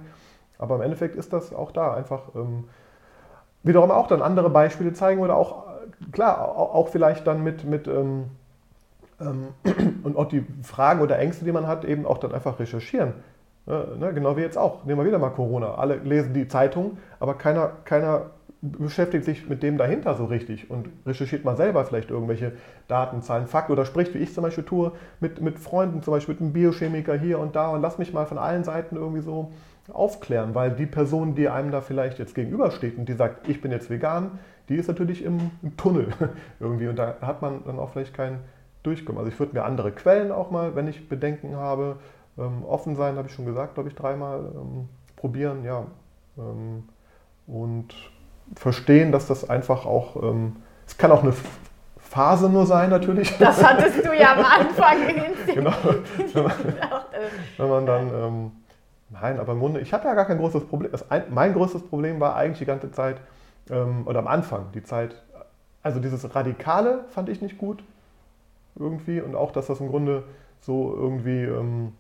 aber 0.57 0.75
im 0.75 0.81
Endeffekt 0.81 1.15
ist 1.15 1.31
das 1.31 1.53
auch 1.53 1.71
da 1.71 1.93
einfach 1.93 2.23
ähm, 2.35 2.65
wiederum 3.63 3.91
auch 3.91 4.07
dann 4.07 4.21
andere 4.21 4.49
Beispiele 4.49 4.91
zeigen 4.91 5.21
oder 5.21 5.37
auch, 5.37 5.63
klar, 6.11 6.49
auch, 6.57 6.75
auch 6.75 6.87
vielleicht 6.89 7.25
dann 7.25 7.41
mit, 7.41 7.63
mit 7.63 7.87
ähm, 7.87 8.25
ähm, 9.21 9.47
und 10.03 10.17
auch 10.17 10.27
die 10.27 10.45
Fragen 10.63 11.01
oder 11.01 11.17
Ängste, 11.19 11.45
die 11.45 11.53
man 11.53 11.67
hat, 11.67 11.85
eben 11.85 12.05
auch 12.05 12.17
dann 12.17 12.33
einfach 12.33 12.59
recherchieren. 12.59 13.13
Ne, 13.69 14.11
genau 14.15 14.35
wie 14.35 14.41
jetzt 14.41 14.57
auch. 14.57 14.83
Nehmen 14.83 14.99
wir 14.99 15.05
wieder 15.05 15.19
mal 15.19 15.29
Corona. 15.29 15.75
Alle 15.75 15.97
lesen 15.97 16.33
die 16.33 16.47
Zeitung, 16.47 16.97
aber 17.19 17.35
keiner, 17.35 17.71
keiner 17.85 18.31
beschäftigt 18.61 19.23
sich 19.23 19.47
mit 19.47 19.63
dem 19.63 19.77
dahinter 19.77 20.15
so 20.15 20.25
richtig 20.25 20.69
und 20.69 20.89
recherchiert 21.05 21.45
mal 21.45 21.55
selber 21.55 21.85
vielleicht 21.85 22.09
irgendwelche 22.09 22.53
Daten, 22.87 23.21
Zahlen, 23.21 23.47
Fakten 23.47 23.71
oder 23.71 23.85
spricht, 23.85 24.13
wie 24.15 24.17
ich 24.17 24.33
zum 24.33 24.43
Beispiel 24.43 24.65
tue, 24.65 24.91
mit, 25.19 25.39
mit 25.41 25.59
Freunden, 25.59 26.01
zum 26.01 26.13
Beispiel 26.13 26.33
mit 26.33 26.41
einem 26.41 26.53
Biochemiker 26.53 27.15
hier 27.15 27.39
und 27.39 27.55
da 27.55 27.69
und 27.69 27.81
lass 27.81 27.99
mich 27.99 28.11
mal 28.11 28.25
von 28.25 28.37
allen 28.37 28.63
Seiten 28.63 28.95
irgendwie 28.95 29.21
so 29.21 29.51
aufklären, 29.93 30.55
weil 30.55 30.71
die 30.71 30.85
Person, 30.85 31.35
die 31.35 31.47
einem 31.47 31.71
da 31.71 31.81
vielleicht 31.81 32.19
jetzt 32.19 32.35
gegenübersteht 32.35 32.97
und 32.97 33.07
die 33.07 33.13
sagt, 33.13 33.47
ich 33.47 33.61
bin 33.61 33.71
jetzt 33.71 33.89
vegan, 33.89 34.39
die 34.67 34.75
ist 34.75 34.87
natürlich 34.87 35.23
im, 35.23 35.51
Tunnel 35.77 36.07
irgendwie 36.59 36.87
und 36.87 36.97
da 36.97 37.15
hat 37.21 37.41
man 37.41 37.63
dann 37.65 37.79
auch 37.79 37.91
vielleicht 37.91 38.13
keinen 38.13 38.39
Durchkommen. 38.83 39.19
Also 39.19 39.31
ich 39.31 39.39
würde 39.39 39.53
mir 39.53 39.63
andere 39.63 39.91
Quellen 39.91 40.31
auch 40.31 40.51
mal, 40.51 40.75
wenn 40.75 40.87
ich 40.87 41.07
Bedenken 41.07 41.55
habe, 41.55 41.97
ähm, 42.39 42.63
offen 42.65 42.95
sein, 42.95 43.17
habe 43.17 43.27
ich 43.27 43.33
schon 43.33 43.45
gesagt, 43.45 43.75
glaube 43.75 43.89
ich, 43.89 43.95
dreimal 43.95 44.39
ähm, 44.55 44.89
probieren, 45.15 45.63
ja. 45.63 45.85
Ähm, 46.37 46.83
und 47.47 47.93
verstehen, 48.55 49.11
dass 49.11 49.27
das 49.27 49.49
einfach 49.49 49.85
auch, 49.85 50.15
ähm, 50.23 50.57
es 50.87 50.97
kann 50.97 51.11
auch 51.11 51.23
eine 51.23 51.33
Phase 51.97 52.49
nur 52.49 52.65
sein 52.65 52.89
natürlich. 52.89 53.37
Das 53.37 53.63
hattest 53.63 54.05
du 54.05 54.13
ja 54.13 54.33
am 54.33 54.45
Anfang 54.59 54.97
genau. 55.45 55.71
wenn, 56.33 56.43
man, 56.43 56.53
wenn 57.57 57.69
man 57.69 57.85
dann, 57.85 58.13
ähm, 58.13 58.51
nein, 59.09 59.39
aber 59.39 59.53
im 59.53 59.59
Grunde, 59.59 59.79
ich 59.81 59.93
habe 59.93 60.07
ja 60.07 60.13
gar 60.13 60.25
kein 60.25 60.37
großes 60.37 60.65
Problem. 60.65 60.91
Ein, 61.09 61.23
mein 61.29 61.53
größtes 61.53 61.83
Problem 61.83 62.19
war 62.19 62.35
eigentlich 62.35 62.59
die 62.59 62.65
ganze 62.65 62.91
Zeit, 62.91 63.17
oder 64.05 64.17
am 64.17 64.25
Anfang, 64.25 64.71
die 64.73 64.81
Zeit, 64.81 65.13
also 65.83 65.99
dieses 65.99 66.33
Radikale 66.33 67.05
fand 67.09 67.29
ich 67.29 67.39
nicht 67.39 67.59
gut 67.59 67.83
irgendwie 68.79 69.21
und 69.21 69.35
auch, 69.35 69.51
dass 69.51 69.67
das 69.67 69.79
im 69.79 69.89
Grunde 69.89 70.23
so 70.59 70.95
irgendwie 70.95 71.43
ähm, 71.43 71.93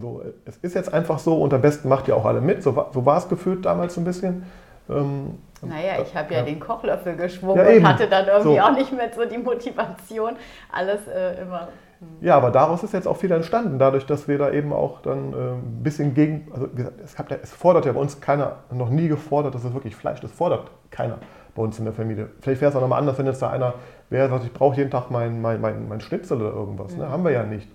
so, 0.00 0.22
es 0.44 0.56
ist 0.58 0.74
jetzt 0.74 0.92
einfach 0.92 1.18
so 1.18 1.40
und 1.40 1.54
am 1.54 1.60
besten 1.60 1.88
macht 1.88 2.08
ihr 2.08 2.16
auch 2.16 2.24
alle 2.24 2.40
mit. 2.40 2.62
So, 2.62 2.86
so 2.92 3.06
war 3.06 3.18
es 3.18 3.28
gefühlt 3.28 3.64
damals 3.64 3.94
so 3.94 4.00
ein 4.00 4.04
bisschen. 4.04 4.44
Ähm, 4.88 5.38
naja, 5.62 5.94
ich 6.02 6.14
habe 6.14 6.32
ja, 6.34 6.40
ja, 6.40 6.46
den 6.46 6.60
Kochlöffel 6.60 7.16
geschwungen 7.16 7.64
ja, 7.64 7.76
und 7.76 7.88
hatte 7.88 8.08
dann 8.08 8.26
irgendwie 8.26 8.56
so. 8.56 8.60
auch 8.60 8.72
nicht 8.72 8.92
mehr 8.92 9.10
so 9.14 9.24
die 9.24 9.38
Motivation, 9.38 10.36
alles 10.70 11.06
äh, 11.08 11.42
immer. 11.42 11.68
Hm. 11.98 12.08
Ja, 12.20 12.36
aber 12.36 12.50
daraus 12.50 12.82
ist 12.82 12.92
jetzt 12.92 13.08
auch 13.08 13.16
viel 13.16 13.32
entstanden, 13.32 13.78
dadurch, 13.78 14.06
dass 14.06 14.28
wir 14.28 14.38
da 14.38 14.50
eben 14.50 14.72
auch 14.72 15.00
dann 15.00 15.32
äh, 15.32 15.36
ein 15.36 15.82
bisschen 15.82 16.14
gegen, 16.14 16.48
also 16.52 16.68
wie 16.72 16.76
gesagt, 16.76 17.00
es, 17.02 17.16
ja, 17.16 17.24
es, 17.42 17.52
fordert 17.52 17.86
ja 17.86 17.92
bei 17.92 18.00
uns 18.00 18.20
keiner, 18.20 18.56
noch 18.70 18.90
nie 18.90 19.08
gefordert, 19.08 19.54
dass 19.54 19.64
es 19.64 19.72
wirklich 19.72 19.96
Fleisch, 19.96 20.20
das 20.20 20.30
fordert 20.30 20.70
keiner 20.90 21.18
bei 21.54 21.62
uns 21.62 21.78
in 21.78 21.86
der 21.86 21.94
Familie. 21.94 22.28
Vielleicht 22.40 22.60
wäre 22.60 22.70
es 22.70 22.76
auch 22.76 22.82
nochmal 22.82 23.00
anders, 23.00 23.18
wenn 23.18 23.26
jetzt 23.26 23.40
da 23.40 23.50
einer 23.50 23.74
wäre, 24.10 24.28
sagt, 24.28 24.44
ich 24.44 24.52
brauche 24.52 24.76
jeden 24.76 24.90
Tag 24.90 25.10
mein, 25.10 25.40
mein, 25.40 25.60
mein, 25.60 25.88
mein 25.88 26.00
Schnitzel 26.00 26.40
oder 26.40 26.54
irgendwas. 26.54 26.90
Ne? 26.90 26.96
Mhm. 26.96 27.02
Ne? 27.02 27.10
Haben 27.10 27.24
wir 27.24 27.30
ja 27.32 27.42
nicht. 27.44 27.68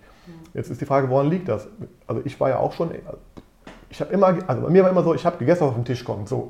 Jetzt 0.53 0.69
ist 0.69 0.81
die 0.81 0.85
Frage, 0.85 1.09
woran 1.09 1.29
liegt 1.29 1.47
das? 1.47 1.67
Also 2.07 2.21
ich 2.25 2.39
war 2.39 2.49
ja 2.49 2.57
auch 2.57 2.73
schon, 2.73 2.91
ich 3.89 3.99
habe 3.99 4.13
immer, 4.13 4.37
also 4.47 4.61
bei 4.61 4.69
mir 4.69 4.83
war 4.83 4.89
immer 4.89 5.03
so, 5.03 5.13
ich 5.13 5.25
habe 5.25 5.37
gegessen, 5.37 5.61
was 5.61 5.69
auf 5.69 5.75
den 5.75 5.85
Tisch 5.85 6.03
kommt, 6.03 6.29
so. 6.29 6.49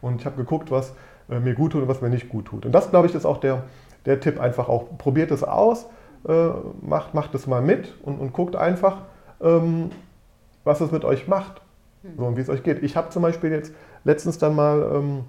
Und 0.00 0.20
ich 0.20 0.26
habe 0.26 0.36
geguckt, 0.36 0.70
was 0.70 0.92
äh, 1.28 1.40
mir 1.40 1.54
gut 1.54 1.72
tut 1.72 1.82
und 1.82 1.88
was 1.88 2.00
mir 2.00 2.10
nicht 2.10 2.28
gut 2.28 2.46
tut. 2.46 2.64
Und 2.64 2.72
das, 2.72 2.90
glaube 2.90 3.06
ich, 3.06 3.14
ist 3.14 3.26
auch 3.26 3.38
der, 3.38 3.64
der 4.06 4.20
Tipp 4.20 4.40
einfach 4.40 4.68
auch. 4.68 4.96
Probiert 4.98 5.30
es 5.30 5.42
aus, 5.44 5.86
äh, 6.26 6.48
macht, 6.80 7.14
macht 7.14 7.34
es 7.34 7.46
mal 7.46 7.62
mit 7.62 7.94
und, 8.02 8.18
und 8.18 8.32
guckt 8.32 8.56
einfach, 8.56 9.02
ähm, 9.40 9.90
was 10.64 10.80
es 10.80 10.90
mit 10.90 11.04
euch 11.04 11.28
macht 11.28 11.60
so, 12.16 12.24
und 12.24 12.36
wie 12.36 12.40
es 12.40 12.48
euch 12.48 12.62
geht. 12.62 12.82
Ich 12.82 12.96
habe 12.96 13.10
zum 13.10 13.22
Beispiel 13.22 13.50
jetzt 13.50 13.72
letztens 14.04 14.38
dann 14.38 14.54
mal 14.54 14.90
ähm, 14.94 15.24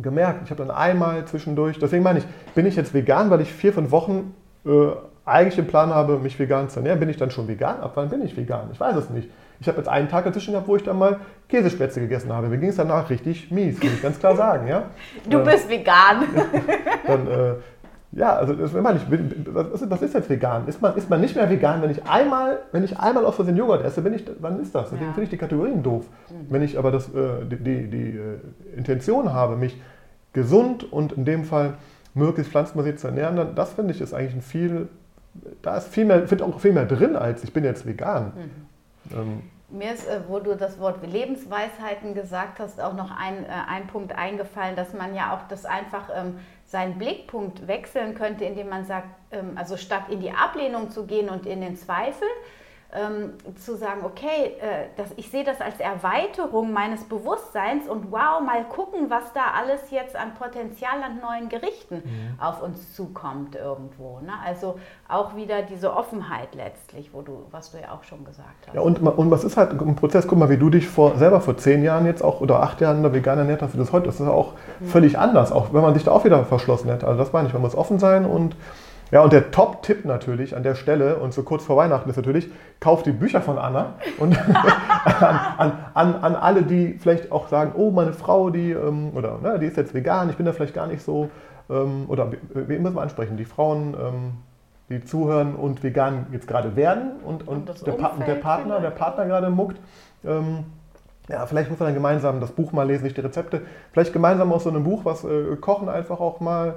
gemerkt, 0.00 0.42
ich 0.44 0.50
habe 0.50 0.64
dann 0.64 0.70
einmal 0.70 1.24
zwischendurch, 1.26 1.78
deswegen 1.78 2.02
meine 2.02 2.20
ich, 2.20 2.26
bin 2.54 2.66
ich 2.66 2.76
jetzt 2.76 2.94
vegan, 2.94 3.30
weil 3.30 3.40
ich 3.40 3.52
vier, 3.52 3.72
fünf 3.72 3.90
Wochen 3.90 4.34
äh, 4.64 4.90
eigentlich 5.26 5.56
den 5.56 5.66
Plan 5.66 5.92
habe, 5.92 6.18
mich 6.18 6.38
vegan 6.38 6.70
zu 6.70 6.78
ernähren, 6.78 7.00
bin 7.00 7.08
ich 7.08 7.16
dann 7.16 7.30
schon 7.30 7.48
vegan? 7.48 7.80
Ab 7.80 7.92
wann 7.96 8.08
bin 8.08 8.24
ich 8.24 8.36
vegan? 8.36 8.70
Ich 8.72 8.80
weiß 8.80 8.96
es 8.96 9.10
nicht. 9.10 9.28
Ich 9.60 9.68
habe 9.68 9.78
jetzt 9.78 9.88
einen 9.88 10.08
Tag 10.08 10.24
dazwischen 10.24 10.52
gehabt, 10.52 10.68
wo 10.68 10.76
ich 10.76 10.84
dann 10.84 10.98
mal 10.98 11.18
Käsespätzle 11.48 12.02
gegessen 12.02 12.32
habe. 12.32 12.48
Mir 12.48 12.58
ging 12.58 12.68
es 12.68 12.76
danach 12.76 13.10
richtig 13.10 13.50
mies, 13.50 13.82
muss 13.82 13.92
ich 13.92 14.02
ganz 14.02 14.18
klar 14.18 14.36
sagen. 14.36 14.68
Ja? 14.68 14.84
Du 15.28 15.42
bist 15.42 15.68
vegan. 15.68 16.24
dann, 17.06 17.26
äh, 17.26 17.54
ja, 18.12 18.36
also 18.36 18.54
das, 18.54 18.72
meine 18.72 18.98
ich, 18.98 19.20
was, 19.52 19.82
ist, 19.82 19.90
was 19.90 20.02
ist 20.02 20.14
jetzt 20.14 20.30
vegan? 20.30 20.68
Ist 20.68 20.80
man, 20.80 20.94
ist 20.94 21.10
man 21.10 21.20
nicht 21.20 21.34
mehr 21.34 21.50
vegan, 21.50 21.82
wenn 21.82 21.90
ich 21.90 22.04
einmal, 22.04 22.60
wenn 22.70 22.84
ich 22.84 22.98
einmal 22.98 23.24
aus 23.24 23.34
Versehen 23.34 23.56
Joghurt 23.56 23.84
esse, 23.84 24.02
bin 24.02 24.14
ich, 24.14 24.24
wann 24.40 24.60
ist 24.60 24.74
das? 24.74 24.90
Deswegen 24.90 25.06
ja. 25.06 25.12
finde 25.12 25.24
ich 25.24 25.30
die 25.30 25.38
Kategorien 25.38 25.82
doof. 25.82 26.04
Mhm. 26.30 26.46
Wenn 26.48 26.62
ich 26.62 26.78
aber 26.78 26.92
das, 26.92 27.08
äh, 27.08 27.44
die, 27.50 27.56
die, 27.56 27.90
die 27.90 28.10
äh, 28.16 28.76
Intention 28.76 29.32
habe, 29.32 29.56
mich 29.56 29.80
gesund 30.32 30.90
und 30.92 31.12
in 31.14 31.24
dem 31.24 31.44
Fall 31.44 31.74
möglichst 32.14 32.52
pflanzenbasiert 32.52 33.00
zu 33.00 33.08
ernähren, 33.08 33.36
dann 33.36 33.54
das 33.54 33.72
finde 33.72 33.92
ich 33.92 34.00
ist 34.00 34.14
eigentlich 34.14 34.34
ein 34.34 34.42
viel 34.42 34.88
da 35.62 35.76
ist 35.76 35.88
viel 35.88 36.04
mehr, 36.04 36.30
wird 36.30 36.42
auch 36.42 36.60
viel 36.60 36.72
mehr 36.72 36.86
drin, 36.86 37.16
als 37.16 37.44
ich 37.44 37.52
bin 37.52 37.64
jetzt 37.64 37.86
vegan. 37.86 38.32
Mhm. 38.34 39.16
Ähm, 39.16 39.42
mir 39.68 39.92
ist, 39.92 40.06
äh, 40.06 40.20
wo 40.28 40.38
du 40.38 40.54
das 40.56 40.78
Wort 40.78 41.04
Lebensweisheiten 41.06 42.14
gesagt 42.14 42.60
hast, 42.60 42.80
auch 42.80 42.94
noch 42.94 43.10
ein, 43.10 43.44
äh, 43.44 43.48
ein 43.68 43.86
Punkt 43.88 44.16
eingefallen, 44.16 44.76
dass 44.76 44.92
man 44.92 45.14
ja 45.14 45.34
auch 45.34 45.48
das 45.48 45.64
einfach 45.64 46.08
ähm, 46.14 46.38
seinen 46.66 46.98
Blickpunkt 46.98 47.66
wechseln 47.66 48.14
könnte, 48.14 48.44
indem 48.44 48.68
man 48.68 48.84
sagt, 48.84 49.08
ähm, 49.32 49.52
also 49.56 49.76
statt 49.76 50.04
in 50.10 50.20
die 50.20 50.30
Ablehnung 50.30 50.90
zu 50.90 51.04
gehen 51.04 51.28
und 51.28 51.46
in 51.46 51.60
den 51.60 51.76
Zweifel, 51.76 52.28
ähm, 52.94 53.32
zu 53.56 53.76
sagen, 53.76 54.02
okay, 54.04 54.54
äh, 54.60 54.86
das, 54.96 55.08
ich 55.16 55.30
sehe 55.30 55.44
das 55.44 55.60
als 55.60 55.80
Erweiterung 55.80 56.72
meines 56.72 57.04
Bewusstseins 57.04 57.88
und 57.88 58.12
wow, 58.12 58.40
mal 58.40 58.64
gucken, 58.64 59.10
was 59.10 59.32
da 59.34 59.40
alles 59.58 59.90
jetzt 59.90 60.14
an 60.14 60.34
Potenzial 60.34 61.02
an 61.02 61.20
neuen 61.20 61.48
Gerichten 61.48 61.96
mhm. 61.96 62.40
auf 62.40 62.62
uns 62.62 62.94
zukommt 62.94 63.56
irgendwo. 63.56 64.20
Ne? 64.20 64.32
Also 64.44 64.78
auch 65.08 65.34
wieder 65.34 65.62
diese 65.62 65.94
Offenheit 65.94 66.54
letztlich, 66.54 67.10
wo 67.12 67.22
du, 67.22 67.44
was 67.50 67.72
du 67.72 67.78
ja 67.78 67.92
auch 67.92 68.04
schon 68.04 68.24
gesagt 68.24 68.68
hast. 68.68 68.74
Ja, 68.74 68.80
und, 68.80 69.00
und 69.00 69.30
was 69.30 69.44
ist 69.44 69.56
halt 69.56 69.72
ein 69.72 69.96
Prozess, 69.96 70.26
guck 70.28 70.38
mal, 70.38 70.48
wie 70.48 70.56
du 70.56 70.70
dich 70.70 70.88
vor, 70.88 71.16
selber 71.16 71.40
vor 71.40 71.56
zehn 71.56 71.82
Jahren 71.82 72.06
jetzt 72.06 72.22
auch 72.22 72.40
oder 72.40 72.62
acht 72.62 72.80
Jahren 72.80 73.12
vegan 73.12 73.38
ernährt 73.38 73.62
hast, 73.62 73.74
wie 73.74 73.78
das 73.78 73.92
heute 73.92 74.08
ist, 74.08 74.20
das 74.20 74.26
ist 74.26 74.32
auch 74.32 74.52
mhm. 74.80 74.86
völlig 74.86 75.18
anders, 75.18 75.50
auch 75.50 75.72
wenn 75.72 75.82
man 75.82 75.94
sich 75.94 76.04
da 76.04 76.12
auch 76.12 76.24
wieder 76.24 76.44
verschlossen 76.44 76.88
hätte. 76.88 77.06
Also 77.06 77.18
das 77.18 77.32
meine 77.32 77.48
ich, 77.48 77.52
man 77.52 77.62
muss 77.62 77.74
offen 77.74 77.98
sein 77.98 78.24
und 78.24 78.56
ja, 79.10 79.22
und 79.22 79.32
der 79.32 79.50
Top-Tipp 79.50 80.04
natürlich 80.04 80.56
an 80.56 80.62
der 80.62 80.74
Stelle 80.74 81.16
und 81.16 81.32
so 81.32 81.42
kurz 81.42 81.64
vor 81.64 81.76
Weihnachten 81.76 82.10
ist 82.10 82.16
natürlich, 82.16 82.48
kauft 82.80 83.06
die 83.06 83.12
Bücher 83.12 83.40
von 83.40 83.58
Anna 83.58 83.94
und 84.18 84.36
an, 85.58 85.72
an, 85.94 86.14
an, 86.16 86.34
alle, 86.36 86.62
die 86.62 86.98
vielleicht 86.98 87.30
auch 87.30 87.48
sagen, 87.48 87.72
oh, 87.76 87.90
meine 87.90 88.12
Frau, 88.12 88.50
die, 88.50 88.72
ähm, 88.72 89.12
oder, 89.14 89.38
ne, 89.42 89.58
die 89.58 89.66
ist 89.66 89.76
jetzt 89.76 89.94
vegan, 89.94 90.30
ich 90.30 90.36
bin 90.36 90.46
da 90.46 90.52
vielleicht 90.52 90.74
gar 90.74 90.86
nicht 90.86 91.02
so, 91.02 91.30
ähm, 91.70 92.06
oder 92.08 92.32
wen 92.52 92.82
müssen 92.82 92.96
wir 92.96 93.02
ansprechen? 93.02 93.36
Die 93.36 93.44
Frauen, 93.44 93.94
ähm, 93.94 94.32
die 94.88 95.04
zuhören 95.04 95.54
und 95.56 95.82
vegan 95.82 96.26
jetzt 96.32 96.46
gerade 96.46 96.76
werden 96.76 97.12
und, 97.24 97.46
und, 97.46 97.68
und 97.68 97.86
der, 97.86 97.92
pa 97.92 98.14
der, 98.24 98.34
Partner, 98.34 98.80
der 98.80 98.90
Partner 98.90 99.26
gerade 99.26 99.50
muckt. 99.50 99.78
Ja, 101.28 101.46
vielleicht 101.46 101.70
muss 101.70 101.80
man 101.80 101.88
dann 101.88 101.94
gemeinsam 101.94 102.40
das 102.40 102.52
Buch 102.52 102.72
mal 102.72 102.86
lesen, 102.86 103.04
nicht 103.04 103.16
die 103.16 103.20
Rezepte. 103.20 103.62
Vielleicht 103.92 104.12
gemeinsam 104.12 104.52
aus 104.52 104.64
so 104.64 104.70
einem 104.70 104.84
Buch 104.84 105.04
was 105.04 105.24
äh, 105.24 105.56
kochen, 105.60 105.88
einfach 105.88 106.20
auch 106.20 106.40
mal. 106.40 106.76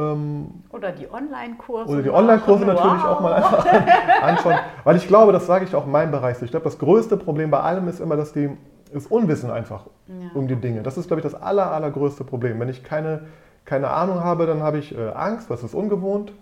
Ähm, 0.00 0.62
oder 0.70 0.92
die 0.92 1.10
Online-Kurse. 1.10 1.92
Oder 1.92 2.02
die 2.02 2.10
Online-Kurse 2.10 2.64
natürlich 2.64 3.04
auch 3.04 3.20
mal 3.20 3.34
einfach 3.34 3.66
anschauen. 4.22 4.58
Weil 4.84 4.96
ich 4.96 5.06
glaube, 5.06 5.32
das 5.32 5.46
sage 5.46 5.64
ich 5.64 5.74
auch 5.74 5.86
in 5.86 5.92
meinem 5.92 6.10
Bereich. 6.10 6.40
Ich 6.42 6.50
glaube, 6.50 6.64
das 6.64 6.78
größte 6.78 7.16
Problem 7.16 7.50
bei 7.50 7.60
allem 7.60 7.88
ist 7.88 8.00
immer, 8.00 8.16
dass 8.16 8.32
die 8.32 8.56
das 8.92 9.06
Unwissen 9.06 9.50
einfach 9.50 9.86
ja. 10.08 10.30
um 10.34 10.48
die 10.48 10.56
Dinge. 10.56 10.82
Das 10.82 10.98
ist, 10.98 11.06
glaube 11.06 11.20
ich, 11.20 11.24
das 11.24 11.40
aller, 11.40 11.70
allergrößte 11.70 12.24
Problem. 12.24 12.58
Wenn 12.58 12.68
ich 12.68 12.82
keine, 12.82 13.26
keine 13.64 13.88
Ahnung 13.90 14.24
habe, 14.24 14.46
dann 14.46 14.62
habe 14.62 14.78
ich 14.78 14.96
äh, 14.96 15.10
Angst, 15.10 15.50
das 15.50 15.62
ist 15.62 15.74
ungewohnt. 15.74 16.32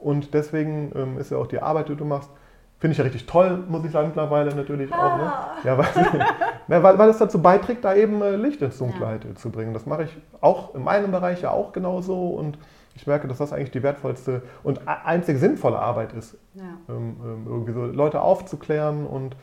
Und 0.00 0.32
deswegen 0.32 0.92
ähm, 0.94 1.18
ist 1.18 1.30
ja 1.30 1.38
auch 1.38 1.48
die 1.48 1.60
Arbeit, 1.60 1.88
die 1.88 1.96
du 1.96 2.04
machst, 2.04 2.30
finde 2.78 2.92
ich 2.92 2.98
ja 2.98 3.04
richtig 3.04 3.26
toll, 3.26 3.64
muss 3.68 3.84
ich 3.84 3.90
sagen, 3.90 4.08
mittlerweile 4.08 4.54
natürlich 4.54 4.92
ah. 4.92 5.06
auch. 5.06 5.16
Ne? 5.16 5.24
Ah. 5.24 5.56
Ja, 5.64 5.78
weil, 5.78 5.86
ja, 6.68 6.82
weil, 6.82 6.98
weil 6.98 7.10
es 7.10 7.18
dazu 7.18 7.42
beiträgt, 7.42 7.84
da 7.84 7.94
eben 7.94 8.22
äh, 8.22 8.36
Licht 8.36 8.62
ins 8.62 8.78
Dunkelheit 8.78 9.24
ja. 9.24 9.34
zu 9.34 9.50
bringen. 9.50 9.74
Das 9.74 9.86
mache 9.86 10.04
ich 10.04 10.16
auch 10.40 10.74
in 10.74 10.84
meinem 10.84 11.10
Bereich 11.10 11.42
ja 11.42 11.50
auch 11.50 11.72
genauso. 11.72 12.28
Und 12.28 12.58
ich 12.98 13.06
merke, 13.06 13.28
dass 13.28 13.38
das 13.38 13.52
eigentlich 13.52 13.70
die 13.70 13.84
wertvollste 13.84 14.42
und 14.64 14.80
einzig 14.86 15.38
sinnvolle 15.38 15.78
Arbeit 15.78 16.12
ist. 16.14 16.36
Ja. 16.54 16.64
Ähm, 16.88 17.16
ähm, 17.24 17.46
irgendwie 17.46 17.72
so 17.72 17.84
Leute 17.84 18.20
aufzuklären 18.20 19.06
und 19.06 19.36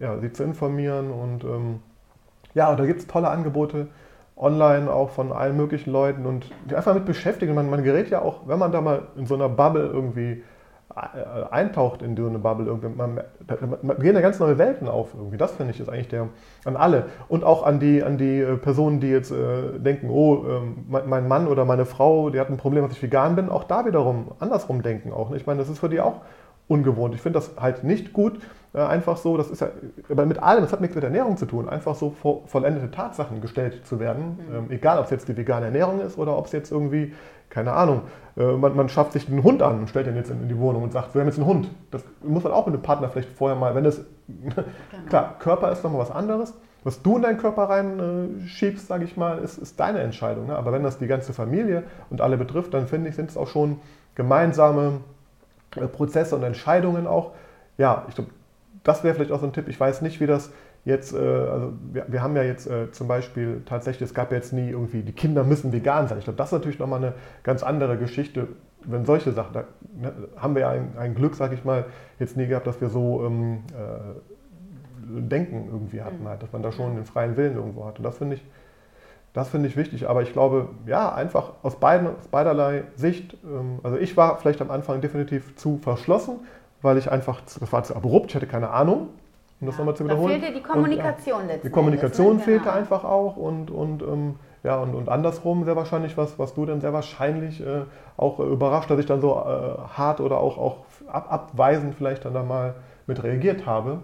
ja, 0.00 0.18
sie 0.18 0.32
zu 0.32 0.44
informieren. 0.44 1.10
Und 1.10 1.44
ähm, 1.44 1.80
ja, 2.54 2.74
da 2.74 2.86
gibt 2.86 3.00
es 3.00 3.06
tolle 3.06 3.28
Angebote 3.28 3.88
online 4.34 4.90
auch 4.90 5.10
von 5.10 5.30
allen 5.30 5.58
möglichen 5.58 5.90
Leuten 5.90 6.24
und 6.24 6.50
die 6.70 6.74
einfach 6.74 6.94
mit 6.94 7.04
beschäftigen. 7.04 7.54
Man, 7.54 7.68
man 7.68 7.84
gerät 7.84 8.08
ja 8.08 8.22
auch, 8.22 8.48
wenn 8.48 8.58
man 8.58 8.72
da 8.72 8.80
mal 8.80 9.08
in 9.16 9.26
so 9.26 9.34
einer 9.34 9.50
Bubble 9.50 9.86
irgendwie 9.86 10.42
eintaucht 10.94 12.00
in 12.00 12.16
so 12.16 12.26
eine 12.26 12.38
Bubble, 12.38 12.66
irgendwie, 12.66 12.88
man, 12.88 13.20
man 13.82 13.98
gehen 13.98 14.14
da 14.14 14.20
ganz 14.20 14.38
neue 14.38 14.56
Welten 14.56 14.88
auf 14.88 15.14
irgendwie. 15.14 15.36
Das 15.36 15.52
finde 15.52 15.72
ich 15.72 15.80
ist 15.80 15.88
eigentlich 15.88 16.08
der 16.08 16.28
an 16.64 16.76
alle 16.76 17.06
und 17.28 17.44
auch 17.44 17.64
an 17.66 17.80
die 17.80 18.02
an 18.02 18.16
die 18.16 18.40
äh, 18.40 18.56
Personen, 18.56 19.00
die 19.00 19.08
jetzt 19.08 19.30
äh, 19.30 19.78
denken, 19.78 20.08
oh, 20.08 20.44
äh, 20.46 21.00
mein 21.06 21.28
Mann 21.28 21.48
oder 21.48 21.64
meine 21.64 21.84
Frau, 21.84 22.30
die 22.30 22.40
hat 22.40 22.48
ein 22.48 22.56
Problem, 22.56 22.84
dass 22.84 22.92
ich 22.92 23.02
vegan 23.02 23.36
bin, 23.36 23.50
auch 23.50 23.64
da 23.64 23.84
wiederum 23.84 24.32
andersrum 24.38 24.82
denken 24.82 25.12
auch. 25.12 25.30
Ne? 25.30 25.36
Ich 25.36 25.46
meine, 25.46 25.58
das 25.58 25.68
ist 25.68 25.80
für 25.80 25.88
die 25.88 26.00
auch 26.00 26.20
ungewohnt. 26.68 27.14
Ich 27.14 27.20
finde 27.20 27.38
das 27.38 27.52
halt 27.60 27.84
nicht 27.84 28.12
gut, 28.12 28.40
äh, 28.74 28.80
einfach 28.80 29.16
so, 29.16 29.36
das 29.36 29.50
ist 29.50 29.60
ja, 29.60 29.68
aber 30.08 30.26
mit 30.26 30.42
allem, 30.42 30.62
das 30.62 30.72
hat 30.72 30.80
nichts 30.80 30.94
mit 30.94 31.04
Ernährung 31.04 31.36
zu 31.36 31.46
tun, 31.46 31.68
einfach 31.68 31.94
so 31.94 32.10
vollendete 32.46 32.90
Tatsachen 32.90 33.40
gestellt 33.40 33.86
zu 33.86 34.00
werden, 34.00 34.38
mhm. 34.48 34.56
ähm, 34.56 34.70
egal 34.70 34.98
ob 34.98 35.04
es 35.04 35.10
jetzt 35.10 35.28
die 35.28 35.36
vegane 35.36 35.66
Ernährung 35.66 36.00
ist 36.00 36.18
oder 36.18 36.36
ob 36.36 36.46
es 36.46 36.52
jetzt 36.52 36.70
irgendwie, 36.70 37.12
keine 37.50 37.72
Ahnung, 37.72 38.02
äh, 38.36 38.52
man, 38.52 38.76
man, 38.76 38.88
schafft 38.88 39.12
sich 39.12 39.28
einen 39.28 39.42
Hund 39.42 39.62
an 39.62 39.80
und 39.80 39.88
stellt 39.88 40.06
den 40.06 40.16
jetzt 40.16 40.30
in, 40.30 40.48
die 40.48 40.58
Wohnung 40.58 40.82
und 40.82 40.92
sagt, 40.92 41.14
wir 41.14 41.20
haben 41.20 41.28
jetzt 41.28 41.38
einen 41.38 41.46
Hund. 41.46 41.70
Das 41.90 42.04
muss 42.22 42.44
man 42.44 42.52
auch 42.52 42.66
mit 42.66 42.74
dem 42.74 42.82
Partner 42.82 43.08
vielleicht 43.08 43.30
vorher 43.30 43.58
mal, 43.58 43.74
wenn 43.74 43.84
das, 43.84 44.02
genau. 44.28 44.66
klar, 45.08 45.36
Körper 45.38 45.72
ist 45.72 45.82
nochmal 45.82 46.00
was 46.00 46.10
anderes, 46.10 46.54
was 46.84 47.02
du 47.02 47.16
in 47.16 47.22
deinen 47.22 47.38
Körper 47.38 47.64
reinschiebst, 47.64 48.84
äh, 48.84 48.86
sage 48.86 49.04
ich 49.04 49.16
mal, 49.16 49.38
ist, 49.38 49.58
ist 49.58 49.80
deine 49.80 50.00
Entscheidung. 50.00 50.46
Ne? 50.46 50.56
Aber 50.56 50.72
wenn 50.72 50.84
das 50.84 50.98
die 50.98 51.08
ganze 51.08 51.32
Familie 51.32 51.82
und 52.10 52.20
alle 52.20 52.36
betrifft, 52.36 52.74
dann 52.74 52.86
finde 52.86 53.08
ich, 53.08 53.16
sind 53.16 53.30
es 53.30 53.36
auch 53.36 53.48
schon 53.48 53.80
gemeinsame 54.14 55.00
äh, 55.74 55.88
Prozesse 55.88 56.36
und 56.36 56.42
Entscheidungen 56.42 57.06
auch. 57.06 57.32
Ja, 57.78 58.04
ich 58.08 58.14
glaube, 58.14 58.30
das 58.84 59.02
wäre 59.02 59.14
vielleicht 59.14 59.32
auch 59.32 59.40
so 59.40 59.46
ein 59.46 59.52
Tipp. 59.52 59.66
Ich 59.68 59.80
weiß 59.80 60.02
nicht, 60.02 60.20
wie 60.20 60.26
das 60.26 60.52
jetzt, 60.86 61.12
äh, 61.12 61.18
also 61.18 61.72
wir, 61.92 62.06
wir, 62.08 62.22
haben 62.22 62.34
ja 62.36 62.44
jetzt 62.44 62.66
äh, 62.66 62.90
zum 62.92 63.08
Beispiel 63.08 63.62
tatsächlich, 63.66 64.08
es 64.08 64.14
gab 64.14 64.32
jetzt 64.32 64.52
nie 64.52 64.70
irgendwie, 64.70 65.02
die 65.02 65.12
Kinder 65.12 65.44
müssen 65.44 65.72
vegan 65.72 66.08
sein. 66.08 66.18
Ich 66.18 66.24
glaube, 66.24 66.38
das 66.38 66.48
ist 66.48 66.52
natürlich 66.52 66.78
nochmal 66.78 67.04
eine 67.04 67.12
ganz 67.42 67.62
andere 67.62 67.98
Geschichte, 67.98 68.48
wenn 68.84 69.04
solche 69.04 69.32
Sachen, 69.32 69.52
da 69.52 69.64
ne, 70.00 70.12
haben 70.36 70.54
wir 70.54 70.62
ja 70.62 70.70
ein, 70.70 70.96
ein 70.96 71.14
Glück, 71.16 71.34
sage 71.34 71.56
ich 71.56 71.64
mal, 71.64 71.86
jetzt 72.20 72.36
nie 72.36 72.46
gehabt, 72.46 72.68
dass 72.68 72.80
wir 72.80 72.88
so 72.88 73.24
ähm, 73.26 73.64
äh, 73.72 75.20
Denken 75.20 75.68
irgendwie 75.70 76.02
hatten, 76.02 76.22
mhm. 76.22 76.28
halt, 76.28 76.42
dass 76.42 76.52
man 76.52 76.62
da 76.62 76.70
schon 76.70 76.94
den 76.94 77.04
freien 77.04 77.36
Willen 77.36 77.56
irgendwo 77.56 77.84
hat. 77.84 77.98
Und 77.98 78.04
das 78.04 78.18
finde 78.18 78.36
ich, 78.36 78.44
das 79.32 79.48
finde 79.48 79.68
ich 79.68 79.76
wichtig. 79.76 80.08
Aber 80.08 80.22
ich 80.22 80.32
glaube, 80.32 80.68
ja, 80.86 81.12
einfach 81.12 81.54
aus, 81.64 81.76
beiden, 81.76 82.06
aus 82.06 82.28
beiderlei 82.30 82.84
Sicht, 82.94 83.36
ähm, 83.44 83.80
also 83.82 83.98
ich 83.98 84.16
war 84.16 84.38
vielleicht 84.38 84.62
am 84.62 84.70
Anfang 84.70 85.00
definitiv 85.00 85.56
zu 85.56 85.78
verschlossen, 85.78 86.36
weil 86.80 86.96
ich 86.96 87.10
einfach, 87.10 87.40
das 87.40 87.72
war 87.72 87.82
zu 87.82 87.96
abrupt, 87.96 88.30
ich 88.30 88.36
hatte 88.36 88.46
keine 88.46 88.70
Ahnung, 88.70 89.08
um 89.60 89.66
das 89.66 89.76
ja, 89.76 89.78
nochmal 89.78 89.96
zu 89.96 90.04
wiederholen. 90.04 90.40
Da 90.40 90.46
fehlte 90.46 90.54
die 90.54 90.62
Kommunikation 90.62 91.42
und, 91.42 91.48
ja, 91.48 91.56
Die 91.56 91.70
Kommunikation 91.70 92.32
Endes, 92.32 92.46
ne? 92.46 92.52
fehlte 92.52 92.64
genau. 92.64 92.76
einfach 92.76 93.04
auch 93.04 93.36
und, 93.36 93.70
und, 93.70 94.02
ähm, 94.02 94.34
ja, 94.62 94.76
und, 94.76 94.94
und 94.94 95.08
andersrum 95.08 95.64
sehr 95.64 95.76
wahrscheinlich, 95.76 96.16
was, 96.16 96.38
was 96.38 96.54
du 96.54 96.66
dann 96.66 96.80
sehr 96.80 96.92
wahrscheinlich 96.92 97.60
äh, 97.64 97.82
auch 98.16 98.40
äh, 98.40 98.42
überrascht, 98.42 98.90
dass 98.90 98.98
ich 98.98 99.06
dann 99.06 99.20
so 99.20 99.32
äh, 99.32 99.78
hart 99.96 100.20
oder 100.20 100.38
auch, 100.38 100.58
auch 100.58 100.76
ab, 101.06 101.26
abweisend 101.30 101.94
vielleicht 101.94 102.24
dann 102.24 102.34
da 102.34 102.42
mal 102.42 102.74
mit 103.06 103.22
reagiert 103.22 103.64
habe. 103.64 104.00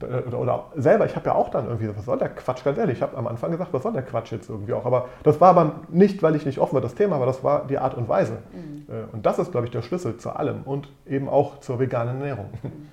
Äh, 0.00 0.34
oder 0.34 0.66
selber, 0.76 1.06
ich 1.06 1.16
habe 1.16 1.26
ja 1.26 1.34
auch 1.34 1.48
dann 1.48 1.66
irgendwie, 1.66 1.88
was 1.96 2.04
soll 2.04 2.18
der 2.18 2.28
Quatsch, 2.28 2.64
ganz 2.64 2.78
ehrlich, 2.78 2.98
ich 2.98 3.02
habe 3.02 3.16
am 3.16 3.26
Anfang 3.26 3.50
gesagt, 3.50 3.72
was 3.72 3.82
soll 3.82 3.92
der 3.92 4.02
Quatsch 4.02 4.32
jetzt 4.32 4.48
irgendwie 4.48 4.72
auch. 4.72 4.86
Aber 4.86 5.08
das 5.22 5.40
war 5.40 5.50
aber 5.50 5.80
nicht, 5.88 6.22
weil 6.22 6.36
ich 6.36 6.46
nicht 6.46 6.58
offen 6.58 6.74
war, 6.74 6.80
das 6.80 6.94
Thema, 6.94 7.16
aber 7.16 7.26
das 7.26 7.42
war 7.42 7.66
die 7.66 7.78
Art 7.78 7.94
und 7.96 8.08
Weise. 8.08 8.38
Mhm. 8.52 8.86
Äh, 8.88 9.12
und 9.12 9.26
das 9.26 9.38
ist, 9.38 9.50
glaube 9.50 9.66
ich, 9.66 9.72
der 9.72 9.82
Schlüssel 9.82 10.16
zu 10.16 10.30
allem 10.30 10.62
und 10.64 10.88
eben 11.06 11.28
auch 11.28 11.58
zur 11.60 11.80
veganen 11.80 12.20
Ernährung. 12.20 12.50
Mhm. 12.62 12.88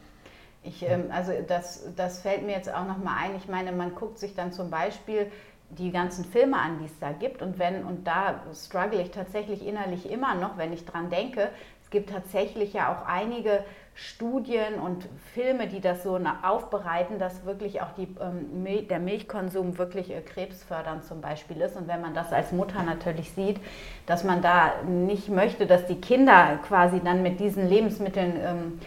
Ich, 0.70 0.88
ähm, 0.88 1.05
also 1.11 1.32
das, 1.47 1.84
das 1.95 2.22
fällt 2.22 2.45
mir 2.45 2.51
jetzt 2.51 2.72
auch 2.72 2.86
nochmal 2.86 3.15
ein. 3.24 3.36
Ich 3.36 3.47
meine, 3.47 3.72
man 3.72 3.95
guckt 3.95 4.20
sich 4.20 4.36
dann 4.36 4.51
zum 4.51 4.70
Beispiel 4.70 5.32
die 5.72 5.91
ganzen 5.91 6.26
Filme 6.26 6.57
an, 6.57 6.80
die 6.80 6.86
es 6.86 6.99
da 6.99 7.11
gibt. 7.11 7.41
Und 7.41 7.59
wenn, 7.59 7.84
und 7.84 8.05
da 8.07 8.41
struggle 8.53 9.01
ich 9.01 9.11
tatsächlich 9.11 9.65
innerlich 9.65 10.09
immer 10.09 10.36
noch, 10.36 10.57
wenn 10.57 10.72
ich 10.72 10.86
dran 10.86 11.09
denke, 11.09 11.49
es 11.84 11.89
gibt 11.89 12.11
tatsächlich 12.11 12.74
ja 12.74 12.93
auch 12.93 13.07
einige 13.07 13.63
Studien 13.95 14.76
und 14.76 15.09
Filme, 15.34 15.67
die 15.67 15.82
das 15.82 16.03
so 16.03 16.20
aufbereiten, 16.43 17.17
dass 17.17 17.45
wirklich 17.45 17.82
auch 17.82 17.91
die, 17.97 18.07
ähm, 18.22 18.88
der 18.88 18.99
Milchkonsum 18.99 19.78
wirklich 19.80 20.11
äh, 20.11 20.22
krebsfördernd 20.22 21.03
zum 21.03 21.20
Beispiel 21.20 21.59
ist. 21.61 21.76
Und 21.76 21.88
wenn 21.88 21.99
man 21.99 22.13
das 22.13 22.32
als 22.32 22.51
Mutter 22.51 22.84
natürlich 22.84 23.32
sieht, 23.32 23.59
dass 24.05 24.24
man 24.24 24.43
da 24.43 24.74
nicht 24.88 25.30
möchte, 25.30 25.65
dass 25.65 25.88
die 25.88 25.99
Kinder 25.99 26.59
quasi 26.67 27.01
dann 27.03 27.24
mit 27.24 27.39
diesen 27.39 27.67
Lebensmitteln 27.67 28.34
ähm, 28.41 28.80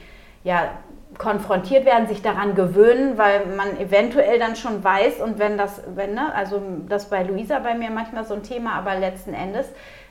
ja, 0.44 0.70
konfrontiert 1.18 1.84
werden, 1.84 2.08
sich 2.08 2.22
daran 2.22 2.54
gewöhnen, 2.54 3.18
weil 3.18 3.46
man 3.56 3.78
eventuell 3.78 4.38
dann 4.38 4.56
schon 4.56 4.82
weiß 4.82 5.20
und 5.20 5.38
wenn 5.38 5.58
das, 5.58 5.82
wenn, 5.94 6.14
ne, 6.14 6.34
also 6.34 6.62
das 6.88 7.10
bei 7.10 7.22
Luisa 7.22 7.58
bei 7.58 7.74
mir 7.74 7.90
manchmal 7.90 8.24
so 8.24 8.34
ein 8.34 8.42
Thema, 8.42 8.74
aber 8.74 8.94
letzten 8.96 9.34
Endes 9.34 9.66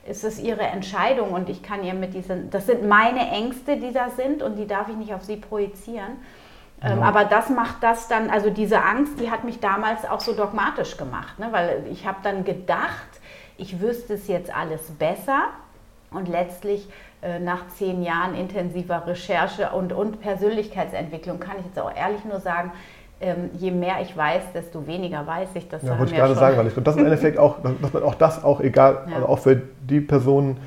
ist 0.07 0.23
es 0.23 0.39
ihre 0.39 0.63
Entscheidung 0.63 1.31
und 1.31 1.49
ich 1.49 1.63
kann 1.63 1.83
ihr 1.83 1.93
mit 1.93 2.13
diesen, 2.13 2.49
das 2.49 2.65
sind 2.65 2.87
meine 2.87 3.29
Ängste, 3.29 3.77
die 3.77 3.91
da 3.91 4.09
sind 4.09 4.41
und 4.41 4.55
die 4.55 4.67
darf 4.67 4.89
ich 4.89 4.95
nicht 4.95 5.13
auf 5.13 5.23
sie 5.23 5.37
projizieren. 5.37 6.17
Ähm, 6.83 6.99
ja. 6.99 7.05
aber 7.05 7.25
das 7.25 7.49
macht 7.49 7.83
das 7.83 8.07
dann, 8.07 8.31
also 8.31 8.49
diese 8.49 8.81
Angst, 8.83 9.19
die 9.19 9.29
hat 9.29 9.43
mich 9.43 9.59
damals 9.59 10.03
auch 10.09 10.19
so 10.19 10.33
dogmatisch 10.33 10.97
gemacht, 10.97 11.37
ne? 11.37 11.49
weil 11.51 11.83
ich 11.91 12.07
habe 12.07 12.17
dann 12.23 12.43
gedacht, 12.43 13.21
ich 13.57 13.79
wüsste 13.79 14.15
es 14.15 14.27
jetzt 14.27 14.55
alles 14.55 14.89
besser 14.97 15.49
und 16.09 16.27
letztlich 16.27 16.89
nach 17.39 17.67
zehn 17.67 18.01
Jahren 18.01 18.35
intensiver 18.35 19.05
Recherche 19.05 19.69
und, 19.69 19.93
und 19.93 20.21
Persönlichkeitsentwicklung 20.21 21.39
kann 21.39 21.57
ich 21.59 21.65
jetzt 21.65 21.79
auch 21.79 21.95
ehrlich 21.95 22.25
nur 22.25 22.39
sagen, 22.39 22.71
ähm, 23.21 23.51
je 23.53 23.71
mehr 23.71 23.97
ich 24.01 24.17
weiß, 24.17 24.51
desto 24.53 24.87
weniger 24.87 25.25
weiß 25.25 25.49
ich. 25.53 25.69
Das 25.69 25.83
ja, 25.83 25.97
wollte 25.97 26.13
ich 26.13 26.17
gerade 26.17 26.35
sagen, 26.35 26.57
weil 26.57 26.67
ich 26.67 26.73
glaube, 26.73 26.85
das 26.85 26.95
ist 26.95 27.01
im 27.01 27.05
Endeffekt 27.05 27.37
auch, 27.37 27.57
dass 27.81 27.93
man 27.93 28.03
auch 28.03 28.15
das 28.15 28.43
auch 28.43 28.59
egal, 28.61 29.05
ja. 29.07 29.15
also 29.15 29.27
auch 29.27 29.39
für 29.39 29.61
die 29.81 30.01
Personen, 30.01 30.57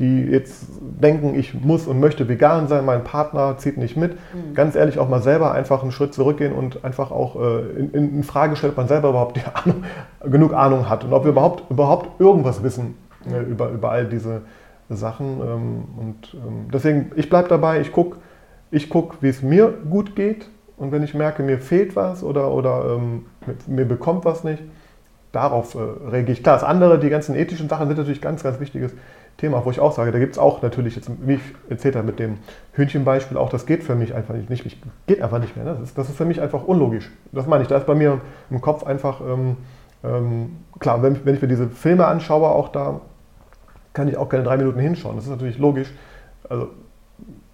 die 0.00 0.22
jetzt 0.22 0.64
denken, 0.80 1.38
ich 1.38 1.54
muss 1.54 1.86
und 1.86 2.00
möchte 2.00 2.26
vegan 2.26 2.68
sein, 2.68 2.86
mein 2.86 3.04
Partner 3.04 3.58
zieht 3.58 3.76
nicht 3.76 3.96
mit, 3.96 4.14
mhm. 4.14 4.54
ganz 4.54 4.74
ehrlich 4.74 4.98
auch 4.98 5.08
mal 5.08 5.22
selber 5.22 5.52
einfach 5.52 5.82
einen 5.82 5.92
Schritt 5.92 6.14
zurückgehen 6.14 6.52
und 6.52 6.84
einfach 6.84 7.10
auch 7.10 7.36
äh, 7.36 7.60
in, 7.78 7.92
in, 7.92 8.22
Frage 8.24 8.56
stellt, 8.56 8.72
ob 8.72 8.78
man 8.78 8.88
selber 8.88 9.10
überhaupt 9.10 9.36
die 9.36 9.42
Ahnung, 9.54 9.84
genug 10.24 10.54
Ahnung 10.54 10.88
hat 10.88 11.04
und 11.04 11.12
ob 11.12 11.24
wir 11.24 11.30
überhaupt, 11.30 11.70
überhaupt 11.70 12.18
irgendwas 12.18 12.62
wissen 12.62 12.96
äh, 13.30 13.42
über, 13.42 13.68
über 13.68 13.90
all 13.90 14.06
diese 14.06 14.40
Sachen. 14.90 15.40
Ähm, 15.40 15.84
und 15.96 16.34
ähm, 16.34 16.68
deswegen, 16.72 17.12
ich 17.16 17.28
bleibe 17.28 17.48
dabei, 17.48 17.80
ich 17.80 17.92
gucke, 17.92 18.18
ich 18.70 18.88
guck, 18.88 19.22
wie 19.22 19.28
es 19.28 19.42
mir 19.42 19.68
gut 19.88 20.14
geht 20.14 20.48
und 20.76 20.92
wenn 20.92 21.02
ich 21.02 21.14
merke, 21.14 21.42
mir 21.42 21.58
fehlt 21.58 21.96
was 21.96 22.22
oder, 22.22 22.52
oder 22.52 22.96
ähm, 22.96 23.26
mir 23.66 23.84
bekommt 23.84 24.24
was 24.24 24.44
nicht, 24.44 24.62
darauf 25.32 25.74
äh, 25.74 25.78
reagiere 25.78 26.32
ich. 26.32 26.42
Klar, 26.42 26.56
das 26.56 26.64
andere, 26.64 26.98
die 26.98 27.10
ganzen 27.10 27.34
ethischen 27.34 27.68
Sachen 27.68 27.88
sind 27.88 27.98
natürlich 27.98 28.20
ganz, 28.20 28.42
ganz 28.42 28.60
wichtiges 28.60 28.92
Thema, 29.36 29.64
wo 29.64 29.70
ich 29.70 29.80
auch 29.80 29.92
sage, 29.92 30.12
da 30.12 30.18
gibt 30.18 30.32
es 30.32 30.38
auch 30.38 30.62
natürlich, 30.62 30.96
jetzt, 30.96 31.10
wie 31.26 31.34
ich 31.34 31.40
erzählt 31.68 31.96
habe 31.96 32.06
mit 32.06 32.18
dem 32.18 32.38
Hühnchenbeispiel, 32.72 33.36
auch 33.38 33.48
das 33.48 33.66
geht 33.66 33.82
für 33.82 33.94
mich 33.94 34.14
einfach 34.14 34.34
nicht, 34.34 34.50
nicht 34.50 34.78
geht 35.06 35.22
einfach 35.22 35.38
nicht 35.38 35.56
mehr. 35.56 35.64
Ne? 35.64 35.72
Das, 35.72 35.88
ist, 35.88 35.98
das, 35.98 36.08
ist, 36.08 36.16
für 36.16 36.24
mich 36.24 36.40
einfach 36.40 36.64
unlogisch. 36.64 37.10
Das 37.32 37.46
meine 37.46 37.62
ich, 37.62 37.68
da 37.68 37.76
ist 37.76 37.86
bei 37.86 37.94
mir 37.94 38.20
im 38.50 38.60
Kopf 38.60 38.84
einfach, 38.84 39.20
ähm, 39.20 39.56
ähm, 40.04 40.56
klar, 40.78 41.02
wenn, 41.02 41.24
wenn 41.24 41.34
ich 41.34 41.42
mir 41.42 41.48
diese 41.48 41.68
Filme 41.68 42.06
anschaue, 42.06 42.48
auch 42.48 42.68
da 42.68 43.00
kann 43.92 44.08
ich 44.08 44.16
auch 44.16 44.28
keine 44.28 44.44
drei 44.44 44.56
Minuten 44.56 44.80
hinschauen. 44.80 45.16
Das 45.16 45.24
ist 45.24 45.30
natürlich 45.30 45.58
logisch. 45.58 45.92
Also, 46.48 46.68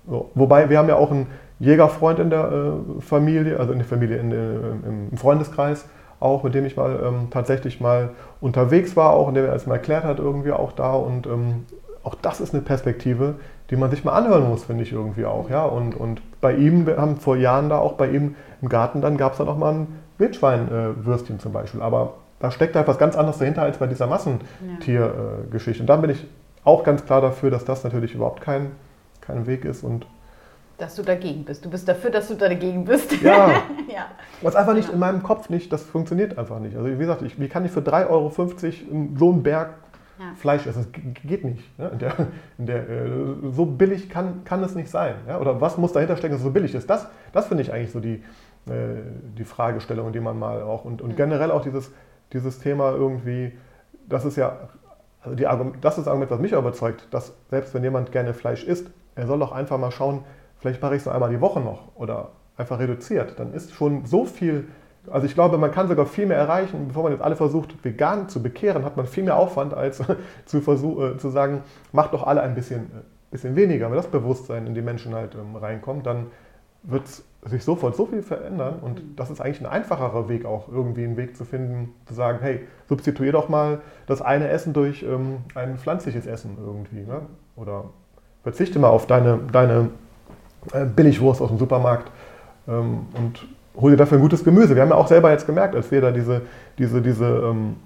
so. 0.08 0.30
Wobei, 0.34 0.70
wir 0.70 0.78
haben 0.78 0.88
ja 0.88 0.96
auch 0.96 1.10
einen 1.10 1.26
Jägerfreund 1.58 2.18
in 2.18 2.30
der 2.30 2.52
äh, 2.52 3.00
Familie, 3.00 3.58
also 3.58 3.72
in 3.72 3.78
der 3.78 3.86
Familie, 3.86 4.18
in, 4.18 4.30
in, 4.30 5.08
im 5.10 5.16
Freundeskreis 5.16 5.86
auch, 6.20 6.42
mit 6.42 6.54
dem 6.54 6.64
ich 6.64 6.76
mal 6.76 6.98
ähm, 7.04 7.28
tatsächlich 7.30 7.80
mal 7.80 8.10
unterwegs 8.40 8.96
war, 8.96 9.10
auch 9.10 9.28
und 9.28 9.34
der 9.34 9.44
mir 9.44 9.50
alles 9.50 9.66
mal 9.66 9.74
erklärt 9.74 10.04
hat, 10.04 10.18
irgendwie 10.18 10.52
auch 10.52 10.72
da. 10.72 10.92
Und 10.94 11.26
ähm, 11.26 11.66
auch 12.02 12.14
das 12.14 12.40
ist 12.40 12.54
eine 12.54 12.62
Perspektive, 12.62 13.34
die 13.70 13.76
man 13.76 13.90
sich 13.90 14.04
mal 14.04 14.12
anhören 14.12 14.48
muss, 14.48 14.64
finde 14.64 14.82
ich 14.84 14.92
irgendwie 14.92 15.24
auch. 15.24 15.50
Ja? 15.50 15.64
Und, 15.64 15.94
und 15.94 16.22
bei 16.40 16.54
ihm, 16.54 16.86
wir 16.86 16.96
haben 16.96 17.16
vor 17.16 17.36
Jahren 17.36 17.68
da 17.68 17.78
auch 17.78 17.94
bei 17.94 18.08
ihm 18.08 18.36
im 18.62 18.68
Garten, 18.68 19.00
dann 19.00 19.16
gab 19.16 19.32
es 19.32 19.38
dann 19.38 19.48
auch 19.48 19.58
mal 19.58 19.74
einen 19.74 20.00
Wildschweinwürstchen 20.18 21.40
zum 21.40 21.52
Beispiel. 21.52 21.82
Aber 21.82 22.14
da 22.38 22.50
steckt 22.50 22.76
halt 22.76 22.86
was 22.86 22.98
ganz 22.98 23.16
anderes 23.16 23.38
dahinter 23.38 23.62
als 23.62 23.78
bei 23.78 23.86
dieser 23.86 24.06
Massentiergeschichte. 24.06 25.82
Und 25.82 25.86
da 25.86 25.96
bin 25.96 26.10
ich 26.10 26.26
auch 26.64 26.84
ganz 26.84 27.04
klar 27.04 27.20
dafür, 27.20 27.50
dass 27.50 27.64
das 27.64 27.84
natürlich 27.84 28.14
überhaupt 28.14 28.40
kein, 28.40 28.72
kein 29.20 29.46
Weg 29.46 29.64
ist 29.64 29.82
und 29.82 30.06
dass 30.78 30.94
du 30.94 31.02
dagegen 31.02 31.44
bist. 31.44 31.64
Du 31.64 31.70
bist 31.70 31.88
dafür, 31.88 32.10
dass 32.10 32.28
du 32.28 32.34
dagegen 32.34 32.84
bist. 32.84 33.22
Ja. 33.22 33.48
ja. 33.88 34.08
Was 34.42 34.54
einfach 34.54 34.74
nicht 34.74 34.90
in 34.90 34.98
meinem 34.98 35.22
Kopf 35.22 35.48
nicht, 35.48 35.72
das 35.72 35.82
funktioniert 35.82 36.36
einfach 36.36 36.58
nicht. 36.58 36.76
Also 36.76 36.90
wie 36.90 36.98
gesagt, 36.98 37.22
ich, 37.22 37.40
wie 37.40 37.48
kann 37.48 37.64
ich 37.64 37.72
für 37.72 37.80
3,50 37.80 38.10
Euro 38.10 38.30
so 39.16 39.30
einen 39.30 39.42
Berg 39.42 39.70
ja. 40.18 40.26
Fleisch 40.36 40.66
essen? 40.66 40.86
Das 40.92 41.02
geht 41.26 41.44
nicht. 41.44 41.78
Ne? 41.78 41.88
In 41.92 41.98
der, 41.98 42.14
in 42.58 42.66
der, 42.66 42.90
äh, 42.90 43.06
so 43.52 43.64
billig 43.64 44.10
kann, 44.10 44.44
kann 44.44 44.62
es 44.62 44.74
nicht 44.74 44.90
sein. 44.90 45.14
Ja? 45.26 45.38
Oder 45.38 45.62
was 45.62 45.78
muss 45.78 45.92
dahinter 45.92 46.18
stecken, 46.18 46.34
dass 46.34 46.40
es 46.40 46.46
so 46.46 46.52
billig 46.52 46.74
ist? 46.74 46.90
Das, 46.90 47.06
das 47.32 47.46
finde 47.46 47.62
ich 47.62 47.72
eigentlich 47.72 47.92
so 47.92 48.00
die, 48.00 48.22
äh, 48.68 49.00
die 49.38 49.44
Fragestellung, 49.44 50.12
die 50.12 50.20
man 50.20 50.38
mal 50.38 50.60
auch 50.60 50.84
und, 50.84 51.00
und 51.00 51.16
generell 51.16 51.52
auch 51.52 51.62
dieses, 51.62 51.90
dieses 52.32 52.58
Thema 52.58 52.92
irgendwie, 52.92 53.52
das 54.08 54.24
ist 54.24 54.36
ja, 54.36 54.68
also 55.22 55.36
die, 55.36 55.44
das 55.80 55.98
ist 55.98 56.04
das 56.04 56.08
Argument, 56.08 56.30
was 56.30 56.40
mich 56.40 56.52
überzeugt, 56.52 57.08
dass 57.10 57.34
selbst 57.50 57.74
wenn 57.74 57.82
jemand 57.82 58.12
gerne 58.12 58.34
Fleisch 58.34 58.64
isst, 58.64 58.90
er 59.14 59.26
soll 59.26 59.38
doch 59.38 59.52
einfach 59.52 59.78
mal 59.78 59.90
schauen, 59.90 60.24
vielleicht 60.58 60.82
mache 60.82 60.94
ich 60.94 61.02
es 61.02 61.08
einmal 61.08 61.30
die 61.30 61.40
Woche 61.40 61.60
noch 61.60 61.94
oder 61.96 62.30
einfach 62.56 62.78
reduziert. 62.78 63.38
Dann 63.38 63.52
ist 63.52 63.72
schon 63.72 64.06
so 64.06 64.24
viel, 64.24 64.68
also 65.10 65.26
ich 65.26 65.34
glaube, 65.34 65.58
man 65.58 65.70
kann 65.70 65.88
sogar 65.88 66.06
viel 66.06 66.26
mehr 66.26 66.36
erreichen, 66.36 66.88
bevor 66.88 67.04
man 67.04 67.12
jetzt 67.12 67.22
alle 67.22 67.36
versucht, 67.36 67.84
vegan 67.84 68.28
zu 68.28 68.42
bekehren, 68.42 68.84
hat 68.84 68.96
man 68.96 69.06
viel 69.06 69.24
mehr 69.24 69.36
Aufwand, 69.36 69.74
als 69.74 70.02
zu, 70.44 70.60
versuch, 70.60 71.00
äh, 71.02 71.18
zu 71.18 71.30
sagen, 71.30 71.62
macht 71.92 72.12
doch 72.12 72.26
alle 72.26 72.42
ein 72.42 72.54
bisschen, 72.54 72.82
äh, 72.84 73.02
bisschen 73.30 73.56
weniger. 73.56 73.90
Wenn 73.90 73.96
das 73.96 74.08
Bewusstsein 74.08 74.66
in 74.66 74.74
die 74.74 74.82
Menschen 74.82 75.14
halt 75.14 75.34
ähm, 75.34 75.56
reinkommt, 75.56 76.06
dann 76.06 76.26
wird 76.82 77.04
sich 77.46 77.64
sofort 77.64 77.96
so 77.96 78.06
viel 78.06 78.22
verändern 78.22 78.80
und 78.80 79.02
mhm. 79.02 79.16
das 79.16 79.30
ist 79.30 79.40
eigentlich 79.40 79.60
ein 79.60 79.66
einfacherer 79.66 80.28
Weg 80.28 80.44
auch, 80.44 80.68
irgendwie 80.68 81.04
einen 81.04 81.16
Weg 81.16 81.36
zu 81.36 81.44
finden, 81.44 81.94
zu 82.06 82.14
sagen, 82.14 82.38
hey, 82.40 82.60
substituier 82.88 83.32
doch 83.32 83.48
mal 83.48 83.80
das 84.06 84.20
eine 84.20 84.48
Essen 84.48 84.72
durch 84.72 85.02
ähm, 85.02 85.38
ein 85.54 85.78
pflanzliches 85.78 86.26
Essen 86.26 86.56
irgendwie. 86.60 87.04
Ne? 87.06 87.22
Oder 87.54 87.84
verzichte 88.42 88.78
mal 88.78 88.88
auf 88.88 89.06
deine, 89.06 89.38
deine 89.52 89.90
äh, 90.72 90.84
Billigwurst 90.84 91.40
aus 91.40 91.48
dem 91.48 91.58
Supermarkt 91.58 92.10
ähm, 92.68 93.06
und 93.16 93.46
hol 93.76 93.90
dir 93.92 93.96
dafür 93.96 94.18
ein 94.18 94.22
gutes 94.22 94.42
Gemüse. 94.42 94.74
Wir 94.74 94.82
haben 94.82 94.90
ja 94.90 94.96
auch 94.96 95.08
selber 95.08 95.30
jetzt 95.30 95.46
gemerkt, 95.46 95.74
als 95.74 95.90
wir 95.90 96.00
da 96.00 96.10
diese, 96.10 96.42
diese, 96.78 97.02
diese 97.02 97.26
ähm, 97.26 97.76
äh, 97.76 97.85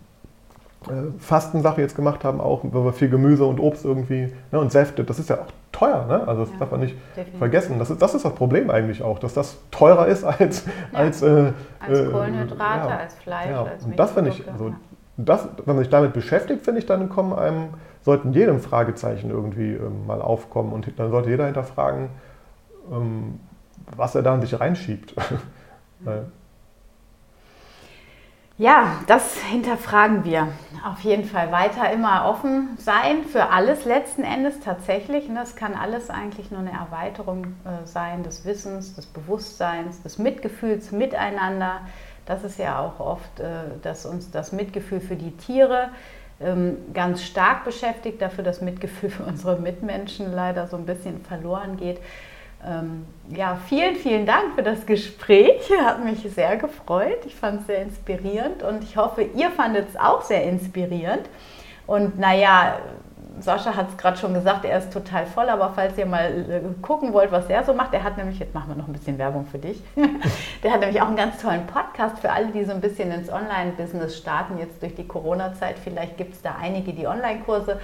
Fastensache 1.19 1.81
jetzt 1.83 1.95
gemacht 1.95 2.25
haben, 2.25 2.41
auch, 2.41 2.63
weil 2.65 2.85
wir 2.87 2.93
viel 2.93 3.11
Gemüse 3.11 3.45
und 3.45 3.61
Obst 3.61 3.85
irgendwie 3.85 4.33
ne, 4.51 4.59
und 4.59 4.73
Säfte, 4.73 5.05
das 5.05 5.19
ist 5.19 5.29
ja 5.29 5.37
auch 5.37 5.53
teuer, 5.73 6.07
ne? 6.07 6.27
also 6.27 6.43
das 6.43 6.53
ja, 6.53 6.59
darf 6.59 6.71
man 6.71 6.81
nicht 6.81 6.97
definitiv. 7.15 7.39
vergessen. 7.39 7.79
Das 7.79 7.91
ist, 7.91 8.01
das 8.01 8.15
ist 8.15 8.25
das 8.25 8.35
Problem 8.35 8.71
eigentlich 8.71 9.03
auch, 9.03 9.19
dass 9.19 9.35
das 9.35 9.59
teurer 9.71 10.07
ist 10.07 10.25
als, 10.25 10.65
ja. 10.65 10.99
als, 10.99 11.23
äh, 11.23 11.53
als 11.81 11.99
äh, 11.99 12.07
Kohlenhydrate, 12.07 12.89
ja, 12.89 12.97
als 12.97 13.15
Fleisch. 13.15 13.51
Als 13.51 13.85
und 13.85 13.99
das 13.99 14.13
finde 14.13 14.31
ich, 14.31 14.51
also, 14.51 14.73
das, 15.19 15.49
wenn 15.67 15.77
man 15.77 15.85
sich 15.85 15.91
damit 15.91 16.15
beschäftigt, 16.15 16.65
finde 16.65 16.81
ich, 16.81 16.87
dann 16.87 17.11
kommen 17.11 17.35
einem, 17.35 17.69
sollten 18.03 18.33
jedem 18.33 18.61
Fragezeichen 18.61 19.31
irgendwie 19.31 19.75
ähm, 19.75 20.07
mal 20.07 20.23
aufkommen 20.23 20.73
und 20.73 20.99
dann 20.99 21.11
sollte 21.11 21.29
jeder 21.29 21.45
hinterfragen, 21.45 22.09
ähm, 22.91 23.39
was 23.97 24.15
er 24.15 24.23
da 24.23 24.35
in 24.35 24.41
sich 24.41 24.59
reinschiebt. 24.59 25.15
Ja, 28.61 28.99
das 29.07 29.39
hinterfragen 29.39 30.23
wir. 30.23 30.49
Auf 30.85 31.01
jeden 31.01 31.25
Fall 31.25 31.51
weiter 31.51 31.91
immer 31.91 32.27
offen 32.29 32.77
sein 32.77 33.25
für 33.25 33.49
alles 33.49 33.87
letzten 33.87 34.23
Endes 34.23 34.61
tatsächlich. 34.61 35.31
Und 35.31 35.35
das 35.35 35.57
kann 35.57 35.73
alles 35.73 36.11
eigentlich 36.11 36.51
nur 36.51 36.61
eine 36.61 36.73
Erweiterung 36.73 37.55
äh, 37.65 37.87
sein 37.87 38.23
des 38.23 38.45
Wissens, 38.45 38.95
des 38.97 39.07
Bewusstseins, 39.07 40.03
des 40.03 40.19
Mitgefühls 40.19 40.93
miteinander. 40.93 41.81
Das 42.27 42.45
ist 42.45 42.59
ja 42.59 42.81
auch 42.81 43.01
oft, 43.01 43.41
äh, 43.41 43.47
dass 43.81 44.05
uns 44.05 44.31
das 44.31 44.53
Mitgefühl 44.53 45.01
für 45.01 45.17
die 45.17 45.35
Tiere 45.39 45.89
ähm, 46.39 46.77
ganz 46.93 47.23
stark 47.23 47.65
beschäftigt, 47.65 48.21
dafür 48.21 48.45
das 48.45 48.61
Mitgefühl 48.61 49.09
für 49.09 49.23
unsere 49.23 49.59
Mitmenschen 49.59 50.35
leider 50.35 50.67
so 50.67 50.77
ein 50.77 50.85
bisschen 50.85 51.25
verloren 51.25 51.79
geht. 51.79 51.99
Ähm, 52.67 53.07
ja, 53.29 53.57
vielen, 53.69 53.97
vielen 53.97 54.27
Dank 54.27 54.55
für 54.55 54.63
das 54.63 54.85
Gespräch. 54.87 55.71
Hat 55.85 56.05
mich 56.05 56.21
sehr 56.35 56.57
gefreut. 56.57 57.25
Ich 57.27 57.35
fand 57.35 57.63
es 57.63 57.67
sehr 57.67 57.83
inspirierend 57.83 58.63
und 58.63 58.85
ich 58.85 58.97
hoffe, 58.97 59.23
ihr 59.23 59.51
fandet 59.51 59.89
es 59.89 59.97
auch 59.97 60.23
sehr 60.23 60.45
inspirierend. 60.45 61.29
Und 61.87 62.19
naja, 62.19 62.79
Sascha 63.41 63.75
hat 63.75 63.89
es 63.89 63.97
gerade 63.97 64.17
schon 64.17 64.35
gesagt, 64.35 64.65
er 64.65 64.79
ist 64.79 64.93
total 64.93 65.27
voll, 65.27 65.49
aber 65.49 65.73
falls 65.75 65.97
ihr 65.99 66.07
mal 66.07 66.31
äh, 66.51 66.83
gucken 66.83 67.13
wollt, 67.13 67.33
was 67.33 67.49
er 67.49 67.65
so 67.65 67.73
macht, 67.73 67.93
der 67.93 68.03
hat 68.03 68.17
nämlich, 68.17 68.39
jetzt 68.39 68.55
machen 68.55 68.69
wir 68.69 68.77
noch 68.77 68.87
ein 68.87 68.93
bisschen 68.93 69.19
Werbung 69.19 69.47
für 69.47 69.59
dich, 69.59 69.83
der 70.63 70.73
hat 70.73 70.81
nämlich 70.81 71.01
auch 71.01 71.07
einen 71.07 71.17
ganz 71.17 71.41
tollen 71.41 71.67
Podcast 71.67 72.19
für 72.19 72.31
alle, 72.31 72.49
die 72.49 72.65
so 72.65 72.73
ein 72.73 72.81
bisschen 72.81 73.11
ins 73.11 73.31
Online-Business 73.31 74.19
starten, 74.19 74.59
jetzt 74.59 74.83
durch 74.83 74.95
die 74.95 75.07
Corona-Zeit. 75.07 75.79
Vielleicht 75.79 76.17
gibt 76.17 76.35
es 76.35 76.43
da 76.43 76.57
einige, 76.61 76.93
die 76.93 77.07
Online-Kurse 77.07 77.81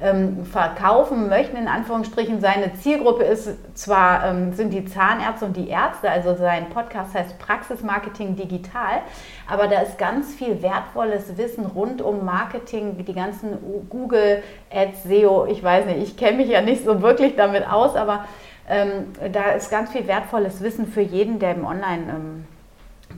ähm, 0.00 0.44
verkaufen 0.44 1.28
möchten, 1.28 1.56
in 1.56 1.68
Anführungsstrichen. 1.68 2.40
Seine 2.40 2.74
Zielgruppe 2.74 3.24
ist 3.24 3.48
zwar, 3.76 4.24
ähm, 4.26 4.52
sind 4.52 4.70
die 4.72 4.84
Zahnärzte 4.84 5.46
und 5.46 5.56
die 5.56 5.68
Ärzte, 5.68 6.10
also 6.10 6.36
sein 6.36 6.68
Podcast 6.70 7.14
heißt 7.14 7.38
Praxismarketing 7.38 8.36
Digital, 8.36 9.02
aber 9.48 9.66
da 9.66 9.80
ist 9.80 9.98
ganz 9.98 10.34
viel 10.34 10.62
wertvolles 10.62 11.36
Wissen 11.36 11.66
rund 11.66 12.00
um 12.00 12.24
Marketing, 12.24 13.04
die 13.04 13.14
ganzen 13.14 13.58
Google 13.88 14.42
Ads, 14.70 15.04
SEO, 15.04 15.46
ich 15.46 15.62
weiß 15.62 15.86
nicht, 15.86 16.02
ich 16.02 16.16
kenne 16.16 16.36
mich 16.36 16.48
ja 16.48 16.60
nicht 16.60 16.84
so 16.84 17.02
wirklich 17.02 17.34
damit 17.34 17.68
aus, 17.68 17.96
aber 17.96 18.24
ähm, 18.68 19.06
da 19.32 19.52
ist 19.52 19.70
ganz 19.70 19.90
viel 19.90 20.06
wertvolles 20.06 20.60
Wissen 20.62 20.86
für 20.86 21.00
jeden, 21.00 21.38
der 21.38 21.54
im 21.54 21.64
Online- 21.64 22.04
ähm, 22.08 22.44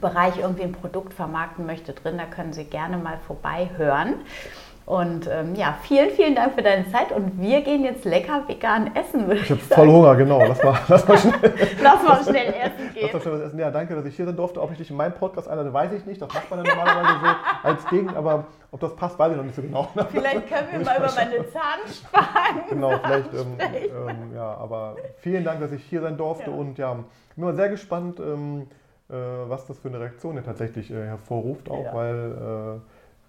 Bereich 0.00 0.38
irgendwie 0.38 0.62
ein 0.62 0.72
Produkt 0.72 1.12
vermarkten 1.12 1.66
möchte 1.66 1.92
drin. 1.92 2.16
Da 2.16 2.24
können 2.24 2.52
Sie 2.52 2.64
gerne 2.64 2.96
mal 2.96 3.18
vorbei 3.26 3.68
hören. 3.76 4.14
Und 4.90 5.28
ähm, 5.32 5.54
ja, 5.54 5.76
vielen, 5.82 6.10
vielen 6.10 6.34
Dank 6.34 6.54
für 6.54 6.62
deine 6.62 6.84
Zeit 6.90 7.12
und 7.12 7.40
wir 7.40 7.60
gehen 7.60 7.84
jetzt 7.84 8.04
lecker 8.04 8.42
vegan 8.48 8.90
essen. 8.96 9.28
Würde 9.28 9.40
ich 9.40 9.48
habe 9.48 9.60
voll 9.60 9.86
Hunger, 9.86 10.16
genau. 10.16 10.44
Lass 10.44 10.60
mal, 10.64 10.80
lass 10.88 11.06
mal 11.06 11.16
schnell, 11.16 11.52
lass 11.80 12.02
mal 12.02 12.24
schnell 12.24 12.48
essen 12.48 12.92
gehen. 12.92 13.10
Lass 13.12 13.12
mal 13.12 13.20
schnell 13.20 13.42
essen. 13.42 13.58
Ja, 13.60 13.70
danke, 13.70 13.94
dass 13.94 14.04
ich 14.04 14.16
hier 14.16 14.26
sein 14.26 14.34
durfte. 14.34 14.60
Ob 14.60 14.72
ich 14.72 14.78
dich 14.78 14.90
in 14.90 14.96
meinem 14.96 15.12
Podcast 15.14 15.46
einlade, 15.46 15.72
weiß 15.72 15.92
ich 15.92 16.06
nicht. 16.06 16.20
Das 16.20 16.34
macht 16.34 16.50
man 16.50 16.64
ja 16.64 16.74
normalerweise 16.74 17.20
so 17.20 17.68
als 17.68 17.86
Ding, 17.86 18.08
aber 18.16 18.48
ob 18.72 18.80
das 18.80 18.96
passt, 18.96 19.16
weiß 19.16 19.30
ich 19.30 19.36
noch 19.36 19.44
nicht 19.44 19.54
so 19.54 19.62
genau. 19.62 19.86
Vielleicht 20.10 20.48
können 20.48 20.66
wir 20.72 20.80
mal 20.84 20.96
über 20.96 21.12
meine 21.14 21.36
Zahnspangen. 21.52 22.64
Genau, 22.68 22.98
vielleicht. 23.00 23.32
Ähm, 23.32 23.58
ähm, 23.60 24.34
ja, 24.34 24.56
aber 24.56 24.96
vielen 25.18 25.44
Dank, 25.44 25.60
dass 25.60 25.70
ich 25.70 25.84
hier 25.84 26.00
sein 26.00 26.16
durfte 26.16 26.50
ja. 26.50 26.56
und 26.56 26.78
ja, 26.78 26.94
bin 26.94 27.44
mal 27.44 27.54
sehr 27.54 27.68
gespannt, 27.68 28.18
ähm, 28.18 28.66
äh, 29.08 29.14
was 29.46 29.68
das 29.68 29.78
für 29.78 29.86
eine 29.86 30.00
Reaktion 30.00 30.32
hier 30.32 30.42
tatsächlich 30.42 30.90
äh, 30.90 31.06
hervorruft, 31.06 31.70
auch 31.70 31.84
ja. 31.84 31.94
weil. 31.94 32.80
Äh, 32.80 32.80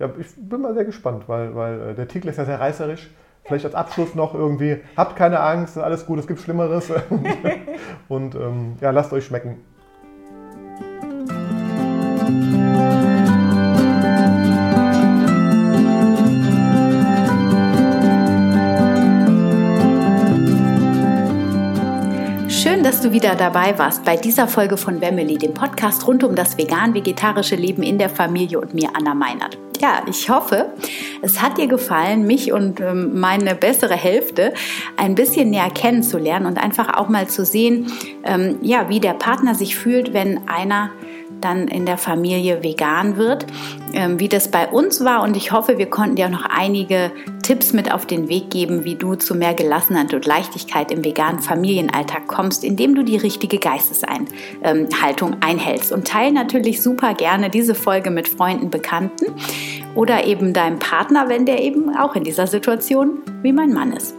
ja, 0.02 0.10
ich 0.20 0.28
bin 0.36 0.62
mal 0.62 0.74
sehr 0.74 0.86
gespannt, 0.86 1.26
weil, 1.28 1.56
weil 1.56 1.90
äh, 1.90 1.94
der 1.94 2.08
Titel 2.08 2.28
ist 2.28 2.38
ja 2.38 2.46
sehr 2.46 2.60
reißerisch. 2.60 3.10
Vielleicht 3.44 3.66
als 3.66 3.76
Abschluss 3.76 4.16
noch 4.16 4.34
irgendwie, 4.34 4.78
habt 4.98 5.16
keine 5.16 5.40
Angst, 5.40 5.78
alles 5.78 6.06
gut, 6.06 6.20
es 6.20 6.28
gibt 6.28 6.40
Schlimmeres. 6.40 6.92
und 8.08 8.36
ähm, 8.36 8.78
ja, 8.82 8.92
lasst 8.92 9.14
euch 9.14 9.26
schmecken. 9.26 9.58
Schön, 22.48 22.84
dass 22.84 23.02
du 23.02 23.12
wieder 23.12 23.36
dabei 23.36 23.78
warst 23.78 24.06
bei 24.06 24.18
dieser 24.18 24.48
Folge 24.48 24.78
von 24.78 25.02
Wemmeli, 25.02 25.38
dem 25.38 25.54
Podcast 25.54 26.08
rund 26.08 26.24
um 26.24 26.36
das 26.36 26.58
vegan-vegetarische 26.58 27.56
Leben 27.56 27.82
in 27.84 27.98
der 27.98 28.10
Familie 28.10 28.60
und 28.60 28.74
mir, 28.74 28.90
Anna 28.96 29.16
Meinert 29.16 29.58
ja, 29.82 30.04
ich 30.08 30.30
hoffe, 30.30 30.74
es 31.22 31.42
hat 31.42 31.58
dir 31.58 31.68
gefallen, 31.68 32.26
mich 32.26 32.54
und 32.54 32.80
ähm, 32.80 33.20
meine 33.20 33.56
bessere 33.56 33.96
Hälfte 33.96 34.54
ein 34.98 35.16
bisschen 35.16 35.50
näher 35.50 35.70
kennenzulernen 35.70 36.46
und 36.46 36.58
einfach 36.58 36.98
auch 36.98 37.10
mal 37.10 37.28
zu 37.28 37.44
sehen, 37.44 37.92
ähm, 38.24 38.60
ja, 38.62 38.90
wie 38.90 39.00
der 39.00 39.14
Partner 39.14 39.56
sich 39.56 39.76
fühlt, 39.76 40.14
wenn 40.14 40.48
einer 40.48 40.92
dann 41.42 41.68
in 41.68 41.86
der 41.86 41.98
Familie 41.98 42.64
vegan 42.64 43.18
wird, 43.18 43.46
ähm, 43.94 44.20
wie 44.20 44.30
das 44.30 44.50
bei 44.50 44.68
uns 44.68 45.04
war. 45.04 45.24
Und 45.24 45.36
ich 45.36 45.52
hoffe, 45.52 45.78
wir 45.78 45.88
konnten 45.88 46.16
dir 46.16 46.28
auch 46.28 46.32
noch 46.32 46.46
einige 46.46 47.12
Tipps 47.42 47.74
mit 47.74 47.92
auf 47.92 48.06
den 48.06 48.30
Weg 48.30 48.50
geben, 48.50 48.86
wie 48.86 48.96
du 48.96 49.16
zu 49.16 49.36
mehr 49.36 49.54
Gelassenheit 49.54 50.14
und 50.14 50.26
Leichtigkeit 50.26 50.92
im 50.92 51.04
veganen 51.04 51.42
Familienalltag 51.42 52.28
kommst, 52.28 52.64
indem 52.64 52.96
du 52.96 53.04
die 53.04 53.18
richtige 53.18 53.58
Geisteshaltung 53.58 55.38
einhältst. 55.42 55.92
Und 55.92 56.08
teile 56.08 56.32
natürlich 56.32 56.82
super 56.82 57.14
gerne 57.14 57.50
diese 57.50 57.76
Folge 57.76 58.12
mit 58.12 58.28
Freunden, 58.28 58.70
Bekannten 58.70 59.26
oder 59.96 60.26
eben 60.26 60.54
deinem 60.54 60.80
Partner, 60.80 61.30
wenn 61.30 61.46
der 61.46 61.62
eben 61.62 61.96
auch 61.96 62.16
in 62.16 62.24
dieser 62.24 62.48
Situation 62.48 63.20
wie 63.42 63.54
mein 63.54 63.74
Mann 63.74 63.94
ist. 63.94 64.16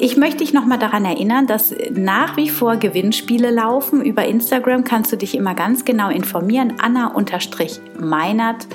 Ich 0.00 0.16
möchte 0.16 0.38
dich 0.38 0.52
nochmal 0.52 0.80
daran 0.80 1.04
erinnern, 1.04 1.46
dass 1.46 1.72
nach 1.92 2.36
wie 2.36 2.48
vor 2.48 2.76
Gewinnspiele 2.76 3.52
laufen. 3.52 4.04
Über 4.04 4.24
Instagram 4.26 4.82
kannst 4.82 5.12
du 5.12 5.16
dich 5.16 5.36
immer 5.36 5.54
ganz 5.54 5.84
genau 5.84 6.10
informieren. 6.10 6.74
Anna-Meinert. 6.82 8.66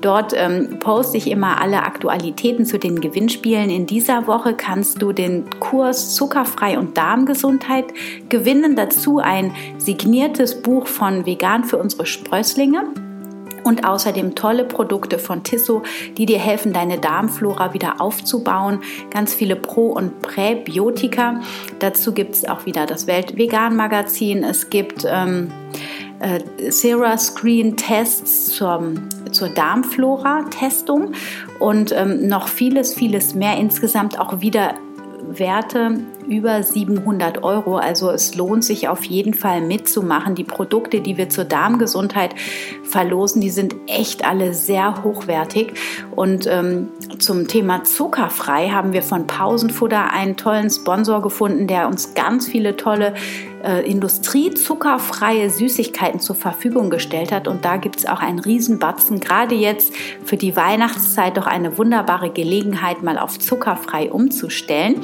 Dort 0.00 0.32
ähm, 0.36 0.78
poste 0.78 1.16
ich 1.16 1.28
immer 1.28 1.60
alle 1.60 1.82
Aktualitäten 1.82 2.66
zu 2.66 2.78
den 2.78 3.00
Gewinnspielen. 3.00 3.68
In 3.68 3.86
dieser 3.86 4.28
Woche 4.28 4.54
kannst 4.54 5.02
du 5.02 5.12
den 5.12 5.44
Kurs 5.58 6.14
Zuckerfrei 6.14 6.78
und 6.78 6.96
Darmgesundheit 6.96 7.86
gewinnen. 8.28 8.76
Dazu 8.76 9.18
ein 9.18 9.52
signiertes 9.78 10.62
Buch 10.62 10.86
von 10.86 11.26
Vegan 11.26 11.64
für 11.64 11.78
unsere 11.78 12.06
Sprösslinge 12.06 12.84
und 13.64 13.84
außerdem 13.84 14.34
tolle 14.34 14.64
Produkte 14.64 15.18
von 15.18 15.42
Tissot, 15.42 15.84
die 16.16 16.26
dir 16.26 16.38
helfen, 16.38 16.72
deine 16.72 16.98
Darmflora 16.98 17.74
wieder 17.74 18.00
aufzubauen. 18.00 18.80
Ganz 19.10 19.34
viele 19.34 19.56
Pro- 19.56 19.92
und 19.92 20.22
Präbiotika. 20.22 21.40
Dazu 21.78 22.12
gibt 22.12 22.34
es 22.34 22.44
auch 22.48 22.66
wieder 22.66 22.86
das 22.86 23.06
Welt-Vegan-Magazin. 23.06 24.44
Es 24.44 24.70
gibt 24.70 25.06
ähm, 25.08 25.50
äh, 26.20 26.70
Sera 26.70 27.16
Screen 27.18 27.76
Tests 27.76 28.54
zur, 28.54 28.94
zur 29.32 29.48
Darmflora-Testung 29.48 31.12
und 31.58 31.92
ähm, 31.92 32.26
noch 32.28 32.48
vieles, 32.48 32.94
vieles 32.94 33.34
mehr. 33.34 33.56
Insgesamt 33.56 34.18
auch 34.18 34.40
wieder 34.40 34.74
Werte 35.22 36.00
über 36.30 36.62
700 36.62 37.42
Euro. 37.42 37.76
Also 37.76 38.10
es 38.10 38.36
lohnt 38.36 38.64
sich 38.64 38.88
auf 38.88 39.04
jeden 39.04 39.34
Fall 39.34 39.60
mitzumachen. 39.60 40.36
Die 40.36 40.44
Produkte, 40.44 41.00
die 41.00 41.16
wir 41.16 41.28
zur 41.28 41.44
Darmgesundheit 41.44 42.34
verlosen, 42.84 43.40
die 43.40 43.50
sind 43.50 43.74
echt 43.88 44.24
alle 44.24 44.54
sehr 44.54 45.02
hochwertig. 45.02 45.74
Und 46.14 46.46
ähm, 46.46 46.88
zum 47.18 47.48
Thema 47.48 47.82
zuckerfrei 47.82 48.68
haben 48.68 48.92
wir 48.92 49.02
von 49.02 49.26
Pausenfutter 49.26 50.12
einen 50.12 50.36
tollen 50.36 50.70
Sponsor 50.70 51.20
gefunden, 51.20 51.66
der 51.66 51.88
uns 51.88 52.14
ganz 52.14 52.46
viele 52.46 52.76
tolle 52.76 53.14
äh, 53.64 53.90
industriezuckerfreie 53.90 55.50
Süßigkeiten 55.50 56.20
zur 56.20 56.36
Verfügung 56.36 56.90
gestellt 56.90 57.32
hat. 57.32 57.48
Und 57.48 57.64
da 57.64 57.76
gibt 57.76 57.98
es 57.98 58.06
auch 58.06 58.20
einen 58.20 58.38
Riesenbatzen. 58.38 59.18
Gerade 59.20 59.56
jetzt 59.56 59.92
für 60.24 60.36
die 60.36 60.54
Weihnachtszeit 60.54 61.36
doch 61.36 61.46
eine 61.46 61.76
wunderbare 61.76 62.30
Gelegenheit, 62.30 63.02
mal 63.02 63.18
auf 63.18 63.38
zuckerfrei 63.38 64.10
umzustellen. 64.10 65.02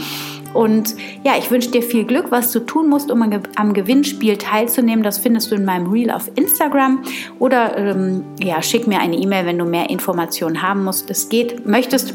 Und 0.56 0.96
ja, 1.22 1.34
ich 1.38 1.50
wünsche 1.50 1.70
dir 1.70 1.82
viel 1.82 2.04
Glück, 2.04 2.30
was 2.30 2.50
du 2.50 2.60
tun 2.60 2.88
musst, 2.88 3.10
um 3.10 3.22
am 3.56 3.74
Gewinnspiel 3.74 4.38
teilzunehmen. 4.38 5.02
Das 5.02 5.18
findest 5.18 5.50
du 5.50 5.54
in 5.54 5.64
meinem 5.64 5.90
Reel 5.90 6.10
auf 6.10 6.30
Instagram 6.34 7.02
oder 7.38 7.76
ähm, 7.76 8.24
ja, 8.42 8.62
schick 8.62 8.86
mir 8.86 9.00
eine 9.00 9.16
E-Mail, 9.16 9.46
wenn 9.46 9.58
du 9.58 9.66
mehr 9.66 9.90
Informationen 9.90 10.62
haben 10.62 10.84
musst. 10.84 11.10
Es 11.10 11.28
geht, 11.28 11.66
möchtest 11.66 12.14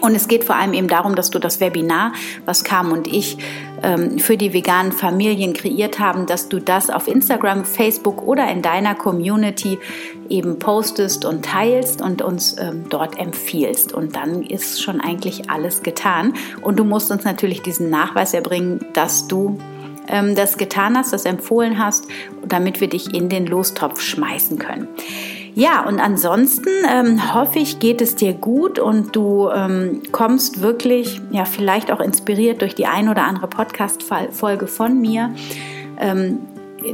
und 0.00 0.14
es 0.14 0.28
geht 0.28 0.44
vor 0.44 0.56
allem 0.56 0.72
eben 0.72 0.88
darum, 0.88 1.14
dass 1.14 1.30
du 1.30 1.38
das 1.38 1.60
Webinar, 1.60 2.12
was 2.44 2.64
Carmen 2.64 2.92
und 2.92 3.06
ich 3.06 3.38
ähm, 3.84 4.18
für 4.18 4.36
die 4.36 4.52
veganen 4.52 4.92
Familien 4.92 5.52
kreiert 5.52 5.98
haben, 5.98 6.26
dass 6.26 6.48
du 6.48 6.58
das 6.58 6.88
auf 6.88 7.06
Instagram, 7.06 7.64
Facebook 7.64 8.26
oder 8.26 8.50
in 8.50 8.62
deiner 8.62 8.94
Community 8.94 9.78
eben 10.28 10.58
postest 10.58 11.24
und 11.24 11.44
teilst 11.44 12.00
und 12.00 12.22
uns 12.22 12.56
ähm, 12.58 12.86
dort 12.88 13.18
empfiehlst. 13.18 13.92
Und 13.92 14.16
dann 14.16 14.42
ist 14.42 14.82
schon 14.82 15.00
eigentlich 15.00 15.50
alles 15.50 15.82
getan. 15.82 16.32
Und 16.62 16.78
du 16.78 16.84
musst 16.84 17.10
uns 17.10 17.24
natürlich 17.24 17.60
diesen 17.62 17.90
Nachweis 17.90 18.32
erbringen, 18.32 18.84
dass 18.94 19.28
du 19.28 19.58
ähm, 20.08 20.34
das 20.34 20.56
getan 20.56 20.96
hast, 20.96 21.12
das 21.12 21.26
empfohlen 21.26 21.78
hast, 21.78 22.06
damit 22.46 22.80
wir 22.80 22.88
dich 22.88 23.14
in 23.14 23.28
den 23.28 23.46
Lostopf 23.46 24.00
schmeißen 24.00 24.58
können. 24.58 24.88
Ja, 25.54 25.86
und 25.86 26.00
ansonsten 26.00 26.68
ähm, 26.90 27.32
hoffe 27.32 27.60
ich, 27.60 27.78
geht 27.78 28.00
es 28.00 28.16
dir 28.16 28.32
gut 28.32 28.80
und 28.80 29.14
du 29.14 29.48
ähm, 29.50 30.02
kommst 30.10 30.62
wirklich, 30.62 31.20
ja, 31.30 31.44
vielleicht 31.44 31.92
auch 31.92 32.00
inspiriert 32.00 32.60
durch 32.60 32.74
die 32.74 32.86
ein 32.86 33.08
oder 33.08 33.24
andere 33.24 33.46
Podcast-Folge 33.46 34.66
von 34.66 35.00
mir. 35.00 35.32
Ähm, 36.00 36.40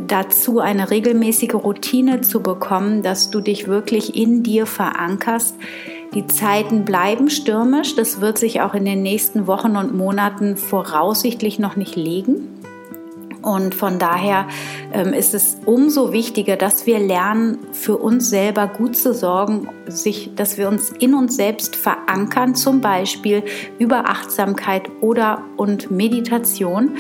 dazu 0.06 0.60
eine 0.60 0.90
regelmäßige 0.90 1.54
Routine 1.54 2.20
zu 2.20 2.42
bekommen, 2.42 3.02
dass 3.02 3.30
du 3.30 3.40
dich 3.40 3.66
wirklich 3.66 4.14
in 4.14 4.42
dir 4.42 4.66
verankerst. 4.66 5.56
Die 6.12 6.26
Zeiten 6.26 6.84
bleiben 6.84 7.30
stürmisch, 7.30 7.94
das 7.94 8.20
wird 8.20 8.36
sich 8.36 8.60
auch 8.60 8.74
in 8.74 8.84
den 8.84 9.02
nächsten 9.02 9.46
Wochen 9.46 9.76
und 9.76 9.94
Monaten 9.96 10.56
voraussichtlich 10.56 11.58
noch 11.58 11.76
nicht 11.76 11.96
legen. 11.96 12.59
Und 13.42 13.74
von 13.74 13.98
daher 13.98 14.46
ähm, 14.92 15.12
ist 15.12 15.34
es 15.34 15.58
umso 15.64 16.12
wichtiger, 16.12 16.56
dass 16.56 16.86
wir 16.86 16.98
lernen, 16.98 17.58
für 17.72 17.96
uns 17.96 18.28
selber 18.28 18.66
gut 18.66 18.96
zu 18.96 19.14
sorgen, 19.14 19.68
sich, 19.86 20.34
dass 20.34 20.58
wir 20.58 20.68
uns 20.68 20.90
in 20.90 21.14
uns 21.14 21.36
selbst 21.36 21.76
verankern, 21.76 22.54
zum 22.54 22.80
Beispiel 22.80 23.42
über 23.78 24.08
Achtsamkeit 24.08 24.90
oder 25.00 25.42
und 25.56 25.90
Meditation. 25.90 26.96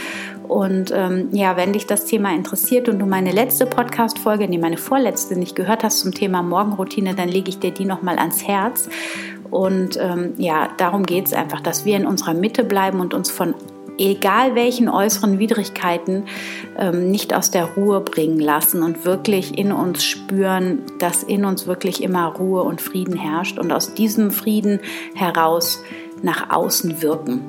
Und 0.48 0.92
ähm, 0.92 1.28
ja, 1.30 1.56
wenn 1.56 1.74
dich 1.74 1.86
das 1.86 2.06
Thema 2.06 2.34
interessiert 2.34 2.88
und 2.88 2.98
du 2.98 3.06
meine 3.06 3.30
letzte 3.30 3.66
Podcast-Folge, 3.66 4.48
nee, 4.48 4.58
meine 4.58 4.78
vorletzte 4.78 5.38
nicht 5.38 5.54
gehört 5.54 5.84
hast 5.84 6.00
zum 6.00 6.12
Thema 6.12 6.42
Morgenroutine, 6.42 7.14
dann 7.14 7.28
lege 7.28 7.50
ich 7.50 7.60
dir 7.60 7.70
die 7.70 7.84
nochmal 7.84 8.18
ans 8.18 8.42
Herz. 8.46 8.88
Und 9.50 9.96
ähm, 10.00 10.32
ja, 10.38 10.68
darum 10.76 11.04
geht 11.04 11.26
es 11.26 11.32
einfach, 11.32 11.60
dass 11.60 11.84
wir 11.84 11.96
in 11.96 12.06
unserer 12.06 12.34
Mitte 12.34 12.64
bleiben 12.64 13.00
und 13.00 13.14
uns 13.14 13.30
von 13.30 13.54
egal 14.00 14.54
welchen 14.54 14.88
äußeren 14.88 15.38
Widrigkeiten, 15.38 16.24
ähm, 16.78 17.10
nicht 17.10 17.34
aus 17.34 17.50
der 17.50 17.64
Ruhe 17.64 18.00
bringen 18.00 18.40
lassen 18.40 18.82
und 18.82 19.04
wirklich 19.04 19.58
in 19.58 19.72
uns 19.72 20.02
spüren, 20.02 20.82
dass 20.98 21.22
in 21.22 21.44
uns 21.44 21.66
wirklich 21.66 22.02
immer 22.02 22.26
Ruhe 22.26 22.62
und 22.62 22.80
Frieden 22.80 23.16
herrscht 23.16 23.58
und 23.58 23.72
aus 23.72 23.94
diesem 23.94 24.30
Frieden 24.30 24.80
heraus 25.14 25.82
nach 26.22 26.50
außen 26.50 27.02
wirken. 27.02 27.42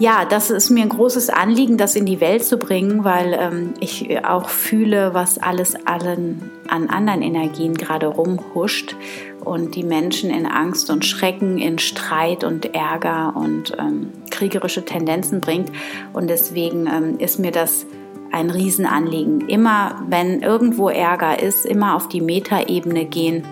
Ja, 0.00 0.24
das 0.24 0.50
ist 0.50 0.70
mir 0.70 0.82
ein 0.82 0.90
großes 0.90 1.28
Anliegen, 1.28 1.76
das 1.76 1.96
in 1.96 2.06
die 2.06 2.20
Welt 2.20 2.44
zu 2.44 2.56
bringen, 2.56 3.02
weil 3.02 3.36
ähm, 3.36 3.74
ich 3.80 4.24
auch 4.24 4.48
fühle, 4.48 5.12
was 5.12 5.38
alles 5.38 5.74
allen 5.86 6.52
an 6.68 6.88
anderen 6.88 7.22
Energien 7.22 7.74
gerade 7.74 8.06
rumhuscht 8.06 8.94
und 9.44 9.74
die 9.74 9.82
Menschen 9.82 10.30
in 10.30 10.46
Angst 10.46 10.90
und 10.90 11.04
Schrecken, 11.04 11.58
in 11.58 11.78
Streit 11.78 12.44
und 12.44 12.74
Ärger 12.74 13.34
und 13.36 13.76
ähm, 13.78 14.12
kriegerische 14.30 14.84
Tendenzen 14.84 15.40
bringt. 15.40 15.70
Und 16.12 16.28
deswegen 16.28 16.86
ähm, 16.86 17.18
ist 17.18 17.38
mir 17.38 17.52
das 17.52 17.86
ein 18.32 18.50
Riesenanliegen. 18.50 19.48
Immer, 19.48 20.02
wenn 20.08 20.42
irgendwo 20.42 20.88
Ärger 20.88 21.42
ist, 21.42 21.64
immer 21.64 21.96
auf 21.96 22.08
die 22.08 22.20
Metaebene 22.20 23.04
gehen 23.04 23.44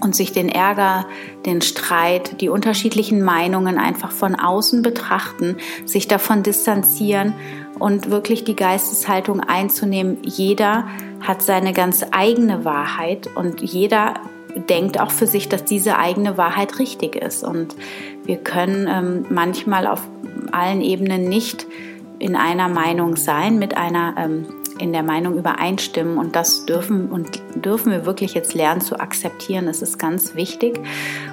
und 0.00 0.16
sich 0.16 0.32
den 0.32 0.48
Ärger, 0.48 1.06
den 1.46 1.62
Streit, 1.62 2.40
die 2.40 2.48
unterschiedlichen 2.48 3.22
Meinungen 3.22 3.78
einfach 3.78 4.10
von 4.10 4.34
außen 4.34 4.82
betrachten, 4.82 5.56
sich 5.86 6.08
davon 6.08 6.42
distanzieren 6.42 7.34
und 7.78 8.10
wirklich 8.10 8.44
die 8.44 8.56
Geisteshaltung 8.56 9.40
einzunehmen, 9.40 10.18
jeder 10.22 10.86
hat 11.20 11.42
seine 11.42 11.72
ganz 11.72 12.04
eigene 12.10 12.64
Wahrheit 12.64 13.28
und 13.34 13.60
jeder 13.60 14.14
denkt 14.54 15.00
auch 15.00 15.10
für 15.10 15.26
sich, 15.26 15.48
dass 15.48 15.64
diese 15.64 15.98
eigene 15.98 16.36
Wahrheit 16.36 16.78
richtig 16.78 17.16
ist. 17.16 17.44
Und 17.44 17.74
wir 18.24 18.38
können 18.38 18.88
ähm, 18.88 19.26
manchmal 19.30 19.86
auf 19.86 20.02
allen 20.52 20.80
Ebenen 20.80 21.28
nicht 21.28 21.66
in 22.18 22.36
einer 22.36 22.68
Meinung 22.68 23.16
sein, 23.16 23.58
mit 23.58 23.76
einer 23.76 24.14
ähm, 24.18 24.46
in 24.82 24.92
der 24.92 25.04
Meinung 25.04 25.38
übereinstimmen 25.38 26.18
und 26.18 26.34
das 26.34 26.66
dürfen 26.66 27.08
und 27.08 27.40
dürfen 27.54 27.92
wir 27.92 28.04
wirklich 28.04 28.34
jetzt 28.34 28.52
lernen 28.52 28.80
zu 28.80 28.98
akzeptieren. 28.98 29.66
Das 29.66 29.80
ist 29.80 29.96
ganz 29.96 30.34
wichtig 30.34 30.80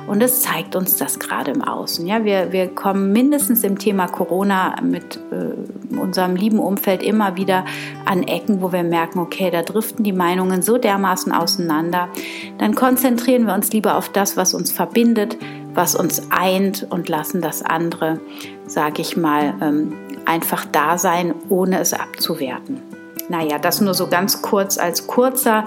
und 0.07 0.21
es 0.21 0.41
zeigt 0.41 0.75
uns 0.75 0.97
das 0.97 1.17
gerade 1.17 1.49
im 1.49 1.63
Außen. 1.63 2.05
Ja, 2.05 2.23
wir, 2.23 2.51
wir 2.51 2.67
kommen 2.67 3.11
mindestens 3.11 3.63
im 3.63 3.79
Thema 3.79 4.07
Corona 4.07 4.75
mit 4.83 5.19
äh, 5.31 5.97
unserem 5.97 6.35
lieben 6.35 6.59
Umfeld 6.59 7.01
immer 7.01 7.37
wieder 7.37 7.65
an 8.05 8.21
Ecken, 8.21 8.61
wo 8.61 8.71
wir 8.71 8.83
merken, 8.83 9.17
okay, 9.17 9.49
da 9.49 9.63
driften 9.63 10.03
die 10.03 10.13
Meinungen 10.13 10.61
so 10.61 10.77
dermaßen 10.77 11.31
auseinander. 11.31 12.09
Dann 12.59 12.75
konzentrieren 12.75 13.47
wir 13.47 13.55
uns 13.55 13.73
lieber 13.73 13.97
auf 13.97 14.09
das, 14.09 14.37
was 14.37 14.53
uns 14.53 14.71
verbindet, 14.71 15.37
was 15.73 15.95
uns 15.95 16.21
eint 16.29 16.85
und 16.87 17.09
lassen 17.09 17.41
das 17.41 17.63
andere, 17.63 18.19
sage 18.67 19.01
ich 19.01 19.17
mal, 19.17 19.55
ähm, 19.59 19.93
einfach 20.25 20.65
da 20.65 20.99
sein, 20.99 21.33
ohne 21.49 21.79
es 21.79 21.93
abzuwerten. 21.93 22.88
Naja, 23.29 23.59
das 23.59 23.79
nur 23.79 23.93
so 23.93 24.07
ganz 24.07 24.41
kurz 24.41 24.79
als 24.79 25.05
kurzer, 25.05 25.65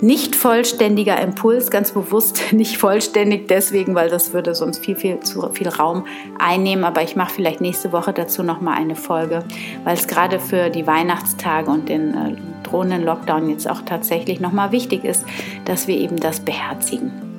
nicht 0.00 0.36
vollständiger 0.36 1.20
Impuls, 1.20 1.70
ganz 1.70 1.90
bewusst 1.90 2.40
nicht 2.52 2.78
vollständig 2.78 3.48
deswegen, 3.48 3.94
weil 3.96 4.08
das 4.08 4.32
würde 4.32 4.54
sonst 4.54 4.84
viel, 4.84 4.96
viel 4.96 5.20
zu 5.20 5.50
viel 5.52 5.68
Raum 5.68 6.06
einnehmen. 6.38 6.84
Aber 6.84 7.02
ich 7.02 7.16
mache 7.16 7.34
vielleicht 7.34 7.60
nächste 7.60 7.92
Woche 7.92 8.12
dazu 8.12 8.44
nochmal 8.44 8.78
eine 8.78 8.94
Folge, 8.94 9.44
weil 9.84 9.94
es 9.94 10.06
gerade 10.06 10.38
für 10.38 10.70
die 10.70 10.86
Weihnachtstage 10.86 11.68
und 11.68 11.88
den 11.88 12.14
äh, 12.14 12.36
drohenden 12.62 13.04
Lockdown 13.04 13.50
jetzt 13.50 13.68
auch 13.68 13.82
tatsächlich 13.82 14.38
nochmal 14.38 14.70
wichtig 14.70 15.04
ist, 15.04 15.24
dass 15.64 15.88
wir 15.88 15.96
eben 15.96 16.16
das 16.16 16.40
beherzigen. 16.40 17.29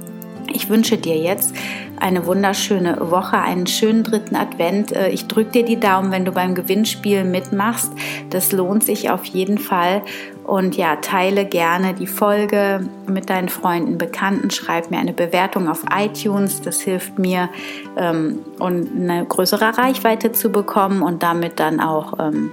Ich 0.54 0.70
wünsche 0.70 0.98
dir 0.98 1.18
jetzt 1.18 1.54
eine 2.00 2.26
wunderschöne 2.26 3.12
Woche, 3.12 3.38
einen 3.38 3.68
schönen 3.68 4.04
dritten 4.04 4.36
Advent. 4.36 4.92
Äh, 4.92 5.10
ich 5.10 5.28
drücke 5.28 5.52
dir 5.52 5.66
die 5.66 5.80
Daumen, 5.80 6.12
wenn 6.12 6.26
du 6.26 6.32
beim 6.32 6.56
Gewinnspiel 6.56 7.24
mitmachst. 7.24 7.92
Das 8.30 8.52
lohnt 8.52 8.84
sich 8.84 9.10
auf 9.10 9.24
jeden 9.26 9.58
Fall. 9.58 10.02
Und 10.44 10.76
ja, 10.76 10.96
teile 10.98 11.46
gerne 11.46 11.94
die 11.94 12.08
Folge 12.08 12.90
mit 13.08 13.30
deinen 13.30 13.50
Freunden, 13.50 13.98
Bekannten. 13.98 14.50
Schreib 14.50 14.92
mir 14.92 14.98
eine 14.98 15.14
Bewertung 15.14 15.70
auf 15.70 15.84
iTunes. 15.96 16.62
Das 16.62 16.82
hilft 16.82 17.20
mir, 17.20 17.50
ähm, 17.96 18.40
eine 18.60 19.26
größere 19.26 19.78
Reichweite 19.78 20.32
zu 20.32 20.52
bekommen 20.52 21.04
und 21.04 21.24
damit 21.24 21.60
dann 21.60 21.80
auch, 21.80 22.20
ähm, 22.20 22.52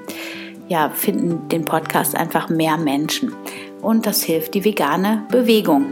ja, 0.68 0.90
finden 0.90 1.48
den 1.48 1.64
Podcast 1.64 2.14
einfach 2.14 2.50
mehr 2.50 2.76
Menschen. 2.76 3.32
Und 3.80 4.06
das 4.06 4.22
hilft 4.22 4.54
die 4.54 4.64
vegane 4.64 5.22
Bewegung 5.30 5.86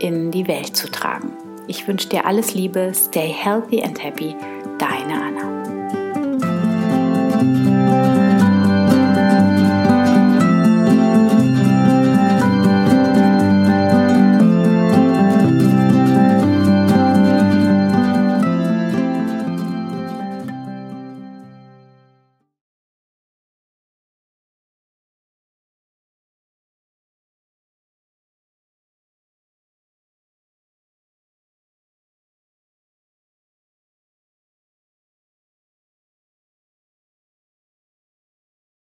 in 0.00 0.30
die 0.30 0.48
Welt 0.48 0.76
zu 0.76 0.90
tragen. 0.90 1.32
Ich 1.66 1.86
wünsche 1.86 2.08
dir 2.08 2.24
alles 2.24 2.54
Liebe, 2.54 2.92
stay 2.94 3.28
healthy 3.28 3.82
and 3.82 4.02
happy, 4.02 4.34
deine 4.78 5.14
Anna. 5.14 5.57